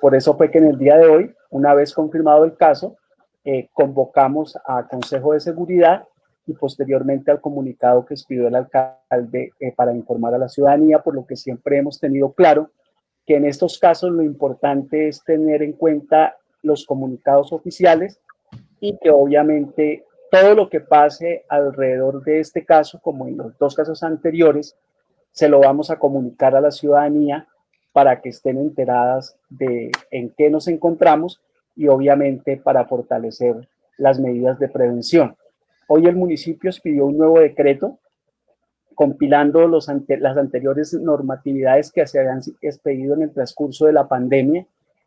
Por 0.00 0.14
eso 0.14 0.36
fue 0.36 0.50
que 0.50 0.58
en 0.58 0.66
el 0.66 0.78
día 0.78 0.96
de 0.96 1.06
hoy, 1.06 1.34
una 1.50 1.74
vez 1.74 1.94
confirmado 1.94 2.44
el 2.44 2.56
caso, 2.56 2.96
eh, 3.44 3.68
convocamos 3.72 4.58
a 4.66 4.86
Consejo 4.86 5.32
de 5.32 5.40
Seguridad 5.40 6.04
y 6.46 6.54
posteriormente 6.54 7.30
al 7.30 7.40
comunicado 7.40 8.04
que 8.04 8.14
expidió 8.14 8.48
el 8.48 8.54
alcalde 8.54 9.52
eh, 9.60 9.72
para 9.74 9.94
informar 9.94 10.34
a 10.34 10.38
la 10.38 10.48
ciudadanía, 10.48 11.00
por 11.00 11.14
lo 11.14 11.26
que 11.26 11.36
siempre 11.36 11.78
hemos 11.78 12.00
tenido 12.00 12.32
claro 12.32 12.70
que 13.26 13.36
en 13.36 13.44
estos 13.44 13.78
casos 13.78 14.10
lo 14.10 14.22
importante 14.22 15.08
es 15.08 15.22
tener 15.22 15.62
en 15.62 15.72
cuenta 15.72 16.36
los 16.62 16.84
comunicados 16.84 17.52
oficiales 17.52 18.20
y 18.80 18.98
que 18.98 19.10
obviamente 19.10 20.04
todo 20.30 20.54
lo 20.54 20.68
que 20.68 20.80
pase 20.80 21.44
alrededor 21.48 22.24
de 22.24 22.40
este 22.40 22.64
caso, 22.64 23.00
como 23.00 23.28
en 23.28 23.36
los 23.36 23.56
dos 23.58 23.74
casos 23.74 24.02
anteriores, 24.02 24.76
se 25.32 25.48
lo 25.48 25.60
vamos 25.60 25.90
a 25.90 25.98
comunicar 25.98 26.54
a 26.54 26.60
la 26.60 26.70
ciudadanía 26.70 27.48
para 27.92 28.20
que 28.20 28.30
estén 28.30 28.58
enteradas 28.58 29.36
de 29.48 29.90
en 30.10 30.30
qué 30.36 30.50
nos 30.50 30.68
encontramos 30.68 31.42
y 31.74 31.88
obviamente 31.88 32.56
para 32.56 32.86
fortalecer 32.86 33.68
las 33.98 34.20
medidas 34.20 34.58
de 34.58 34.68
prevención. 34.68 35.36
Hoy 35.88 36.06
el 36.06 36.16
municipio 36.16 36.70
expidió 36.70 37.06
un 37.06 37.18
nuevo 37.18 37.40
decreto 37.40 37.98
compilando 38.94 39.66
los 39.66 39.88
las 39.88 40.36
anteriores 40.36 40.94
normatividades 40.94 41.90
que 41.90 42.06
se 42.06 42.20
habían 42.20 42.40
expedido 42.60 43.14
en 43.14 43.22
el 43.22 43.32
transcurso 43.32 43.86
de 43.86 43.92
la 43.92 44.06
pandemia 44.06 44.66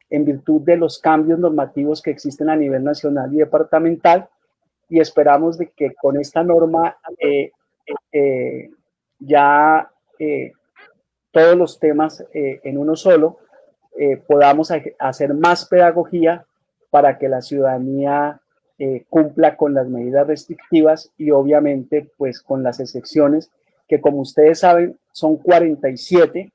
en 0.10 0.26
virtud 0.26 0.62
de 0.62 0.78
los 0.78 1.00
cambios 1.00 1.40
normativos 1.40 2.02
que 2.02 2.12
existen 2.12 2.50
a 2.50 2.56
nivel 2.56 2.84
nacional 2.84 3.34
y 3.34 3.38
departamental 3.38 4.30
y 4.88 5.00
esperamos 5.00 5.58
de 5.58 5.72
que 5.72 5.94
con 5.96 6.20
esta 6.20 6.44
norma 6.44 6.98
eh, 7.18 7.52
eh, 8.12 8.70
ya 9.20 9.90
eh, 10.20 10.54
todos 11.32 11.58
los 11.58 11.80
temas 11.80 12.26
en 12.34 12.78
uno 12.78 12.96
solo 12.96 13.40
podamos 14.26 14.72
hacer 15.00 15.34
más 15.34 15.66
pedagogía 15.66 16.46
para 16.90 17.18
que 17.18 17.28
la 17.28 17.42
ciudadanía 17.42 18.40
cumpla 19.10 19.58
con 19.58 19.74
las 19.74 19.88
medidas 19.90 20.28
restrictivas 20.28 21.12
y 21.18 21.32
obviamente 21.32 22.10
pues 22.18 22.42
con 22.42 22.64
las 22.64 22.80
excepciones 22.80 23.52
que 23.88 24.02
como 24.02 24.22
ustedes 24.22 24.60
saben 24.60 24.98
son 25.12 25.38
47 25.38 26.52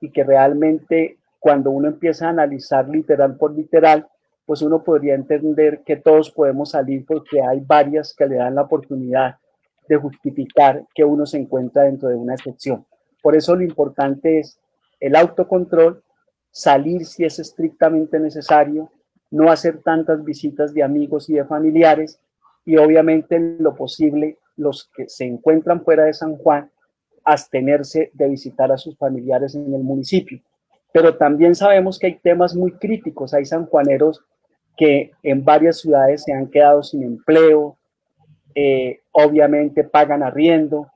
y 0.00 0.10
que 0.10 0.24
realmente 0.24 1.18
cuando 1.38 1.70
uno 1.70 1.88
empieza 1.88 2.26
a 2.26 2.30
analizar 2.30 2.88
literal 2.88 3.36
por 3.36 3.54
literal, 3.54 4.06
pues 4.46 4.62
uno 4.62 4.82
podría 4.82 5.14
entender 5.14 5.82
que 5.84 5.96
todos 5.96 6.30
podemos 6.30 6.70
salir 6.70 7.04
porque 7.06 7.42
hay 7.42 7.60
varias 7.60 8.14
que 8.14 8.26
le 8.26 8.36
dan 8.36 8.54
la 8.54 8.62
oportunidad 8.62 9.36
de 9.88 9.96
justificar 9.96 10.84
que 10.94 11.04
uno 11.04 11.26
se 11.26 11.38
encuentra 11.38 11.82
dentro 11.82 12.08
de 12.08 12.16
una 12.16 12.34
excepción. 12.34 12.86
Por 13.24 13.34
eso 13.34 13.56
lo 13.56 13.62
importante 13.62 14.38
es 14.38 14.60
el 15.00 15.16
autocontrol, 15.16 16.02
salir 16.50 17.06
si 17.06 17.24
es 17.24 17.38
estrictamente 17.38 18.20
necesario, 18.20 18.92
no 19.30 19.50
hacer 19.50 19.80
tantas 19.82 20.22
visitas 20.22 20.74
de 20.74 20.82
amigos 20.82 21.30
y 21.30 21.32
de 21.32 21.46
familiares 21.46 22.20
y 22.66 22.76
obviamente 22.76 23.36
en 23.36 23.56
lo 23.60 23.74
posible 23.74 24.36
los 24.56 24.90
que 24.94 25.08
se 25.08 25.24
encuentran 25.24 25.82
fuera 25.82 26.04
de 26.04 26.12
San 26.12 26.36
Juan, 26.36 26.70
abstenerse 27.24 28.10
de 28.12 28.28
visitar 28.28 28.70
a 28.70 28.76
sus 28.76 28.94
familiares 28.98 29.54
en 29.54 29.72
el 29.72 29.82
municipio. 29.82 30.42
Pero 30.92 31.16
también 31.16 31.54
sabemos 31.54 31.98
que 31.98 32.08
hay 32.08 32.18
temas 32.22 32.54
muy 32.54 32.72
críticos, 32.72 33.32
hay 33.32 33.46
sanjuaneros 33.46 34.22
que 34.76 35.12
en 35.22 35.42
varias 35.46 35.80
ciudades 35.80 36.24
se 36.24 36.34
han 36.34 36.50
quedado 36.50 36.82
sin 36.82 37.02
empleo, 37.04 37.78
eh, 38.54 39.00
obviamente 39.12 39.82
pagan 39.82 40.22
arriendo, 40.22 40.90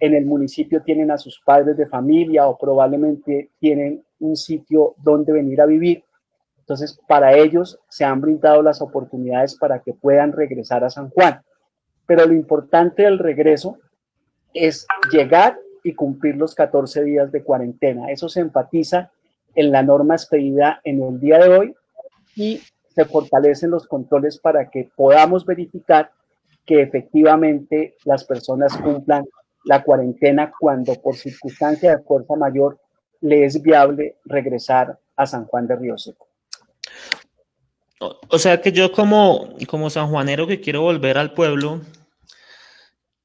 en 0.00 0.14
el 0.14 0.24
municipio 0.24 0.82
tienen 0.82 1.10
a 1.10 1.18
sus 1.18 1.40
padres 1.40 1.76
de 1.76 1.86
familia 1.86 2.46
o 2.46 2.58
probablemente 2.58 3.50
tienen 3.58 4.04
un 4.20 4.36
sitio 4.36 4.94
donde 4.98 5.32
venir 5.32 5.60
a 5.60 5.66
vivir. 5.66 6.04
Entonces, 6.58 6.98
para 7.08 7.36
ellos 7.36 7.78
se 7.88 8.04
han 8.04 8.20
brindado 8.20 8.62
las 8.62 8.80
oportunidades 8.80 9.56
para 9.56 9.80
que 9.80 9.94
puedan 9.94 10.32
regresar 10.32 10.84
a 10.84 10.90
San 10.90 11.10
Juan. 11.10 11.42
Pero 12.06 12.26
lo 12.26 12.34
importante 12.34 13.02
del 13.02 13.18
regreso 13.18 13.78
es 14.54 14.86
llegar 15.10 15.58
y 15.82 15.94
cumplir 15.94 16.36
los 16.36 16.54
14 16.54 17.02
días 17.04 17.32
de 17.32 17.42
cuarentena. 17.42 18.10
Eso 18.10 18.28
se 18.28 18.40
enfatiza 18.40 19.10
en 19.54 19.72
la 19.72 19.82
norma 19.82 20.14
expedida 20.14 20.80
en 20.84 21.02
el 21.02 21.20
día 21.20 21.38
de 21.38 21.48
hoy 21.48 21.74
y 22.36 22.60
se 22.94 23.04
fortalecen 23.04 23.70
los 23.70 23.86
controles 23.86 24.38
para 24.38 24.70
que 24.70 24.90
podamos 24.94 25.44
verificar 25.44 26.10
que 26.64 26.82
efectivamente 26.82 27.96
las 28.04 28.24
personas 28.24 28.76
cumplan 28.76 29.24
la 29.64 29.82
cuarentena 29.82 30.52
cuando 30.58 30.94
por 30.94 31.16
circunstancia 31.16 31.96
de 31.96 32.02
fuerza 32.02 32.34
mayor 32.36 32.78
le 33.20 33.44
es 33.44 33.62
viable 33.62 34.16
regresar 34.24 34.98
a 35.16 35.26
San 35.26 35.46
Juan 35.46 35.66
de 35.66 35.76
Río 35.76 35.98
Seco. 35.98 36.28
O, 38.28 38.38
sea 38.38 38.60
que 38.60 38.72
yo 38.72 38.90
como, 38.90 39.54
como 39.68 39.88
sanjuanero 39.88 40.48
que 40.48 40.60
quiero 40.60 40.82
volver 40.82 41.18
al 41.18 41.34
pueblo, 41.34 41.82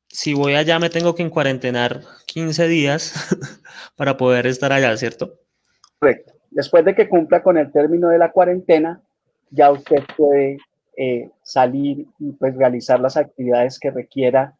si 0.07 0.35
voy 0.35 0.53
allá 0.53 0.77
me 0.77 0.91
tengo 0.91 1.15
que 1.15 1.23
encuarentenar 1.23 2.01
15 2.27 2.67
días 2.67 3.13
para 3.95 4.17
poder 4.17 4.45
estar 4.45 4.71
allá, 4.71 4.95
¿cierto? 4.95 5.39
Correcto. 5.97 6.33
Después 6.51 6.85
de 6.85 6.93
que 6.93 7.09
cumpla 7.09 7.41
con 7.41 7.57
el 7.57 7.71
término 7.71 8.09
de 8.09 8.19
la 8.19 8.31
cuarentena, 8.31 9.01
ya 9.49 9.71
usted 9.71 10.03
puede 10.15 10.57
eh, 10.95 11.29
salir 11.41 12.05
y 12.19 12.31
pues 12.33 12.55
realizar 12.55 12.99
las 12.99 13.17
actividades 13.17 13.79
que 13.79 13.91
requiera 13.91 14.55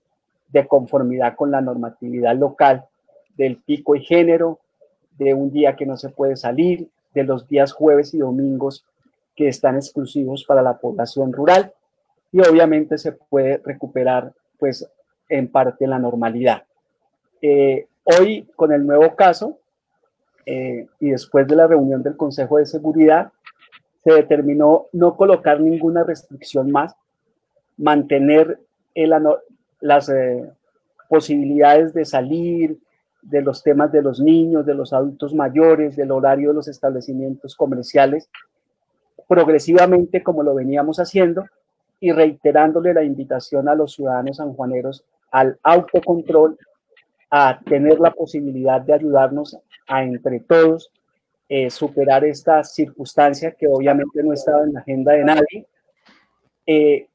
de 0.50 0.68
conformidad 0.68 1.36
con 1.36 1.52
la 1.52 1.62
normatividad 1.62 2.36
local 2.36 2.86
del 3.36 3.58
pico 3.58 3.96
y 3.96 4.04
género, 4.04 4.60
de 5.18 5.34
un 5.34 5.52
día 5.52 5.76
que 5.76 5.86
no 5.86 5.98
se 5.98 6.10
puede 6.10 6.36
salir, 6.36 6.90
de 7.14 7.24
los 7.24 7.48
días 7.48 7.74
jueves 7.74 8.14
y 8.14 8.20
domingos 8.20 8.86
que 9.36 9.48
están 9.48 9.76
exclusivos 9.76 10.44
para 10.44 10.62
la 10.62 10.78
población 10.78 11.34
rural 11.34 11.74
y 12.32 12.40
obviamente 12.42 12.98
se 12.98 13.14
puede 13.14 13.62
recuperar 13.64 14.34
pues 14.60 14.88
en 15.30 15.48
parte 15.48 15.88
la 15.88 16.00
normalidad. 16.00 16.64
Eh, 17.42 17.88
hoy 18.04 18.48
con 18.56 18.72
el 18.72 18.86
nuevo 18.86 19.16
caso 19.16 19.60
eh, 20.46 20.88
y 21.00 21.10
después 21.10 21.48
de 21.48 21.56
la 21.56 21.68
reunión 21.68 22.02
del 22.04 22.18
Consejo 22.18 22.58
de 22.58 22.66
Seguridad 22.66 23.32
se 24.04 24.14
determinó 24.14 24.88
no 24.94 25.16
colocar 25.16 25.60
ninguna 25.60 26.04
restricción 26.04 26.72
más, 26.72 26.96
mantener 27.78 28.60
el, 28.96 29.14
las 29.80 30.10
eh, 30.10 30.50
posibilidades 31.10 31.94
de 31.94 32.06
salir, 32.06 32.78
de 33.22 33.42
los 33.42 33.64
temas 33.64 33.92
de 33.92 34.02
los 34.02 34.20
niños, 34.20 34.66
de 34.66 34.74
los 34.74 34.94
adultos 34.94 35.34
mayores, 35.34 35.96
del 35.96 36.12
horario 36.12 36.50
de 36.50 36.56
los 36.56 36.68
establecimientos 36.68 37.56
comerciales, 37.56 38.30
progresivamente 39.28 40.24
como 40.24 40.44
lo 40.44 40.56
veníamos 40.56 41.00
haciendo 41.00 41.46
y 42.00 42.12
reiterándole 42.12 42.94
la 42.94 43.04
invitación 43.04 43.68
a 43.68 43.76
los 43.76 43.94
ciudadanos 43.94 44.38
sanjuaneros 44.38 45.04
al 45.32 45.60
autocontrol, 45.64 46.58
a 47.30 47.60
tener 47.66 48.00
la 48.00 48.12
posibilidad 48.12 48.80
de 48.80 48.94
ayudarnos 48.94 49.58
a 49.88 50.04
entre 50.04 50.40
todos 50.40 50.92
eh, 51.50 51.70
superar 51.70 52.26
esta 52.26 52.62
circunstancia 52.64 53.52
que 53.52 53.68
obviamente 53.68 54.22
no 54.22 54.34
estaba 54.34 54.64
en 54.64 54.74
la 54.74 54.82
agenda 54.82 55.14
de 55.14 55.24
nadie. 55.24 55.66
Eh, 56.66 57.08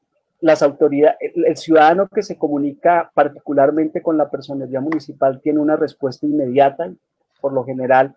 las 0.43 0.61
autoridades, 0.61 1.15
el, 1.21 1.55
ciudadano 1.55 2.09
que 2.09 2.21
se 2.21 2.37
comunica 2.37 3.09
particularmente 3.13 4.01
con 4.01 4.17
la 4.17 4.29
personería 4.29 4.81
municipal 4.81 5.39
tiene 5.39 5.59
una 5.59 5.77
respuesta 5.77 6.25
inmediata. 6.25 6.91
Por 7.39 7.53
lo 7.53 7.63
general, 7.63 8.13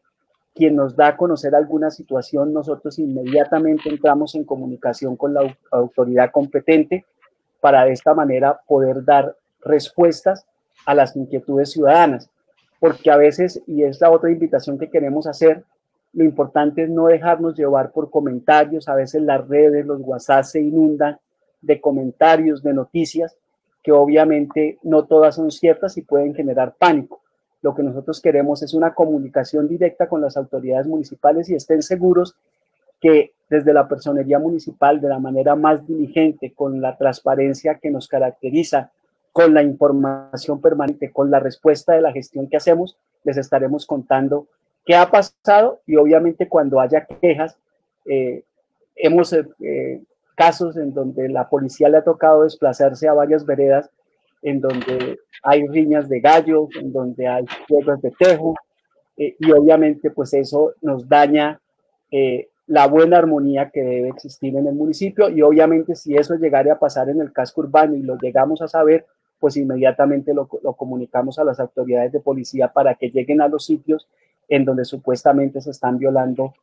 quien 0.53 0.75
nos 0.75 0.97
da 0.97 1.07
a 1.07 1.17
conocer 1.17 1.55
alguna 1.55 1.93
situación, 1.93 2.53
nosotros 2.53 2.99
inmediatamente 2.99 3.89
entramos 3.89 4.35
en 4.35 4.43
comunicación 4.43 5.15
con 5.15 5.35
la 5.35 5.57
autoridad 5.71 6.33
competente 6.33 7.05
para 7.61 7.85
de 7.85 7.93
esta 7.93 8.13
manera 8.13 8.61
poder 8.67 9.05
dar 9.05 9.37
respuestas 9.61 10.47
a 10.85 10.97
las 10.97 11.15
inquietudes 11.15 11.71
ciudadanas. 11.71 12.29
Porque 12.81 13.09
a 13.09 13.17
veces, 13.17 13.63
y 13.69 13.85
es 13.85 14.01
la 14.01 14.11
otra 14.11 14.33
invitación 14.33 14.79
que 14.79 14.91
queremos 14.91 15.29
hacer, 15.29 15.63
lo 16.13 16.25
importante 16.25 16.83
es 16.83 16.91
no 16.91 17.07
dejarnos 17.07 17.57
llevar 17.57 17.93
por 17.93 18.11
comentarios. 18.11 18.89
A 18.89 18.97
veces 18.97 19.23
las 19.23 19.47
redes, 19.47 19.87
los 19.87 20.01
WhatsApp 20.01 20.43
se 20.43 20.61
inundan 20.61 21.21
de 21.61 21.81
comentarios, 21.81 22.63
de 22.63 22.75
noticias, 22.75 23.37
que 23.83 23.93
obviamente 23.93 24.79
no 24.83 25.05
todas 25.05 25.37
son 25.37 25.51
ciertas 25.51 25.97
y 25.97 26.03
pueden 26.03 26.35
generar 26.35 26.75
pánico. 26.77 27.21
Lo 27.63 27.75
que 27.75 27.83
nosotros 27.83 28.21
queremos 28.21 28.63
es 28.63 28.75
una 28.75 28.95
comunicación 28.95 29.69
directa 29.69 30.09
con 30.09 30.21
las 30.21 30.37
autoridades 30.37 30.87
municipales 30.87 31.49
y 31.49 31.55
estén 31.55 31.83
seguros 31.83 32.37
que 33.01 33.33
desde 33.49 33.73
la 33.73 33.87
personería 33.87 34.39
municipal, 34.39 35.01
de 35.01 35.09
la 35.09 35.19
manera 35.19 35.55
más 35.55 35.87
diligente, 35.87 36.53
con 36.53 36.81
la 36.81 36.97
transparencia 36.97 37.77
que 37.77 37.91
nos 37.91 38.09
caracteriza, 38.09 38.91
con 39.33 39.55
la 39.55 39.63
información 39.63 40.61
permanente, 40.61 41.13
con 41.13 41.31
la 41.31 41.39
respuesta 41.39 41.93
de 41.93 42.01
la 42.01 42.13
gestión 42.13 42.49
que 42.49 42.57
hacemos, 42.57 42.97
les 43.23 43.37
estaremos 43.37 43.87
contando 43.87 44.47
qué 44.85 44.97
ha 44.97 45.11
pasado 45.11 45.81
y 45.87 45.97
obviamente 45.97 46.49
cuando 46.49 46.81
haya 46.81 47.05
quejas, 47.05 47.57
eh, 48.07 48.45
hemos 48.95 49.33
eh, 49.33 50.03
casos 50.37 50.77
en 50.77 50.93
donde 50.93 51.29
la 51.29 51.49
policía 51.49 51.89
le 51.89 51.97
ha 51.97 52.05
tocado 52.05 52.45
desplazarse 52.45 53.09
a 53.09 53.15
varias 53.15 53.45
veredas, 53.45 53.91
en 54.43 54.61
donde 54.61 55.19
hay 55.43 55.67
riñas 55.67 56.09
de 56.09 56.21
gallos, 56.21 56.69
en 56.79 56.93
donde 56.93 57.27
hay 57.27 57.45
juegos 57.67 58.01
de 58.03 58.13
tejo, 58.13 58.55
eh, 59.17 59.35
y 59.41 59.51
obviamente 59.51 60.11
pues 60.11 60.35
eso 60.35 60.75
nos 60.83 61.09
daña 61.09 61.61
eh, 62.11 62.49
la 62.67 62.87
buena 62.87 63.19
armonía 63.19 63.71
que 63.71 63.81
debe 63.81 64.09
existir 64.11 64.55
en 64.55 64.67
el 64.67 64.75
municipio, 64.75 65.29
y 65.31 65.43
obviamente 65.43 65.97
si 65.97 66.15
eso 66.15 66.35
llegara 66.35 66.75
a 66.75 66.79
pasar 66.79 67.09
en 67.09 67.21
el 67.21 67.33
casco 67.33 67.63
urbano 67.63 67.97
y 67.97 68.03
lo 68.03 68.17
llegamos 68.19 68.61
a 68.61 68.69
saber, 68.69 69.07
pues 69.41 69.57
inmediatamente 69.57 70.35
lo, 70.35 70.49
lo 70.63 70.75
comunicamos 70.75 71.39
a 71.39 71.45
las 71.45 71.59
autoridades 71.59 72.13
de 72.13 72.21
policía 72.21 72.69
para 72.69 72.95
que 72.95 73.11
lleguen 73.11 73.41
a 73.41 73.49
los 73.49 73.65
sitios 73.65 74.07
en 74.49 74.65
donde 74.65 74.85
supuestamente 74.85 75.61
se 75.61 75.71
están 75.71 75.99
violando 75.99 76.55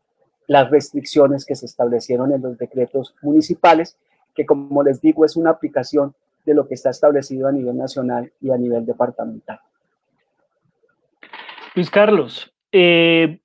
las 0.47 0.69
restricciones 0.69 1.45
que 1.45 1.55
se 1.55 1.65
establecieron 1.65 2.33
en 2.33 2.41
los 2.41 2.57
decretos 2.57 3.15
municipales, 3.21 3.97
que 4.35 4.45
como 4.45 4.83
les 4.83 5.01
digo 5.01 5.25
es 5.25 5.35
una 5.35 5.51
aplicación 5.51 6.13
de 6.45 6.53
lo 6.53 6.67
que 6.67 6.73
está 6.73 6.89
establecido 6.89 7.47
a 7.47 7.51
nivel 7.51 7.77
nacional 7.77 8.31
y 8.41 8.51
a 8.51 8.57
nivel 8.57 8.85
departamental. 8.85 9.59
Luis 11.75 11.89
Carlos, 11.89 12.53
eh, 12.71 13.39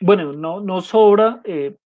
bueno, 0.00 0.32
no, 0.32 0.60
no 0.60 0.80
sobra 0.80 1.40
eh, 1.44 1.76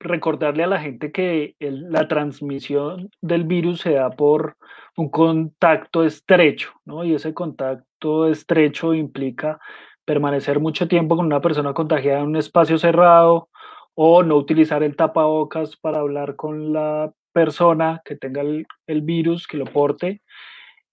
recordarle 0.00 0.64
a 0.64 0.68
la 0.68 0.80
gente 0.80 1.12
que 1.12 1.54
la 1.60 2.08
transmisión 2.08 3.10
del 3.20 3.44
virus 3.44 3.82
se 3.82 3.92
da 3.92 4.10
por 4.10 4.56
un 4.96 5.10
contacto 5.10 6.04
estrecho, 6.04 6.72
¿no? 6.84 7.04
Y 7.04 7.14
ese 7.14 7.34
contacto 7.34 8.26
estrecho 8.28 8.94
implica 8.94 9.60
permanecer 10.06 10.60
mucho 10.60 10.88
tiempo 10.88 11.16
con 11.16 11.26
una 11.26 11.42
persona 11.42 11.74
contagiada 11.74 12.20
en 12.20 12.28
un 12.28 12.36
espacio 12.36 12.78
cerrado 12.78 13.50
o 13.94 14.22
no 14.22 14.36
utilizar 14.36 14.82
el 14.82 14.96
tapabocas 14.96 15.76
para 15.76 15.98
hablar 15.98 16.36
con 16.36 16.72
la 16.72 17.12
persona 17.32 18.00
que 18.04 18.16
tenga 18.16 18.40
el, 18.40 19.02
virus, 19.02 19.46
que 19.46 19.58
lo 19.58 19.66
porte, 19.66 20.22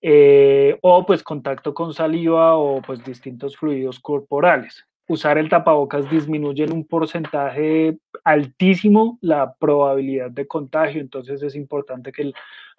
eh, 0.01 0.78
o 0.82 1.05
pues 1.05 1.24
contacto 1.24 1.74
con 1.74 1.93
saliva 1.93 2.57
o 2.57 2.82
pues 2.82 3.03
distintos 3.05 3.55
fluidos 3.55 3.99
corporales. 3.99 4.86
Usar 5.07 5.38
el 5.38 5.49
tapabocas 5.49 6.09
disminuye 6.09 6.64
en 6.64 6.74
un 6.74 6.86
porcentaje 6.86 7.97
altísimo 8.24 9.20
la 9.22 9.53
probabilidad 9.53 10.32
de 10.32 10.47
contagio, 10.47 11.01
entonces 11.01 11.43
es 11.43 11.55
importante 11.55 12.11
que 12.11 12.32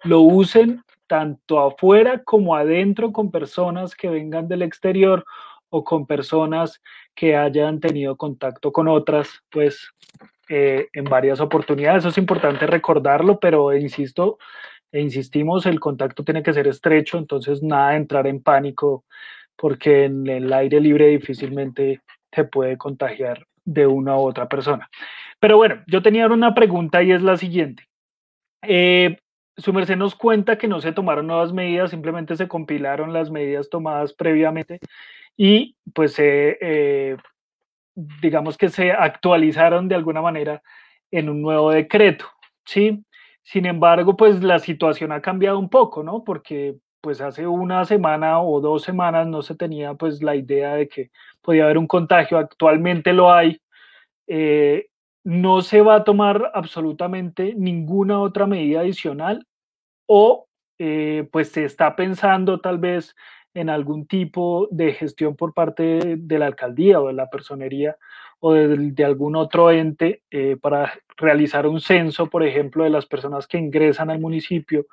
lo 0.03 0.21
usen 0.21 0.83
tanto 1.07 1.59
afuera 1.59 2.23
como 2.23 2.55
adentro 2.55 3.11
con 3.11 3.31
personas 3.31 3.95
que 3.95 4.09
vengan 4.09 4.47
del 4.47 4.63
exterior 4.63 5.23
o 5.75 5.83
con 5.83 6.05
personas 6.05 6.81
que 7.13 7.35
hayan 7.35 7.81
tenido 7.81 8.15
contacto 8.15 8.71
con 8.71 8.87
otras, 8.87 9.41
pues 9.51 9.91
eh, 10.47 10.87
en 10.93 11.03
varias 11.03 11.41
oportunidades. 11.41 11.99
Eso 11.99 12.09
es 12.09 12.17
importante 12.17 12.65
recordarlo, 12.65 13.39
pero 13.39 13.75
insisto, 13.75 14.37
E 14.91 15.01
insistimos, 15.01 15.65
el 15.65 15.81
contacto 15.81 16.23
tiene 16.23 16.43
que 16.43 16.53
ser 16.53 16.67
estrecho, 16.67 17.17
entonces 17.17 17.61
nada 17.61 17.91
de 17.91 17.97
entrar 17.97 18.27
en 18.27 18.41
pánico, 18.41 19.03
porque 19.57 20.05
en 20.05 20.27
el 20.27 20.53
aire 20.53 20.79
libre 20.79 21.07
difícilmente 21.07 22.01
se 22.31 22.45
puede 22.45 22.77
contagiar 22.77 23.45
de 23.65 23.85
una 23.87 24.15
u 24.15 24.21
otra 24.21 24.47
persona. 24.47 24.89
Pero 25.41 25.57
bueno, 25.57 25.83
yo 25.87 26.01
tenía 26.01 26.27
una 26.27 26.53
pregunta 26.53 27.03
y 27.03 27.11
es 27.11 27.21
la 27.21 27.35
siguiente. 27.35 27.83
Eh, 28.61 29.17
su 29.57 29.73
merced 29.73 29.97
nos 29.97 30.15
cuenta 30.15 30.57
que 30.57 30.69
no 30.69 30.79
se 30.79 30.93
tomaron 30.93 31.27
nuevas 31.27 31.51
medidas, 31.51 31.91
simplemente 31.91 32.37
se 32.37 32.47
compilaron 32.47 33.11
las 33.11 33.29
medidas 33.29 33.69
tomadas 33.69 34.13
previamente 34.13 34.79
y 35.37 35.75
pues 35.93 36.15
eh, 36.17 37.17
digamos 37.95 38.57
que 38.57 38.69
se 38.69 38.91
actualizaron 38.91 39.87
de 39.87 39.95
alguna 39.95 40.21
manera 40.21 40.61
en 41.11 41.29
un 41.29 41.41
nuevo 41.41 41.71
decreto, 41.71 42.25
¿sí? 42.65 43.03
Sin 43.43 43.65
embargo, 43.65 44.17
pues 44.17 44.43
la 44.43 44.59
situación 44.59 45.11
ha 45.11 45.21
cambiado 45.21 45.59
un 45.59 45.69
poco, 45.69 46.03
¿no? 46.03 46.23
Porque 46.23 46.75
pues 47.01 47.21
hace 47.21 47.45
una 47.45 47.85
semana 47.85 48.41
o 48.41 48.59
dos 48.59 48.83
semanas 48.83 49.27
no 49.27 49.43
se 49.43 49.55
tenía 49.55 49.93
pues 49.93 50.23
la 50.23 50.35
idea 50.35 50.73
de 50.73 50.87
que 50.87 51.11
podía 51.41 51.65
haber 51.65 51.77
un 51.77 51.87
contagio, 51.87 52.37
actualmente 52.39 53.13
lo 53.13 53.31
hay. 53.31 53.61
Eh, 54.27 54.87
no 55.23 55.61
se 55.61 55.81
va 55.81 55.95
a 55.95 56.03
tomar 56.03 56.51
absolutamente 56.53 57.53
ninguna 57.55 58.19
otra 58.19 58.47
medida 58.47 58.79
adicional 58.81 59.45
o 60.07 60.47
eh, 60.79 61.27
pues 61.31 61.51
se 61.51 61.65
está 61.65 61.95
pensando 61.95 62.59
tal 62.59 62.79
vez 62.79 63.15
en 63.55 63.69
algún 63.69 64.05
tipo 64.05 64.67
de 64.69 64.93
gestión 64.93 65.35
por 65.35 65.53
parte 65.53 66.17
de 66.17 66.39
la 66.39 66.45
alcaldía 66.45 67.01
o 67.01 67.07
de 67.07 67.13
la 67.13 67.29
personería 67.29 67.97
o 68.41 68.53
de, 68.53 69.03
algún 69.03 69.35
otro 69.35 69.71
ente 69.71 70.21
eh, 70.29 70.57
para 70.61 70.93
realizar 71.17 71.65
un 71.65 71.79
censo, 71.79 72.27
por 72.27 72.45
ejemplo, 72.45 72.83
de 72.83 72.89
las 72.89 73.05
personas 73.05 73.47
que 73.47 73.57
ingresan 73.57 74.09
al 74.09 74.19
municipio 74.19 74.85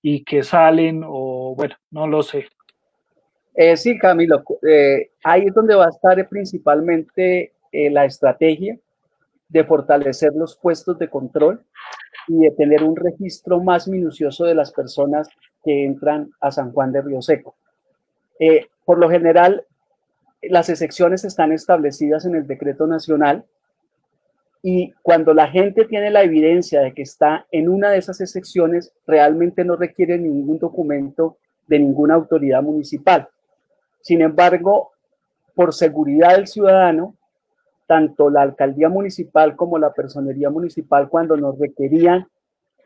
y 0.00 0.24
que 0.24 0.42
salen 0.44 1.02
o 1.04 1.54
bueno, 1.56 1.74
no 1.90 2.06
lo 2.06 2.22
sé. 2.22 2.46
Eh, 3.56 3.76
sí, 3.76 3.98
Camilo, 3.98 4.42
eh, 4.66 5.10
ahí 5.22 5.46
es 5.46 5.54
donde 5.54 5.74
va 5.74 5.86
a 5.86 5.90
estar 5.90 6.28
principalmente 6.28 7.52
la 7.72 8.04
estrategia 8.04 8.78
de 9.48 9.64
fortalecer 9.64 10.32
los 10.36 10.56
puestos 10.56 10.96
de 10.96 11.10
control 11.10 11.64
y 12.28 12.38
de 12.38 12.52
tener 12.52 12.84
un 12.84 12.94
registro 12.94 13.60
más 13.60 13.88
minucioso 13.88 14.44
de 14.44 14.54
las 14.54 14.70
personas 14.70 15.28
que 15.64 15.84
entran 15.84 16.30
a 16.40 16.52
San 16.52 16.70
Juan 16.70 16.92
de 16.92 17.02
Río 17.02 17.20
Seco. 17.20 17.56
Eh, 18.38 18.66
por 18.84 18.98
lo 18.98 19.08
general, 19.08 19.64
las 20.42 20.68
excepciones 20.68 21.24
están 21.24 21.52
establecidas 21.52 22.24
en 22.24 22.34
el 22.34 22.46
decreto 22.46 22.86
nacional 22.86 23.44
y 24.62 24.92
cuando 25.02 25.34
la 25.34 25.48
gente 25.48 25.84
tiene 25.84 26.10
la 26.10 26.22
evidencia 26.22 26.80
de 26.80 26.94
que 26.94 27.02
está 27.02 27.46
en 27.50 27.68
una 27.68 27.90
de 27.90 27.98
esas 27.98 28.20
excepciones, 28.20 28.92
realmente 29.06 29.64
no 29.64 29.76
requiere 29.76 30.18
ningún 30.18 30.58
documento 30.58 31.36
de 31.66 31.78
ninguna 31.78 32.14
autoridad 32.14 32.62
municipal. 32.62 33.28
Sin 34.00 34.22
embargo, 34.22 34.92
por 35.54 35.74
seguridad 35.74 36.36
del 36.36 36.46
ciudadano, 36.46 37.14
tanto 37.86 38.30
la 38.30 38.42
alcaldía 38.42 38.88
municipal 38.88 39.54
como 39.54 39.78
la 39.78 39.92
personería 39.92 40.50
municipal, 40.50 41.08
cuando 41.08 41.36
nos 41.36 41.58
requerían 41.58 42.26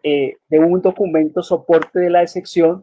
eh, 0.03 0.37
de 0.49 0.59
un 0.59 0.81
documento 0.83 1.43
soporte 1.43 2.01
de 2.01 2.11
la 2.11 2.23
excepción, 2.23 2.83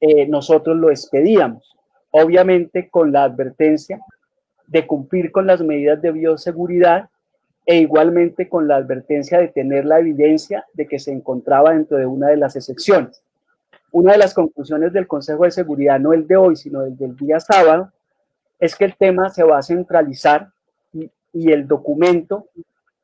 eh, 0.00 0.26
nosotros 0.28 0.76
lo 0.76 0.90
expedíamos 0.90 1.77
obviamente 2.10 2.88
con 2.88 3.12
la 3.12 3.24
advertencia 3.24 4.00
de 4.66 4.86
cumplir 4.86 5.32
con 5.32 5.46
las 5.46 5.60
medidas 5.62 6.00
de 6.00 6.12
bioseguridad 6.12 7.08
e 7.66 7.78
igualmente 7.78 8.48
con 8.48 8.68
la 8.68 8.76
advertencia 8.76 9.38
de 9.38 9.48
tener 9.48 9.84
la 9.84 9.98
evidencia 9.98 10.64
de 10.72 10.86
que 10.86 10.98
se 10.98 11.12
encontraba 11.12 11.72
dentro 11.72 11.98
de 11.98 12.06
una 12.06 12.28
de 12.28 12.36
las 12.36 12.56
excepciones. 12.56 13.22
Una 13.90 14.12
de 14.12 14.18
las 14.18 14.34
conclusiones 14.34 14.92
del 14.92 15.06
Consejo 15.06 15.44
de 15.44 15.50
Seguridad, 15.50 15.98
no 15.98 16.12
el 16.12 16.26
de 16.26 16.36
hoy, 16.36 16.56
sino 16.56 16.82
el 16.82 16.96
del 16.96 17.16
día 17.16 17.40
sábado, 17.40 17.90
es 18.58 18.74
que 18.74 18.84
el 18.84 18.96
tema 18.96 19.30
se 19.30 19.42
va 19.42 19.58
a 19.58 19.62
centralizar 19.62 20.50
y, 20.92 21.10
el 21.52 21.68
documento 21.68 22.48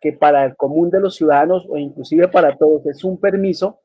que 0.00 0.12
para 0.12 0.44
el 0.44 0.56
común 0.56 0.90
de 0.90 1.00
los 1.00 1.14
ciudadanos 1.14 1.66
o 1.68 1.76
inclusive 1.76 2.28
para 2.28 2.56
todos 2.56 2.84
es 2.86 3.04
un 3.04 3.18
permiso, 3.18 3.78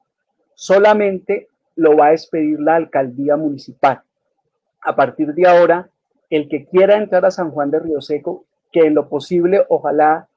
solamente 0.55 1.49
lo 1.75 1.95
va 1.95 2.07
a 2.07 2.13
expedir 2.13 2.59
la 2.59 2.75
alcaldía 2.75 3.37
municipal 3.37 4.01
a 4.81 4.95
partir 4.95 5.33
de 5.33 5.47
ahora, 5.47 5.89
el 6.29 6.47
que 6.47 6.65
quiera 6.65 6.97
entrar 6.97 7.25
a 7.25 7.31
San 7.31 7.51
Juan 7.51 7.71
de 7.71 7.79
Río 7.79 8.01
Seco, 8.01 8.45
que 8.71 8.81
en 8.81 8.93
lo 8.93 9.09
posible, 9.09 9.65
ojalá 9.69 10.27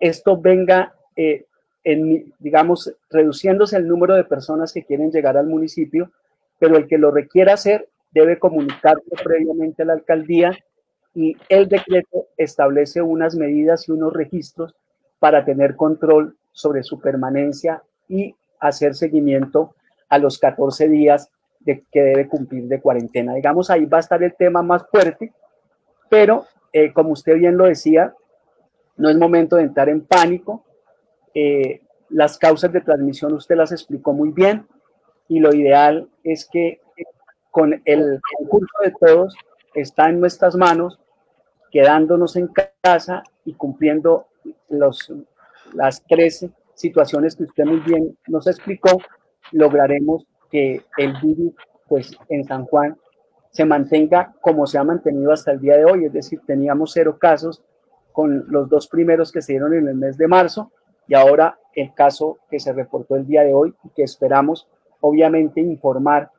esto 0.00 0.40
venga, 0.40 0.94
eh, 1.16 1.46
en, 1.84 2.32
digamos, 2.38 2.94
reduciéndose 3.10 3.76
el 3.76 3.88
número 3.88 4.14
de 4.14 4.24
personas 4.24 4.72
que 4.72 4.84
quieren 4.84 5.10
llegar 5.10 5.36
al 5.36 5.46
municipio, 5.46 6.12
pero 6.58 6.76
el 6.76 6.86
que 6.86 6.98
lo 6.98 7.10
requiera 7.10 7.54
hacer 7.54 7.88
debe 8.12 8.38
comunicarlo 8.38 9.02
previamente 9.22 9.82
a 9.82 9.86
la 9.86 9.92
alcaldía 9.94 10.56
y 11.14 11.36
el 11.48 11.68
decreto 11.68 12.26
establece 12.36 13.02
unas 13.02 13.34
medidas 13.34 13.88
y 13.88 13.92
unos 13.92 14.12
registros 14.12 14.74
para 15.18 15.44
tener 15.44 15.76
control 15.76 16.36
sobre 16.52 16.82
su 16.82 17.00
permanencia 17.00 17.82
y 18.08 18.34
hacer 18.60 18.94
seguimiento 18.94 19.74
a 20.08 20.18
los 20.18 20.38
14 20.38 20.88
días 20.88 21.30
de, 21.60 21.84
que 21.90 22.02
debe 22.02 22.28
cumplir 22.28 22.64
de 22.64 22.80
cuarentena. 22.80 23.34
Digamos, 23.34 23.70
ahí 23.70 23.84
va 23.86 23.98
a 23.98 24.00
estar 24.00 24.22
el 24.22 24.34
tema 24.34 24.62
más 24.62 24.86
fuerte, 24.90 25.32
pero 26.08 26.46
eh, 26.72 26.92
como 26.92 27.10
usted 27.10 27.34
bien 27.34 27.56
lo 27.56 27.64
decía, 27.64 28.14
no 28.96 29.08
es 29.08 29.16
momento 29.16 29.56
de 29.56 29.62
entrar 29.62 29.88
en 29.88 30.04
pánico. 30.04 30.64
Eh, 31.34 31.82
las 32.10 32.38
causas 32.38 32.72
de 32.72 32.80
transmisión 32.80 33.32
usted 33.32 33.56
las 33.56 33.72
explicó 33.72 34.12
muy 34.12 34.30
bien 34.30 34.66
y 35.28 35.40
lo 35.40 35.54
ideal 35.54 36.08
es 36.24 36.48
que 36.50 36.80
con 37.50 37.80
el 37.84 38.20
concurso 38.36 38.74
de 38.82 38.94
todos 38.98 39.36
está 39.74 40.08
en 40.08 40.20
nuestras 40.20 40.56
manos, 40.56 40.98
quedándonos 41.70 42.36
en 42.36 42.48
casa 42.82 43.22
y 43.44 43.54
cumpliendo 43.54 44.26
los, 44.68 45.12
las 45.74 46.02
tres 46.06 46.46
situaciones 46.74 47.36
que 47.36 47.44
usted 47.44 47.64
muy 47.64 47.80
bien 47.80 48.16
nos 48.26 48.46
explicó, 48.46 48.98
lograremos 49.52 50.24
que 50.50 50.82
el 50.96 51.14
virus 51.20 51.54
pues, 51.88 52.16
en 52.28 52.44
San 52.44 52.64
Juan 52.66 52.96
se 53.50 53.64
mantenga 53.64 54.34
como 54.40 54.66
se 54.66 54.78
ha 54.78 54.84
mantenido 54.84 55.32
hasta 55.32 55.52
el 55.52 55.60
día 55.60 55.76
de 55.76 55.84
hoy, 55.84 56.04
es 56.04 56.12
decir, 56.12 56.40
teníamos 56.46 56.92
cero 56.92 57.18
casos 57.18 57.62
con 58.12 58.44
los 58.48 58.68
dos 58.68 58.88
primeros 58.88 59.32
que 59.32 59.42
se 59.42 59.52
dieron 59.52 59.74
en 59.74 59.88
el 59.88 59.94
mes 59.94 60.16
de 60.18 60.28
marzo 60.28 60.70
y 61.06 61.14
ahora 61.14 61.58
el 61.74 61.94
caso 61.94 62.38
que 62.50 62.60
se 62.60 62.72
reportó 62.72 63.16
el 63.16 63.26
día 63.26 63.42
de 63.42 63.54
hoy 63.54 63.74
y 63.84 63.88
que 63.90 64.02
esperamos 64.02 64.68
obviamente 65.00 65.60
informar 65.60 66.30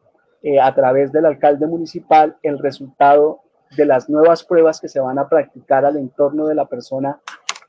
eh, 0.42 0.60
a 0.60 0.74
través 0.74 1.12
del 1.12 1.26
alcalde 1.26 1.68
municipal 1.68 2.38
el 2.44 2.60
resultado 2.60 3.42
de 3.76 3.86
las 3.86 4.10
nuevas 4.10 4.44
pruebas 4.44 4.80
que 4.80 4.90
se 4.90 5.00
van 5.00 5.20
a 5.20 5.28
practicar 5.28 5.86
al 5.86 5.98
entorno 5.98 6.48
de 6.48 6.56
la 6.56 6.66
persona 6.66 7.20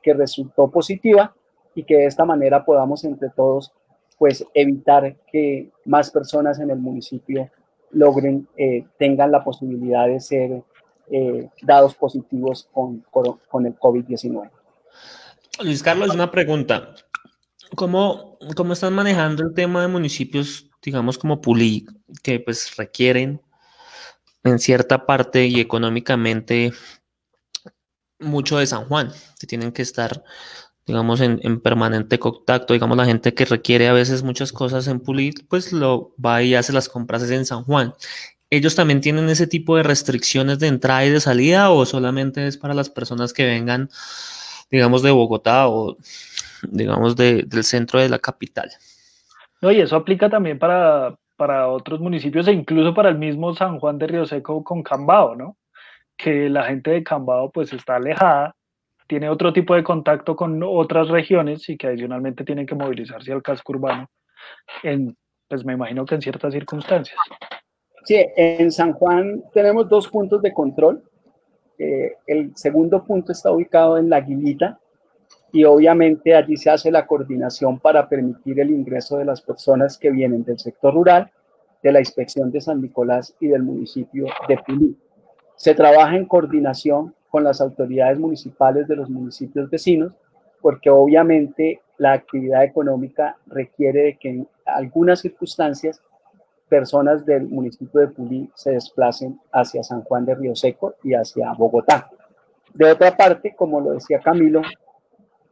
que 0.01 0.13
resultó 0.13 0.69
positiva 0.69 1.33
y 1.75 1.83
que 1.83 1.97
de 1.97 2.05
esta 2.05 2.25
manera 2.25 2.65
podamos 2.65 3.03
entre 3.03 3.29
todos 3.29 3.73
pues 4.21 4.45
evitar 4.53 5.17
que 5.31 5.71
más 5.83 6.11
personas 6.11 6.59
en 6.59 6.69
el 6.69 6.77
municipio 6.77 7.49
logren, 7.89 8.47
eh, 8.55 8.85
tengan 8.99 9.31
la 9.31 9.43
posibilidad 9.43 10.05
de 10.05 10.19
ser 10.19 10.61
eh, 11.09 11.49
dados 11.63 11.95
positivos 11.95 12.69
con, 12.71 13.03
con 13.09 13.65
el 13.65 13.75
COVID-19. 13.79 14.47
Luis 15.63 15.81
Carlos, 15.81 16.13
una 16.13 16.29
pregunta. 16.29 16.93
¿Cómo, 17.75 18.37
¿Cómo 18.55 18.73
están 18.73 18.93
manejando 18.93 19.41
el 19.41 19.55
tema 19.55 19.81
de 19.81 19.87
municipios, 19.87 20.69
digamos, 20.83 21.17
como 21.17 21.41
Pulí, 21.41 21.87
que 22.21 22.39
pues 22.39 22.77
requieren 22.77 23.41
en 24.43 24.59
cierta 24.59 25.07
parte 25.07 25.47
y 25.47 25.59
económicamente 25.59 26.73
mucho 28.19 28.59
de 28.59 28.67
San 28.67 28.85
Juan, 28.85 29.11
que 29.39 29.47
tienen 29.47 29.71
que 29.71 29.81
estar 29.81 30.23
digamos, 30.85 31.21
en, 31.21 31.59
permanente 31.61 32.19
contacto, 32.19 32.73
digamos, 32.73 32.97
la 32.97 33.05
gente 33.05 33.33
que 33.33 33.45
requiere 33.45 33.87
a 33.87 33.93
veces 33.93 34.23
muchas 34.23 34.51
cosas 34.51 34.87
en 34.87 34.99
Pulir, 34.99 35.33
pues 35.47 35.71
lo 35.71 36.13
va 36.23 36.41
y 36.43 36.55
hace 36.55 36.73
las 36.73 36.89
compras 36.89 37.29
en 37.29 37.45
San 37.45 37.63
Juan. 37.63 37.93
¿Ellos 38.49 38.75
también 38.75 38.99
tienen 38.99 39.29
ese 39.29 39.47
tipo 39.47 39.77
de 39.77 39.83
restricciones 39.83 40.59
de 40.59 40.67
entrada 40.67 41.05
y 41.05 41.09
de 41.09 41.21
salida 41.21 41.69
o 41.71 41.85
solamente 41.85 42.45
es 42.47 42.57
para 42.57 42.73
las 42.73 42.89
personas 42.89 43.31
que 43.31 43.45
vengan, 43.45 43.89
digamos, 44.69 45.03
de 45.03 45.11
Bogotá 45.11 45.69
o, 45.69 45.97
digamos, 46.63 47.15
del 47.15 47.63
centro 47.63 47.99
de 47.99 48.09
la 48.09 48.19
capital? 48.19 48.69
Oye, 49.61 49.83
eso 49.83 49.95
aplica 49.95 50.29
también 50.29 50.57
para, 50.59 51.15
para 51.37 51.69
otros 51.69 51.99
municipios 51.99 52.47
e 52.47 52.51
incluso 52.51 52.93
para 52.93 53.09
el 53.09 53.17
mismo 53.17 53.53
San 53.53 53.79
Juan 53.79 53.99
de 53.99 54.07
Río 54.07 54.25
Seco 54.25 54.63
con 54.63 54.83
Cambao, 54.83 55.35
¿no? 55.35 55.55
Que 56.17 56.49
la 56.49 56.63
gente 56.63 56.91
de 56.91 57.03
Cambao 57.03 57.51
pues 57.51 57.71
está 57.71 57.95
alejada 57.95 58.55
tiene 59.11 59.29
otro 59.29 59.51
tipo 59.51 59.75
de 59.75 59.83
contacto 59.83 60.37
con 60.37 60.63
otras 60.63 61.09
regiones 61.09 61.67
y 61.67 61.75
que 61.75 61.87
adicionalmente 61.87 62.45
tienen 62.45 62.65
que 62.65 62.75
movilizarse 62.75 63.33
al 63.33 63.43
casco 63.43 63.73
urbano, 63.73 64.09
en, 64.83 65.17
pues 65.49 65.65
me 65.65 65.73
imagino 65.73 66.05
que 66.05 66.15
en 66.15 66.21
ciertas 66.21 66.53
circunstancias. 66.53 67.19
Sí, 68.05 68.25
en 68.37 68.71
San 68.71 68.93
Juan 68.93 69.43
tenemos 69.53 69.89
dos 69.89 70.07
puntos 70.07 70.41
de 70.41 70.53
control. 70.53 71.03
Eh, 71.77 72.13
el 72.25 72.55
segundo 72.55 73.03
punto 73.03 73.33
está 73.33 73.51
ubicado 73.51 73.97
en 73.97 74.09
La 74.09 74.15
Aguilita 74.15 74.79
y 75.51 75.65
obviamente 75.65 76.33
allí 76.33 76.55
se 76.55 76.69
hace 76.69 76.89
la 76.89 77.05
coordinación 77.05 77.79
para 77.79 78.07
permitir 78.07 78.61
el 78.61 78.69
ingreso 78.69 79.17
de 79.17 79.25
las 79.25 79.41
personas 79.41 79.97
que 79.97 80.09
vienen 80.09 80.45
del 80.45 80.57
sector 80.57 80.93
rural, 80.93 81.29
de 81.83 81.91
la 81.91 81.99
inspección 81.99 82.49
de 82.49 82.61
San 82.61 82.81
Nicolás 82.81 83.35
y 83.41 83.47
del 83.47 83.63
municipio 83.63 84.27
de 84.47 84.57
Pulí. 84.65 84.97
Se 85.61 85.75
trabaja 85.75 86.15
en 86.15 86.25
coordinación 86.25 87.13
con 87.29 87.43
las 87.43 87.61
autoridades 87.61 88.17
municipales 88.17 88.87
de 88.87 88.95
los 88.95 89.11
municipios 89.11 89.69
vecinos, 89.69 90.11
porque 90.59 90.89
obviamente 90.89 91.81
la 91.99 92.13
actividad 92.13 92.63
económica 92.63 93.37
requiere 93.45 94.01
de 94.05 94.17
que 94.17 94.29
en 94.29 94.47
algunas 94.65 95.19
circunstancias 95.19 96.01
personas 96.67 97.27
del 97.27 97.47
municipio 97.47 98.01
de 98.01 98.07
Pulí 98.07 98.49
se 98.55 98.71
desplacen 98.71 99.39
hacia 99.51 99.83
San 99.83 100.01
Juan 100.01 100.25
de 100.25 100.33
Río 100.33 100.55
Seco 100.55 100.95
y 101.03 101.13
hacia 101.13 101.53
Bogotá. 101.53 102.09
De 102.73 102.91
otra 102.91 103.15
parte, 103.15 103.53
como 103.55 103.79
lo 103.79 103.91
decía 103.91 104.19
Camilo, 104.19 104.63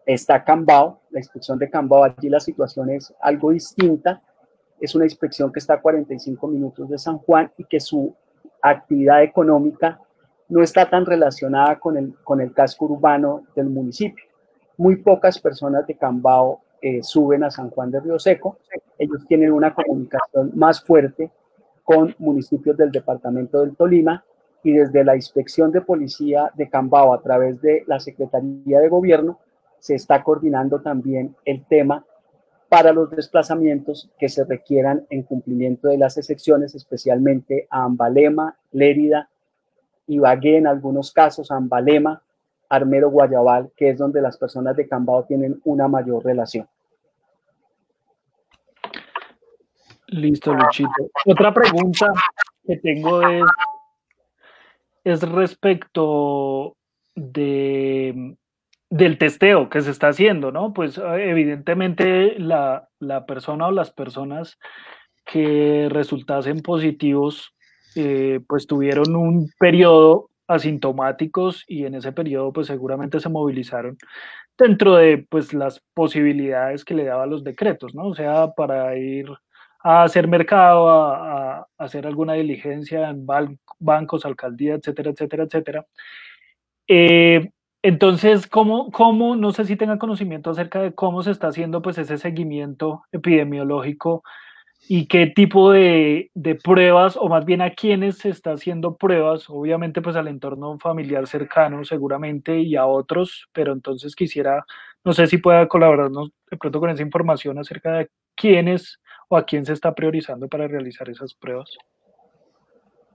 está 0.07 0.43
Cambao, 0.43 1.01
la 1.11 1.19
inspección 1.19 1.59
de 1.59 1.69
Cambao, 1.69 2.03
allí 2.03 2.29
la 2.29 2.39
situación 2.39 2.89
es 2.89 3.13
algo 3.21 3.51
distinta, 3.51 4.23
es 4.81 4.95
una 4.95 5.05
inspección 5.05 5.53
que 5.53 5.59
está 5.59 5.75
a 5.75 5.81
45 5.81 6.47
minutos 6.47 6.89
de 6.89 6.97
San 6.97 7.19
Juan 7.19 7.51
y 7.59 7.63
que 7.65 7.79
su 7.79 8.15
actividad 8.61 9.23
económica 9.23 9.99
no 10.49 10.63
está 10.63 10.89
tan 10.89 11.05
relacionada 11.05 11.79
con 11.79 11.97
el, 11.97 12.15
con 12.23 12.41
el 12.41 12.53
casco 12.53 12.85
urbano 12.85 13.43
del 13.55 13.69
municipio. 13.69 14.25
Muy 14.77 14.97
pocas 14.97 15.39
personas 15.39 15.85
de 15.85 15.95
Cambao 15.95 16.61
eh, 16.81 17.03
suben 17.03 17.43
a 17.43 17.51
San 17.51 17.69
Juan 17.69 17.91
de 17.91 17.99
Río 17.99 18.17
Seco. 18.17 18.57
Ellos 18.97 19.25
tienen 19.27 19.51
una 19.51 19.73
comunicación 19.73 20.51
más 20.55 20.81
fuerte 20.83 21.31
con 21.83 22.15
municipios 22.19 22.77
del 22.77 22.91
departamento 22.91 23.61
del 23.61 23.75
Tolima 23.75 24.23
y 24.63 24.73
desde 24.73 25.03
la 25.03 25.15
inspección 25.15 25.71
de 25.71 25.81
policía 25.81 26.51
de 26.55 26.69
Cambao 26.69 27.13
a 27.13 27.21
través 27.21 27.61
de 27.61 27.83
la 27.87 27.99
Secretaría 27.99 28.79
de 28.79 28.89
Gobierno 28.89 29.39
se 29.79 29.95
está 29.95 30.23
coordinando 30.23 30.81
también 30.81 31.35
el 31.45 31.63
tema 31.65 32.05
para 32.69 32.93
los 32.93 33.09
desplazamientos 33.09 34.09
que 34.19 34.29
se 34.29 34.45
requieran 34.45 35.05
en 35.09 35.23
cumplimiento 35.23 35.87
de 35.87 35.97
las 35.97 36.17
excepciones, 36.17 36.75
especialmente 36.75 37.67
a 37.69 37.83
Ambalema, 37.83 38.57
Lérida, 38.71 39.29
Ibagué 40.07 40.57
en 40.57 40.67
algunos 40.67 41.11
casos, 41.11 41.51
Ambalema, 41.51 42.21
Armero 42.69 43.09
Guayabal, 43.09 43.71
que 43.75 43.89
es 43.89 43.97
donde 43.97 44.21
las 44.21 44.37
personas 44.37 44.75
de 44.75 44.87
Cambao 44.87 45.23
tienen 45.25 45.59
una 45.65 45.87
mayor 45.87 46.23
relación. 46.23 46.67
Listo, 50.07 50.53
Luchito. 50.53 51.09
Otra 51.25 51.53
pregunta 51.53 52.07
que 52.65 52.77
tengo 52.77 53.21
es, 53.27 53.43
es 55.03 55.21
respecto 55.21 56.75
de 57.15 58.35
del 58.89 59.17
testeo 59.17 59.69
que 59.69 59.81
se 59.81 59.91
está 59.91 60.07
haciendo, 60.09 60.51
¿no? 60.51 60.73
Pues 60.73 60.97
evidentemente 60.97 62.39
la, 62.39 62.89
la 62.99 63.25
persona 63.25 63.67
o 63.67 63.71
las 63.71 63.91
personas 63.91 64.57
que 65.25 65.87
resultasen 65.91 66.61
positivos, 66.61 67.53
eh, 67.95 68.39
pues 68.47 68.65
tuvieron 68.65 69.15
un 69.15 69.49
periodo 69.59 70.29
asintomáticos 70.47 71.63
y 71.67 71.85
en 71.85 71.93
ese 71.95 72.11
periodo 72.11 72.51
pues 72.51 72.65
seguramente 72.67 73.19
se 73.19 73.29
movilizaron 73.29 73.97
dentro 74.57 74.95
de 74.95 75.25
pues 75.29 75.53
las 75.53 75.81
posibilidades 75.93 76.83
que 76.83 76.95
le 76.95 77.05
daban 77.05 77.29
los 77.29 77.43
decretos, 77.43 77.93
¿no? 77.93 78.07
O 78.07 78.15
sea, 78.15 78.51
para 78.55 78.97
ir 78.97 79.27
a 79.83 80.03
hacer 80.03 80.27
mercado, 80.27 80.89
a, 80.89 81.59
a 81.59 81.67
hacer 81.77 82.07
alguna 82.07 82.33
diligencia 82.33 83.09
en 83.09 83.25
bancos, 83.79 84.25
alcaldía, 84.25 84.73
etcétera, 84.75 85.11
etcétera, 85.11 85.43
etcétera. 85.43 85.85
Eh, 86.87 87.51
entonces, 87.81 88.47
¿cómo, 88.47 88.91
¿cómo, 88.91 89.35
no 89.35 89.51
sé 89.51 89.65
si 89.65 89.75
tenga 89.75 89.97
conocimiento 89.97 90.49
acerca 90.49 90.81
de 90.81 90.93
cómo 90.93 91.23
se 91.23 91.31
está 91.31 91.47
haciendo 91.47 91.81
pues 91.81 91.97
ese 91.97 92.17
seguimiento 92.17 93.03
epidemiológico 93.11 94.23
y 94.87 95.07
qué 95.07 95.27
tipo 95.27 95.71
de, 95.71 96.31
de, 96.33 96.55
pruebas, 96.55 97.15
o 97.15 97.29
más 97.29 97.45
bien 97.45 97.61
a 97.61 97.71
quiénes 97.71 98.17
se 98.17 98.29
está 98.29 98.53
haciendo 98.53 98.97
pruebas, 98.97 99.45
obviamente 99.49 100.01
pues 100.01 100.15
al 100.15 100.27
entorno 100.27 100.77
familiar 100.79 101.27
cercano 101.27 101.83
seguramente 101.85 102.59
y 102.59 102.75
a 102.75 102.85
otros, 102.85 103.47
pero 103.53 103.71
entonces 103.71 104.15
quisiera, 104.15 104.65
no 105.03 105.13
sé 105.13 105.27
si 105.27 105.37
pueda 105.37 105.67
colaborarnos 105.67 106.31
de 106.49 106.57
pronto 106.57 106.79
con 106.79 106.89
esa 106.89 107.03
información 107.03 107.59
acerca 107.59 107.93
de 107.93 108.09
quiénes 108.35 108.99
o 109.29 109.37
a 109.37 109.45
quién 109.45 109.65
se 109.65 109.73
está 109.73 109.93
priorizando 109.93 110.47
para 110.47 110.67
realizar 110.67 111.09
esas 111.09 111.33
pruebas. 111.33 111.77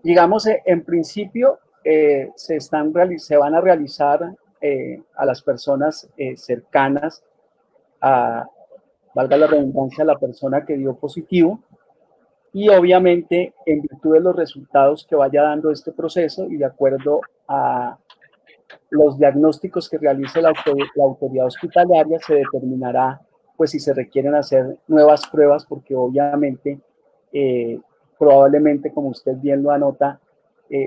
Digamos, 0.03 0.47
eh, 0.47 0.63
en 0.65 0.85
principio 0.85 1.59
eh, 1.83 2.31
se, 2.37 2.57
están, 2.57 2.93
se 3.19 3.37
van 3.37 3.55
a 3.55 3.61
realizar 3.61 4.21
eh, 4.67 4.99
a 5.17 5.27
las 5.27 5.43
personas 5.43 6.09
eh, 6.17 6.39
cercanas 6.39 7.23
a, 8.01 8.49
valga 9.15 9.37
la 9.37 9.47
redundancia, 9.47 10.05
a 10.05 10.07
la 10.07 10.19
persona 10.19 10.65
que 10.65 10.79
dio 10.79 10.95
positivo. 10.95 11.61
Y 12.51 12.71
obviamente, 12.71 13.53
en 13.67 13.83
virtud 13.83 14.15
de 14.15 14.21
los 14.21 14.35
resultados 14.35 15.07
que 15.07 15.17
vaya 15.17 15.43
dando 15.43 15.71
este 15.71 15.93
proceso 15.93 16.47
y 16.47 16.57
de 16.57 16.65
acuerdo 16.65 17.21
a 17.47 17.99
los 18.89 19.19
diagnósticos 19.19 19.91
que 19.91 19.99
realice 19.99 20.41
la, 20.41 20.55
autoridad 20.97 21.45
hospitalaria, 21.45 22.19
se 22.21 22.37
determinará 22.37 23.21
pues 23.59 23.73
si 23.73 23.79
se 23.79 23.93
requieren 23.93 24.35
hacer 24.35 24.79
nuevas 24.89 25.27
pruebas, 25.27 25.67
porque 25.67 25.95
obviamente, 25.95 26.81
eh, 27.35 27.79
probablemente, 28.19 28.95
como 28.95 29.09
usted 29.09 29.37
bien 29.37 29.63
lo 29.63 29.73
anota, 29.73 30.21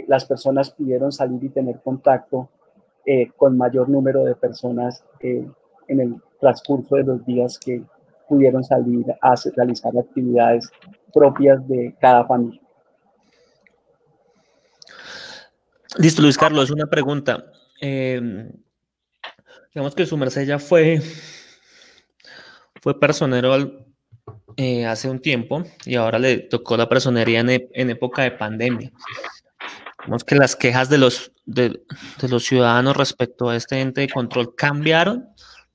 las 0.07 0.25
personas 0.25 0.71
pudieron 0.71 1.11
salir 1.11 1.41
y 1.43 1.49
tener 1.49 1.79
contacto 1.81 2.49
eh, 3.09 3.31
con 3.37 3.57
mayor 3.57 3.87
número 3.87 4.25
de 4.25 4.35
personas 4.35 5.01
eh, 5.21 5.47
en 5.87 6.01
el 6.01 6.15
transcurso 6.41 6.97
de 6.97 7.05
los 7.05 7.25
días 7.25 7.57
que 7.57 7.81
pudieron 8.27 8.65
salir 8.65 9.05
a 9.21 9.33
realizar 9.55 9.93
actividades 9.97 10.69
propias 11.13 11.65
de 11.69 11.95
cada 12.01 12.25
familia. 12.25 12.59
Listo, 15.97 16.21
Luis 16.21 16.37
Carlos, 16.37 16.69
una 16.69 16.87
pregunta. 16.87 17.45
Eh, 17.79 18.51
digamos 19.73 19.95
que 19.95 20.05
su 20.05 20.17
merced 20.17 20.45
ya 20.45 20.59
fue, 20.59 20.99
fue 22.81 22.99
personero 22.99 23.53
hace 24.85 25.09
un 25.09 25.21
tiempo 25.21 25.63
y 25.85 25.95
ahora 25.95 26.19
le 26.19 26.39
tocó 26.39 26.75
la 26.75 26.89
personería 26.89 27.39
en, 27.39 27.69
en 27.71 27.89
época 27.89 28.23
de 28.23 28.31
pandemia. 28.31 28.91
Vemos 30.07 30.23
que 30.23 30.35
las 30.35 30.55
quejas 30.55 30.89
de 30.89 30.97
los, 30.97 31.33
de, 31.45 31.81
los 32.29 32.45
ciudadanos 32.45 32.95
respecto 32.95 33.49
a 33.49 33.57
este 33.57 33.81
ente 33.81 34.01
de 34.01 34.09
control 34.09 34.55
cambiaron 34.55 35.27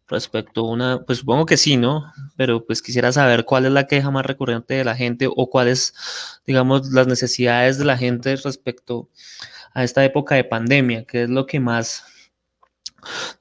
respecto 0.09 0.63
a 0.63 0.71
una, 0.71 1.03
pues 1.05 1.19
supongo 1.19 1.45
que 1.45 1.59
sí, 1.59 1.77
¿no? 1.77 2.11
Pero 2.37 2.65
pues 2.65 2.81
quisiera 2.81 3.13
saber 3.13 3.45
cuál 3.45 3.67
es 3.67 3.73
la 3.73 3.87
queja 3.87 4.11
más 4.11 4.25
recurrente 4.25 4.73
de 4.73 4.85
la 4.85 4.97
gente 4.97 5.29
o 5.29 5.51
cuáles, 5.51 5.93
digamos, 6.47 6.93
las 6.93 7.07
necesidades 7.07 7.77
de 7.77 7.85
la 7.85 7.99
gente 7.99 8.35
respecto 8.37 9.11
a 9.75 9.85
esta 9.85 10.03
época 10.03 10.35
de 10.35 10.45
pandemia, 10.45 11.05
qué 11.05 11.25
es 11.25 11.29
lo 11.29 11.45
que 11.45 11.61
más 11.61 12.05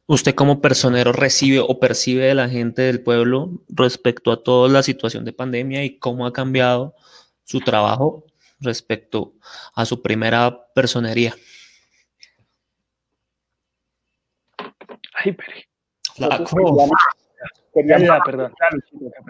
usted 0.07 0.35
como 0.35 0.59
personero 0.59 1.13
recibe 1.13 1.59
o 1.59 1.79
percibe 1.79 2.25
de 2.25 2.35
la 2.35 2.49
gente 2.49 2.81
del 2.81 3.01
pueblo 3.01 3.63
respecto 3.69 4.33
a 4.33 4.43
toda 4.43 4.67
la 4.67 4.83
situación 4.83 5.23
de 5.23 5.31
pandemia 5.31 5.85
y 5.85 5.99
cómo 5.99 6.25
ha 6.25 6.33
cambiado 6.33 6.95
su 7.45 7.61
trabajo 7.61 8.25
respecto 8.62 9.34
a 9.74 9.86
su 9.86 10.01
primera 10.01 10.68
personería. 10.74 11.34
Ay, 15.24 15.36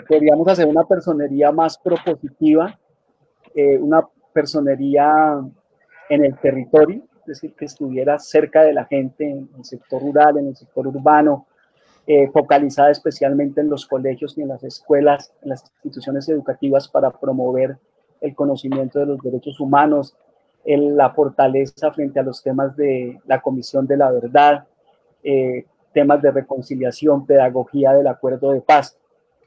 Queríamos, 0.08 0.48
hacer 0.48 0.68
una 0.68 0.84
personería 0.84 1.52
más 1.52 1.78
propositiva, 1.78 2.80
eh, 3.54 3.78
una 3.78 4.08
personería 4.34 5.42
en 6.10 6.26
el 6.26 6.38
territorio, 6.40 7.04
es 7.20 7.26
decir, 7.26 7.54
que 7.56 7.66
estuviera 7.66 8.18
cerca 8.18 8.64
de 8.64 8.74
la 8.74 8.86
gente 8.86 9.30
en 9.30 9.50
el 9.58 9.64
sector 9.64 10.02
rural, 10.02 10.40
en 10.40 10.48
el 10.48 10.56
sector 10.56 10.88
urbano, 10.88 11.46
eh, 12.08 12.30
focalizada 12.32 12.90
especialmente 12.90 13.62
en 13.62 13.70
los 13.70 13.86
colegios 13.86 14.36
y 14.38 14.42
en 14.42 14.48
las 14.48 14.64
escuelas, 14.64 15.32
en 15.44 15.50
las 15.50 15.64
instituciones 15.84 16.28
educativas 16.30 16.88
para 16.88 17.12
promover 17.12 17.78
el 18.22 18.36
conocimiento 18.36 19.00
de 19.00 19.08
los 19.08 19.22
derechos 19.22 19.60
humanos, 19.60 20.16
la 20.64 21.10
fortaleza 21.10 21.92
frente 21.92 22.20
a 22.20 22.24
los 22.24 22.42
temas 22.42 22.76
de 22.76 23.20
la 23.26 23.42
Comisión 23.42 23.88
de 23.88 23.98
la 23.98 24.12
Verdad, 24.12 24.66
eh, 25.24 25.66
temas 25.92 26.22
de 26.22 26.32
reconciliación, 26.32 27.26
pedagogía 27.26 27.94
del 27.94 28.08
acuerdo 28.08 28.52
de 28.52 28.62
paz. 28.62 28.98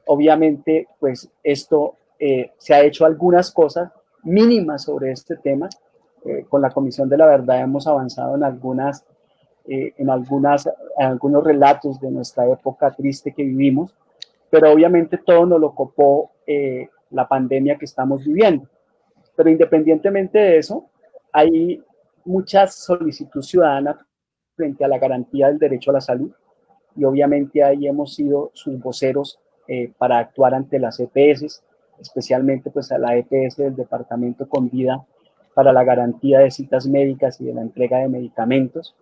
Obviamente, 0.06 0.88
pues 0.98 1.30
esto 1.42 1.94
eh, 2.18 2.52
se 2.58 2.74
ha 2.74 2.82
hecho 2.82 3.06
algunas 3.06 3.50
cosas 3.52 3.90
mínimas 4.24 4.82
sobre 4.82 5.12
este 5.12 5.36
tema. 5.36 5.68
Eh, 6.24 6.44
con 6.48 6.60
la 6.60 6.70
Comisión 6.70 7.08
de 7.08 7.16
la 7.16 7.26
Verdad 7.26 7.60
hemos 7.60 7.86
avanzado 7.86 8.34
en 8.34 8.44
algunas, 8.44 9.04
en 9.66 10.10
algunas, 10.10 10.68
algunos 10.98 11.44
relatos 11.44 11.98
de 12.00 12.10
nuestra 12.10 12.46
época 12.46 12.90
triste 12.90 13.32
que 13.32 13.44
vivimos, 13.44 13.94
pero 14.50 14.70
obviamente 14.70 15.16
todo 15.18 15.46
nos 15.46 15.60
lo 15.60 15.74
copó 15.74 16.32
la 17.14 17.26
pandemia 17.26 17.76
que 17.78 17.84
estamos 17.84 18.24
viviendo. 18.24 18.68
Pero 19.36 19.50
independientemente 19.50 20.38
de 20.38 20.58
eso, 20.58 20.90
hay 21.32 21.82
mucha 22.24 22.66
solicitud 22.66 23.42
ciudadana 23.42 24.06
frente 24.56 24.84
a 24.84 24.88
la 24.88 24.98
garantía 24.98 25.48
del 25.48 25.58
derecho 25.58 25.90
a 25.90 25.94
la 25.94 26.00
salud. 26.00 26.30
y 26.96 27.04
obviamente 27.04 27.60
ahí 27.64 27.88
hemos 27.88 28.14
sido 28.14 28.52
sus 28.54 28.78
voceros 28.78 29.40
eh, 29.66 29.90
para 29.98 30.18
actuar 30.18 30.54
ante 30.54 30.78
las 30.78 31.00
EPS, 31.00 31.60
especialmente 31.98 32.70
pues 32.70 32.92
a 32.92 32.98
la 32.98 33.16
EPS 33.16 33.56
del 33.56 33.74
Departamento 33.74 34.48
con 34.48 34.70
Vida 34.70 35.04
para 35.54 35.72
la 35.72 35.82
garantía 35.82 36.40
de 36.40 36.50
citas 36.50 36.86
médicas 36.86 37.40
y 37.40 37.46
de 37.46 37.54
la 37.54 37.62
entrega 37.62 37.98
de 37.98 38.08
medicamentos, 38.08 38.94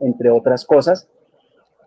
entre 0.00 0.30
otras 0.30 0.64
cosas. 0.64 1.08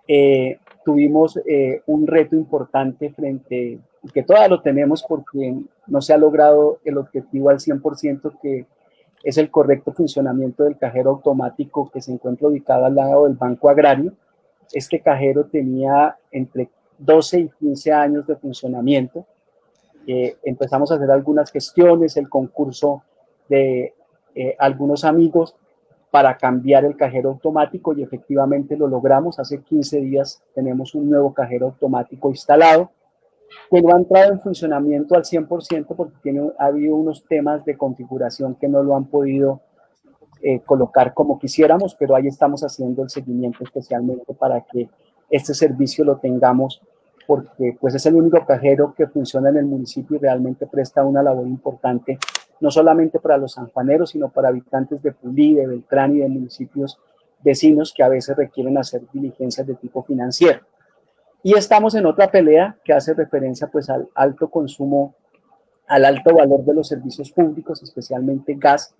Eh, 0.07 0.59
tuvimos 0.85 1.37
eh, 1.47 1.81
un 1.87 2.05
reto 2.05 2.35
importante 2.35 3.09
frente, 3.09 3.79
que 4.13 4.23
todavía 4.23 4.49
lo 4.49 4.61
tenemos 4.61 5.03
porque 5.07 5.55
no 5.87 6.01
se 6.01 6.13
ha 6.13 6.17
logrado 6.17 6.79
el 6.83 6.97
objetivo 6.97 7.49
al 7.49 7.59
100%, 7.59 8.39
que 8.41 8.65
es 9.23 9.37
el 9.37 9.49
correcto 9.49 9.91
funcionamiento 9.91 10.63
del 10.63 10.77
cajero 10.77 11.11
automático 11.11 11.89
que 11.91 12.01
se 12.01 12.11
encuentra 12.11 12.47
ubicado 12.47 12.85
al 12.85 12.95
lado 12.95 13.25
del 13.25 13.35
Banco 13.35 13.69
Agrario. 13.69 14.13
Este 14.71 14.99
cajero 14.99 15.45
tenía 15.45 16.17
entre 16.31 16.69
12 16.99 17.39
y 17.39 17.49
15 17.49 17.91
años 17.91 18.27
de 18.27 18.35
funcionamiento. 18.35 19.25
Eh, 20.07 20.37
empezamos 20.43 20.91
a 20.91 20.95
hacer 20.95 21.09
algunas 21.09 21.51
gestiones, 21.51 22.17
el 22.17 22.29
concurso 22.29 23.03
de 23.49 23.93
eh, 24.35 24.55
algunos 24.59 25.03
amigos 25.03 25.55
para 26.11 26.37
cambiar 26.37 26.85
el 26.85 26.95
cajero 26.95 27.29
automático 27.29 27.93
y 27.93 28.03
efectivamente 28.03 28.77
lo 28.77 28.87
logramos. 28.87 29.39
Hace 29.39 29.61
15 29.61 30.01
días 30.01 30.41
tenemos 30.53 30.93
un 30.93 31.09
nuevo 31.09 31.33
cajero 31.33 31.67
automático 31.67 32.29
instalado 32.29 32.91
que 33.69 33.81
no 33.81 33.95
ha 33.95 33.99
entrado 33.99 34.33
en 34.33 34.39
funcionamiento 34.39 35.15
al 35.15 35.23
100% 35.23 35.87
porque 35.95 36.15
tiene, 36.21 36.51
ha 36.57 36.65
habido 36.65 36.95
unos 36.95 37.23
temas 37.25 37.65
de 37.65 37.77
configuración 37.77 38.55
que 38.55 38.67
no 38.67 38.83
lo 38.83 38.95
han 38.95 39.05
podido 39.05 39.61
eh, 40.41 40.59
colocar 40.59 41.13
como 41.13 41.39
quisiéramos, 41.39 41.95
pero 41.95 42.15
ahí 42.15 42.27
estamos 42.27 42.63
haciendo 42.63 43.03
el 43.03 43.09
seguimiento 43.09 43.63
especialmente 43.63 44.33
para 44.33 44.61
que 44.61 44.89
este 45.29 45.53
servicio 45.53 46.05
lo 46.05 46.17
tengamos 46.17 46.81
porque 47.25 47.75
pues 47.79 47.95
es 47.95 48.05
el 48.05 48.15
único 48.15 48.45
cajero 48.45 48.93
que 48.95 49.07
funciona 49.07 49.49
en 49.49 49.57
el 49.57 49.65
municipio 49.65 50.17
y 50.17 50.19
realmente 50.19 50.67
presta 50.67 51.03
una 51.03 51.23
labor 51.23 51.47
importante, 51.47 52.19
no 52.59 52.69
solamente 52.69 53.19
para 53.19 53.37
los 53.37 53.53
sanjuaneros, 53.53 54.11
sino 54.11 54.29
para 54.29 54.49
habitantes 54.49 55.01
de 55.01 55.11
Pulí, 55.11 55.55
de 55.55 55.67
Beltrán 55.67 56.15
y 56.15 56.19
de 56.19 56.29
municipios 56.29 56.99
vecinos 57.43 57.93
que 57.95 58.03
a 58.03 58.09
veces 58.09 58.35
requieren 58.35 58.77
hacer 58.77 59.01
diligencias 59.11 59.65
de 59.65 59.75
tipo 59.75 60.03
financiero. 60.03 60.59
Y 61.45 61.55
estamos 61.55 61.93
en 61.93 62.07
otra 62.07 62.31
pelea 62.31 62.75
que 62.83 62.91
hace 62.91 63.13
referencia 63.13 63.67
pues 63.67 63.87
al 63.91 64.09
alto 64.15 64.49
consumo, 64.49 65.13
al 65.85 66.03
alto 66.03 66.33
valor 66.33 66.65
de 66.65 66.73
los 66.73 66.87
servicios 66.87 67.31
públicos, 67.31 67.83
especialmente 67.83 68.55
gas 68.55 68.95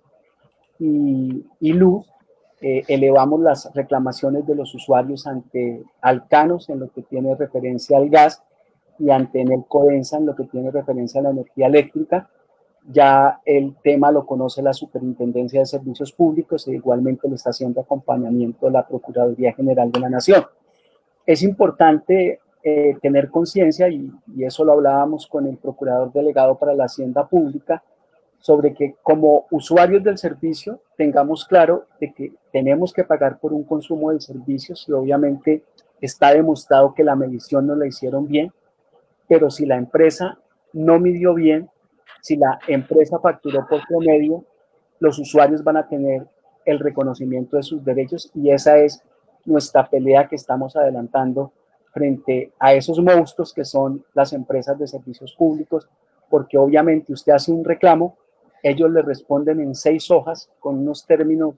y, 0.78 1.42
luz, 1.60 2.06
eh, 2.60 2.84
elevamos 2.86 3.40
las 3.40 3.74
reclamaciones 3.74 4.46
de 4.46 4.54
los 4.54 4.72
usuarios 4.76 5.26
ante 5.26 5.82
Alcanos 6.00 6.68
en 6.68 6.78
lo 6.78 6.88
que 6.92 7.02
tiene 7.02 7.34
referencia 7.34 7.98
al 7.98 8.10
gas 8.10 8.44
y 9.00 9.10
ante 9.10 9.42
el 9.42 9.64
Codensa 9.66 10.18
en 10.18 10.26
lo 10.26 10.36
que 10.36 10.44
tiene 10.44 10.70
referencia 10.70 11.18
a 11.18 11.24
la 11.24 11.30
energía 11.30 11.66
eléctrica. 11.66 12.30
Ya 12.88 13.40
el 13.44 13.74
tema 13.82 14.12
lo 14.12 14.24
conoce 14.24 14.62
la 14.62 14.72
Superintendencia 14.72 15.58
de 15.58 15.66
Servicios 15.66 16.12
Públicos 16.12 16.68
e 16.68 16.74
igualmente 16.74 17.28
le 17.28 17.34
está 17.34 17.50
haciendo 17.50 17.80
acompañamiento 17.80 18.70
la 18.70 18.86
Procuraduría 18.86 19.52
General 19.52 19.90
de 19.90 19.98
la 19.98 20.10
Nación. 20.10 20.46
Es 21.26 21.42
importante 21.42 22.40
eh, 22.62 22.96
tener 23.02 23.30
conciencia, 23.30 23.88
y, 23.88 24.10
eso 24.38 24.64
lo 24.64 24.72
hablábamos 24.72 25.26
con 25.26 25.46
el 25.46 25.56
Procurador 25.56 26.12
Delegado 26.12 26.56
para 26.56 26.74
la 26.74 26.84
Hacienda 26.84 27.26
Pública, 27.26 27.82
sobre 28.38 28.74
que 28.74 28.94
como 29.02 29.46
usuarios 29.50 30.04
del 30.04 30.18
servicio 30.18 30.80
tengamos 30.96 31.44
claro 31.44 31.86
de 32.00 32.12
que 32.12 32.32
tenemos 32.52 32.92
que 32.92 33.02
pagar 33.02 33.38
por 33.38 33.52
un 33.52 33.64
consumo 33.64 34.12
de 34.12 34.20
servicios 34.20 34.84
y 34.88 34.92
obviamente 34.92 35.64
está 36.00 36.32
demostrado 36.32 36.94
que 36.94 37.02
la 37.02 37.16
medición 37.16 37.66
no 37.66 37.74
la 37.74 37.86
hicieron 37.86 38.28
bien, 38.28 38.52
pero 39.28 39.50
si 39.50 39.66
la 39.66 39.76
empresa 39.76 40.38
no 40.72 41.00
midió 41.00 41.34
bien, 41.34 41.70
si 42.20 42.36
la 42.36 42.58
empresa 42.68 43.18
facturó 43.18 43.66
por 43.68 43.80
promedio, 43.88 44.44
los 45.00 45.18
usuarios 45.18 45.64
van 45.64 45.78
a 45.78 45.88
tener 45.88 46.26
el 46.64 46.78
reconocimiento 46.78 47.56
de 47.56 47.62
sus 47.62 47.84
derechos 47.84 48.30
y 48.34 48.50
esa 48.50 48.78
es 48.78 49.02
nuestra 49.46 49.88
pelea 49.88 50.28
que 50.28 50.36
estamos 50.36 50.76
adelantando 50.76 51.52
frente 51.92 52.52
a 52.58 52.74
esos 52.74 53.00
monstruos 53.00 53.54
que 53.54 53.64
son 53.64 54.04
las 54.12 54.32
empresas 54.32 54.78
de 54.78 54.86
servicios 54.86 55.34
públicos, 55.34 55.88
porque 56.28 56.58
obviamente 56.58 57.12
usted 57.12 57.32
hace 57.32 57.52
un 57.52 57.64
reclamo 57.64 58.16
ellos 58.62 58.90
le 58.90 59.02
responden 59.02 59.60
en 59.60 59.74
seis 59.74 60.10
hojas 60.10 60.50
con 60.58 60.78
unos 60.78 61.06
términos 61.06 61.54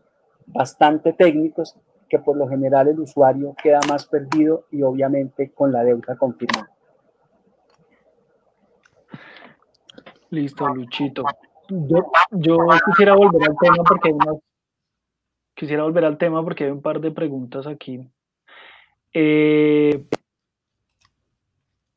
bastante 0.47 1.15
técnicos 1.15 1.75
que 2.09 2.19
por 2.19 2.37
lo 2.37 2.47
general 2.49 2.89
el 2.89 3.01
usuario 3.01 3.55
queda 3.63 3.81
más 3.89 4.07
perdido 4.07 4.65
y 4.71 4.83
obviamente 4.83 5.51
con 5.53 5.73
la 5.73 5.85
deuda 5.85 6.17
confirmada. 6.17 6.71
Listo, 10.31 10.67
Luchito. 10.69 11.25
Yo, 11.71 12.11
quisiera 12.87 13.15
volver 13.15 13.49
al 13.49 13.57
tema 13.59 13.85
porque 13.87 14.09
hay 14.09 14.15
quisiera 15.59 15.83
volver 15.83 16.05
al 16.05 16.19
tema 16.19 16.43
porque 16.43 16.65
hay 16.65 16.71
un 16.71 16.83
par 16.83 17.01
de 17.01 17.11
preguntas 17.11 17.67
aquí. 17.67 18.01
Eh, 19.13 20.07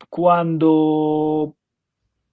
cuando, 0.09 1.55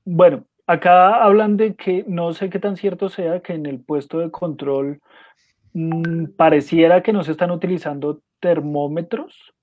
bueno, 0.05 0.49
Acá 0.69 1.25
hablan 1.25 1.57
de 1.57 1.77
que 1.77 2.05
no 2.07 2.35
sé 2.35 2.51
qué 2.51 2.59
tan 2.59 2.77
cierto 2.77 3.09
sea 3.09 3.41
que 3.41 3.55
en 3.55 3.65
el 3.65 3.81
puesto 3.81 4.19
de 4.19 4.31
control 4.31 5.01
mm, 5.73 6.27
pareciera 6.37 7.03
que 7.03 7.15
no 7.15 7.25
se 7.25 7.33
están 7.33 7.51
utilizando 7.51 8.21
termómetros. 8.39 9.55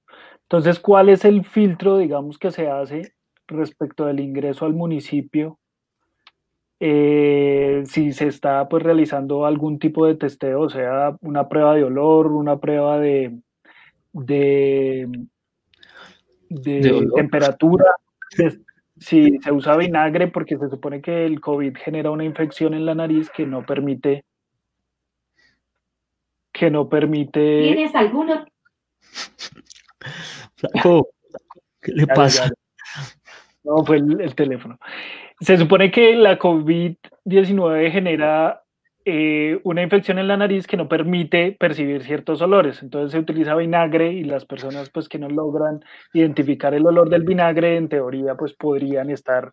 Entonces, 0.45 0.79
¿cuál 0.79 1.09
es 1.09 1.23
el 1.23 1.45
filtro, 1.45 1.99
digamos, 1.99 2.39
que 2.39 2.49
se 2.49 2.69
hace 2.69 3.13
respecto 3.45 4.07
del 4.07 4.19
ingreso 4.19 4.65
al 4.65 4.73
municipio? 4.73 5.59
Eh, 6.79 7.83
si 7.85 8.11
se 8.11 8.27
está 8.27 8.67
pues 8.67 8.83
realizando 8.83 9.45
algún 9.45 9.79
tipo 9.79 10.05
de 10.05 10.15
testeo, 10.15 10.61
o 10.61 10.69
sea, 10.69 11.15
una 11.21 11.47
prueba 11.47 11.73
de 11.75 11.85
olor, 11.85 12.27
una 12.27 12.59
prueba 12.59 12.99
de, 12.99 13.39
de, 14.11 15.07
de, 16.49 17.07
temperatura, 17.15 17.85
si 18.97 19.37
se 19.39 19.51
usa 19.51 19.77
vinagre 19.77 20.27
porque 20.27 20.57
se 20.57 20.69
supone 20.69 21.01
que 21.01 21.25
el 21.25 21.39
COVID 21.39 21.77
genera 21.77 22.11
una 22.11 22.25
infección 22.25 22.73
en 22.73 22.85
la 22.85 22.95
nariz 22.95 23.29
que 23.29 23.45
no 23.45 23.65
permite 23.65 24.25
que 26.51 26.71
no 26.71 26.87
permite 26.87 27.63
¿Tienes 27.63 27.95
alguno? 27.95 28.45
¿qué 31.81 31.91
le 31.91 32.07
pasa? 32.07 32.49
No, 33.63 33.83
fue 33.83 33.97
el, 33.97 34.35
teléfono. 34.35 34.79
Se 35.39 35.57
supone 35.57 35.91
que 35.91 36.15
la 36.15 36.39
COVID-19 36.39 37.91
genera 37.91 38.63
eh, 39.07 39.59
una 39.63 39.83
infección 39.83 40.17
en 40.17 40.27
la 40.27 40.37
nariz 40.37 40.65
que 40.65 40.77
no 40.77 40.87
permite 40.87 41.55
percibir 41.59 42.03
ciertos 42.03 42.41
olores. 42.41 42.81
Entonces 42.81 43.11
se 43.11 43.19
utiliza 43.19 43.55
vinagre 43.55 44.11
y 44.13 44.23
las 44.23 44.45
personas 44.45 44.89
pues 44.89 45.07
que 45.07 45.19
no 45.19 45.29
logran 45.29 45.83
identificar 46.13 46.73
el 46.73 46.87
olor 46.87 47.09
del 47.09 47.23
vinagre 47.23 47.77
en 47.77 47.87
teoría 47.87 48.35
pues 48.35 48.53
podrían 48.53 49.11
estar 49.11 49.51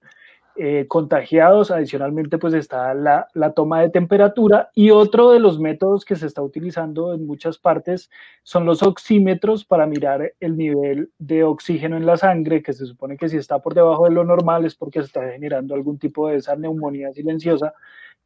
eh, 0.57 0.87
contagiados. 0.89 1.71
Adicionalmente 1.71 2.39
pues 2.39 2.55
está 2.55 2.95
la, 2.95 3.29
la, 3.35 3.53
toma 3.53 3.81
de 3.81 3.91
temperatura 3.91 4.71
y 4.75 4.91
otro 4.91 5.31
de 5.31 5.41
los 5.41 5.59
métodos 5.59 6.05
que 6.05 6.17
se 6.17 6.27
está 6.27 6.43
utilizando 6.43 7.15
en 7.15 7.27
muchas 7.27 7.59
partes 7.59 8.11
son 8.43 8.67
los 8.67 8.83
oxímetros 8.83 9.65
para 9.65 9.87
mirar 9.87 10.33
el 10.41 10.57
nivel 10.57 11.11
de 11.19 11.45
oxígeno 11.45 11.97
en 11.97 12.07
la 12.07 12.17
sangre 12.17 12.63
que 12.63 12.73
se 12.73 12.87
supone 12.87 13.17
que 13.17 13.29
si 13.29 13.37
está 13.37 13.61
por 13.61 13.75
debajo 13.75 14.05
de 14.05 14.15
lo 14.15 14.25
normal 14.25 14.65
es 14.65 14.75
porque 14.75 15.01
se 15.01 15.07
está 15.07 15.31
generando 15.31 15.75
algún 15.75 15.99
tipo 15.99 16.29
de 16.29 16.37
esa 16.37 16.57
neumonía 16.57 17.13
silenciosa 17.13 17.73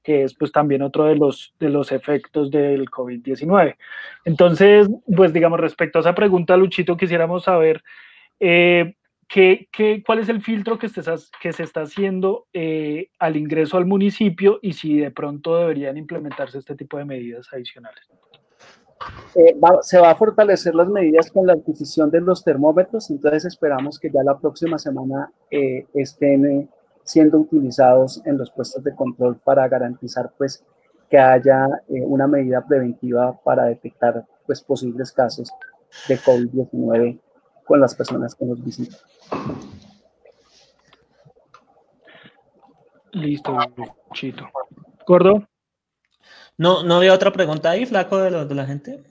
que 0.07 0.23
es 0.23 0.35
pues 0.35 0.53
también 0.53 0.83
otro 0.83 1.07
de 1.07 1.17
los, 1.17 1.53
de 1.59 1.69
los 1.69 1.91
efectos 1.91 2.49
del 2.53 2.89
COVID-19. 2.89 3.77
Entonces, 4.25 4.89
pues 5.17 5.33
digamos, 5.33 5.59
respecto 5.59 5.99
a 5.99 6.03
esa 6.03 6.15
pregunta, 6.15 6.57
Luchito, 6.57 6.97
quisiéramos 6.97 7.43
saber 7.43 7.83
eh, 8.39 8.95
qué, 9.29 9.69
qué, 9.73 10.03
cuál 10.05 10.21
es 10.21 10.29
el 10.29 10.43
filtro 10.43 10.79
que, 10.79 10.87
estés, 10.87 11.31
que 11.41 11.53
se 11.53 11.63
está 11.63 11.83
haciendo 11.83 12.47
eh, 12.53 13.11
al 13.19 13.37
ingreso 13.37 13.77
al 13.77 13.87
municipio 13.87 14.59
y 14.63 14.73
si 14.73 14.99
de 14.99 15.11
pronto 15.11 15.57
deberían 15.57 15.97
implementarse 15.97 16.59
este 16.59 16.75
tipo 16.75 16.99
de 16.99 17.05
medidas 17.05 17.49
adicionales. 17.53 18.09
Eh, 19.35 19.55
se 19.83 19.99
va 19.99 20.11
a 20.11 20.17
fortalecer 20.17 20.75
las 20.75 20.89
medidas 20.89 21.31
con 21.31 21.47
la 21.47 21.53
adquisición 21.53 22.11
de 22.11 22.21
los 22.21 22.43
termómetros, 22.43 23.11
entonces 23.11 23.45
esperamos 23.45 23.99
que 23.99 24.11
ya 24.11 24.23
la 24.23 24.39
próxima 24.39 24.79
semana 24.79 25.31
estén 25.51 26.69
siendo 27.07 27.39
utilizados 27.39 28.21
en 28.27 28.37
los 28.37 28.51
puestos 28.51 28.83
de 28.83 28.95
control 28.95 29.37
para 29.45 29.69
garantizar 29.69 30.33
pues 30.37 30.65
que 31.09 31.19
haya 31.19 31.67
eh, 31.89 32.03
una 32.03 32.27
medida 32.27 32.67
preventiva 32.67 33.39
para 33.45 33.67
detectar 33.67 34.27
pues 34.45 34.61
posibles 34.61 35.13
casos 35.13 35.51
de 36.09 36.19
COVID-19 36.19 37.21
con 37.67 37.81
las 37.81 37.95
personas 37.95 38.35
que 38.35 38.45
nos 38.47 38.65
visitan. 38.65 38.99
Listo, 43.13 43.57
Chito. 44.15 44.49
¿Gordo? 45.07 45.47
No, 46.59 46.83
no 46.83 46.97
había 46.97 47.13
otra 47.13 47.33
pregunta 47.33 47.71
ahí, 47.71 47.85
flaco, 47.85 48.19
de, 48.19 48.47
de 48.47 48.55
la 48.55 48.67
gente. 48.67 49.03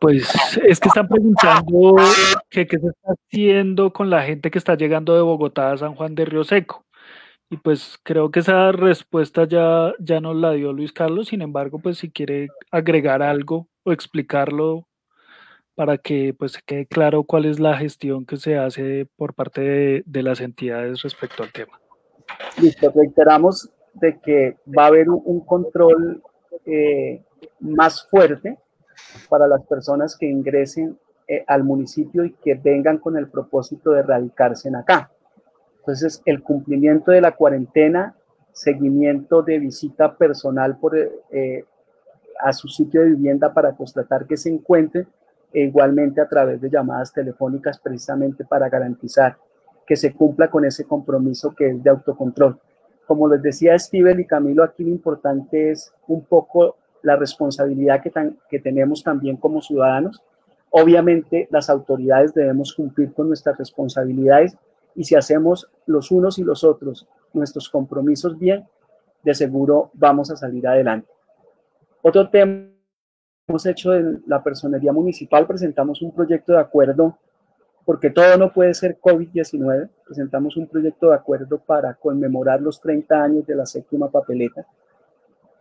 Pues 0.00 0.32
es 0.64 0.80
que 0.80 0.88
están 0.88 1.08
preguntando 1.08 1.96
que 2.50 2.66
qué 2.66 2.78
se 2.78 2.88
está 2.88 3.12
haciendo 3.12 3.92
con 3.92 4.10
la 4.10 4.22
gente 4.22 4.50
que 4.50 4.58
está 4.58 4.74
llegando 4.74 5.14
de 5.14 5.22
Bogotá 5.22 5.72
a 5.72 5.78
San 5.78 5.94
Juan 5.94 6.14
de 6.14 6.24
Río 6.24 6.44
Seco. 6.44 6.84
Y 7.50 7.58
pues 7.58 7.98
creo 8.02 8.30
que 8.30 8.40
esa 8.40 8.72
respuesta 8.72 9.46
ya, 9.46 9.92
ya 10.00 10.20
nos 10.20 10.36
la 10.36 10.52
dio 10.52 10.72
Luis 10.72 10.92
Carlos. 10.92 11.28
Sin 11.28 11.42
embargo, 11.42 11.78
pues 11.78 11.98
si 11.98 12.10
quiere 12.10 12.48
agregar 12.70 13.22
algo 13.22 13.68
o 13.84 13.92
explicarlo 13.92 14.88
para 15.74 15.98
que 15.98 16.34
pues 16.38 16.58
quede 16.64 16.86
claro 16.86 17.24
cuál 17.24 17.44
es 17.46 17.58
la 17.58 17.76
gestión 17.76 18.26
que 18.26 18.36
se 18.36 18.56
hace 18.56 19.06
por 19.16 19.34
parte 19.34 19.60
de, 19.60 20.02
de 20.06 20.22
las 20.22 20.40
entidades 20.40 21.02
respecto 21.02 21.42
al 21.42 21.52
tema. 21.52 21.80
Listo, 22.60 22.92
reiteramos 22.94 23.70
de 23.94 24.18
que 24.20 24.56
va 24.66 24.84
a 24.84 24.88
haber 24.88 25.08
un, 25.10 25.40
control 25.40 26.22
eh, 26.66 27.22
más 27.60 28.06
fuerte 28.08 28.58
para 29.28 29.46
las 29.46 29.64
personas 29.66 30.16
que 30.16 30.26
ingresen 30.26 30.98
eh, 31.28 31.44
al 31.46 31.64
municipio 31.64 32.24
y 32.24 32.32
que 32.32 32.54
vengan 32.54 32.98
con 32.98 33.16
el 33.16 33.28
propósito 33.28 33.90
de 33.90 34.02
radicarse 34.02 34.68
en 34.68 34.76
acá. 34.76 35.10
Entonces, 35.78 36.22
el 36.24 36.42
cumplimiento 36.42 37.10
de 37.10 37.20
la 37.20 37.32
cuarentena, 37.32 38.14
seguimiento 38.52 39.42
de 39.42 39.58
visita 39.58 40.16
personal 40.16 40.78
por, 40.78 40.96
eh, 40.96 41.64
a 42.40 42.52
su 42.52 42.68
sitio 42.68 43.02
de 43.02 43.10
vivienda 43.10 43.52
para 43.52 43.72
constatar 43.72 44.26
que 44.26 44.36
se 44.36 44.48
encuentre, 44.48 45.06
e 45.52 45.62
igualmente 45.62 46.20
a 46.20 46.28
través 46.28 46.60
de 46.60 46.70
llamadas 46.70 47.12
telefónicas 47.12 47.78
precisamente 47.78 48.44
para 48.44 48.68
garantizar 48.68 49.36
que 49.86 49.96
se 49.96 50.12
cumpla 50.14 50.50
con 50.50 50.64
ese 50.64 50.84
compromiso 50.84 51.54
que 51.54 51.68
es 51.68 51.82
de 51.82 51.90
autocontrol. 51.90 52.58
Como 53.06 53.28
les 53.28 53.42
decía 53.42 53.78
Steven 53.78 54.20
y 54.20 54.26
Camilo, 54.26 54.62
aquí 54.62 54.84
lo 54.84 54.90
importante 54.90 55.70
es 55.70 55.92
un 56.06 56.24
poco 56.24 56.76
la 57.02 57.16
responsabilidad 57.16 58.00
que, 58.00 58.10
tan, 58.10 58.38
que 58.48 58.60
tenemos 58.60 59.02
también 59.02 59.36
como 59.36 59.60
ciudadanos. 59.60 60.22
Obviamente 60.70 61.48
las 61.50 61.68
autoridades 61.68 62.32
debemos 62.32 62.72
cumplir 62.72 63.12
con 63.12 63.28
nuestras 63.28 63.58
responsabilidades 63.58 64.56
y 64.94 65.04
si 65.04 65.14
hacemos 65.14 65.68
los 65.86 66.10
unos 66.10 66.38
y 66.38 66.44
los 66.44 66.64
otros 66.64 67.06
nuestros 67.32 67.68
compromisos 67.68 68.38
bien, 68.38 68.66
de 69.22 69.34
seguro 69.34 69.90
vamos 69.94 70.30
a 70.30 70.36
salir 70.36 70.66
adelante. 70.66 71.08
Otro 72.02 72.28
tema 72.28 72.71
hemos 73.48 73.66
hecho 73.66 73.94
en 73.94 74.22
la 74.26 74.42
personería 74.42 74.92
municipal, 74.92 75.46
presentamos 75.46 76.00
un 76.02 76.12
proyecto 76.12 76.52
de 76.52 76.60
acuerdo, 76.60 77.18
porque 77.84 78.10
todo 78.10 78.36
no 78.36 78.52
puede 78.52 78.74
ser 78.74 78.98
COVID-19, 79.00 79.88
presentamos 80.04 80.56
un 80.56 80.68
proyecto 80.68 81.08
de 81.10 81.16
acuerdo 81.16 81.58
para 81.58 81.94
conmemorar 81.94 82.60
los 82.60 82.80
30 82.80 83.22
años 83.22 83.46
de 83.46 83.56
la 83.56 83.66
séptima 83.66 84.08
papeleta. 84.08 84.64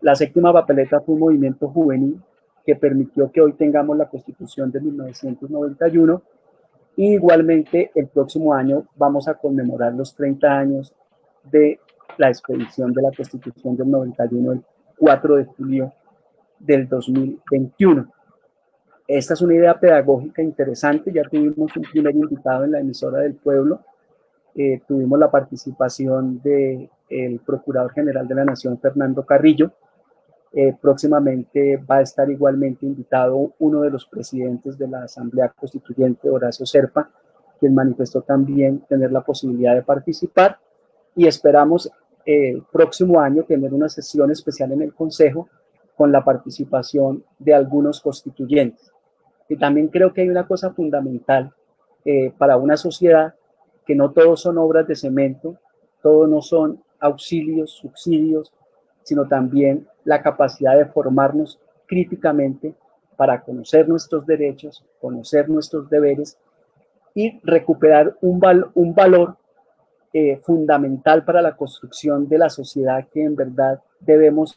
La 0.02 0.16
séptima 0.16 0.54
papeleta 0.54 1.02
fue 1.02 1.16
un 1.16 1.22
movimiento 1.22 1.68
juvenil 1.70 2.22
que 2.66 2.76
permitió 2.76 3.32
que 3.32 3.42
hoy 3.42 3.54
tengamos 3.54 3.98
la 3.98 4.08
constitución 4.08 4.72
de 4.72 4.80
1991 4.82 6.22
igualmente, 6.98 7.92
el 7.96 8.08
próximo 8.08 8.54
año 8.54 8.86
vamos 8.96 9.28
a 9.28 9.34
conmemorar 9.34 9.94
los 9.94 10.14
30 10.14 10.48
años 10.48 10.94
de 11.44 11.80
la 12.18 12.28
expedición 12.28 12.94
de 12.94 13.02
la 13.02 13.12
Constitución 13.12 13.76
del 13.76 13.90
91, 13.90 14.52
el 14.52 14.64
4 14.98 15.36
de 15.38 15.46
julio 15.46 15.94
del 16.66 16.88
2021. 16.88 18.12
Esta 19.08 19.34
es 19.34 19.42
una 19.42 19.56
idea 19.56 19.80
pedagógica 19.80 20.42
interesante. 20.42 21.12
Ya 21.12 21.24
tuvimos 21.24 21.76
un 21.76 21.84
primer 21.84 22.16
invitado 22.16 22.64
en 22.64 22.72
la 22.72 22.80
emisora 22.80 23.20
del 23.20 23.36
pueblo. 23.36 23.82
Eh, 24.56 24.82
tuvimos 24.88 25.20
la 25.20 25.32
participación 25.32 26.42
del 26.42 26.90
el 27.10 27.40
Procurador 27.40 27.92
General 27.92 28.28
de 28.28 28.36
la 28.36 28.46
Nación, 28.46 28.80
Fernando 28.80 29.26
Carrillo, 29.26 29.74
eh, 30.54 30.76
próximamente 30.82 31.78
va 31.78 31.98
a 31.98 32.02
estar 32.02 32.30
igualmente 32.30 32.86
invitado 32.86 33.54
uno 33.60 33.82
de 33.82 33.90
los 33.90 34.06
presidentes 34.06 34.78
de 34.78 34.88
la 34.88 35.04
Asamblea 35.04 35.50
Constituyente, 35.50 36.30
Horacio 36.30 36.66
Serpa, 36.66 37.10
quien 37.60 37.74
manifestó 37.74 38.22
también 38.22 38.80
tener 38.90 39.12
la 39.12 39.22
posibilidad 39.22 39.76
de 39.76 39.84
participar 39.84 40.60
y 41.16 41.26
esperamos 41.26 41.90
eh, 42.26 42.50
el 42.50 42.64
próximo 42.64 43.20
año 43.20 43.44
tener 43.44 43.74
una 43.74 43.88
sesión 43.88 44.30
especial 44.32 44.74
en 44.74 44.82
el 44.82 44.94
Consejo 44.94 45.48
con 46.02 46.12
la 46.12 46.26
participación 46.26 47.24
de 47.38 47.54
algunos 47.54 48.02
constituyentes. 48.02 48.92
Y 49.48 49.56
también 49.56 49.88
creo 49.88 50.12
que 50.12 50.22
hay 50.22 50.30
una 50.30 50.48
cosa 50.48 50.74
fundamental 50.74 51.54
eh, 52.06 52.34
para 52.40 52.58
una 52.58 52.76
sociedad, 52.76 53.36
que 53.86 53.94
no 53.94 54.10
todos 54.10 54.42
son 54.42 54.58
obras 54.58 54.88
de 54.88 54.96
cemento, 54.96 55.58
todos 56.02 56.28
no 56.28 56.42
son 56.42 56.82
auxilios, 57.00 57.70
subsidios, 57.74 58.52
sino 59.04 59.28
también 59.28 59.88
la 60.04 60.24
capacidad 60.24 60.76
de 60.76 60.88
formarnos 60.88 61.60
críticamente 61.86 62.74
para 63.16 63.44
conocer 63.44 63.88
nuestros 63.88 64.26
derechos, 64.26 64.84
conocer 65.00 65.50
nuestros 65.50 65.88
deberes 65.88 66.36
y 67.14 67.40
recuperar 67.44 68.18
un, 68.22 68.40
val 68.40 68.72
un 68.74 68.96
valor 68.96 69.38
eh, 70.14 70.38
fundamental 70.42 71.24
para 71.26 71.44
la 71.44 71.56
construcción 71.56 72.28
de 72.28 72.40
la 72.40 72.50
sociedad 72.50 73.08
que 73.14 73.24
en 73.24 73.36
verdad 73.36 73.84
debemos 74.00 74.56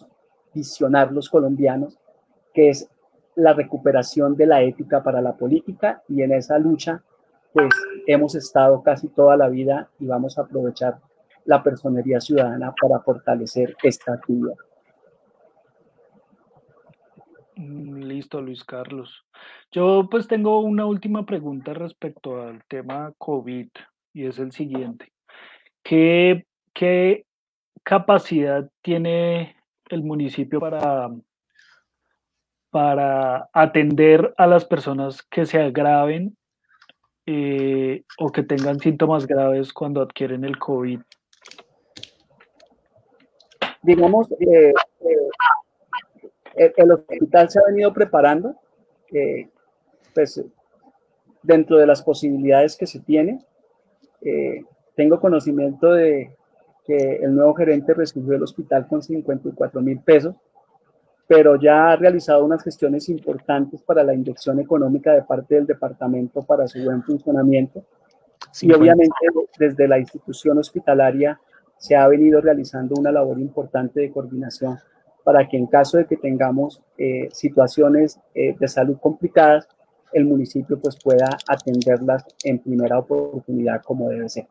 visionar 0.55 1.12
los 1.12 1.28
colombianos, 1.28 1.98
que 2.52 2.70
es 2.70 2.89
la 3.36 3.52
recuperación 3.52 4.36
de 4.36 4.47
la 4.47 4.62
ética 4.62 5.02
para 5.02 5.20
la 5.20 5.36
política 5.36 6.02
y 6.09 6.22
en 6.22 6.32
esa 6.32 6.59
lucha 6.59 7.02
pues 7.52 7.72
hemos 8.06 8.35
estado 8.35 8.82
casi 8.82 9.09
toda 9.09 9.36
la 9.36 9.48
vida 9.48 9.89
y 10.01 10.06
vamos 10.06 10.36
a 10.39 10.43
aprovechar 10.43 10.98
la 11.44 11.62
personería 11.62 12.20
ciudadana 12.20 12.74
para 12.81 12.98
fortalecer 13.01 13.76
esta 13.82 14.14
actividad. 14.14 14.56
Listo, 17.56 18.40
Luis 18.40 18.64
Carlos. 18.64 19.24
Yo 19.70 20.09
pues 20.10 20.26
tengo 20.26 20.60
una 20.60 20.86
última 20.86 21.24
pregunta 21.24 21.72
respecto 21.74 22.43
al 22.43 22.64
tema 22.64 23.12
COVID 23.18 23.68
y 24.12 24.26
es 24.26 24.39
el 24.40 24.51
siguiente. 24.51 25.12
¿Qué, 25.85 26.47
qué 26.72 27.24
capacidad 27.85 28.68
tiene 28.82 29.56
el 29.95 30.03
municipio 30.05 30.61
para, 30.61 31.11
para 32.71 33.49
atender 33.53 34.35
a 34.37 34.47
las 34.47 34.65
personas 34.65 35.23
que 35.23 35.47
se 35.47 35.61
agraven 35.61 36.37
eh, 37.27 38.03
o 38.19 38.31
que 38.31 38.43
tengan 38.43 38.79
síntomas 38.81 39.27
graves 39.27 39.73
cuando 39.73 40.03
adquieren 40.03 40.45
el 40.45 40.59
COVID? 40.59 41.01
Digamos, 43.83 44.31
eh, 44.33 44.73
eh, 46.57 46.73
el, 46.77 46.93
hospital 46.93 47.49
se 47.49 47.59
ha 47.59 47.62
venido 47.66 47.93
preparando, 47.93 48.57
pues 50.15 50.45
dentro 51.43 51.79
de 51.79 51.87
las 51.87 52.03
posibilidades 52.03 52.77
que 52.77 52.87
se 52.87 53.01
tiene. 53.01 53.39
Tengo 54.97 55.21
conocimiento 55.21 55.93
de 55.93 56.37
que 56.85 57.16
el 57.16 57.35
nuevo 57.35 57.55
gerente 57.55 57.94
recibió 57.94 58.36
el 58.36 58.43
hospital 58.43 58.86
con 58.86 59.02
54 59.02 59.81
mil 59.81 60.01
pesos, 60.01 60.35
pero 61.27 61.56
ya 61.56 61.93
ha 61.93 61.97
realizado 61.97 62.44
unas 62.44 62.62
gestiones 62.62 63.09
importantes 63.09 63.82
para 63.82 64.05
la 64.05 64.15
inyección 64.15 64.61
económica 64.61 65.12
de 65.12 65.23
parte 65.23 65.55
del 65.55 65.66
departamento 65.66 66.43
para 66.43 66.69
su 66.69 66.82
buen 66.85 67.02
funcionamiento. 67.02 67.85
Y 68.61 68.73
obviamente 68.73 69.15
desde 69.59 69.89
la 69.89 69.98
institución 69.98 70.59
hospitalaria 70.59 71.40
se 71.78 71.97
ha 71.97 72.06
venido 72.06 72.40
realizando 72.40 72.94
una 72.98 73.11
labor 73.11 73.40
importante 73.40 74.01
de 74.01 74.12
coordinación 74.12 74.78
para 75.24 75.48
que 75.48 75.56
en 75.56 75.66
caso 75.66 75.97
de 75.97 76.06
que 76.06 76.19
tengamos 76.19 76.82
eh, 76.98 77.28
situaciones 77.32 78.20
eh, 78.35 78.55
de 78.59 78.69
salud 78.69 78.98
complicadas, 79.01 79.66
el 80.12 80.27
municipio 80.27 80.78
pues 80.78 80.97
pueda 81.02 81.28
atenderlas 81.48 82.24
en 82.44 82.59
primera 82.59 82.98
oportunidad 82.98 83.82
como 83.82 84.11
debe 84.11 84.28
ser. 84.28 84.47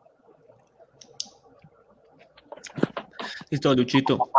Listo, 3.50 3.74
Luchito. 3.74 4.30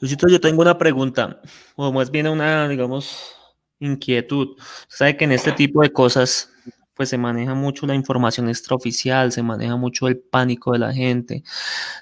Luchito, 0.00 0.28
yo 0.28 0.40
tengo 0.40 0.62
una 0.62 0.78
pregunta, 0.78 1.40
o 1.74 1.92
más 1.92 2.10
bien 2.10 2.28
una, 2.28 2.68
digamos, 2.68 3.34
inquietud. 3.78 4.56
Sabe 4.88 5.16
que 5.16 5.24
en 5.24 5.32
este 5.32 5.52
tipo 5.52 5.82
de 5.82 5.92
cosas, 5.92 6.50
pues 6.94 7.08
se 7.08 7.18
maneja 7.18 7.54
mucho 7.54 7.86
la 7.86 7.94
información 7.94 8.48
extraoficial, 8.48 9.32
se 9.32 9.42
maneja 9.42 9.76
mucho 9.76 10.08
el 10.08 10.18
pánico 10.18 10.72
de 10.72 10.78
la 10.78 10.92
gente, 10.92 11.42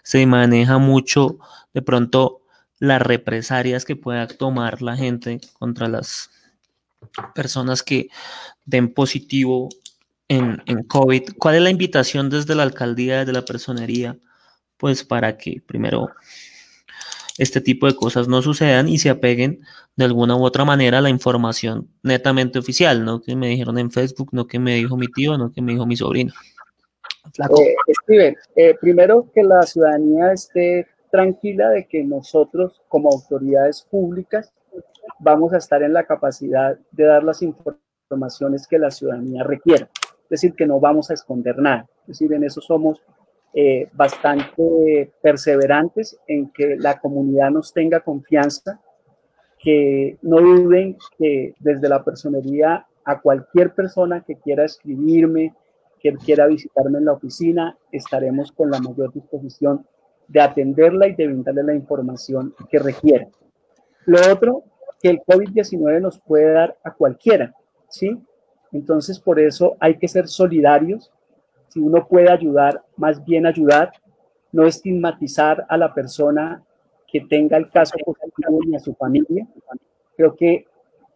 se 0.02 0.26
maneja 0.26 0.78
mucho, 0.78 1.38
de 1.72 1.82
pronto, 1.82 2.42
las 2.78 3.00
represalias 3.00 3.84
que 3.84 3.96
pueda 3.96 4.26
tomar 4.26 4.82
la 4.82 4.96
gente 4.96 5.40
contra 5.58 5.88
las 5.88 6.30
personas 7.34 7.82
que 7.82 8.08
den 8.64 8.92
positivo 8.92 9.68
en, 10.28 10.62
en, 10.66 10.82
COVID. 10.84 11.34
¿Cuál 11.38 11.56
es 11.56 11.62
la 11.62 11.70
invitación 11.70 12.30
desde 12.30 12.54
la 12.54 12.62
alcaldía, 12.62 13.20
desde 13.20 13.32
la 13.32 13.44
personería? 13.44 14.16
Pues 14.76 15.04
para 15.04 15.36
que 15.36 15.62
primero 15.64 16.10
este 17.38 17.60
tipo 17.60 17.86
de 17.86 17.94
cosas 17.94 18.28
no 18.28 18.42
sucedan 18.42 18.88
y 18.88 18.98
se 18.98 19.10
apeguen 19.10 19.60
de 19.96 20.04
alguna 20.04 20.36
u 20.36 20.44
otra 20.44 20.64
manera 20.64 20.98
a 20.98 21.00
la 21.00 21.10
información 21.10 21.88
netamente 22.02 22.58
oficial, 22.58 23.04
no 23.04 23.20
que 23.20 23.34
me 23.34 23.48
dijeron 23.48 23.78
en 23.78 23.90
Facebook, 23.90 24.30
no 24.32 24.46
que 24.46 24.58
me 24.58 24.74
dijo 24.76 24.96
mi 24.96 25.08
tío, 25.08 25.36
no 25.36 25.52
que 25.52 25.62
me 25.62 25.72
dijo 25.72 25.86
mi 25.86 25.96
sobrino. 25.96 26.32
Eh, 28.08 28.34
eh, 28.56 28.74
primero 28.80 29.30
que 29.34 29.42
la 29.42 29.62
ciudadanía 29.62 30.32
esté 30.32 30.86
tranquila 31.10 31.70
de 31.70 31.86
que 31.86 32.04
nosotros 32.04 32.82
como 32.88 33.10
autoridades 33.10 33.82
públicas 33.82 34.52
vamos 35.18 35.52
a 35.52 35.58
estar 35.58 35.82
en 35.82 35.92
la 35.92 36.04
capacidad 36.04 36.78
de 36.92 37.04
dar 37.04 37.24
las 37.24 37.42
informaciones 37.42 37.84
informaciones 38.04 38.66
que 38.66 38.78
la 38.78 38.90
ciudadanía 38.90 39.42
requiera. 39.42 39.88
Es 40.24 40.28
decir, 40.28 40.54
que 40.54 40.66
no 40.66 40.80
vamos 40.80 41.10
a 41.10 41.14
esconder 41.14 41.58
nada. 41.58 41.86
Es 42.02 42.18
decir, 42.18 42.32
en 42.32 42.44
eso 42.44 42.60
somos 42.60 43.02
eh, 43.54 43.88
bastante 43.92 45.12
perseverantes 45.22 46.18
en 46.26 46.50
que 46.50 46.76
la 46.76 46.98
comunidad 46.98 47.50
nos 47.50 47.72
tenga 47.72 48.00
confianza, 48.00 48.80
que 49.58 50.18
no 50.22 50.40
duden 50.40 50.96
que 51.16 51.54
desde 51.60 51.88
la 51.88 52.02
personería 52.02 52.86
a 53.04 53.20
cualquier 53.20 53.74
persona 53.74 54.22
que 54.22 54.36
quiera 54.36 54.64
escribirme, 54.64 55.54
que 56.00 56.14
quiera 56.14 56.46
visitarme 56.46 56.98
en 56.98 57.06
la 57.06 57.12
oficina, 57.12 57.78
estaremos 57.92 58.52
con 58.52 58.70
la 58.70 58.80
mayor 58.80 59.12
disposición 59.12 59.86
de 60.28 60.40
atenderla 60.40 61.06
y 61.08 61.14
de 61.14 61.26
brindarle 61.26 61.62
la 61.62 61.74
información 61.74 62.54
que 62.68 62.78
requiera. 62.78 63.28
Lo 64.06 64.18
otro, 64.32 64.64
que 65.00 65.10
el 65.10 65.20
COVID-19 65.20 66.00
nos 66.00 66.18
puede 66.18 66.52
dar 66.52 66.76
a 66.82 66.92
cualquiera, 66.92 67.54
¿sí? 67.88 68.18
Entonces, 68.72 69.20
por 69.20 69.38
eso 69.38 69.76
hay 69.78 69.96
que 69.96 70.08
ser 70.08 70.28
solidarios. 70.28 71.12
Si 71.74 71.80
uno 71.80 72.06
puede 72.06 72.30
ayudar, 72.30 72.84
más 72.96 73.24
bien 73.24 73.46
ayudar, 73.46 73.90
no 74.52 74.64
estigmatizar 74.64 75.66
a 75.68 75.76
la 75.76 75.92
persona 75.92 76.62
que 77.08 77.22
tenga 77.22 77.56
el 77.56 77.68
caso 77.68 77.96
positivo 78.04 78.60
ni 78.64 78.76
a 78.76 78.78
su 78.78 78.94
familia. 78.94 79.44
Creo 80.16 80.36
que 80.36 80.66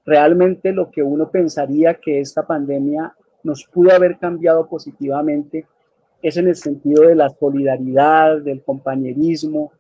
realmente 0.05 0.73
lo 0.73 0.91
que 0.91 1.01
uno 1.01 1.31
pensaría 1.31 1.95
que 1.95 2.19
esta 2.19 2.45
pandemia 2.45 3.15
nos 3.45 3.67
pudo 3.67 3.93
haber 3.93 4.19
cambiado 4.19 4.67
positivamente 4.67 5.65
es 6.23 6.37
en 6.37 6.49
el 6.49 6.57
sentido 6.57 7.05
de 7.05 7.15
la 7.15 7.29
solidaridad, 7.29 8.39
del 8.39 8.61
compañerismo, 8.65 9.71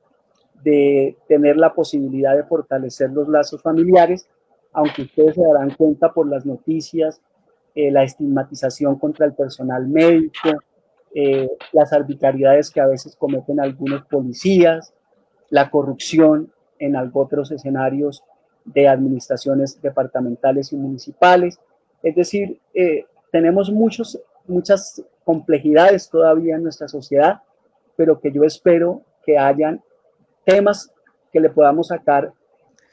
de 0.63 1.17
tener 1.27 1.57
la 1.57 1.75
posibilidad 1.75 2.37
de 2.37 2.45
fortalecer 2.45 3.11
los 3.11 3.29
lazos 3.29 3.61
familiares, 3.63 4.29
aunque 4.73 5.03
ustedes 5.03 5.35
se 5.35 5.43
darán 5.43 5.71
cuenta 5.71 6.13
por 6.13 6.29
las 6.29 6.47
noticias, 6.47 7.21
eh, 7.75 7.91
la 7.91 8.05
estigmatización 8.05 8.97
contra 8.97 9.27
el 9.27 9.35
personal 9.35 9.89
médico, 9.89 10.51
eh, 11.15 11.49
las 11.73 11.93
arbitrariedades 11.93 12.71
que 12.71 12.81
a 12.81 12.87
veces 12.87 13.17
cometen 13.17 13.61
algunos 13.61 14.05
policías, 14.07 14.93
la 15.51 15.71
corrupción 15.71 16.53
en 16.79 16.95
otros 17.13 17.51
escenarios 17.51 18.23
de 18.65 18.89
administraciones 18.89 19.81
departamentales 19.81 20.73
y 20.73 20.77
municipales. 20.77 21.59
Es 22.03 22.15
decir, 22.15 22.61
eh, 22.75 23.07
tenemos 23.33 23.71
muchos, 23.71 24.21
muchas 24.47 25.03
complejidades 25.25 26.09
todavía 26.09 26.57
en 26.57 26.63
nuestra 26.63 26.89
sociedad, 26.89 27.43
pero 27.97 28.21
que 28.21 28.31
yo 28.31 28.45
espero 28.45 29.03
que 29.25 29.39
hayan 29.39 29.83
temas 30.45 30.93
que 31.33 31.41
le 31.41 31.51
podamos 31.51 31.89
sacar 31.89 32.33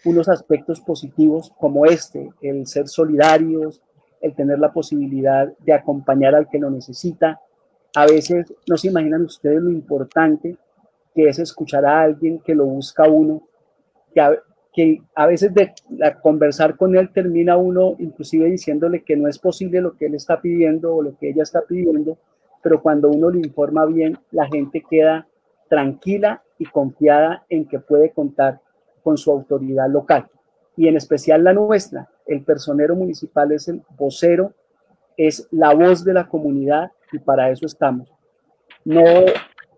unos 0.04 0.30
aspectos 0.30 0.82
positivos 0.82 1.52
como 1.58 1.86
este, 1.86 2.30
el 2.42 2.68
ser 2.68 2.88
solidarios, 2.88 3.82
el 4.22 4.36
tener 4.36 4.60
la 4.60 4.72
posibilidad 4.72 5.52
de 5.60 5.74
acompañar 5.74 6.36
al 6.36 6.50
que 6.50 6.60
lo 6.60 6.70
necesita. 6.70 7.42
A 7.96 8.06
veces 8.06 8.54
no 8.68 8.78
se 8.78 8.90
imaginan 8.90 9.24
ustedes 9.24 9.62
lo 9.62 9.70
importante 9.70 10.58
que 11.14 11.30
es 11.30 11.40
escuchar 11.40 11.86
a 11.86 12.02
alguien 12.02 12.40
que 12.40 12.54
lo 12.54 12.66
busca 12.66 13.08
uno, 13.08 13.42
que 14.74 15.02
a, 15.16 15.26
veces 15.26 15.54
de 15.54 15.74
conversar 16.22 16.76
con 16.76 16.96
él 16.98 17.10
termina 17.14 17.56
uno 17.56 17.96
inclusive 18.00 18.52
diciéndole 18.52 19.04
que 19.04 19.16
no 19.16 19.30
es 19.30 19.40
posible 19.40 19.80
lo 19.80 19.96
que 19.96 20.08
él 20.08 20.16
está 20.16 20.42
pidiendo 20.42 20.94
o 20.94 21.02
lo 21.02 21.18
que 21.18 21.30
ella 21.30 21.44
está 21.44 21.62
pidiendo, 21.62 22.18
pero 22.62 22.82
cuando 22.82 23.10
uno 23.10 23.30
le 23.30 23.40
informa 23.40 23.86
bien, 23.86 24.18
la 24.32 24.48
gente 24.48 24.84
queda 24.90 25.28
tranquila 25.70 26.44
y 26.58 26.66
confiada 26.66 27.46
en 27.48 27.66
que 27.66 27.80
puede 27.80 28.12
contar 28.12 28.60
con 29.04 29.18
su 29.18 29.32
autoridad 29.32 29.90
local. 29.90 30.28
Y 30.76 30.90
en 30.90 30.98
especial 30.98 31.44
la 31.44 31.54
nuestra, 31.54 32.10
el 32.26 32.44
personero 32.44 32.96
municipal 32.96 33.52
es 33.54 33.68
el 33.70 33.82
vocero, 33.98 34.54
es 35.16 35.48
la 35.52 35.74
voz 35.74 36.04
de 36.04 36.14
la 36.14 36.28
comunidad 36.28 36.92
y 37.16 37.20
para 37.20 37.50
eso 37.50 37.66
estamos. 37.66 38.12
No 38.84 39.04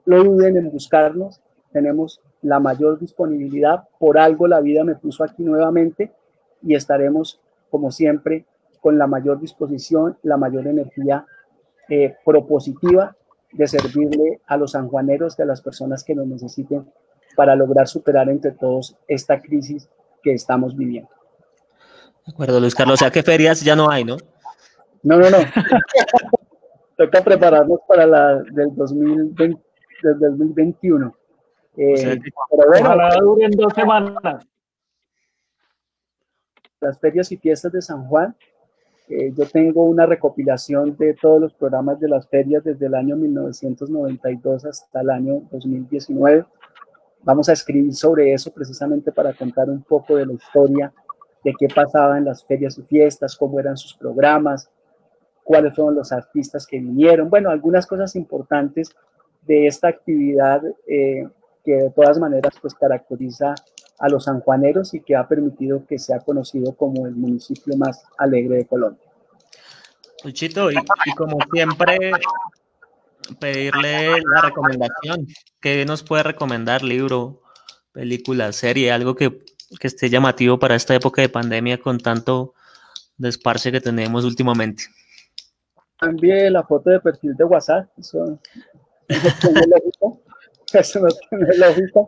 lo 0.05 0.23
duden 0.23 0.57
en 0.57 0.72
buscarnos, 0.72 1.41
tenemos 1.72 2.22
la 2.41 2.59
mayor 2.59 2.99
disponibilidad, 2.99 3.88
por 3.99 4.18
algo 4.18 4.47
la 4.47 4.61
vida 4.61 4.84
me 4.84 4.95
puso 4.95 5.23
aquí 5.23 5.43
nuevamente 5.43 6.14
y 6.61 6.76
estaremos, 6.76 7.39
como 7.69 7.91
siempre, 7.91 8.45
con 8.81 8.97
la 8.97 9.07
mayor 9.07 9.39
disposición, 9.39 10.18
la 10.23 10.38
mayor 10.38 10.68
energía 10.68 11.26
eh, 11.89 12.15
propositiva 12.26 13.15
de 13.51 13.68
servirle 13.68 14.41
a 14.45 14.57
los 14.57 14.72
sanjuaneros, 14.72 15.39
a 15.39 15.45
las 15.45 15.61
personas 15.61 16.03
que 16.03 16.15
nos 16.15 16.27
necesiten 16.27 16.91
para 17.35 17.55
lograr 17.55 17.88
superar 17.88 18.30
entre 18.30 18.51
todos 18.51 18.95
esta 19.07 19.39
crisis 19.41 19.89
que 20.23 20.34
estamos 20.34 20.76
viviendo. 20.76 21.09
De 22.26 22.34
acuerdo, 22.34 22.59
Luis 22.59 22.76
Carlos. 22.76 22.95
O 22.95 22.97
sea, 22.97 23.11
que 23.11 23.23
ferias 23.23 23.61
ya 23.61 23.76
no 23.76 23.89
hay, 23.89 24.03
¿no? 24.03 24.18
No, 25.03 25.18
no, 25.18 25.30
no. 25.30 25.38
Toca 26.98 27.24
prepararnos 27.24 27.80
para 27.88 28.06
la 28.06 28.41
del, 28.52 28.76
2020, 28.76 29.61
del 30.03 30.19
2021. 30.19 31.15
Eh, 31.78 32.19
pero 32.49 32.69
bueno, 32.69 32.86
Ojalá 32.88 33.15
duren 33.22 33.52
dos 33.52 33.74
semanas. 33.74 34.48
Las 36.80 36.99
ferias 36.99 37.32
y 37.32 37.38
fiestas 37.38 37.72
de 37.72 37.82
San 37.82 38.07
Juan 38.07 38.36
eh, 39.10 39.32
yo 39.34 39.45
tengo 39.45 39.86
una 39.86 40.06
recopilación 40.06 40.98
de 40.98 41.14
todos 41.14 41.40
los 41.40 41.53
programas 41.53 41.98
de 41.99 42.10
las 42.10 42.28
ferias 42.28 42.64
desde 42.64 42.88
el 42.88 42.94
año 42.94 43.15
1992 43.15 44.65
hasta 44.65 44.99
el 44.99 45.10
año 45.10 45.44
2019. 45.49 46.45
Vamos 47.24 47.48
a 47.48 47.53
escribir 47.53 47.95
sobre 47.95 48.34
eso 48.34 48.52
precisamente 48.52 49.14
para 49.14 49.34
contar 49.34 49.69
un 49.69 49.82
poco 49.82 50.18
de 50.18 50.26
la 50.26 50.34
historia 50.34 50.91
de 51.41 51.53
qué 51.57 51.68
pasaba 51.74 52.18
en 52.18 52.26
las 52.26 52.44
ferias 52.44 52.78
y 52.78 52.82
fiestas, 52.84 53.38
cómo 53.38 53.60
eran 53.61 53.78
sus 53.78 53.95
programas, 53.95 54.69
cuáles 55.48 55.74
fueron 55.74 55.95
los 55.95 56.11
artistas 56.11 56.68
que 56.68 56.78
vinieron. 56.78 57.30
Bueno, 57.30 57.49
algunas 57.49 57.88
cosas 57.88 58.18
importantes 58.18 58.94
de 59.44 59.65
esta 59.65 59.88
actividad 59.88 60.61
eh, 60.86 61.26
que 61.64 61.72
de 61.72 61.90
todas 61.91 62.19
maneras 62.19 62.53
pues 62.61 62.74
caracteriza 62.74 63.56
a 63.98 64.10
los 64.10 64.26
sanjuaneros 64.26 64.94
y 64.94 64.99
que 64.99 65.15
ha 65.15 65.26
permitido 65.26 65.86
que 65.88 65.99
sea 65.99 66.19
conocido 66.19 66.76
como 66.76 67.07
el 67.07 67.15
municipio 67.15 67.78
más 67.78 68.03
alegre 68.18 68.57
de 68.57 68.65
Colombia. 68.65 69.07
Luchito, 70.26 70.69
y, 70.69 70.76
como 71.15 71.38
siempre, 71.53 72.11
pedirle 73.40 74.19
la 74.22 74.41
recomendación. 74.41 75.28
¿Qué 75.61 75.86
nos 75.86 76.03
puede 76.03 76.24
recomendar? 76.24 76.84
Libro, 76.84 77.41
película, 77.94 78.52
serie, 78.52 78.91
algo 78.91 79.15
que, 79.15 79.45
que 79.80 79.88
esté 79.88 80.10
llamativo 80.10 80.60
para 80.60 80.76
esta 80.76 80.94
época 80.94 81.22
de 81.22 81.30
pandemia 81.30 81.80
con 81.80 81.99
tanto 81.99 82.53
desparce 83.18 83.72
que 83.72 83.80
tenemos 83.80 84.26
últimamente. 84.26 84.86
También 85.99 86.53
la 86.53 86.64
foto 86.64 86.90
de 86.90 86.99
perfil 86.99 87.36
de 87.36 87.44
WhatsApp. 87.44 87.88
Eso, 87.98 88.40
eso, 89.07 89.30
eso 90.74 90.99
no 90.99 91.07
tiene 91.30 91.57
lógica. 91.57 91.99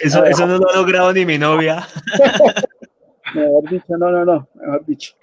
Eso, 0.00 0.24
eso 0.24 0.46
no 0.46 0.58
lo 0.58 0.70
ha 0.70 0.76
logrado 0.76 1.12
ni 1.12 1.24
mi 1.24 1.38
novia. 1.38 1.86
mejor 3.34 3.68
dicho, 3.68 3.96
no, 3.96 4.10
no, 4.10 4.24
no, 4.24 4.48
mejor 4.54 4.84
dicho. 4.86 5.14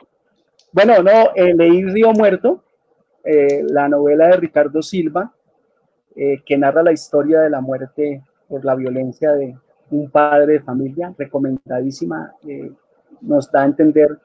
Bueno, 0.71 1.03
no, 1.03 1.31
eh, 1.35 1.53
leí 1.53 1.83
Río 1.83 2.11
Muerto, 2.13 2.63
eh, 3.23 3.63
la 3.67 3.89
novela 3.89 4.27
de 4.27 4.37
Ricardo 4.37 4.81
Silva, 4.81 5.33
eh, 6.15 6.41
que 6.45 6.57
narra 6.57 6.83
la 6.83 6.93
historia 6.93 7.41
de 7.41 7.49
la 7.49 7.61
muerte 7.61 8.23
por 8.47 8.63
la 8.63 8.75
violencia 8.75 9.33
de 9.33 9.57
un 9.89 10.09
padre 10.09 10.53
de 10.53 10.59
familia, 10.61 11.13
recomendadísima, 11.17 12.33
nos 13.19 13.51
da 13.51 13.63
a 13.63 13.65
entender 13.65 14.17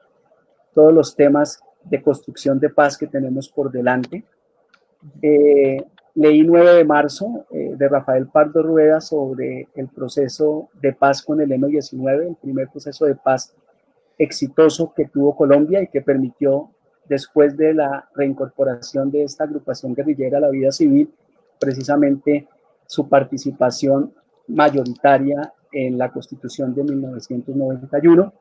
todos 0.73 0.93
los 0.93 1.15
temas 1.15 1.59
de 1.89 2.01
construcción 2.01 2.59
de 2.59 2.69
paz 2.69 2.97
que 2.97 3.07
tenemos 3.07 3.49
por 3.49 3.71
delante. 3.71 4.23
Leí 6.17 6.41
9 6.41 6.73
de 6.73 6.83
marzo 6.83 7.45
eh, 7.51 7.75
de 7.77 7.87
Rafael 7.87 8.25
Pardo 8.25 8.63
Rueda 8.63 8.99
sobre 8.99 9.67
el 9.75 9.87
proceso 9.87 10.69
de 10.81 10.91
paz 10.91 11.21
con 11.21 11.39
el 11.41 11.51
M-19, 11.51 12.29
el 12.29 12.35
primer 12.37 12.69
proceso 12.69 13.05
de 13.05 13.13
paz 13.13 13.53
exitoso 14.17 14.91
que 14.95 15.05
tuvo 15.05 15.35
Colombia 15.35 15.79
y 15.83 15.89
que 15.89 16.01
permitió, 16.01 16.71
después 17.07 17.55
de 17.55 17.75
la 17.75 18.09
reincorporación 18.15 19.11
de 19.11 19.25
esta 19.25 19.43
agrupación 19.43 19.93
guerrillera 19.93 20.39
a 20.39 20.41
la 20.41 20.49
vida 20.49 20.71
civil, 20.71 21.13
precisamente 21.59 22.47
su 22.87 23.07
participación 23.07 24.11
mayoritaria 24.47 25.53
en 25.71 25.99
la 25.99 26.11
Constitución 26.11 26.73
de 26.73 26.83
1991. 26.83 28.33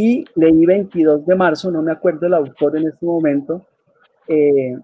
Y 0.00 0.24
leí 0.36 0.64
22 0.64 1.26
de 1.26 1.34
marzo, 1.34 1.72
no 1.72 1.82
me 1.82 1.90
acuerdo 1.90 2.28
el 2.28 2.34
autor 2.34 2.76
en 2.76 2.86
este 2.86 3.04
momento, 3.04 3.66
eh, 4.28 4.78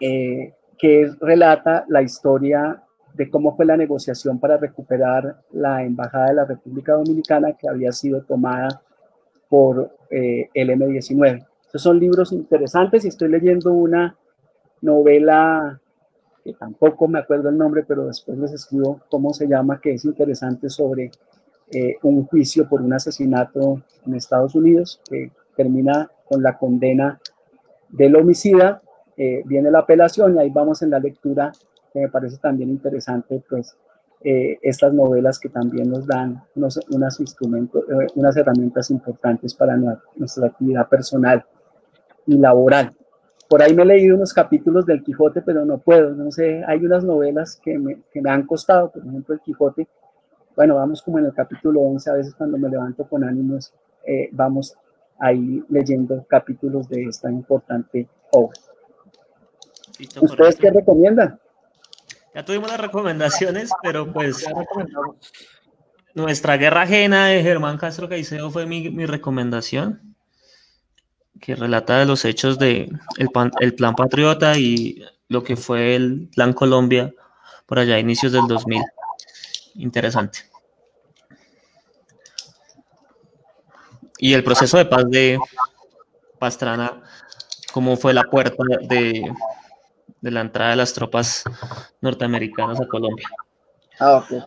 eh, 0.00 0.52
que 0.76 1.08
relata 1.20 1.84
la 1.86 2.02
historia 2.02 2.82
de 3.12 3.30
cómo 3.30 3.54
fue 3.54 3.64
la 3.64 3.76
negociación 3.76 4.40
para 4.40 4.56
recuperar 4.56 5.36
la 5.52 5.84
Embajada 5.84 6.30
de 6.30 6.34
la 6.34 6.44
República 6.46 6.94
Dominicana 6.94 7.52
que 7.52 7.68
había 7.68 7.92
sido 7.92 8.22
tomada 8.22 8.82
por 9.48 9.96
eh, 10.10 10.48
el 10.52 10.70
M-19. 10.70 11.46
Estos 11.66 11.82
son 11.82 12.00
libros 12.00 12.32
interesantes 12.32 13.04
y 13.04 13.08
estoy 13.10 13.28
leyendo 13.28 13.72
una 13.72 14.16
novela 14.80 15.80
que 16.42 16.54
tampoco 16.54 17.06
me 17.06 17.20
acuerdo 17.20 17.50
el 17.50 17.56
nombre, 17.56 17.84
pero 17.86 18.06
después 18.06 18.36
les 18.36 18.52
escribo 18.52 19.00
cómo 19.08 19.32
se 19.32 19.46
llama, 19.46 19.80
que 19.80 19.92
es 19.92 20.04
interesante 20.04 20.68
sobre 20.68 21.12
eh, 21.74 21.98
un 22.02 22.26
juicio 22.26 22.68
por 22.68 22.82
un 22.82 22.92
asesinato 22.92 23.82
en 24.06 24.14
Estados 24.14 24.54
Unidos 24.54 25.00
que 25.08 25.32
termina 25.56 26.10
con 26.28 26.42
la 26.42 26.56
condena 26.56 27.20
del 27.88 28.16
homicida, 28.16 28.82
eh, 29.16 29.42
viene 29.44 29.70
la 29.70 29.80
apelación 29.80 30.34
y 30.34 30.38
ahí 30.38 30.50
vamos 30.50 30.82
en 30.82 30.90
la 30.90 30.98
lectura, 30.98 31.52
que 31.92 32.00
me 32.00 32.08
parece 32.08 32.38
también 32.38 32.70
interesante, 32.70 33.42
pues 33.48 33.76
eh, 34.22 34.58
estas 34.62 34.92
novelas 34.92 35.38
que 35.38 35.48
también 35.48 35.90
nos 35.90 36.06
dan 36.06 36.42
unos, 36.54 36.80
unas 36.90 37.20
instrumentos, 37.20 37.84
unas 38.14 38.36
herramientas 38.36 38.90
importantes 38.90 39.54
para 39.54 39.76
nuestra 40.16 40.46
actividad 40.46 40.88
personal 40.88 41.44
y 42.26 42.38
laboral. 42.38 42.94
Por 43.48 43.62
ahí 43.62 43.74
me 43.74 43.82
he 43.82 43.86
leído 43.86 44.16
unos 44.16 44.32
capítulos 44.32 44.86
del 44.86 45.02
Quijote, 45.02 45.42
pero 45.42 45.64
no 45.64 45.78
puedo, 45.78 46.14
no 46.14 46.30
sé, 46.30 46.62
hay 46.66 46.84
unas 46.84 47.04
novelas 47.04 47.60
que 47.62 47.78
me, 47.78 48.00
que 48.12 48.22
me 48.22 48.30
han 48.30 48.46
costado, 48.46 48.90
por 48.90 49.04
ejemplo, 49.06 49.34
el 49.34 49.40
Quijote, 49.40 49.86
bueno, 50.56 50.76
vamos 50.76 51.02
como 51.02 51.18
en 51.18 51.26
el 51.26 51.34
capítulo 51.34 51.80
11, 51.80 52.10
a 52.10 52.14
veces 52.14 52.34
cuando 52.34 52.58
me 52.58 52.68
levanto 52.68 53.06
con 53.08 53.24
ánimos, 53.24 53.72
eh, 54.06 54.28
vamos 54.32 54.74
ahí 55.18 55.62
leyendo 55.68 56.24
capítulos 56.28 56.88
de 56.88 57.04
esta 57.04 57.30
importante 57.30 58.08
obra. 58.32 58.58
¿Ustedes 60.20 60.56
qué 60.56 60.70
recomiendan? 60.70 61.38
Ya 62.34 62.44
tuvimos 62.44 62.68
las 62.68 62.80
recomendaciones, 62.80 63.70
pero 63.82 64.12
pues 64.12 64.44
nuestra 66.14 66.56
guerra 66.56 66.82
ajena 66.82 67.28
de 67.28 67.42
Germán 67.42 67.78
Castro 67.78 68.08
Caicedo 68.08 68.50
fue 68.50 68.66
mi, 68.66 68.90
mi 68.90 69.06
recomendación, 69.06 70.16
que 71.40 71.54
relata 71.54 71.98
de 71.98 72.06
los 72.06 72.24
hechos 72.24 72.58
de 72.58 72.90
el, 73.18 73.28
el, 73.60 73.74
Plan 73.74 73.94
Patriota 73.94 74.58
y 74.58 75.04
lo 75.28 75.44
que 75.44 75.56
fue 75.56 75.94
el 75.94 76.28
Plan 76.34 76.52
Colombia 76.52 77.12
por 77.66 77.78
allá 77.78 77.94
a 77.94 78.00
inicios 78.00 78.32
del 78.32 78.46
2000. 78.48 78.82
Interesante. 79.74 80.40
Y 84.18 84.32
el 84.32 84.44
proceso 84.44 84.78
de 84.78 84.86
paz 84.86 85.04
de 85.10 85.38
Pastrana, 86.38 87.02
¿cómo 87.72 87.96
fue 87.96 88.14
la 88.14 88.24
puerta 88.24 88.62
de, 88.88 89.32
de 90.24 90.30
la 90.30 90.40
entrada 90.40 90.70
de 90.70 90.76
las 90.76 90.94
tropas 90.94 91.44
norteamericanas 92.00 92.80
a 92.80 92.86
Colombia. 92.86 93.28
Ah, 94.00 94.16
ok. 94.16 94.42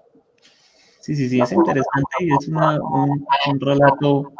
Sí, 0.99 1.15
sí, 1.15 1.29
sí, 1.29 1.39
es 1.39 1.51
interesante 1.51 2.15
y 2.19 2.33
es 2.33 2.47
un, 2.47 3.27
un 3.47 3.59
relato 3.59 4.33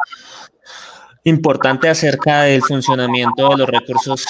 importante 1.22 1.88
acerca 1.88 2.42
del 2.42 2.60
funcionamiento 2.62 3.50
de 3.50 3.56
los 3.56 3.68
recursos 3.68 4.26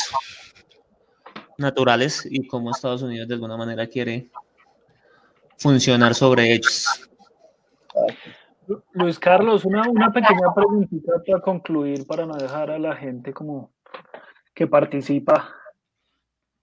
naturales 1.56 2.28
y 2.30 2.47
cómo 2.47 2.70
Estados 2.70 3.01
Unidos 3.01 3.26
de 3.26 3.35
alguna 3.35 3.56
manera 3.56 3.86
quiere 3.86 4.30
funcionar 5.59 6.14
sobre 6.14 6.55
ellos. 6.55 7.09
Luis 8.93 9.18
Carlos, 9.18 9.64
una, 9.64 9.89
una 9.89 10.12
pequeña 10.12 10.55
preguntita 10.55 11.12
para 11.26 11.40
concluir, 11.40 12.06
para 12.06 12.26
no 12.26 12.35
dejar 12.36 12.70
a 12.70 12.78
la 12.78 12.94
gente 12.94 13.32
como 13.32 13.70
que 14.55 14.66
participa 14.66 15.55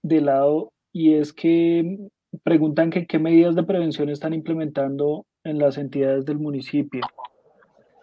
de 0.02 0.22
lado 0.22 0.72
y 0.92 1.16
es 1.16 1.34
que 1.34 2.10
preguntan 2.44 2.90
que 2.90 3.08
qué 3.08 3.18
medidas 3.20 3.56
de 3.56 3.64
prevención 3.64 4.10
están 4.10 4.34
implementando 4.34 5.26
en 5.44 5.58
las 5.60 5.78
entidades 5.78 6.26
del 6.26 6.38
municipio. 6.38 7.02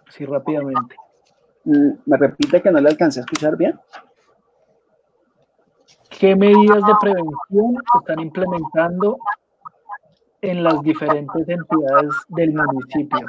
Así 0.06 0.24
rápidamente. 0.24 0.96
Mm, 1.64 1.90
¿Me 2.06 2.16
repite 2.16 2.60
que 2.60 2.70
no 2.70 2.80
le 2.80 2.88
alcancé 2.88 3.20
a 3.20 3.22
escuchar 3.22 3.56
bien? 3.56 3.78
¿Qué 6.10 6.34
medidas 6.36 6.82
de 6.86 6.92
prevención 7.00 7.76
están 8.00 8.20
implementando 8.20 9.18
en 10.42 10.62
las 10.62 10.82
diferentes 10.82 11.48
entidades 11.48 12.12
del 12.28 12.52
municipio? 12.52 13.26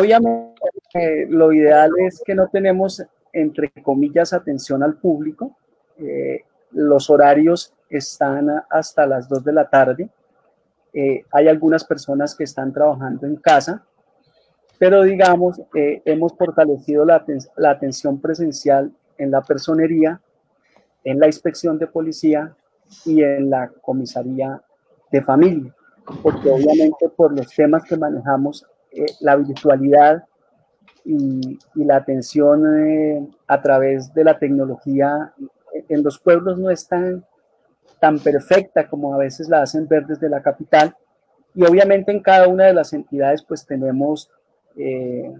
Obviamente, 0.00 1.26
lo 1.28 1.52
ideal 1.52 1.90
es 1.98 2.22
que 2.24 2.34
no 2.34 2.48
tenemos, 2.48 3.02
entre 3.32 3.70
comillas, 3.82 4.32
atención 4.32 4.82
al 4.82 4.94
público. 4.94 5.56
Eh, 5.98 6.44
los 6.72 7.10
horarios 7.10 7.74
están 7.90 8.48
hasta 8.70 9.06
las 9.06 9.28
2 9.28 9.44
de 9.44 9.52
la 9.52 9.68
tarde. 9.68 10.08
Eh, 10.94 11.24
hay 11.30 11.48
algunas 11.48 11.84
personas 11.84 12.34
que 12.34 12.44
están 12.44 12.72
trabajando 12.72 13.26
en 13.26 13.36
casa, 13.36 13.84
pero 14.78 15.02
digamos, 15.02 15.60
eh, 15.74 16.02
hemos 16.04 16.36
fortalecido 16.36 17.04
la, 17.04 17.24
la, 17.56 17.70
atención 17.70 18.20
presencial 18.20 18.92
en 19.16 19.30
la 19.30 19.42
personería, 19.42 20.20
en 21.04 21.18
la 21.18 21.26
inspección 21.26 21.78
de 21.78 21.86
policía 21.86 22.54
y 23.04 23.22
en 23.22 23.48
la 23.48 23.68
comisaría 23.68 24.60
de 25.10 25.22
familia, 25.22 25.74
porque 26.22 26.50
obviamente 26.50 27.08
por 27.16 27.36
los 27.36 27.48
temas 27.54 27.84
que 27.84 27.96
manejamos, 27.96 28.66
eh, 28.90 29.06
la 29.20 29.36
virtualidad 29.36 30.24
y, 31.04 31.58
la 31.74 31.96
atención 31.96 33.30
a 33.46 33.60
través 33.60 34.12
de 34.14 34.24
la 34.24 34.38
tecnología 34.38 35.32
en 35.88 36.02
los 36.02 36.18
pueblos 36.18 36.58
no 36.58 36.70
es 36.70 36.86
tan, 36.86 37.24
tan 37.98 38.18
perfecta 38.18 38.88
como 38.88 39.14
a 39.14 39.18
veces 39.18 39.48
la 39.48 39.62
hacen 39.62 39.88
ver 39.88 40.06
desde 40.06 40.28
la 40.28 40.42
capital. 40.42 40.94
Y 41.54 41.64
obviamente 41.64 42.12
en 42.12 42.20
cada 42.20 42.48
una 42.48 42.64
de 42.64 42.74
las 42.74 42.92
entidades 42.92 43.42
pues 43.42 43.66
tenemos 43.66 44.30
eh, 44.76 45.32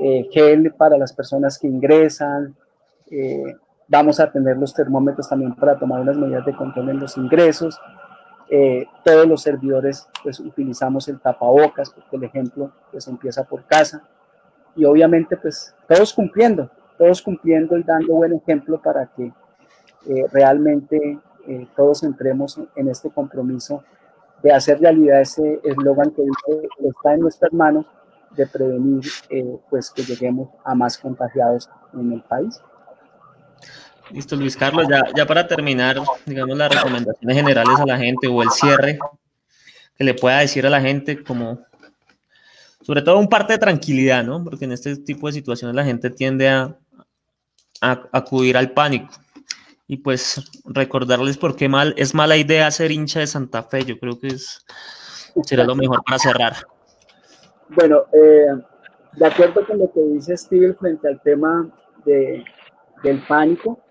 eh, 0.00 0.28
gel 0.32 0.72
para 0.72 0.98
las 0.98 1.12
personas 1.12 1.58
que 1.58 1.66
ingresan, 1.66 2.54
eh, 3.10 3.56
vamos 3.86 4.18
a 4.18 4.30
tener 4.32 4.56
los 4.56 4.74
termómetros 4.74 5.28
también 5.28 5.54
para 5.54 5.78
tomar 5.78 6.00
unas 6.00 6.16
medidas 6.16 6.44
de 6.46 6.56
control 6.56 6.90
en 6.90 7.00
los 7.00 7.16
ingresos. 7.16 7.78
Todos 9.04 9.26
los 9.26 9.42
servidores 9.42 10.08
pues 10.22 10.38
utilizamos 10.40 11.08
el 11.08 11.20
tapabocas, 11.20 11.90
porque 11.90 12.16
el 12.16 12.24
ejemplo 12.24 12.70
pues 12.90 13.08
empieza 13.08 13.44
por 13.44 13.64
casa. 13.64 14.02
Y 14.76 14.84
obviamente 14.84 15.36
pues 15.36 15.74
todos 15.88 16.12
cumpliendo, 16.12 16.70
todos 16.98 17.22
cumpliendo 17.22 17.76
y 17.76 17.82
dando 17.82 18.14
buen 18.14 18.34
ejemplo 18.34 18.80
para 18.80 19.06
que 19.06 19.32
eh, 20.06 20.26
realmente 20.30 21.18
eh, 21.46 21.66
todos 21.74 22.02
entremos 22.02 22.60
en 22.76 22.88
este 22.88 23.10
compromiso 23.10 23.82
de 24.42 24.52
hacer 24.52 24.78
realidad 24.80 25.22
ese 25.22 25.60
eslogan 25.64 26.10
que 26.10 26.22
dice 26.22 26.68
está 26.86 27.14
en 27.14 27.20
nuestras 27.20 27.52
manos 27.52 27.86
de 28.36 28.46
prevenir 28.46 29.04
eh, 29.30 29.58
pues 29.70 29.90
que 29.90 30.02
lleguemos 30.02 30.50
a 30.64 30.74
más 30.74 30.98
contagiados 30.98 31.70
en 31.94 32.12
el 32.12 32.22
país. 32.22 32.60
Listo, 34.10 34.36
Luis 34.36 34.56
Carlos, 34.56 34.86
ya, 35.16 35.26
para 35.26 35.46
terminar, 35.46 35.96
digamos 36.26 36.56
las 36.56 36.74
recomendaciones 36.74 37.36
generales 37.36 37.80
a 37.80 37.86
la 37.86 37.98
gente 37.98 38.28
o 38.28 38.42
el 38.42 38.50
cierre 38.50 38.98
que 39.96 40.04
le 40.04 40.14
pueda 40.14 40.40
decir 40.40 40.66
a 40.66 40.70
la 40.70 40.80
gente 40.80 41.22
como, 41.22 41.60
sobre 42.82 43.02
todo 43.02 43.18
un 43.18 43.28
parte 43.28 43.54
de 43.54 43.58
tranquilidad, 43.58 44.24
¿no? 44.24 44.42
Porque 44.44 44.66
en 44.66 44.72
este 44.72 44.96
tipo 44.96 45.26
de 45.26 45.32
situaciones 45.32 45.74
la 45.74 45.84
gente 45.84 46.10
tiende 46.10 46.48
a, 46.48 46.76
acudir 47.80 48.56
al 48.56 48.70
pánico 48.70 49.12
y 49.86 49.98
pues 49.98 50.40
recordarles 50.64 51.36
por 51.36 51.54
qué 51.54 51.68
mal, 51.68 51.92
es 51.98 52.14
mala 52.14 52.36
idea 52.36 52.70
ser 52.70 52.90
hincha 52.90 53.20
de 53.20 53.26
Santa 53.26 53.62
Fe. 53.62 53.84
Yo 53.84 53.98
creo 53.98 54.18
que 54.18 54.28
es, 54.28 54.64
será 55.44 55.64
lo 55.64 55.74
mejor 55.74 56.02
para 56.02 56.18
cerrar. 56.18 56.54
Bueno, 57.68 58.04
eh, 58.12 58.46
de 59.16 59.26
acuerdo 59.26 59.66
con 59.66 59.78
lo 59.78 59.92
que 59.92 60.00
dice 60.00 60.36
Steve 60.36 60.74
frente 60.74 61.08
al 61.08 61.20
tema 61.20 61.68
de, 62.06 62.42
del 63.02 63.22
pánico, 63.26 63.83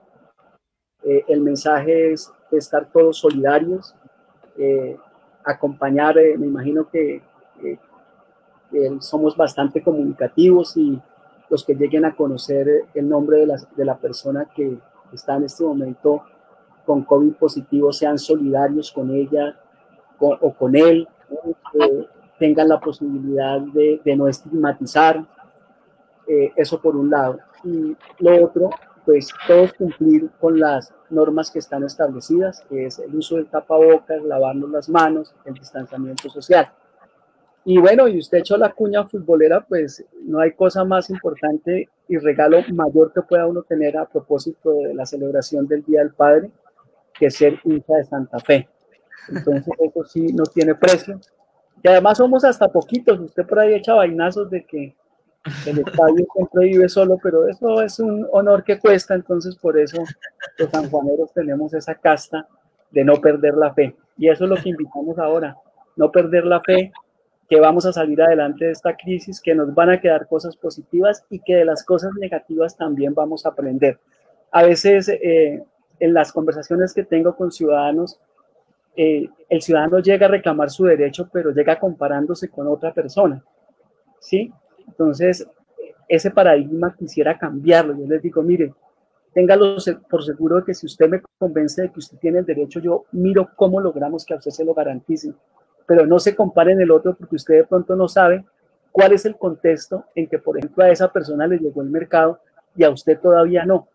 eh, 1.03 1.25
el 1.27 1.41
mensaje 1.41 2.13
es 2.13 2.31
estar 2.51 2.87
todos 2.91 3.17
solidarios, 3.17 3.95
eh, 4.57 4.97
acompañar, 5.43 6.15
me 6.15 6.45
imagino 6.45 6.89
que 6.89 7.21
somos 8.99 9.37
bastante 9.37 9.83
comunicativos 9.83 10.75
y 10.77 10.99
los 11.49 11.63
que 11.63 11.75
lleguen 11.75 12.05
a 12.05 12.15
conocer 12.15 12.85
el 12.93 13.07
nombre 13.07 13.39
de 13.39 13.45
la, 13.45 13.57
de 13.75 13.85
la 13.85 13.97
persona 13.97 14.49
que, 14.55 14.77
está 15.11 15.35
en 15.35 15.43
este 15.43 15.63
momento 15.63 16.23
con 16.85 17.03
COVID 17.03 17.33
positivo 17.33 17.93
sean 17.93 18.17
solidarios 18.17 18.91
con 18.91 19.11
ella 19.11 19.55
o 20.19 20.53
con 20.53 20.75
él, 20.75 21.07
tengan 22.39 22.69
la 22.69 22.79
posibilidad 22.79 23.59
de, 23.59 24.15
no 24.15 24.27
estigmatizar, 24.27 25.23
eh, 26.27 26.51
eso 26.55 26.81
por 26.81 26.95
un 26.95 27.09
lado. 27.09 27.39
Y 27.63 27.95
lo 28.19 28.45
otro, 28.45 28.69
pues 29.05 29.29
todos 29.47 29.73
cumplir 29.73 30.29
con 30.39 30.59
las 30.59 30.93
normas 31.09 31.51
que 31.51 31.59
están 31.59 31.83
establecidas, 31.83 32.63
que 32.69 32.85
es 32.85 32.99
el 32.99 33.15
uso 33.15 33.35
del 33.35 33.47
tapabocas, 33.47 34.23
lavarnos 34.23 34.69
las 34.69 34.89
manos, 34.89 35.33
el 35.45 35.53
distanciamiento 35.53 36.29
social. 36.29 36.71
Y 37.65 37.77
bueno, 37.77 38.07
y 38.07 38.19
usted 38.19 38.39
echó 38.39 38.57
la 38.57 38.73
cuña 38.73 39.05
futbolera, 39.05 39.61
pues 39.61 40.05
no 40.23 40.39
hay 40.39 40.51
cosa 40.51 40.83
más 40.83 41.09
importante 41.09 41.89
y 42.09 42.17
regalo 42.17 42.61
mayor 42.73 43.13
que 43.13 43.21
pueda 43.21 43.47
uno 43.47 43.63
tener 43.63 43.97
a 43.97 44.05
propósito 44.05 44.71
de 44.71 44.93
la 44.93 45.05
celebración 45.05 45.67
del 45.67 45.83
Día 45.83 45.99
del 46.01 46.13
Padre 46.13 46.51
que 47.13 47.31
ser 47.31 47.59
hincha 47.63 47.95
de 47.95 48.03
Santa 48.03 48.39
Fe. 48.39 48.67
Entonces 49.29 49.73
eso 49.79 50.03
sí 50.03 50.33
no 50.33 50.43
tiene 50.43 50.75
precio. 50.75 51.19
Y 51.81 51.87
además 51.87 52.17
somos 52.17 52.43
hasta 52.43 52.67
poquitos, 52.67 53.19
usted 53.19 53.45
por 53.45 53.59
ahí 53.59 53.73
echa 53.73 53.93
vainazos 53.93 54.49
de 54.49 54.65
que 54.65 54.95
el 55.65 55.79
estadio 55.79 56.25
siempre 56.33 56.65
vive 56.65 56.87
solo, 56.87 57.17
pero 57.21 57.47
eso 57.47 57.81
es 57.81 57.99
un 57.99 58.27
honor 58.31 58.63
que 58.63 58.79
cuesta, 58.79 59.13
entonces 59.13 59.55
por 59.57 59.77
eso 59.77 60.03
los 60.57 60.69
sanjuaneros 60.69 61.33
tenemos 61.33 61.73
esa 61.73 61.95
casta 61.95 62.47
de 62.91 63.03
no 63.03 63.15
perder 63.15 63.55
la 63.55 63.73
fe. 63.73 63.95
Y 64.17 64.29
eso 64.29 64.45
es 64.45 64.49
lo 64.49 64.55
que 64.55 64.69
invitamos 64.69 65.17
ahora, 65.17 65.57
no 65.95 66.11
perder 66.11 66.45
la 66.45 66.61
fe, 66.61 66.91
que 67.49 67.59
vamos 67.59 67.85
a 67.85 67.93
salir 67.93 68.21
adelante 68.21 68.65
de 68.65 68.71
esta 68.71 68.95
crisis, 68.95 69.41
que 69.41 69.53
nos 69.53 69.73
van 69.73 69.89
a 69.89 69.99
quedar 69.99 70.27
cosas 70.27 70.55
positivas 70.55 71.25
y 71.29 71.39
que 71.39 71.55
de 71.55 71.65
las 71.65 71.83
cosas 71.83 72.11
negativas 72.19 72.77
también 72.77 73.13
vamos 73.13 73.45
a 73.45 73.49
aprender. 73.49 73.99
a 74.51 74.63
veces 74.63 75.09
eh, 75.09 75.63
en 75.99 76.13
las 76.13 76.31
conversaciones 76.31 76.93
que 76.93 77.03
tengo 77.03 77.35
con 77.35 77.51
ciudadanos, 77.51 78.19
eh, 78.95 79.27
el 79.49 79.61
ciudadano 79.61 79.99
llega 79.99 80.27
a 80.27 80.29
reclamar 80.29 80.69
su 80.69 80.85
derecho, 80.85 81.27
pero 81.31 81.51
llega 81.51 81.79
comparándose 81.79 82.49
con 82.49 82.67
otra 82.67 82.93
persona, 82.93 83.43
¿sí? 84.19 84.51
Entonces, 84.87 85.47
ese 86.07 86.31
paradigma 86.31 86.95
quisiera 86.95 87.37
cambiarlo. 87.37 87.97
Yo 87.97 88.05
les 88.07 88.21
digo, 88.21 88.41
mire, 88.41 88.73
téngalo 89.33 89.77
por 90.09 90.23
seguro 90.23 90.57
de 90.57 90.65
que 90.65 90.73
si 90.73 90.85
usted 90.85 91.09
me 91.09 91.21
convence 91.37 91.81
de 91.81 91.91
que 91.91 91.99
usted 91.99 92.17
tiene 92.17 92.39
el 92.39 92.45
derecho, 92.45 92.79
yo 92.79 93.05
miro 93.11 93.49
cómo 93.55 93.79
logramos 93.79 94.25
que 94.25 94.33
a 94.33 94.37
usted 94.37 94.51
se 94.51 94.65
lo 94.65 94.73
garanticen. 94.73 95.35
Pero 95.85 96.05
no 96.05 96.19
se 96.19 96.35
compare 96.35 96.71
en 96.73 96.81
el 96.81 96.91
otro 96.91 97.15
porque 97.15 97.35
usted 97.35 97.55
de 97.55 97.63
pronto 97.65 97.95
no 97.95 98.07
sabe 98.07 98.45
cuál 98.91 99.13
es 99.13 99.25
el 99.25 99.35
contexto 99.35 100.05
en 100.15 100.27
que, 100.27 100.39
por 100.39 100.57
ejemplo, 100.57 100.83
a 100.83 100.89
esa 100.89 101.11
persona 101.11 101.47
le 101.47 101.57
llegó 101.57 101.81
el 101.81 101.89
mercado 101.89 102.39
y 102.75 102.83
a 102.83 102.89
usted 102.89 103.19
todavía 103.19 103.65
no. 103.65 103.87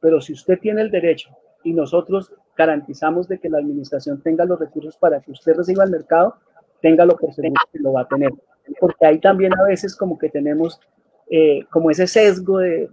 Pero 0.00 0.20
si 0.20 0.32
usted 0.32 0.58
tiene 0.58 0.82
el 0.82 0.90
derecho 0.90 1.30
y 1.62 1.72
nosotros 1.72 2.32
garantizamos 2.56 3.28
de 3.28 3.38
que 3.38 3.50
la 3.50 3.58
administración 3.58 4.20
tenga 4.22 4.44
los 4.44 4.58
recursos 4.58 4.96
para 4.96 5.20
que 5.20 5.30
usted 5.30 5.54
reciba 5.54 5.84
el 5.84 5.90
mercado, 5.90 6.36
téngalo 6.80 7.16
por 7.16 7.32
seguro 7.32 7.60
que 7.72 7.78
lo 7.78 7.92
va 7.92 8.02
a 8.02 8.08
tener. 8.08 8.32
Porque 8.80 9.06
ahí 9.06 9.18
también 9.18 9.52
a 9.58 9.64
veces 9.64 9.96
como 9.96 10.18
que 10.18 10.28
tenemos 10.28 10.80
eh, 11.28 11.64
como 11.70 11.90
ese 11.90 12.06
sesgo 12.06 12.58
de, 12.58 12.88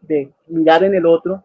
de, 0.00 0.30
mirar 0.46 0.84
en 0.84 0.94
el 0.94 1.04
otro 1.04 1.44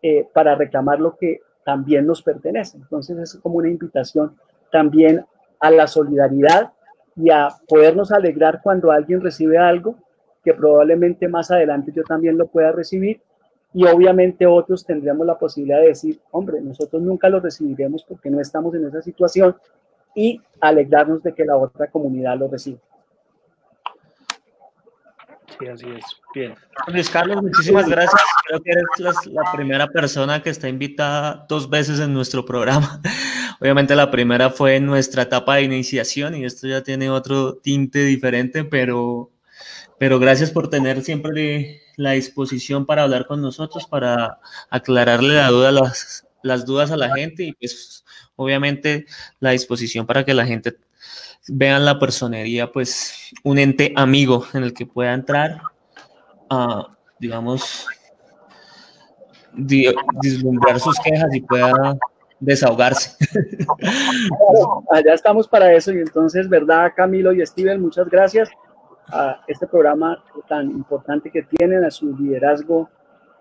eh, 0.00 0.26
para 0.32 0.54
reclamar 0.54 1.00
lo 1.00 1.16
que 1.16 1.40
también 1.64 2.06
nos 2.06 2.22
pertenece. 2.22 2.78
Entonces 2.78 3.18
es 3.18 3.34
como 3.40 3.56
una 3.56 3.68
invitación 3.68 4.36
también 4.70 5.24
a 5.60 5.70
la 5.70 5.86
solidaridad 5.86 6.72
y 7.16 7.30
a 7.30 7.48
podernos 7.68 8.12
alegrar 8.12 8.60
cuando 8.62 8.90
alguien 8.90 9.20
recibe 9.20 9.58
algo 9.58 9.96
que 10.44 10.54
probablemente 10.54 11.28
más 11.28 11.50
adelante 11.50 11.92
yo 11.94 12.04
también 12.04 12.38
lo 12.38 12.46
pueda 12.46 12.72
recibir 12.72 13.20
y 13.74 13.84
obviamente 13.84 14.46
otros 14.46 14.86
tendríamos 14.86 15.26
la 15.26 15.38
posibilidad 15.38 15.80
de 15.80 15.88
decir, 15.88 16.20
hombre, 16.30 16.60
nosotros 16.60 17.02
nunca 17.02 17.28
lo 17.28 17.40
recibiremos 17.40 18.04
porque 18.04 18.30
no 18.30 18.40
estamos 18.40 18.74
en 18.74 18.86
esa 18.86 19.02
situación 19.02 19.56
y 20.16 20.40
alegrarnos 20.60 21.22
de 21.22 21.34
que 21.34 21.44
la 21.44 21.56
otra 21.56 21.88
comunidad 21.88 22.36
lo 22.38 22.48
reciba. 22.48 22.78
Sí, 25.58 25.66
así 25.68 25.86
es. 25.86 26.04
Bien. 26.34 26.54
Luis 26.88 27.08
Carlos, 27.08 27.42
muchísimas 27.42 27.88
gracias. 27.88 28.20
Creo 28.48 28.60
que 28.62 28.70
eres 28.72 28.84
la, 29.32 29.52
primera 29.52 29.86
persona 29.86 30.42
que 30.42 30.50
está 30.50 30.68
invitada 30.68 31.46
dos 31.48 31.70
veces 31.70 32.00
en 32.00 32.12
nuestro 32.12 32.44
programa. 32.44 33.00
Obviamente 33.60 33.94
la 33.94 34.10
primera 34.10 34.50
fue 34.50 34.76
en 34.76 34.86
nuestra 34.86 35.22
etapa 35.22 35.56
de 35.56 35.62
iniciación 35.62 36.34
y 36.34 36.44
esto 36.44 36.66
ya 36.66 36.82
tiene 36.82 37.10
otro 37.10 37.54
tinte 37.56 38.00
diferente, 38.00 38.64
pero, 38.64 39.30
pero 39.98 40.18
gracias 40.18 40.50
por 40.50 40.68
tener 40.68 41.02
siempre 41.02 41.82
la 41.96 42.12
disposición 42.12 42.84
para 42.84 43.04
hablar 43.04 43.26
con 43.26 43.40
nosotros, 43.40 43.86
para 43.86 44.40
aclararle 44.68 45.36
la 45.36 45.48
duda, 45.48 45.72
las, 45.72 46.25
las 46.46 46.64
dudas 46.64 46.90
a 46.90 46.96
la 46.96 47.14
gente 47.14 47.44
y 47.44 47.52
pues 47.52 48.04
obviamente 48.36 49.06
la 49.40 49.50
disposición 49.50 50.06
para 50.06 50.24
que 50.24 50.34
la 50.34 50.46
gente 50.46 50.76
vean 51.48 51.84
la 51.84 51.98
personería, 51.98 52.72
pues 52.72 53.32
un 53.44 53.58
ente 53.58 53.92
amigo 53.96 54.46
en 54.54 54.62
el 54.62 54.72
que 54.72 54.86
pueda 54.86 55.12
entrar 55.12 55.60
a, 56.50 56.96
digamos, 57.18 57.86
dislumbrar 59.54 60.80
sus 60.80 60.98
quejas 61.00 61.34
y 61.34 61.40
pueda 61.40 61.96
desahogarse. 62.40 63.16
Allá 64.90 65.14
estamos 65.14 65.48
para 65.48 65.72
eso 65.72 65.92
y 65.92 65.98
entonces, 65.98 66.48
¿verdad, 66.48 66.92
Camilo 66.94 67.32
y 67.32 67.44
Steven? 67.44 67.80
Muchas 67.80 68.08
gracias 68.08 68.50
a 69.08 69.40
este 69.46 69.66
programa 69.66 70.22
tan 70.48 70.70
importante 70.70 71.30
que 71.30 71.42
tienen, 71.42 71.84
a 71.84 71.90
su 71.90 72.14
liderazgo 72.16 72.90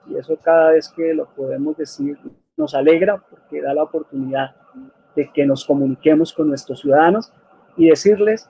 y 0.07 0.17
eso 0.17 0.37
cada 0.41 0.71
vez 0.71 0.89
que 0.89 1.13
lo 1.13 1.27
podemos 1.33 1.75
decir 1.77 2.17
nos 2.57 2.73
alegra 2.73 3.17
porque 3.17 3.61
da 3.61 3.73
la 3.73 3.83
oportunidad 3.83 4.55
de 5.15 5.29
que 5.31 5.45
nos 5.45 5.63
comuniquemos 5.65 6.33
con 6.33 6.47
nuestros 6.47 6.79
ciudadanos 6.81 7.31
y 7.75 7.89
decirles 7.89 8.49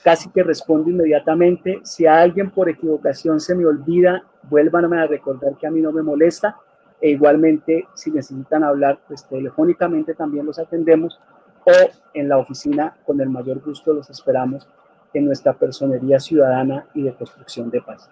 casi 0.03 0.31
que 0.31 0.43
respondo 0.43 0.89
inmediatamente. 0.91 1.81
Si 1.83 2.07
a 2.07 2.21
alguien 2.21 2.51
por 2.51 2.71
equivocación 2.71 3.39
se 3.39 3.55
me 3.55 3.67
olvida, 3.67 4.25
vuélvanme 4.45 4.99
a 4.99 5.07
recordar 5.07 5.59
que 5.59 5.67
a 5.67 5.71
mí 5.71 5.83
no 5.83 5.93
me 5.93 6.01
molesta. 6.03 6.57
E 7.01 7.11
igualmente, 7.11 7.87
si 7.95 8.11
necesitan 8.11 8.65
hablar, 8.65 8.99
pues 9.07 9.29
telefónicamente 9.29 10.15
también 10.15 10.47
los 10.47 10.59
atendemos 10.59 11.21
o 11.65 11.73
en 12.15 12.31
la 12.31 12.39
oficina, 12.39 12.97
con 13.05 13.21
el 13.21 13.29
mayor 13.29 13.61
gusto 13.61 13.93
los 13.93 14.09
esperamos 14.09 14.67
en 15.19 15.27
nuestra 15.27 15.53
personería 15.55 16.21
ciudadana 16.21 16.87
y 16.95 17.03
de 17.03 17.15
construcción 17.15 17.71
de 17.71 17.81
paz. 17.83 18.11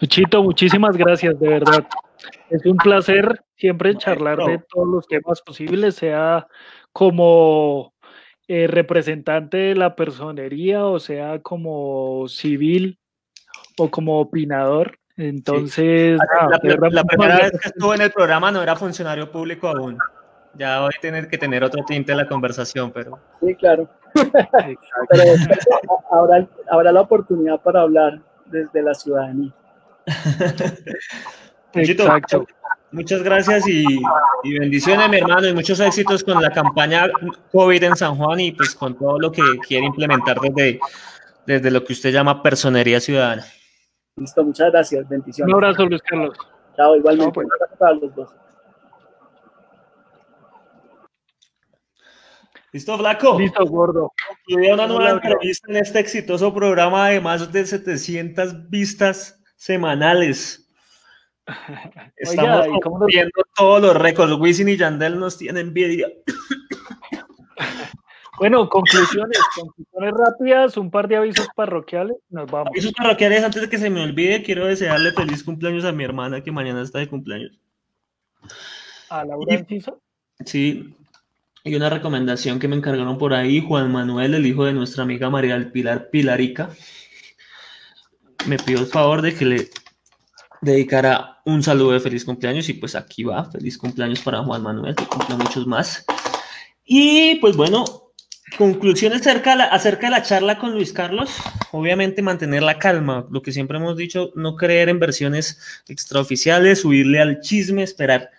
Luchito, 0.00 0.42
muchísimas 0.42 0.96
gracias, 0.96 1.38
de 1.38 1.48
verdad. 1.48 1.86
Es 2.48 2.64
un 2.66 2.76
placer 2.76 3.42
siempre 3.56 3.96
charlar 3.96 4.38
de 4.38 4.58
todos 4.68 4.88
los 4.88 5.06
temas 5.06 5.40
posibles, 5.42 5.94
sea 5.94 6.46
como 6.92 7.94
eh, 8.48 8.66
representante 8.66 9.56
de 9.56 9.74
la 9.76 9.94
personería 9.94 10.84
o 10.84 10.98
sea 10.98 11.38
como 11.40 12.26
civil 12.28 12.98
o 13.78 13.90
como 13.90 14.20
opinador. 14.20 14.98
Entonces, 15.16 16.18
la, 16.50 16.58
primera 17.04 17.36
vez 17.36 17.52
que 17.52 17.68
estuve 17.68 17.94
en 17.94 18.02
el 18.02 18.10
programa 18.10 18.50
no 18.50 18.62
era 18.62 18.74
funcionario 18.74 19.30
público 19.30 19.68
aún. 19.68 19.98
Ya 20.54 20.80
voy 20.80 20.90
a 20.96 21.00
tener 21.00 21.28
que 21.28 21.38
tener 21.38 21.62
otro 21.62 21.84
tinte 21.84 22.12
en 22.12 22.18
la 22.18 22.28
conversación, 22.28 22.90
pero... 22.90 23.18
Sí, 23.40 23.54
claro. 23.54 23.88
pero 24.12 25.22
ahora, 26.10 26.48
ahora 26.70 26.92
la 26.92 27.00
oportunidad 27.02 27.60
para 27.60 27.82
hablar 27.82 28.20
desde 28.46 28.82
la 28.82 28.94
ciudadanía. 28.94 29.52
Exacto. 31.74 32.46
Muchas 32.92 33.22
gracias 33.22 33.68
y, 33.68 33.84
bendiciones, 34.58 35.08
mi 35.08 35.18
hermano, 35.18 35.46
y 35.46 35.54
muchos 35.54 35.78
éxitos 35.78 36.24
con 36.24 36.42
la 36.42 36.50
campaña 36.50 37.08
COVID 37.52 37.84
en 37.84 37.96
San 37.96 38.16
Juan 38.16 38.40
y 38.40 38.50
pues 38.50 38.74
con 38.74 38.98
todo 38.98 39.16
lo 39.20 39.30
que 39.30 39.42
quiere 39.66 39.86
implementar 39.86 40.40
desde, 40.40 40.80
desde 41.46 41.70
lo 41.70 41.84
que 41.84 41.92
usted 41.92 42.10
llama 42.10 42.42
personería 42.42 42.98
ciudadana. 42.98 43.44
Listo, 44.16 44.42
muchas 44.42 44.72
gracias, 44.72 45.08
bendiciones. 45.08 45.54
Un 45.54 45.62
abrazo, 45.62 45.86
Luis 45.86 46.02
Carlos. 46.02 46.36
Chao, 46.76 46.96
igualmente. 46.96 47.32
Pues. 47.32 47.46
Un 47.46 47.52
abrazo 47.52 47.76
para 47.78 47.94
los 47.94 48.14
dos. 48.16 48.34
¿Listo, 52.72 52.96
Flaco? 52.98 53.38
Listo, 53.38 53.64
gordo. 53.66 54.12
Concluía 54.46 54.74
una 54.74 54.86
nueva 54.86 55.10
entrevista 55.10 55.70
en 55.70 55.76
este 55.78 55.98
exitoso 55.98 56.54
programa 56.54 57.08
de 57.08 57.20
más 57.20 57.52
de 57.52 57.66
700 57.66 58.70
vistas 58.70 59.40
semanales. 59.56 60.68
Estamos 62.16 63.06
viendo 63.06 63.42
todos 63.56 63.82
los 63.82 63.96
récords. 63.96 64.34
Wisin 64.38 64.68
y 64.68 64.76
Yandel 64.76 65.18
nos 65.18 65.38
tienen 65.38 65.68
envidia. 65.68 66.08
Bueno, 68.38 68.70
conclusiones, 68.70 69.38
conclusiones 69.54 70.14
rápidas, 70.14 70.78
un 70.78 70.90
par 70.90 71.06
de 71.08 71.16
avisos 71.16 71.46
parroquiales, 71.54 72.16
nos 72.30 72.50
vamos. 72.50 72.68
Avisos 72.70 72.94
parroquiales, 72.94 73.44
antes 73.44 73.60
de 73.60 73.68
que 73.68 73.76
se 73.76 73.90
me 73.90 74.02
olvide, 74.02 74.42
quiero 74.42 74.64
desearle 74.64 75.12
feliz 75.12 75.44
cumpleaños 75.44 75.84
a 75.84 75.92
mi 75.92 76.04
hermana 76.04 76.42
que 76.42 76.50
mañana 76.50 76.80
está 76.80 77.00
de 77.00 77.08
cumpleaños. 77.10 77.60
¿A 79.10 79.26
Laura 79.26 79.56
Enciso? 79.56 80.00
Sí, 80.46 80.96
y 81.64 81.74
una 81.74 81.90
recomendación 81.90 82.58
que 82.58 82.68
me 82.68 82.76
encargaron 82.76 83.18
por 83.18 83.34
ahí, 83.34 83.60
Juan 83.60 83.92
Manuel, 83.92 84.34
el 84.34 84.46
hijo 84.46 84.64
de 84.64 84.72
nuestra 84.72 85.02
amiga 85.02 85.28
María 85.28 85.54
del 85.54 85.70
Pilar 85.70 86.08
Pilarica, 86.10 86.70
me 88.46 88.56
pidió 88.56 88.80
el 88.80 88.86
favor 88.86 89.20
de 89.20 89.34
que 89.34 89.44
le 89.44 89.70
dedicara 90.62 91.40
un 91.44 91.62
saludo 91.62 91.92
de 91.92 92.00
feliz 92.00 92.24
cumpleaños 92.24 92.68
y 92.68 92.74
pues 92.74 92.94
aquí 92.94 93.24
va, 93.24 93.50
feliz 93.50 93.76
cumpleaños 93.76 94.20
para 94.20 94.42
Juan 94.42 94.62
Manuel, 94.62 94.94
que 94.94 95.04
cumple 95.04 95.36
muchos 95.36 95.66
más. 95.66 96.04
Y 96.84 97.36
pues 97.36 97.56
bueno, 97.56 97.84
conclusiones 98.56 99.20
acerca, 99.20 99.52
acerca 99.64 100.06
de 100.06 100.10
la 100.12 100.22
charla 100.22 100.58
con 100.58 100.72
Luis 100.72 100.92
Carlos, 100.92 101.30
obviamente 101.72 102.22
mantener 102.22 102.62
la 102.62 102.78
calma, 102.78 103.26
lo 103.30 103.42
que 103.42 103.52
siempre 103.52 103.78
hemos 103.78 103.96
dicho, 103.96 104.32
no 104.34 104.56
creer 104.56 104.88
en 104.88 104.98
versiones 104.98 105.82
extraoficiales, 105.88 106.80
subirle 106.80 107.20
al 107.20 107.40
chisme, 107.40 107.82
esperar 107.82 108.30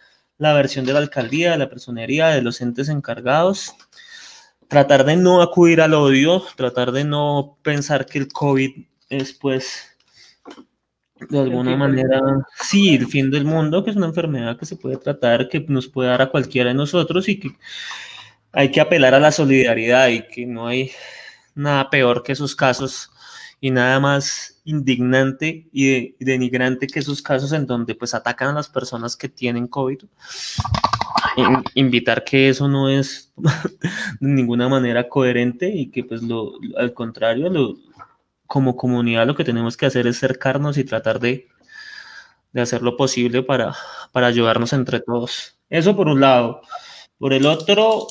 la 0.41 0.53
versión 0.53 0.85
de 0.85 0.93
la 0.93 0.97
alcaldía, 0.97 1.51
de 1.51 1.59
la 1.59 1.69
personería, 1.69 2.29
de 2.29 2.41
los 2.41 2.61
entes 2.61 2.89
encargados, 2.89 3.75
tratar 4.67 5.05
de 5.05 5.15
no 5.15 5.43
acudir 5.43 5.81
al 5.81 5.93
odio, 5.93 6.43
tratar 6.55 6.91
de 6.91 7.03
no 7.03 7.59
pensar 7.61 8.07
que 8.07 8.17
el 8.17 8.27
COVID 8.27 8.71
es 9.09 9.33
pues 9.33 9.95
de 11.29 11.39
alguna 11.39 11.75
manera, 11.75 12.19
sí, 12.59 12.95
el 12.95 13.05
fin 13.05 13.29
del 13.29 13.45
mundo, 13.45 13.83
que 13.83 13.91
es 13.91 13.95
una 13.95 14.07
enfermedad 14.07 14.57
que 14.57 14.65
se 14.65 14.77
puede 14.77 14.97
tratar, 14.97 15.47
que 15.47 15.59
nos 15.67 15.87
puede 15.87 16.09
dar 16.09 16.23
a 16.23 16.31
cualquiera 16.31 16.69
de 16.69 16.73
nosotros 16.73 17.29
y 17.29 17.39
que 17.39 17.51
hay 18.51 18.71
que 18.71 18.81
apelar 18.81 19.13
a 19.13 19.19
la 19.19 19.31
solidaridad 19.31 20.07
y 20.07 20.27
que 20.27 20.47
no 20.47 20.65
hay 20.65 20.89
nada 21.53 21.91
peor 21.91 22.23
que 22.23 22.31
esos 22.31 22.55
casos 22.55 23.11
y 23.59 23.69
nada 23.69 23.99
más 23.99 24.50
indignante 24.63 25.67
y, 25.71 26.13
denigrante 26.23 26.87
que 26.87 26.99
esos 26.99 27.21
casos 27.21 27.51
en 27.53 27.65
donde 27.65 27.95
pues 27.95 28.13
atacan 28.13 28.49
a 28.49 28.53
las 28.53 28.69
personas 28.69 29.15
que 29.15 29.27
tienen 29.29 29.67
COVID 29.67 30.03
in- 31.37 31.63
invitar 31.75 32.23
que 32.23 32.49
eso 32.49 32.67
no 32.67 32.89
es 32.89 33.33
de 34.19 34.29
ninguna 34.29 34.69
manera 34.69 35.09
coherente 35.09 35.69
y 35.69 35.89
que 35.89 36.03
pues 36.03 36.21
lo, 36.21 36.53
al 36.77 36.93
contrario, 36.93 37.49
lo, 37.49 37.77
como 38.47 38.75
comunidad 38.75 39.25
lo 39.27 39.35
que 39.35 39.43
tenemos 39.43 39.77
que 39.77 39.85
hacer 39.85 40.07
es 40.07 40.19
cercarnos 40.19 40.77
y 40.77 40.83
tratar 40.83 41.19
de, 41.19 41.47
de 42.51 42.61
hacer 42.61 42.81
lo 42.81 42.97
posible 42.97 43.43
para, 43.43 43.73
para 44.11 44.27
ayudarnos 44.27 44.73
entre 44.73 44.99
todos. 44.99 45.57
Eso 45.69 45.95
por 45.95 46.07
un 46.07 46.19
lado. 46.19 46.61
Por 47.17 47.33
el 47.33 47.45
otro, 47.45 48.07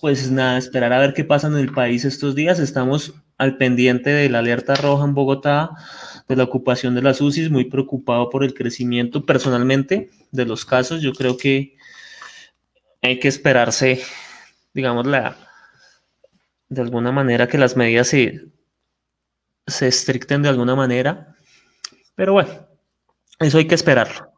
pues 0.00 0.30
nada, 0.30 0.58
esperar 0.58 0.92
a 0.92 1.00
ver 1.00 1.14
qué 1.14 1.24
pasa 1.24 1.46
en 1.46 1.56
el 1.56 1.72
país 1.72 2.04
estos 2.04 2.34
días. 2.34 2.58
Estamos 2.58 3.14
al 3.38 3.56
pendiente 3.56 4.10
de 4.10 4.28
la 4.28 4.40
alerta 4.40 4.74
roja 4.74 5.04
en 5.04 5.14
Bogotá, 5.14 5.70
de 6.28 6.36
la 6.36 6.44
ocupación 6.44 6.94
de 6.94 7.02
las 7.02 7.20
UCIs, 7.20 7.50
muy 7.50 7.64
preocupado 7.64 8.30
por 8.30 8.44
el 8.44 8.54
crecimiento 8.54 9.24
personalmente 9.24 10.10
de 10.30 10.44
los 10.44 10.64
casos. 10.64 11.02
Yo 11.02 11.12
creo 11.12 11.36
que 11.36 11.76
hay 13.02 13.18
que 13.18 13.28
esperarse, 13.28 14.00
digamos, 14.74 15.06
la, 15.06 15.36
de 16.68 16.80
alguna 16.80 17.12
manera 17.12 17.48
que 17.48 17.58
las 17.58 17.76
medidas 17.76 18.08
se, 18.08 18.46
se 19.66 19.88
estricten 19.88 20.42
de 20.42 20.48
alguna 20.48 20.74
manera. 20.74 21.36
Pero 22.14 22.34
bueno, 22.34 22.68
eso 23.38 23.58
hay 23.58 23.66
que 23.66 23.74
esperarlo. 23.74 24.31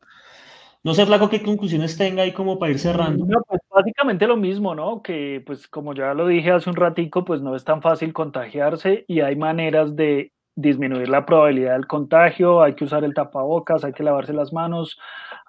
No 0.85 0.93
sé, 0.93 1.07
Flaco, 1.07 1.31
qué 1.31 1.43
conclusiones 1.43 1.97
tenga 1.97 2.25
ahí 2.25 2.33
como 2.33 2.59
para 2.59 2.71
ir 2.71 2.79
cerrando. 2.79 3.25
No, 3.25 3.41
pues 3.49 3.63
básicamente 3.71 4.27
lo 4.27 4.37
mismo, 4.37 4.75
¿no? 4.75 5.01
Que 5.01 5.43
pues 5.45 5.67
como 5.67 5.95
ya 5.95 6.13
lo 6.13 6.27
dije 6.27 6.51
hace 6.51 6.69
un 6.69 6.77
ratico, 6.77 7.25
pues 7.25 7.41
no 7.41 7.57
es 7.57 7.65
tan 7.65 7.81
fácil 7.81 8.13
contagiarse 8.13 9.07
y 9.09 9.21
hay 9.21 9.35
maneras 9.35 9.97
de 9.97 10.33
disminuir 10.55 11.09
la 11.09 11.25
probabilidad 11.25 11.73
del 11.73 11.87
contagio, 11.87 12.63
hay 12.63 12.75
que 12.75 12.85
usar 12.85 13.03
el 13.03 13.15
tapabocas, 13.15 13.83
hay 13.83 13.95
que 13.95 14.03
lavarse 14.03 14.35
las 14.35 14.53
manos, 14.53 14.99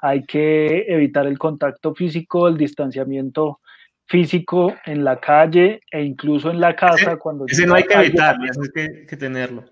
hay 0.01 0.23
que 0.23 0.85
evitar 0.87 1.27
el 1.27 1.37
contacto 1.37 1.93
físico, 1.93 2.47
el 2.47 2.57
distanciamiento 2.57 3.59
físico 4.05 4.73
en 4.85 5.03
la 5.03 5.19
calle 5.19 5.81
e 5.91 6.01
incluso 6.01 6.49
en 6.49 6.61
la 6.61 6.77
casa 6.77 7.17
cuando 7.17 7.45
Ese 7.45 7.67
no 7.67 7.75
hay 7.75 7.83
que 7.83 7.93
evitarlo, 7.93 8.45
ese 8.45 8.61
hay 8.61 8.69
que, 8.69 9.05
que 9.05 9.17
tenerlo. 9.17 9.65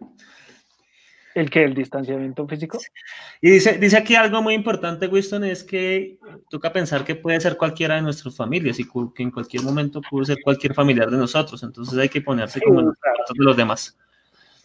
El 1.36 1.50
que 1.50 1.64
el 1.64 1.74
distanciamiento 1.74 2.48
físico. 2.48 2.80
Y 3.42 3.52
dice, 3.52 3.78
dice 3.78 3.98
aquí 3.98 4.16
algo 4.16 4.42
muy 4.42 4.54
importante, 4.54 5.08
Winston, 5.08 5.44
es 5.44 5.64
que 5.64 6.20
toca 6.50 6.72
pensar 6.72 7.04
que 7.04 7.16
puede 7.16 7.40
ser 7.42 7.58
cualquiera 7.58 7.96
de 7.96 8.02
nuestras 8.02 8.36
familias 8.36 8.80
y 8.80 8.86
que 9.14 9.24
en 9.24 9.32
cualquier 9.32 9.64
momento 9.64 10.02
puede 10.10 10.26
ser 10.26 10.38
cualquier 10.44 10.74
familiar 10.74 11.10
de 11.10 11.18
nosotros, 11.18 11.64
entonces 11.64 11.98
hay 11.98 12.10
que 12.10 12.22
ponerse 12.22 12.62
como 12.62 12.80
en 12.80 12.86
los 12.88 12.96
zapatos 12.96 13.38
de 13.38 13.46
los 13.46 13.58
demás. 13.58 13.98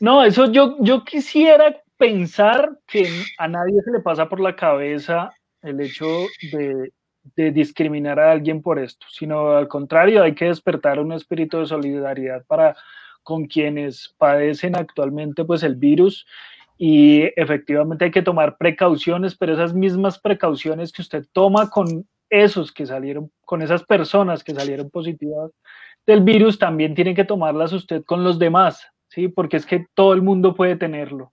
No, 0.01 0.23
eso 0.23 0.51
yo, 0.53 0.77
yo 0.81 1.05
quisiera 1.05 1.77
pensar 1.97 2.78
que 2.86 3.09
a 3.39 3.49
nadie 3.49 3.82
se 3.82 3.90
le 3.90 4.01
pasa 4.01 4.28
por 4.28 4.40
la 4.40 4.55
cabeza 4.55 5.31
el 5.62 5.81
hecho 5.81 6.07
de, 6.53 6.93
de 7.35 7.51
discriminar 7.51 8.20
a 8.20 8.31
alguien 8.31 8.62
por 8.62 8.78
esto, 8.78 9.07
sino 9.11 9.57
al 9.57 9.66
contrario, 9.66 10.23
hay 10.23 10.35
que 10.35 10.45
despertar 10.45 11.01
un 11.01 11.12
espíritu 11.12 11.59
de 11.59 11.66
solidaridad 11.66 12.45
para 12.47 12.77
con 13.28 13.47
quienes 13.47 14.15
padecen 14.16 14.74
actualmente 14.74 15.45
pues 15.45 15.62
el 15.62 15.74
virus 15.74 16.27
y 16.78 17.24
efectivamente 17.34 18.05
hay 18.05 18.10
que 18.12 18.22
tomar 18.22 18.56
precauciones, 18.56 19.36
pero 19.36 19.52
esas 19.52 19.74
mismas 19.74 20.18
precauciones 20.20 20.92
que 20.92 21.02
usted 21.02 21.26
toma 21.32 21.68
con 21.68 22.06
esos 22.30 22.72
que 22.72 22.86
salieron, 22.86 23.32
con 23.44 23.62
esas 23.62 23.82
personas 23.82 24.44
que 24.44 24.55
salieron 24.55 24.88
positivas 24.88 25.50
del 26.06 26.22
virus, 26.22 26.59
también 26.59 26.94
tiene 26.94 27.14
que 27.14 27.24
tomarlas 27.24 27.72
usted 27.72 28.05
con 28.05 28.22
los 28.22 28.38
demás, 28.38 28.86
¿sí? 29.09 29.26
Porque 29.26 29.56
es 29.56 29.66
que 29.66 29.86
todo 29.94 30.14
el 30.14 30.22
mundo 30.22 30.55
puede 30.55 30.76
tenerlo 30.76 31.32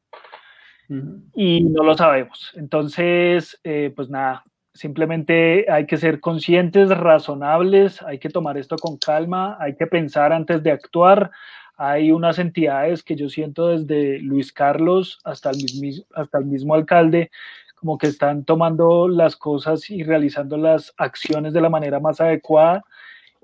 y 1.33 1.63
no 1.63 1.83
lo 1.83 1.95
sabemos. 1.95 2.51
Entonces, 2.55 3.59
eh, 3.63 3.91
pues 3.95 4.09
nada, 4.09 4.43
simplemente 4.73 5.65
hay 5.69 5.85
que 5.85 5.97
ser 5.97 6.19
conscientes, 6.19 6.89
razonables, 6.89 8.01
hay 8.01 8.19
que 8.19 8.29
tomar 8.29 8.57
esto 8.57 8.75
con 8.77 8.97
calma, 8.97 9.57
hay 9.59 9.75
que 9.75 9.87
pensar 9.87 10.33
antes 10.33 10.63
de 10.63 10.71
actuar. 10.71 11.31
Hay 11.77 12.11
unas 12.11 12.39
entidades 12.39 13.03
que 13.03 13.15
yo 13.15 13.29
siento 13.29 13.67
desde 13.67 14.19
Luis 14.19 14.51
Carlos 14.53 15.19
hasta 15.23 15.49
el, 15.49 15.57
mismi- 15.57 16.05
hasta 16.13 16.37
el 16.37 16.45
mismo 16.45 16.73
alcalde, 16.73 17.31
como 17.75 17.97
que 17.97 18.07
están 18.07 18.45
tomando 18.45 19.07
las 19.07 19.35
cosas 19.35 19.89
y 19.89 20.03
realizando 20.03 20.57
las 20.57 20.93
acciones 20.97 21.53
de 21.53 21.61
la 21.61 21.69
manera 21.69 21.99
más 21.99 22.21
adecuada. 22.21 22.83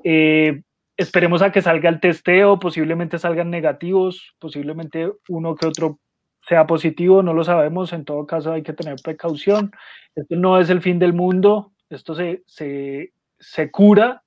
Eh, 0.03 0.63
esperemos 0.97 1.41
a 1.41 1.51
que 1.51 1.61
salga 1.61 1.89
el 1.89 1.99
testeo, 1.99 2.57
posiblemente 2.57 3.17
salgan 3.19 3.49
negativos, 3.49 4.33
posiblemente 4.39 5.11
uno 5.27 5.55
que 5.55 5.67
otro 5.67 5.99
sea 6.47 6.65
positivo, 6.65 7.21
no 7.21 7.33
lo 7.33 7.43
sabemos, 7.43 7.93
en 7.93 8.03
todo 8.05 8.25
caso 8.25 8.53
hay 8.53 8.63
que 8.63 8.73
tener 8.73 8.95
precaución. 9.03 9.71
Esto 10.15 10.35
no 10.35 10.59
es 10.59 10.69
el 10.69 10.81
fin 10.81 10.97
del 10.97 11.13
mundo, 11.13 11.73
esto 11.89 12.15
se, 12.15 12.41
se, 12.45 13.13
se 13.39 13.69
cura, 13.69 14.23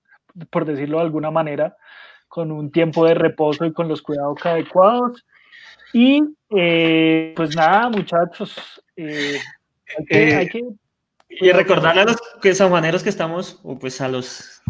por 0.50 0.64
decirlo 0.64 0.98
de 0.98 1.04
alguna 1.04 1.30
manera, 1.30 1.76
con 2.34 2.50
un 2.50 2.72
tiempo 2.72 3.06
de 3.06 3.14
reposo 3.14 3.64
y 3.64 3.72
con 3.72 3.86
los 3.86 4.02
cuidados 4.02 4.44
adecuados. 4.44 5.24
Y 5.92 6.20
eh, 6.50 7.32
pues 7.36 7.54
nada, 7.54 7.88
muchachos, 7.90 8.56
eh, 8.96 9.38
hay 9.96 10.04
que, 10.04 10.28
Eh, 10.28 10.34
hay 10.34 10.48
que 10.48 10.64
Y 11.28 11.52
recordarle 11.52 12.00
a 12.00 12.06
los 12.06 12.16
que 12.42 12.52
sanjuaneros 12.52 13.04
que 13.04 13.10
estamos, 13.10 13.60
o 13.62 13.78
pues 13.78 14.00
a 14.00 14.08
los, 14.08 14.60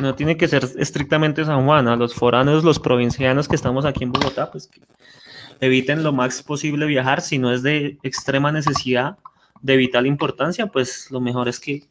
no 0.00 0.14
tiene 0.14 0.38
que 0.38 0.48
ser 0.48 0.64
estrictamente 0.78 1.44
San 1.44 1.66
Juan, 1.66 1.88
a 1.88 1.96
los 1.96 2.14
foráneos, 2.14 2.64
los 2.64 2.78
provincianos 2.78 3.48
que 3.48 3.56
estamos 3.56 3.84
aquí 3.84 4.04
en 4.04 4.12
Bogotá, 4.12 4.50
pues 4.50 4.66
que 4.66 4.80
eviten 5.60 6.02
lo 6.02 6.14
más 6.14 6.42
posible 6.42 6.86
viajar, 6.86 7.20
si 7.20 7.36
no 7.36 7.52
es 7.52 7.62
de 7.62 7.98
extrema 8.02 8.50
necesidad, 8.50 9.18
de 9.60 9.76
vital 9.76 10.06
importancia, 10.06 10.68
pues 10.68 11.10
lo 11.10 11.20
mejor 11.20 11.48
es 11.48 11.60
que 11.60 11.82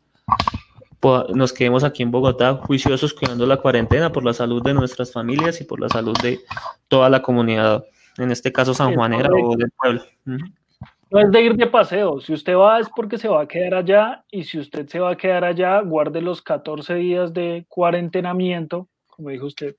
nos 1.33 1.53
quedemos 1.53 1.83
aquí 1.83 2.03
en 2.03 2.11
Bogotá 2.11 2.55
juiciosos 2.55 3.13
cuidando 3.13 3.45
la 3.45 3.57
cuarentena 3.57 4.11
por 4.11 4.25
la 4.25 4.33
salud 4.33 4.61
de 4.63 4.73
nuestras 4.73 5.11
familias 5.11 5.61
y 5.61 5.63
por 5.63 5.79
la 5.79 5.89
salud 5.89 6.15
de 6.21 6.39
toda 6.87 7.09
la 7.09 7.21
comunidad, 7.21 7.85
en 8.17 8.31
este 8.31 8.51
caso 8.51 8.73
sanjuanera 8.73 9.29
o 9.31 9.55
del 9.55 9.71
pueblo. 9.71 10.01
No 10.25 11.19
es 11.19 11.31
de 11.31 11.41
ir 11.41 11.55
de 11.55 11.67
paseo. 11.67 12.19
Si 12.19 12.33
usted 12.33 12.55
va 12.55 12.79
es 12.79 12.87
porque 12.95 13.17
se 13.17 13.27
va 13.27 13.41
a 13.41 13.47
quedar 13.47 13.75
allá 13.75 14.23
y 14.29 14.43
si 14.43 14.59
usted 14.59 14.87
se 14.87 14.99
va 14.99 15.11
a 15.11 15.17
quedar 15.17 15.43
allá, 15.43 15.81
guarde 15.81 16.21
los 16.21 16.41
14 16.41 16.95
días 16.95 17.33
de 17.33 17.65
cuarentenamiento, 17.67 18.87
como 19.07 19.29
dijo 19.29 19.47
usted. 19.47 19.75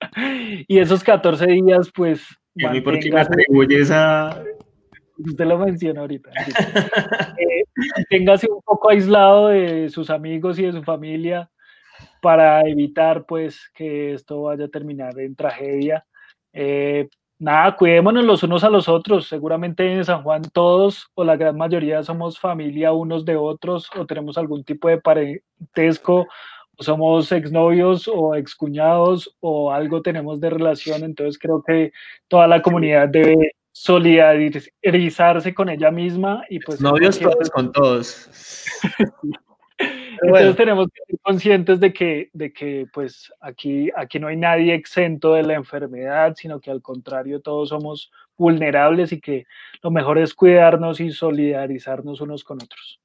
y 0.68 0.78
esos 0.78 1.02
14 1.02 1.46
días, 1.46 1.90
pues, 1.94 2.24
¿Y 2.54 2.64
a 2.64 2.70
mí 2.70 2.80
por 2.80 2.98
qué 2.98 3.10
me 3.10 3.20
atribuyes 3.20 3.90
a...? 3.90 4.42
usted 5.24 5.44
lo 5.46 5.58
mencionó 5.58 6.02
ahorita. 6.02 6.30
Eh, 7.38 7.64
manténgase 7.96 8.48
un 8.50 8.62
poco 8.62 8.90
aislado 8.90 9.48
de 9.48 9.90
sus 9.90 10.08
amigos 10.08 10.58
y 10.58 10.64
de 10.64 10.72
su 10.72 10.82
familia 10.82 11.50
para 12.22 12.62
evitar, 12.62 13.26
pues, 13.26 13.70
que 13.74 14.14
esto 14.14 14.42
vaya 14.42 14.64
a 14.66 14.68
terminar 14.68 15.18
en 15.20 15.36
tragedia. 15.36 16.06
Eh, 16.54 17.08
nada, 17.38 17.76
cuidémonos 17.76 18.24
los 18.24 18.42
unos 18.42 18.64
a 18.64 18.70
los 18.70 18.88
otros. 18.88 19.28
Seguramente 19.28 19.92
en 19.92 20.04
San 20.04 20.22
Juan 20.22 20.42
todos 20.52 21.10
o 21.14 21.24
la 21.24 21.36
gran 21.36 21.56
mayoría 21.56 22.02
somos 22.02 22.38
familia 22.38 22.92
unos 22.92 23.24
de 23.26 23.36
otros 23.36 23.90
o 23.96 24.06
tenemos 24.06 24.38
algún 24.38 24.64
tipo 24.64 24.88
de 24.88 24.98
parentesco 24.98 26.26
o 26.78 26.82
somos 26.82 27.30
exnovios 27.32 28.08
o 28.08 28.34
excuñados 28.34 29.36
o 29.40 29.72
algo 29.72 30.02
tenemos 30.02 30.40
de 30.40 30.50
relación. 30.50 31.04
Entonces 31.04 31.38
creo 31.38 31.62
que 31.62 31.92
toda 32.28 32.46
la 32.46 32.62
comunidad 32.62 33.08
debe 33.08 33.52
solidarizarse 33.78 35.52
con 35.52 35.68
ella 35.68 35.90
misma 35.90 36.42
y 36.48 36.60
pues 36.60 36.80
Novios 36.80 37.18
todos 37.18 37.50
con 37.50 37.72
todos. 37.72 38.26
entonces 39.78 40.30
bueno. 40.30 40.54
tenemos 40.54 40.88
que 40.88 41.00
ser 41.06 41.18
conscientes 41.20 41.78
de 41.78 41.92
que, 41.92 42.30
de 42.32 42.54
que 42.54 42.86
pues 42.90 43.30
aquí, 43.38 43.90
aquí 43.94 44.18
no 44.18 44.28
hay 44.28 44.36
nadie 44.38 44.72
exento 44.72 45.34
de 45.34 45.42
la 45.42 45.54
enfermedad, 45.54 46.34
sino 46.36 46.58
que 46.58 46.70
al 46.70 46.80
contrario 46.80 47.40
todos 47.40 47.68
somos 47.68 48.10
vulnerables 48.38 49.12
y 49.12 49.20
que 49.20 49.44
lo 49.82 49.90
mejor 49.90 50.16
es 50.18 50.32
cuidarnos 50.32 50.98
y 51.00 51.12
solidarizarnos 51.12 52.22
unos 52.22 52.44
con 52.44 52.56
otros. 52.62 52.98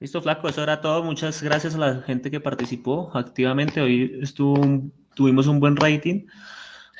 Listo, 0.00 0.22
Flaco, 0.22 0.48
eso 0.48 0.62
era 0.62 0.80
todo. 0.80 1.02
Muchas 1.02 1.42
gracias 1.42 1.74
a 1.74 1.78
la 1.78 1.96
gente 2.02 2.30
que 2.30 2.40
participó 2.40 3.10
activamente. 3.12 3.82
Hoy 3.82 4.18
estuvo 4.22 4.54
un- 4.54 4.90
tuvimos 5.14 5.46
un 5.48 5.60
buen 5.60 5.76
rating. 5.76 6.24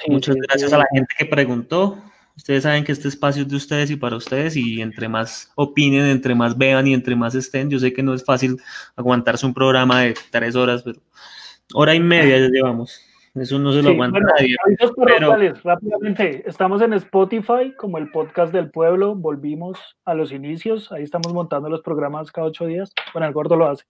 Sí, 0.04 0.10
Muchas 0.10 0.34
sí, 0.34 0.40
gracias 0.46 0.70
sí. 0.70 0.74
a 0.76 0.78
la 0.78 0.86
gente 0.92 1.14
que 1.18 1.24
preguntó. 1.24 1.96
Ustedes 2.38 2.62
saben 2.62 2.84
que 2.84 2.92
este 2.92 3.08
espacio 3.08 3.42
es 3.42 3.48
de 3.48 3.56
ustedes 3.56 3.90
y 3.90 3.96
para 3.96 4.14
ustedes 4.14 4.56
y 4.56 4.80
entre 4.80 5.08
más 5.08 5.50
opinen, 5.56 6.06
entre 6.06 6.36
más 6.36 6.56
vean 6.56 6.86
y 6.86 6.94
entre 6.94 7.16
más 7.16 7.34
estén, 7.34 7.68
yo 7.68 7.80
sé 7.80 7.92
que 7.92 8.00
no 8.02 8.14
es 8.14 8.24
fácil 8.24 8.56
aguantarse 8.94 9.44
un 9.44 9.52
programa 9.52 10.02
de 10.02 10.14
tres 10.30 10.54
horas, 10.54 10.82
pero 10.84 11.00
hora 11.74 11.96
y 11.96 12.00
media 12.00 12.38
ya 12.38 12.46
llevamos. 12.48 13.00
Eso 13.34 13.58
no 13.58 13.72
se 13.72 13.78
lo 13.82 13.88
Sí, 13.88 13.94
aguanta 13.94 14.20
bueno, 14.20 14.28
nadie. 14.38 14.56
pero- 15.04 15.54
rápidamente. 15.64 16.44
Estamos 16.46 16.80
en 16.80 16.92
Spotify 16.94 17.72
como 17.76 17.98
el 17.98 18.08
podcast 18.12 18.52
del 18.52 18.70
pueblo. 18.70 19.14
Volvimos 19.16 19.78
a 20.04 20.14
los 20.14 20.30
inicios. 20.32 20.90
Ahí 20.92 21.02
estamos 21.02 21.32
montando 21.34 21.68
los 21.68 21.82
programas 21.82 22.30
cada 22.32 22.46
ocho 22.46 22.66
días. 22.66 22.92
Bueno, 23.12 23.26
el 23.28 23.34
gordo 23.34 23.56
lo 23.56 23.68
hace. 23.68 23.84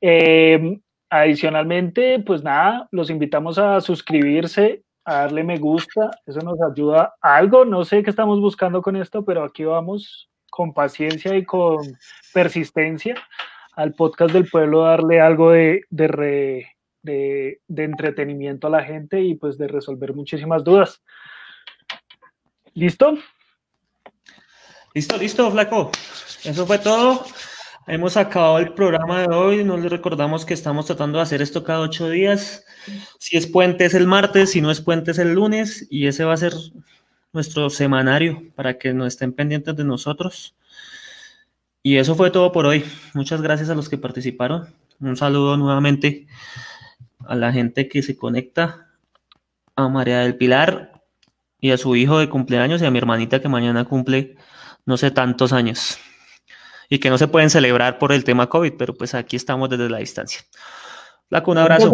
Eh, 0.00 0.78
adicionalmente, 1.10 2.20
pues 2.20 2.42
nada, 2.42 2.88
los 2.90 3.10
invitamos 3.10 3.58
a 3.58 3.80
suscribirse, 3.80 4.82
a 5.08 5.20
darle 5.22 5.42
me 5.42 5.58
gusta. 5.58 6.10
Eso 6.26 6.40
nos 6.40 6.58
ayuda 6.60 7.14
a 7.20 7.36
algo. 7.36 7.64
No 7.64 7.84
sé 7.84 8.02
qué 8.02 8.10
estamos 8.10 8.40
buscando 8.40 8.82
con 8.82 8.96
esto, 8.96 9.24
pero 9.24 9.42
aquí 9.44 9.64
vamos 9.64 10.28
con 10.50 10.74
paciencia 10.74 11.34
y 11.36 11.44
con 11.44 11.78
persistencia 12.34 13.14
al 13.74 13.94
podcast 13.94 14.32
del 14.32 14.48
pueblo 14.48 14.82
darle 14.82 15.20
algo 15.20 15.52
de, 15.52 15.82
de, 15.90 16.08
re- 16.08 16.76
de- 17.02 17.60
de 17.68 17.84
entretenimiento 17.84 18.66
a 18.66 18.70
la 18.70 18.82
gente 18.82 19.20
y 19.22 19.34
pues 19.34 19.56
de 19.56 19.68
resolver 19.68 20.14
muchísimas 20.14 20.64
dudas. 20.64 21.02
¿Listo? 22.74 23.16
Listo, 24.94 25.16
listo, 25.16 25.50
flaco. 25.50 25.90
Eso 26.44 26.66
fue 26.66 26.78
todo. 26.78 27.24
Hemos 27.90 28.18
acabado 28.18 28.58
el 28.58 28.74
programa 28.74 29.22
de 29.22 29.34
hoy. 29.34 29.64
Nos 29.64 29.80
les 29.80 29.90
recordamos 29.90 30.44
que 30.44 30.52
estamos 30.52 30.84
tratando 30.84 31.16
de 31.16 31.22
hacer 31.22 31.40
esto 31.40 31.64
cada 31.64 31.80
ocho 31.80 32.10
días. 32.10 32.66
Si 33.18 33.38
es 33.38 33.46
puente 33.46 33.86
es 33.86 33.94
el 33.94 34.06
martes, 34.06 34.50
si 34.50 34.60
no 34.60 34.70
es 34.70 34.82
puente 34.82 35.12
es 35.12 35.18
el 35.18 35.32
lunes 35.32 35.86
y 35.88 36.06
ese 36.06 36.24
va 36.24 36.34
a 36.34 36.36
ser 36.36 36.52
nuestro 37.32 37.70
semanario 37.70 38.42
para 38.54 38.76
que 38.76 38.92
no 38.92 39.06
estén 39.06 39.32
pendientes 39.32 39.74
de 39.74 39.84
nosotros. 39.84 40.54
Y 41.82 41.96
eso 41.96 42.14
fue 42.14 42.30
todo 42.30 42.52
por 42.52 42.66
hoy. 42.66 42.84
Muchas 43.14 43.40
gracias 43.40 43.70
a 43.70 43.74
los 43.74 43.88
que 43.88 43.96
participaron. 43.96 44.68
Un 45.00 45.16
saludo 45.16 45.56
nuevamente 45.56 46.26
a 47.26 47.36
la 47.36 47.52
gente 47.52 47.88
que 47.88 48.02
se 48.02 48.18
conecta, 48.18 48.90
a 49.76 49.88
María 49.88 50.18
del 50.18 50.36
Pilar 50.36 51.00
y 51.58 51.70
a 51.70 51.78
su 51.78 51.96
hijo 51.96 52.18
de 52.18 52.28
cumpleaños 52.28 52.82
y 52.82 52.84
a 52.84 52.90
mi 52.90 52.98
hermanita 52.98 53.40
que 53.40 53.48
mañana 53.48 53.86
cumple 53.86 54.36
no 54.84 54.98
sé 54.98 55.10
tantos 55.10 55.54
años 55.54 55.98
y 56.88 56.98
que 56.98 57.10
no 57.10 57.18
se 57.18 57.28
pueden 57.28 57.50
celebrar 57.50 57.98
por 57.98 58.12
el 58.12 58.24
tema 58.24 58.48
COVID, 58.48 58.74
pero 58.78 58.94
pues 58.94 59.14
aquí 59.14 59.36
estamos 59.36 59.68
desde 59.68 59.90
la 59.90 59.98
distancia. 59.98 60.40
Flaco, 61.28 61.50
un 61.50 61.58
abrazo. 61.58 61.92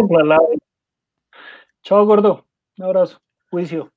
Chao, 1.82 2.06
gordo. 2.06 2.46
Un 2.78 2.84
abrazo. 2.84 3.20
Juicio. 3.50 3.92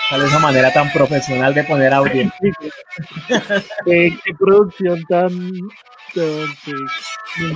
¿Cuál 0.08 0.22
es 0.22 0.28
esa 0.28 0.38
manera 0.38 0.72
tan 0.72 0.90
profesional 0.92 1.52
de 1.54 1.64
poner 1.64 1.92
audio? 1.92 2.30
Qué, 3.84 4.18
qué 4.24 4.34
producción 4.38 5.04
tan. 5.08 5.30
tan- 6.14 6.56
sí. 6.64 6.72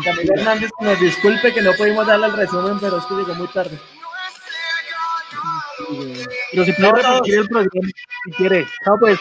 Camila 0.04 0.34
Hernández, 0.36 0.70
que 0.78 0.84
nos 0.84 1.00
disculpe 1.00 1.52
que 1.54 1.62
no 1.62 1.72
pudimos 1.74 2.06
darle 2.06 2.26
el 2.26 2.32
resumen, 2.34 2.78
pero 2.80 2.98
es 2.98 3.04
que 3.06 3.14
llegó 3.14 3.34
muy 3.34 3.48
tarde. 3.48 3.78
Pero 6.52 6.64
si 6.64 6.72
puede 6.72 6.92
repetir 7.02 7.34
el 7.38 7.48
programa, 7.48 7.88
si 8.24 8.32
quiere. 8.32 8.66
Chao, 8.84 8.96
pues. 9.00 9.18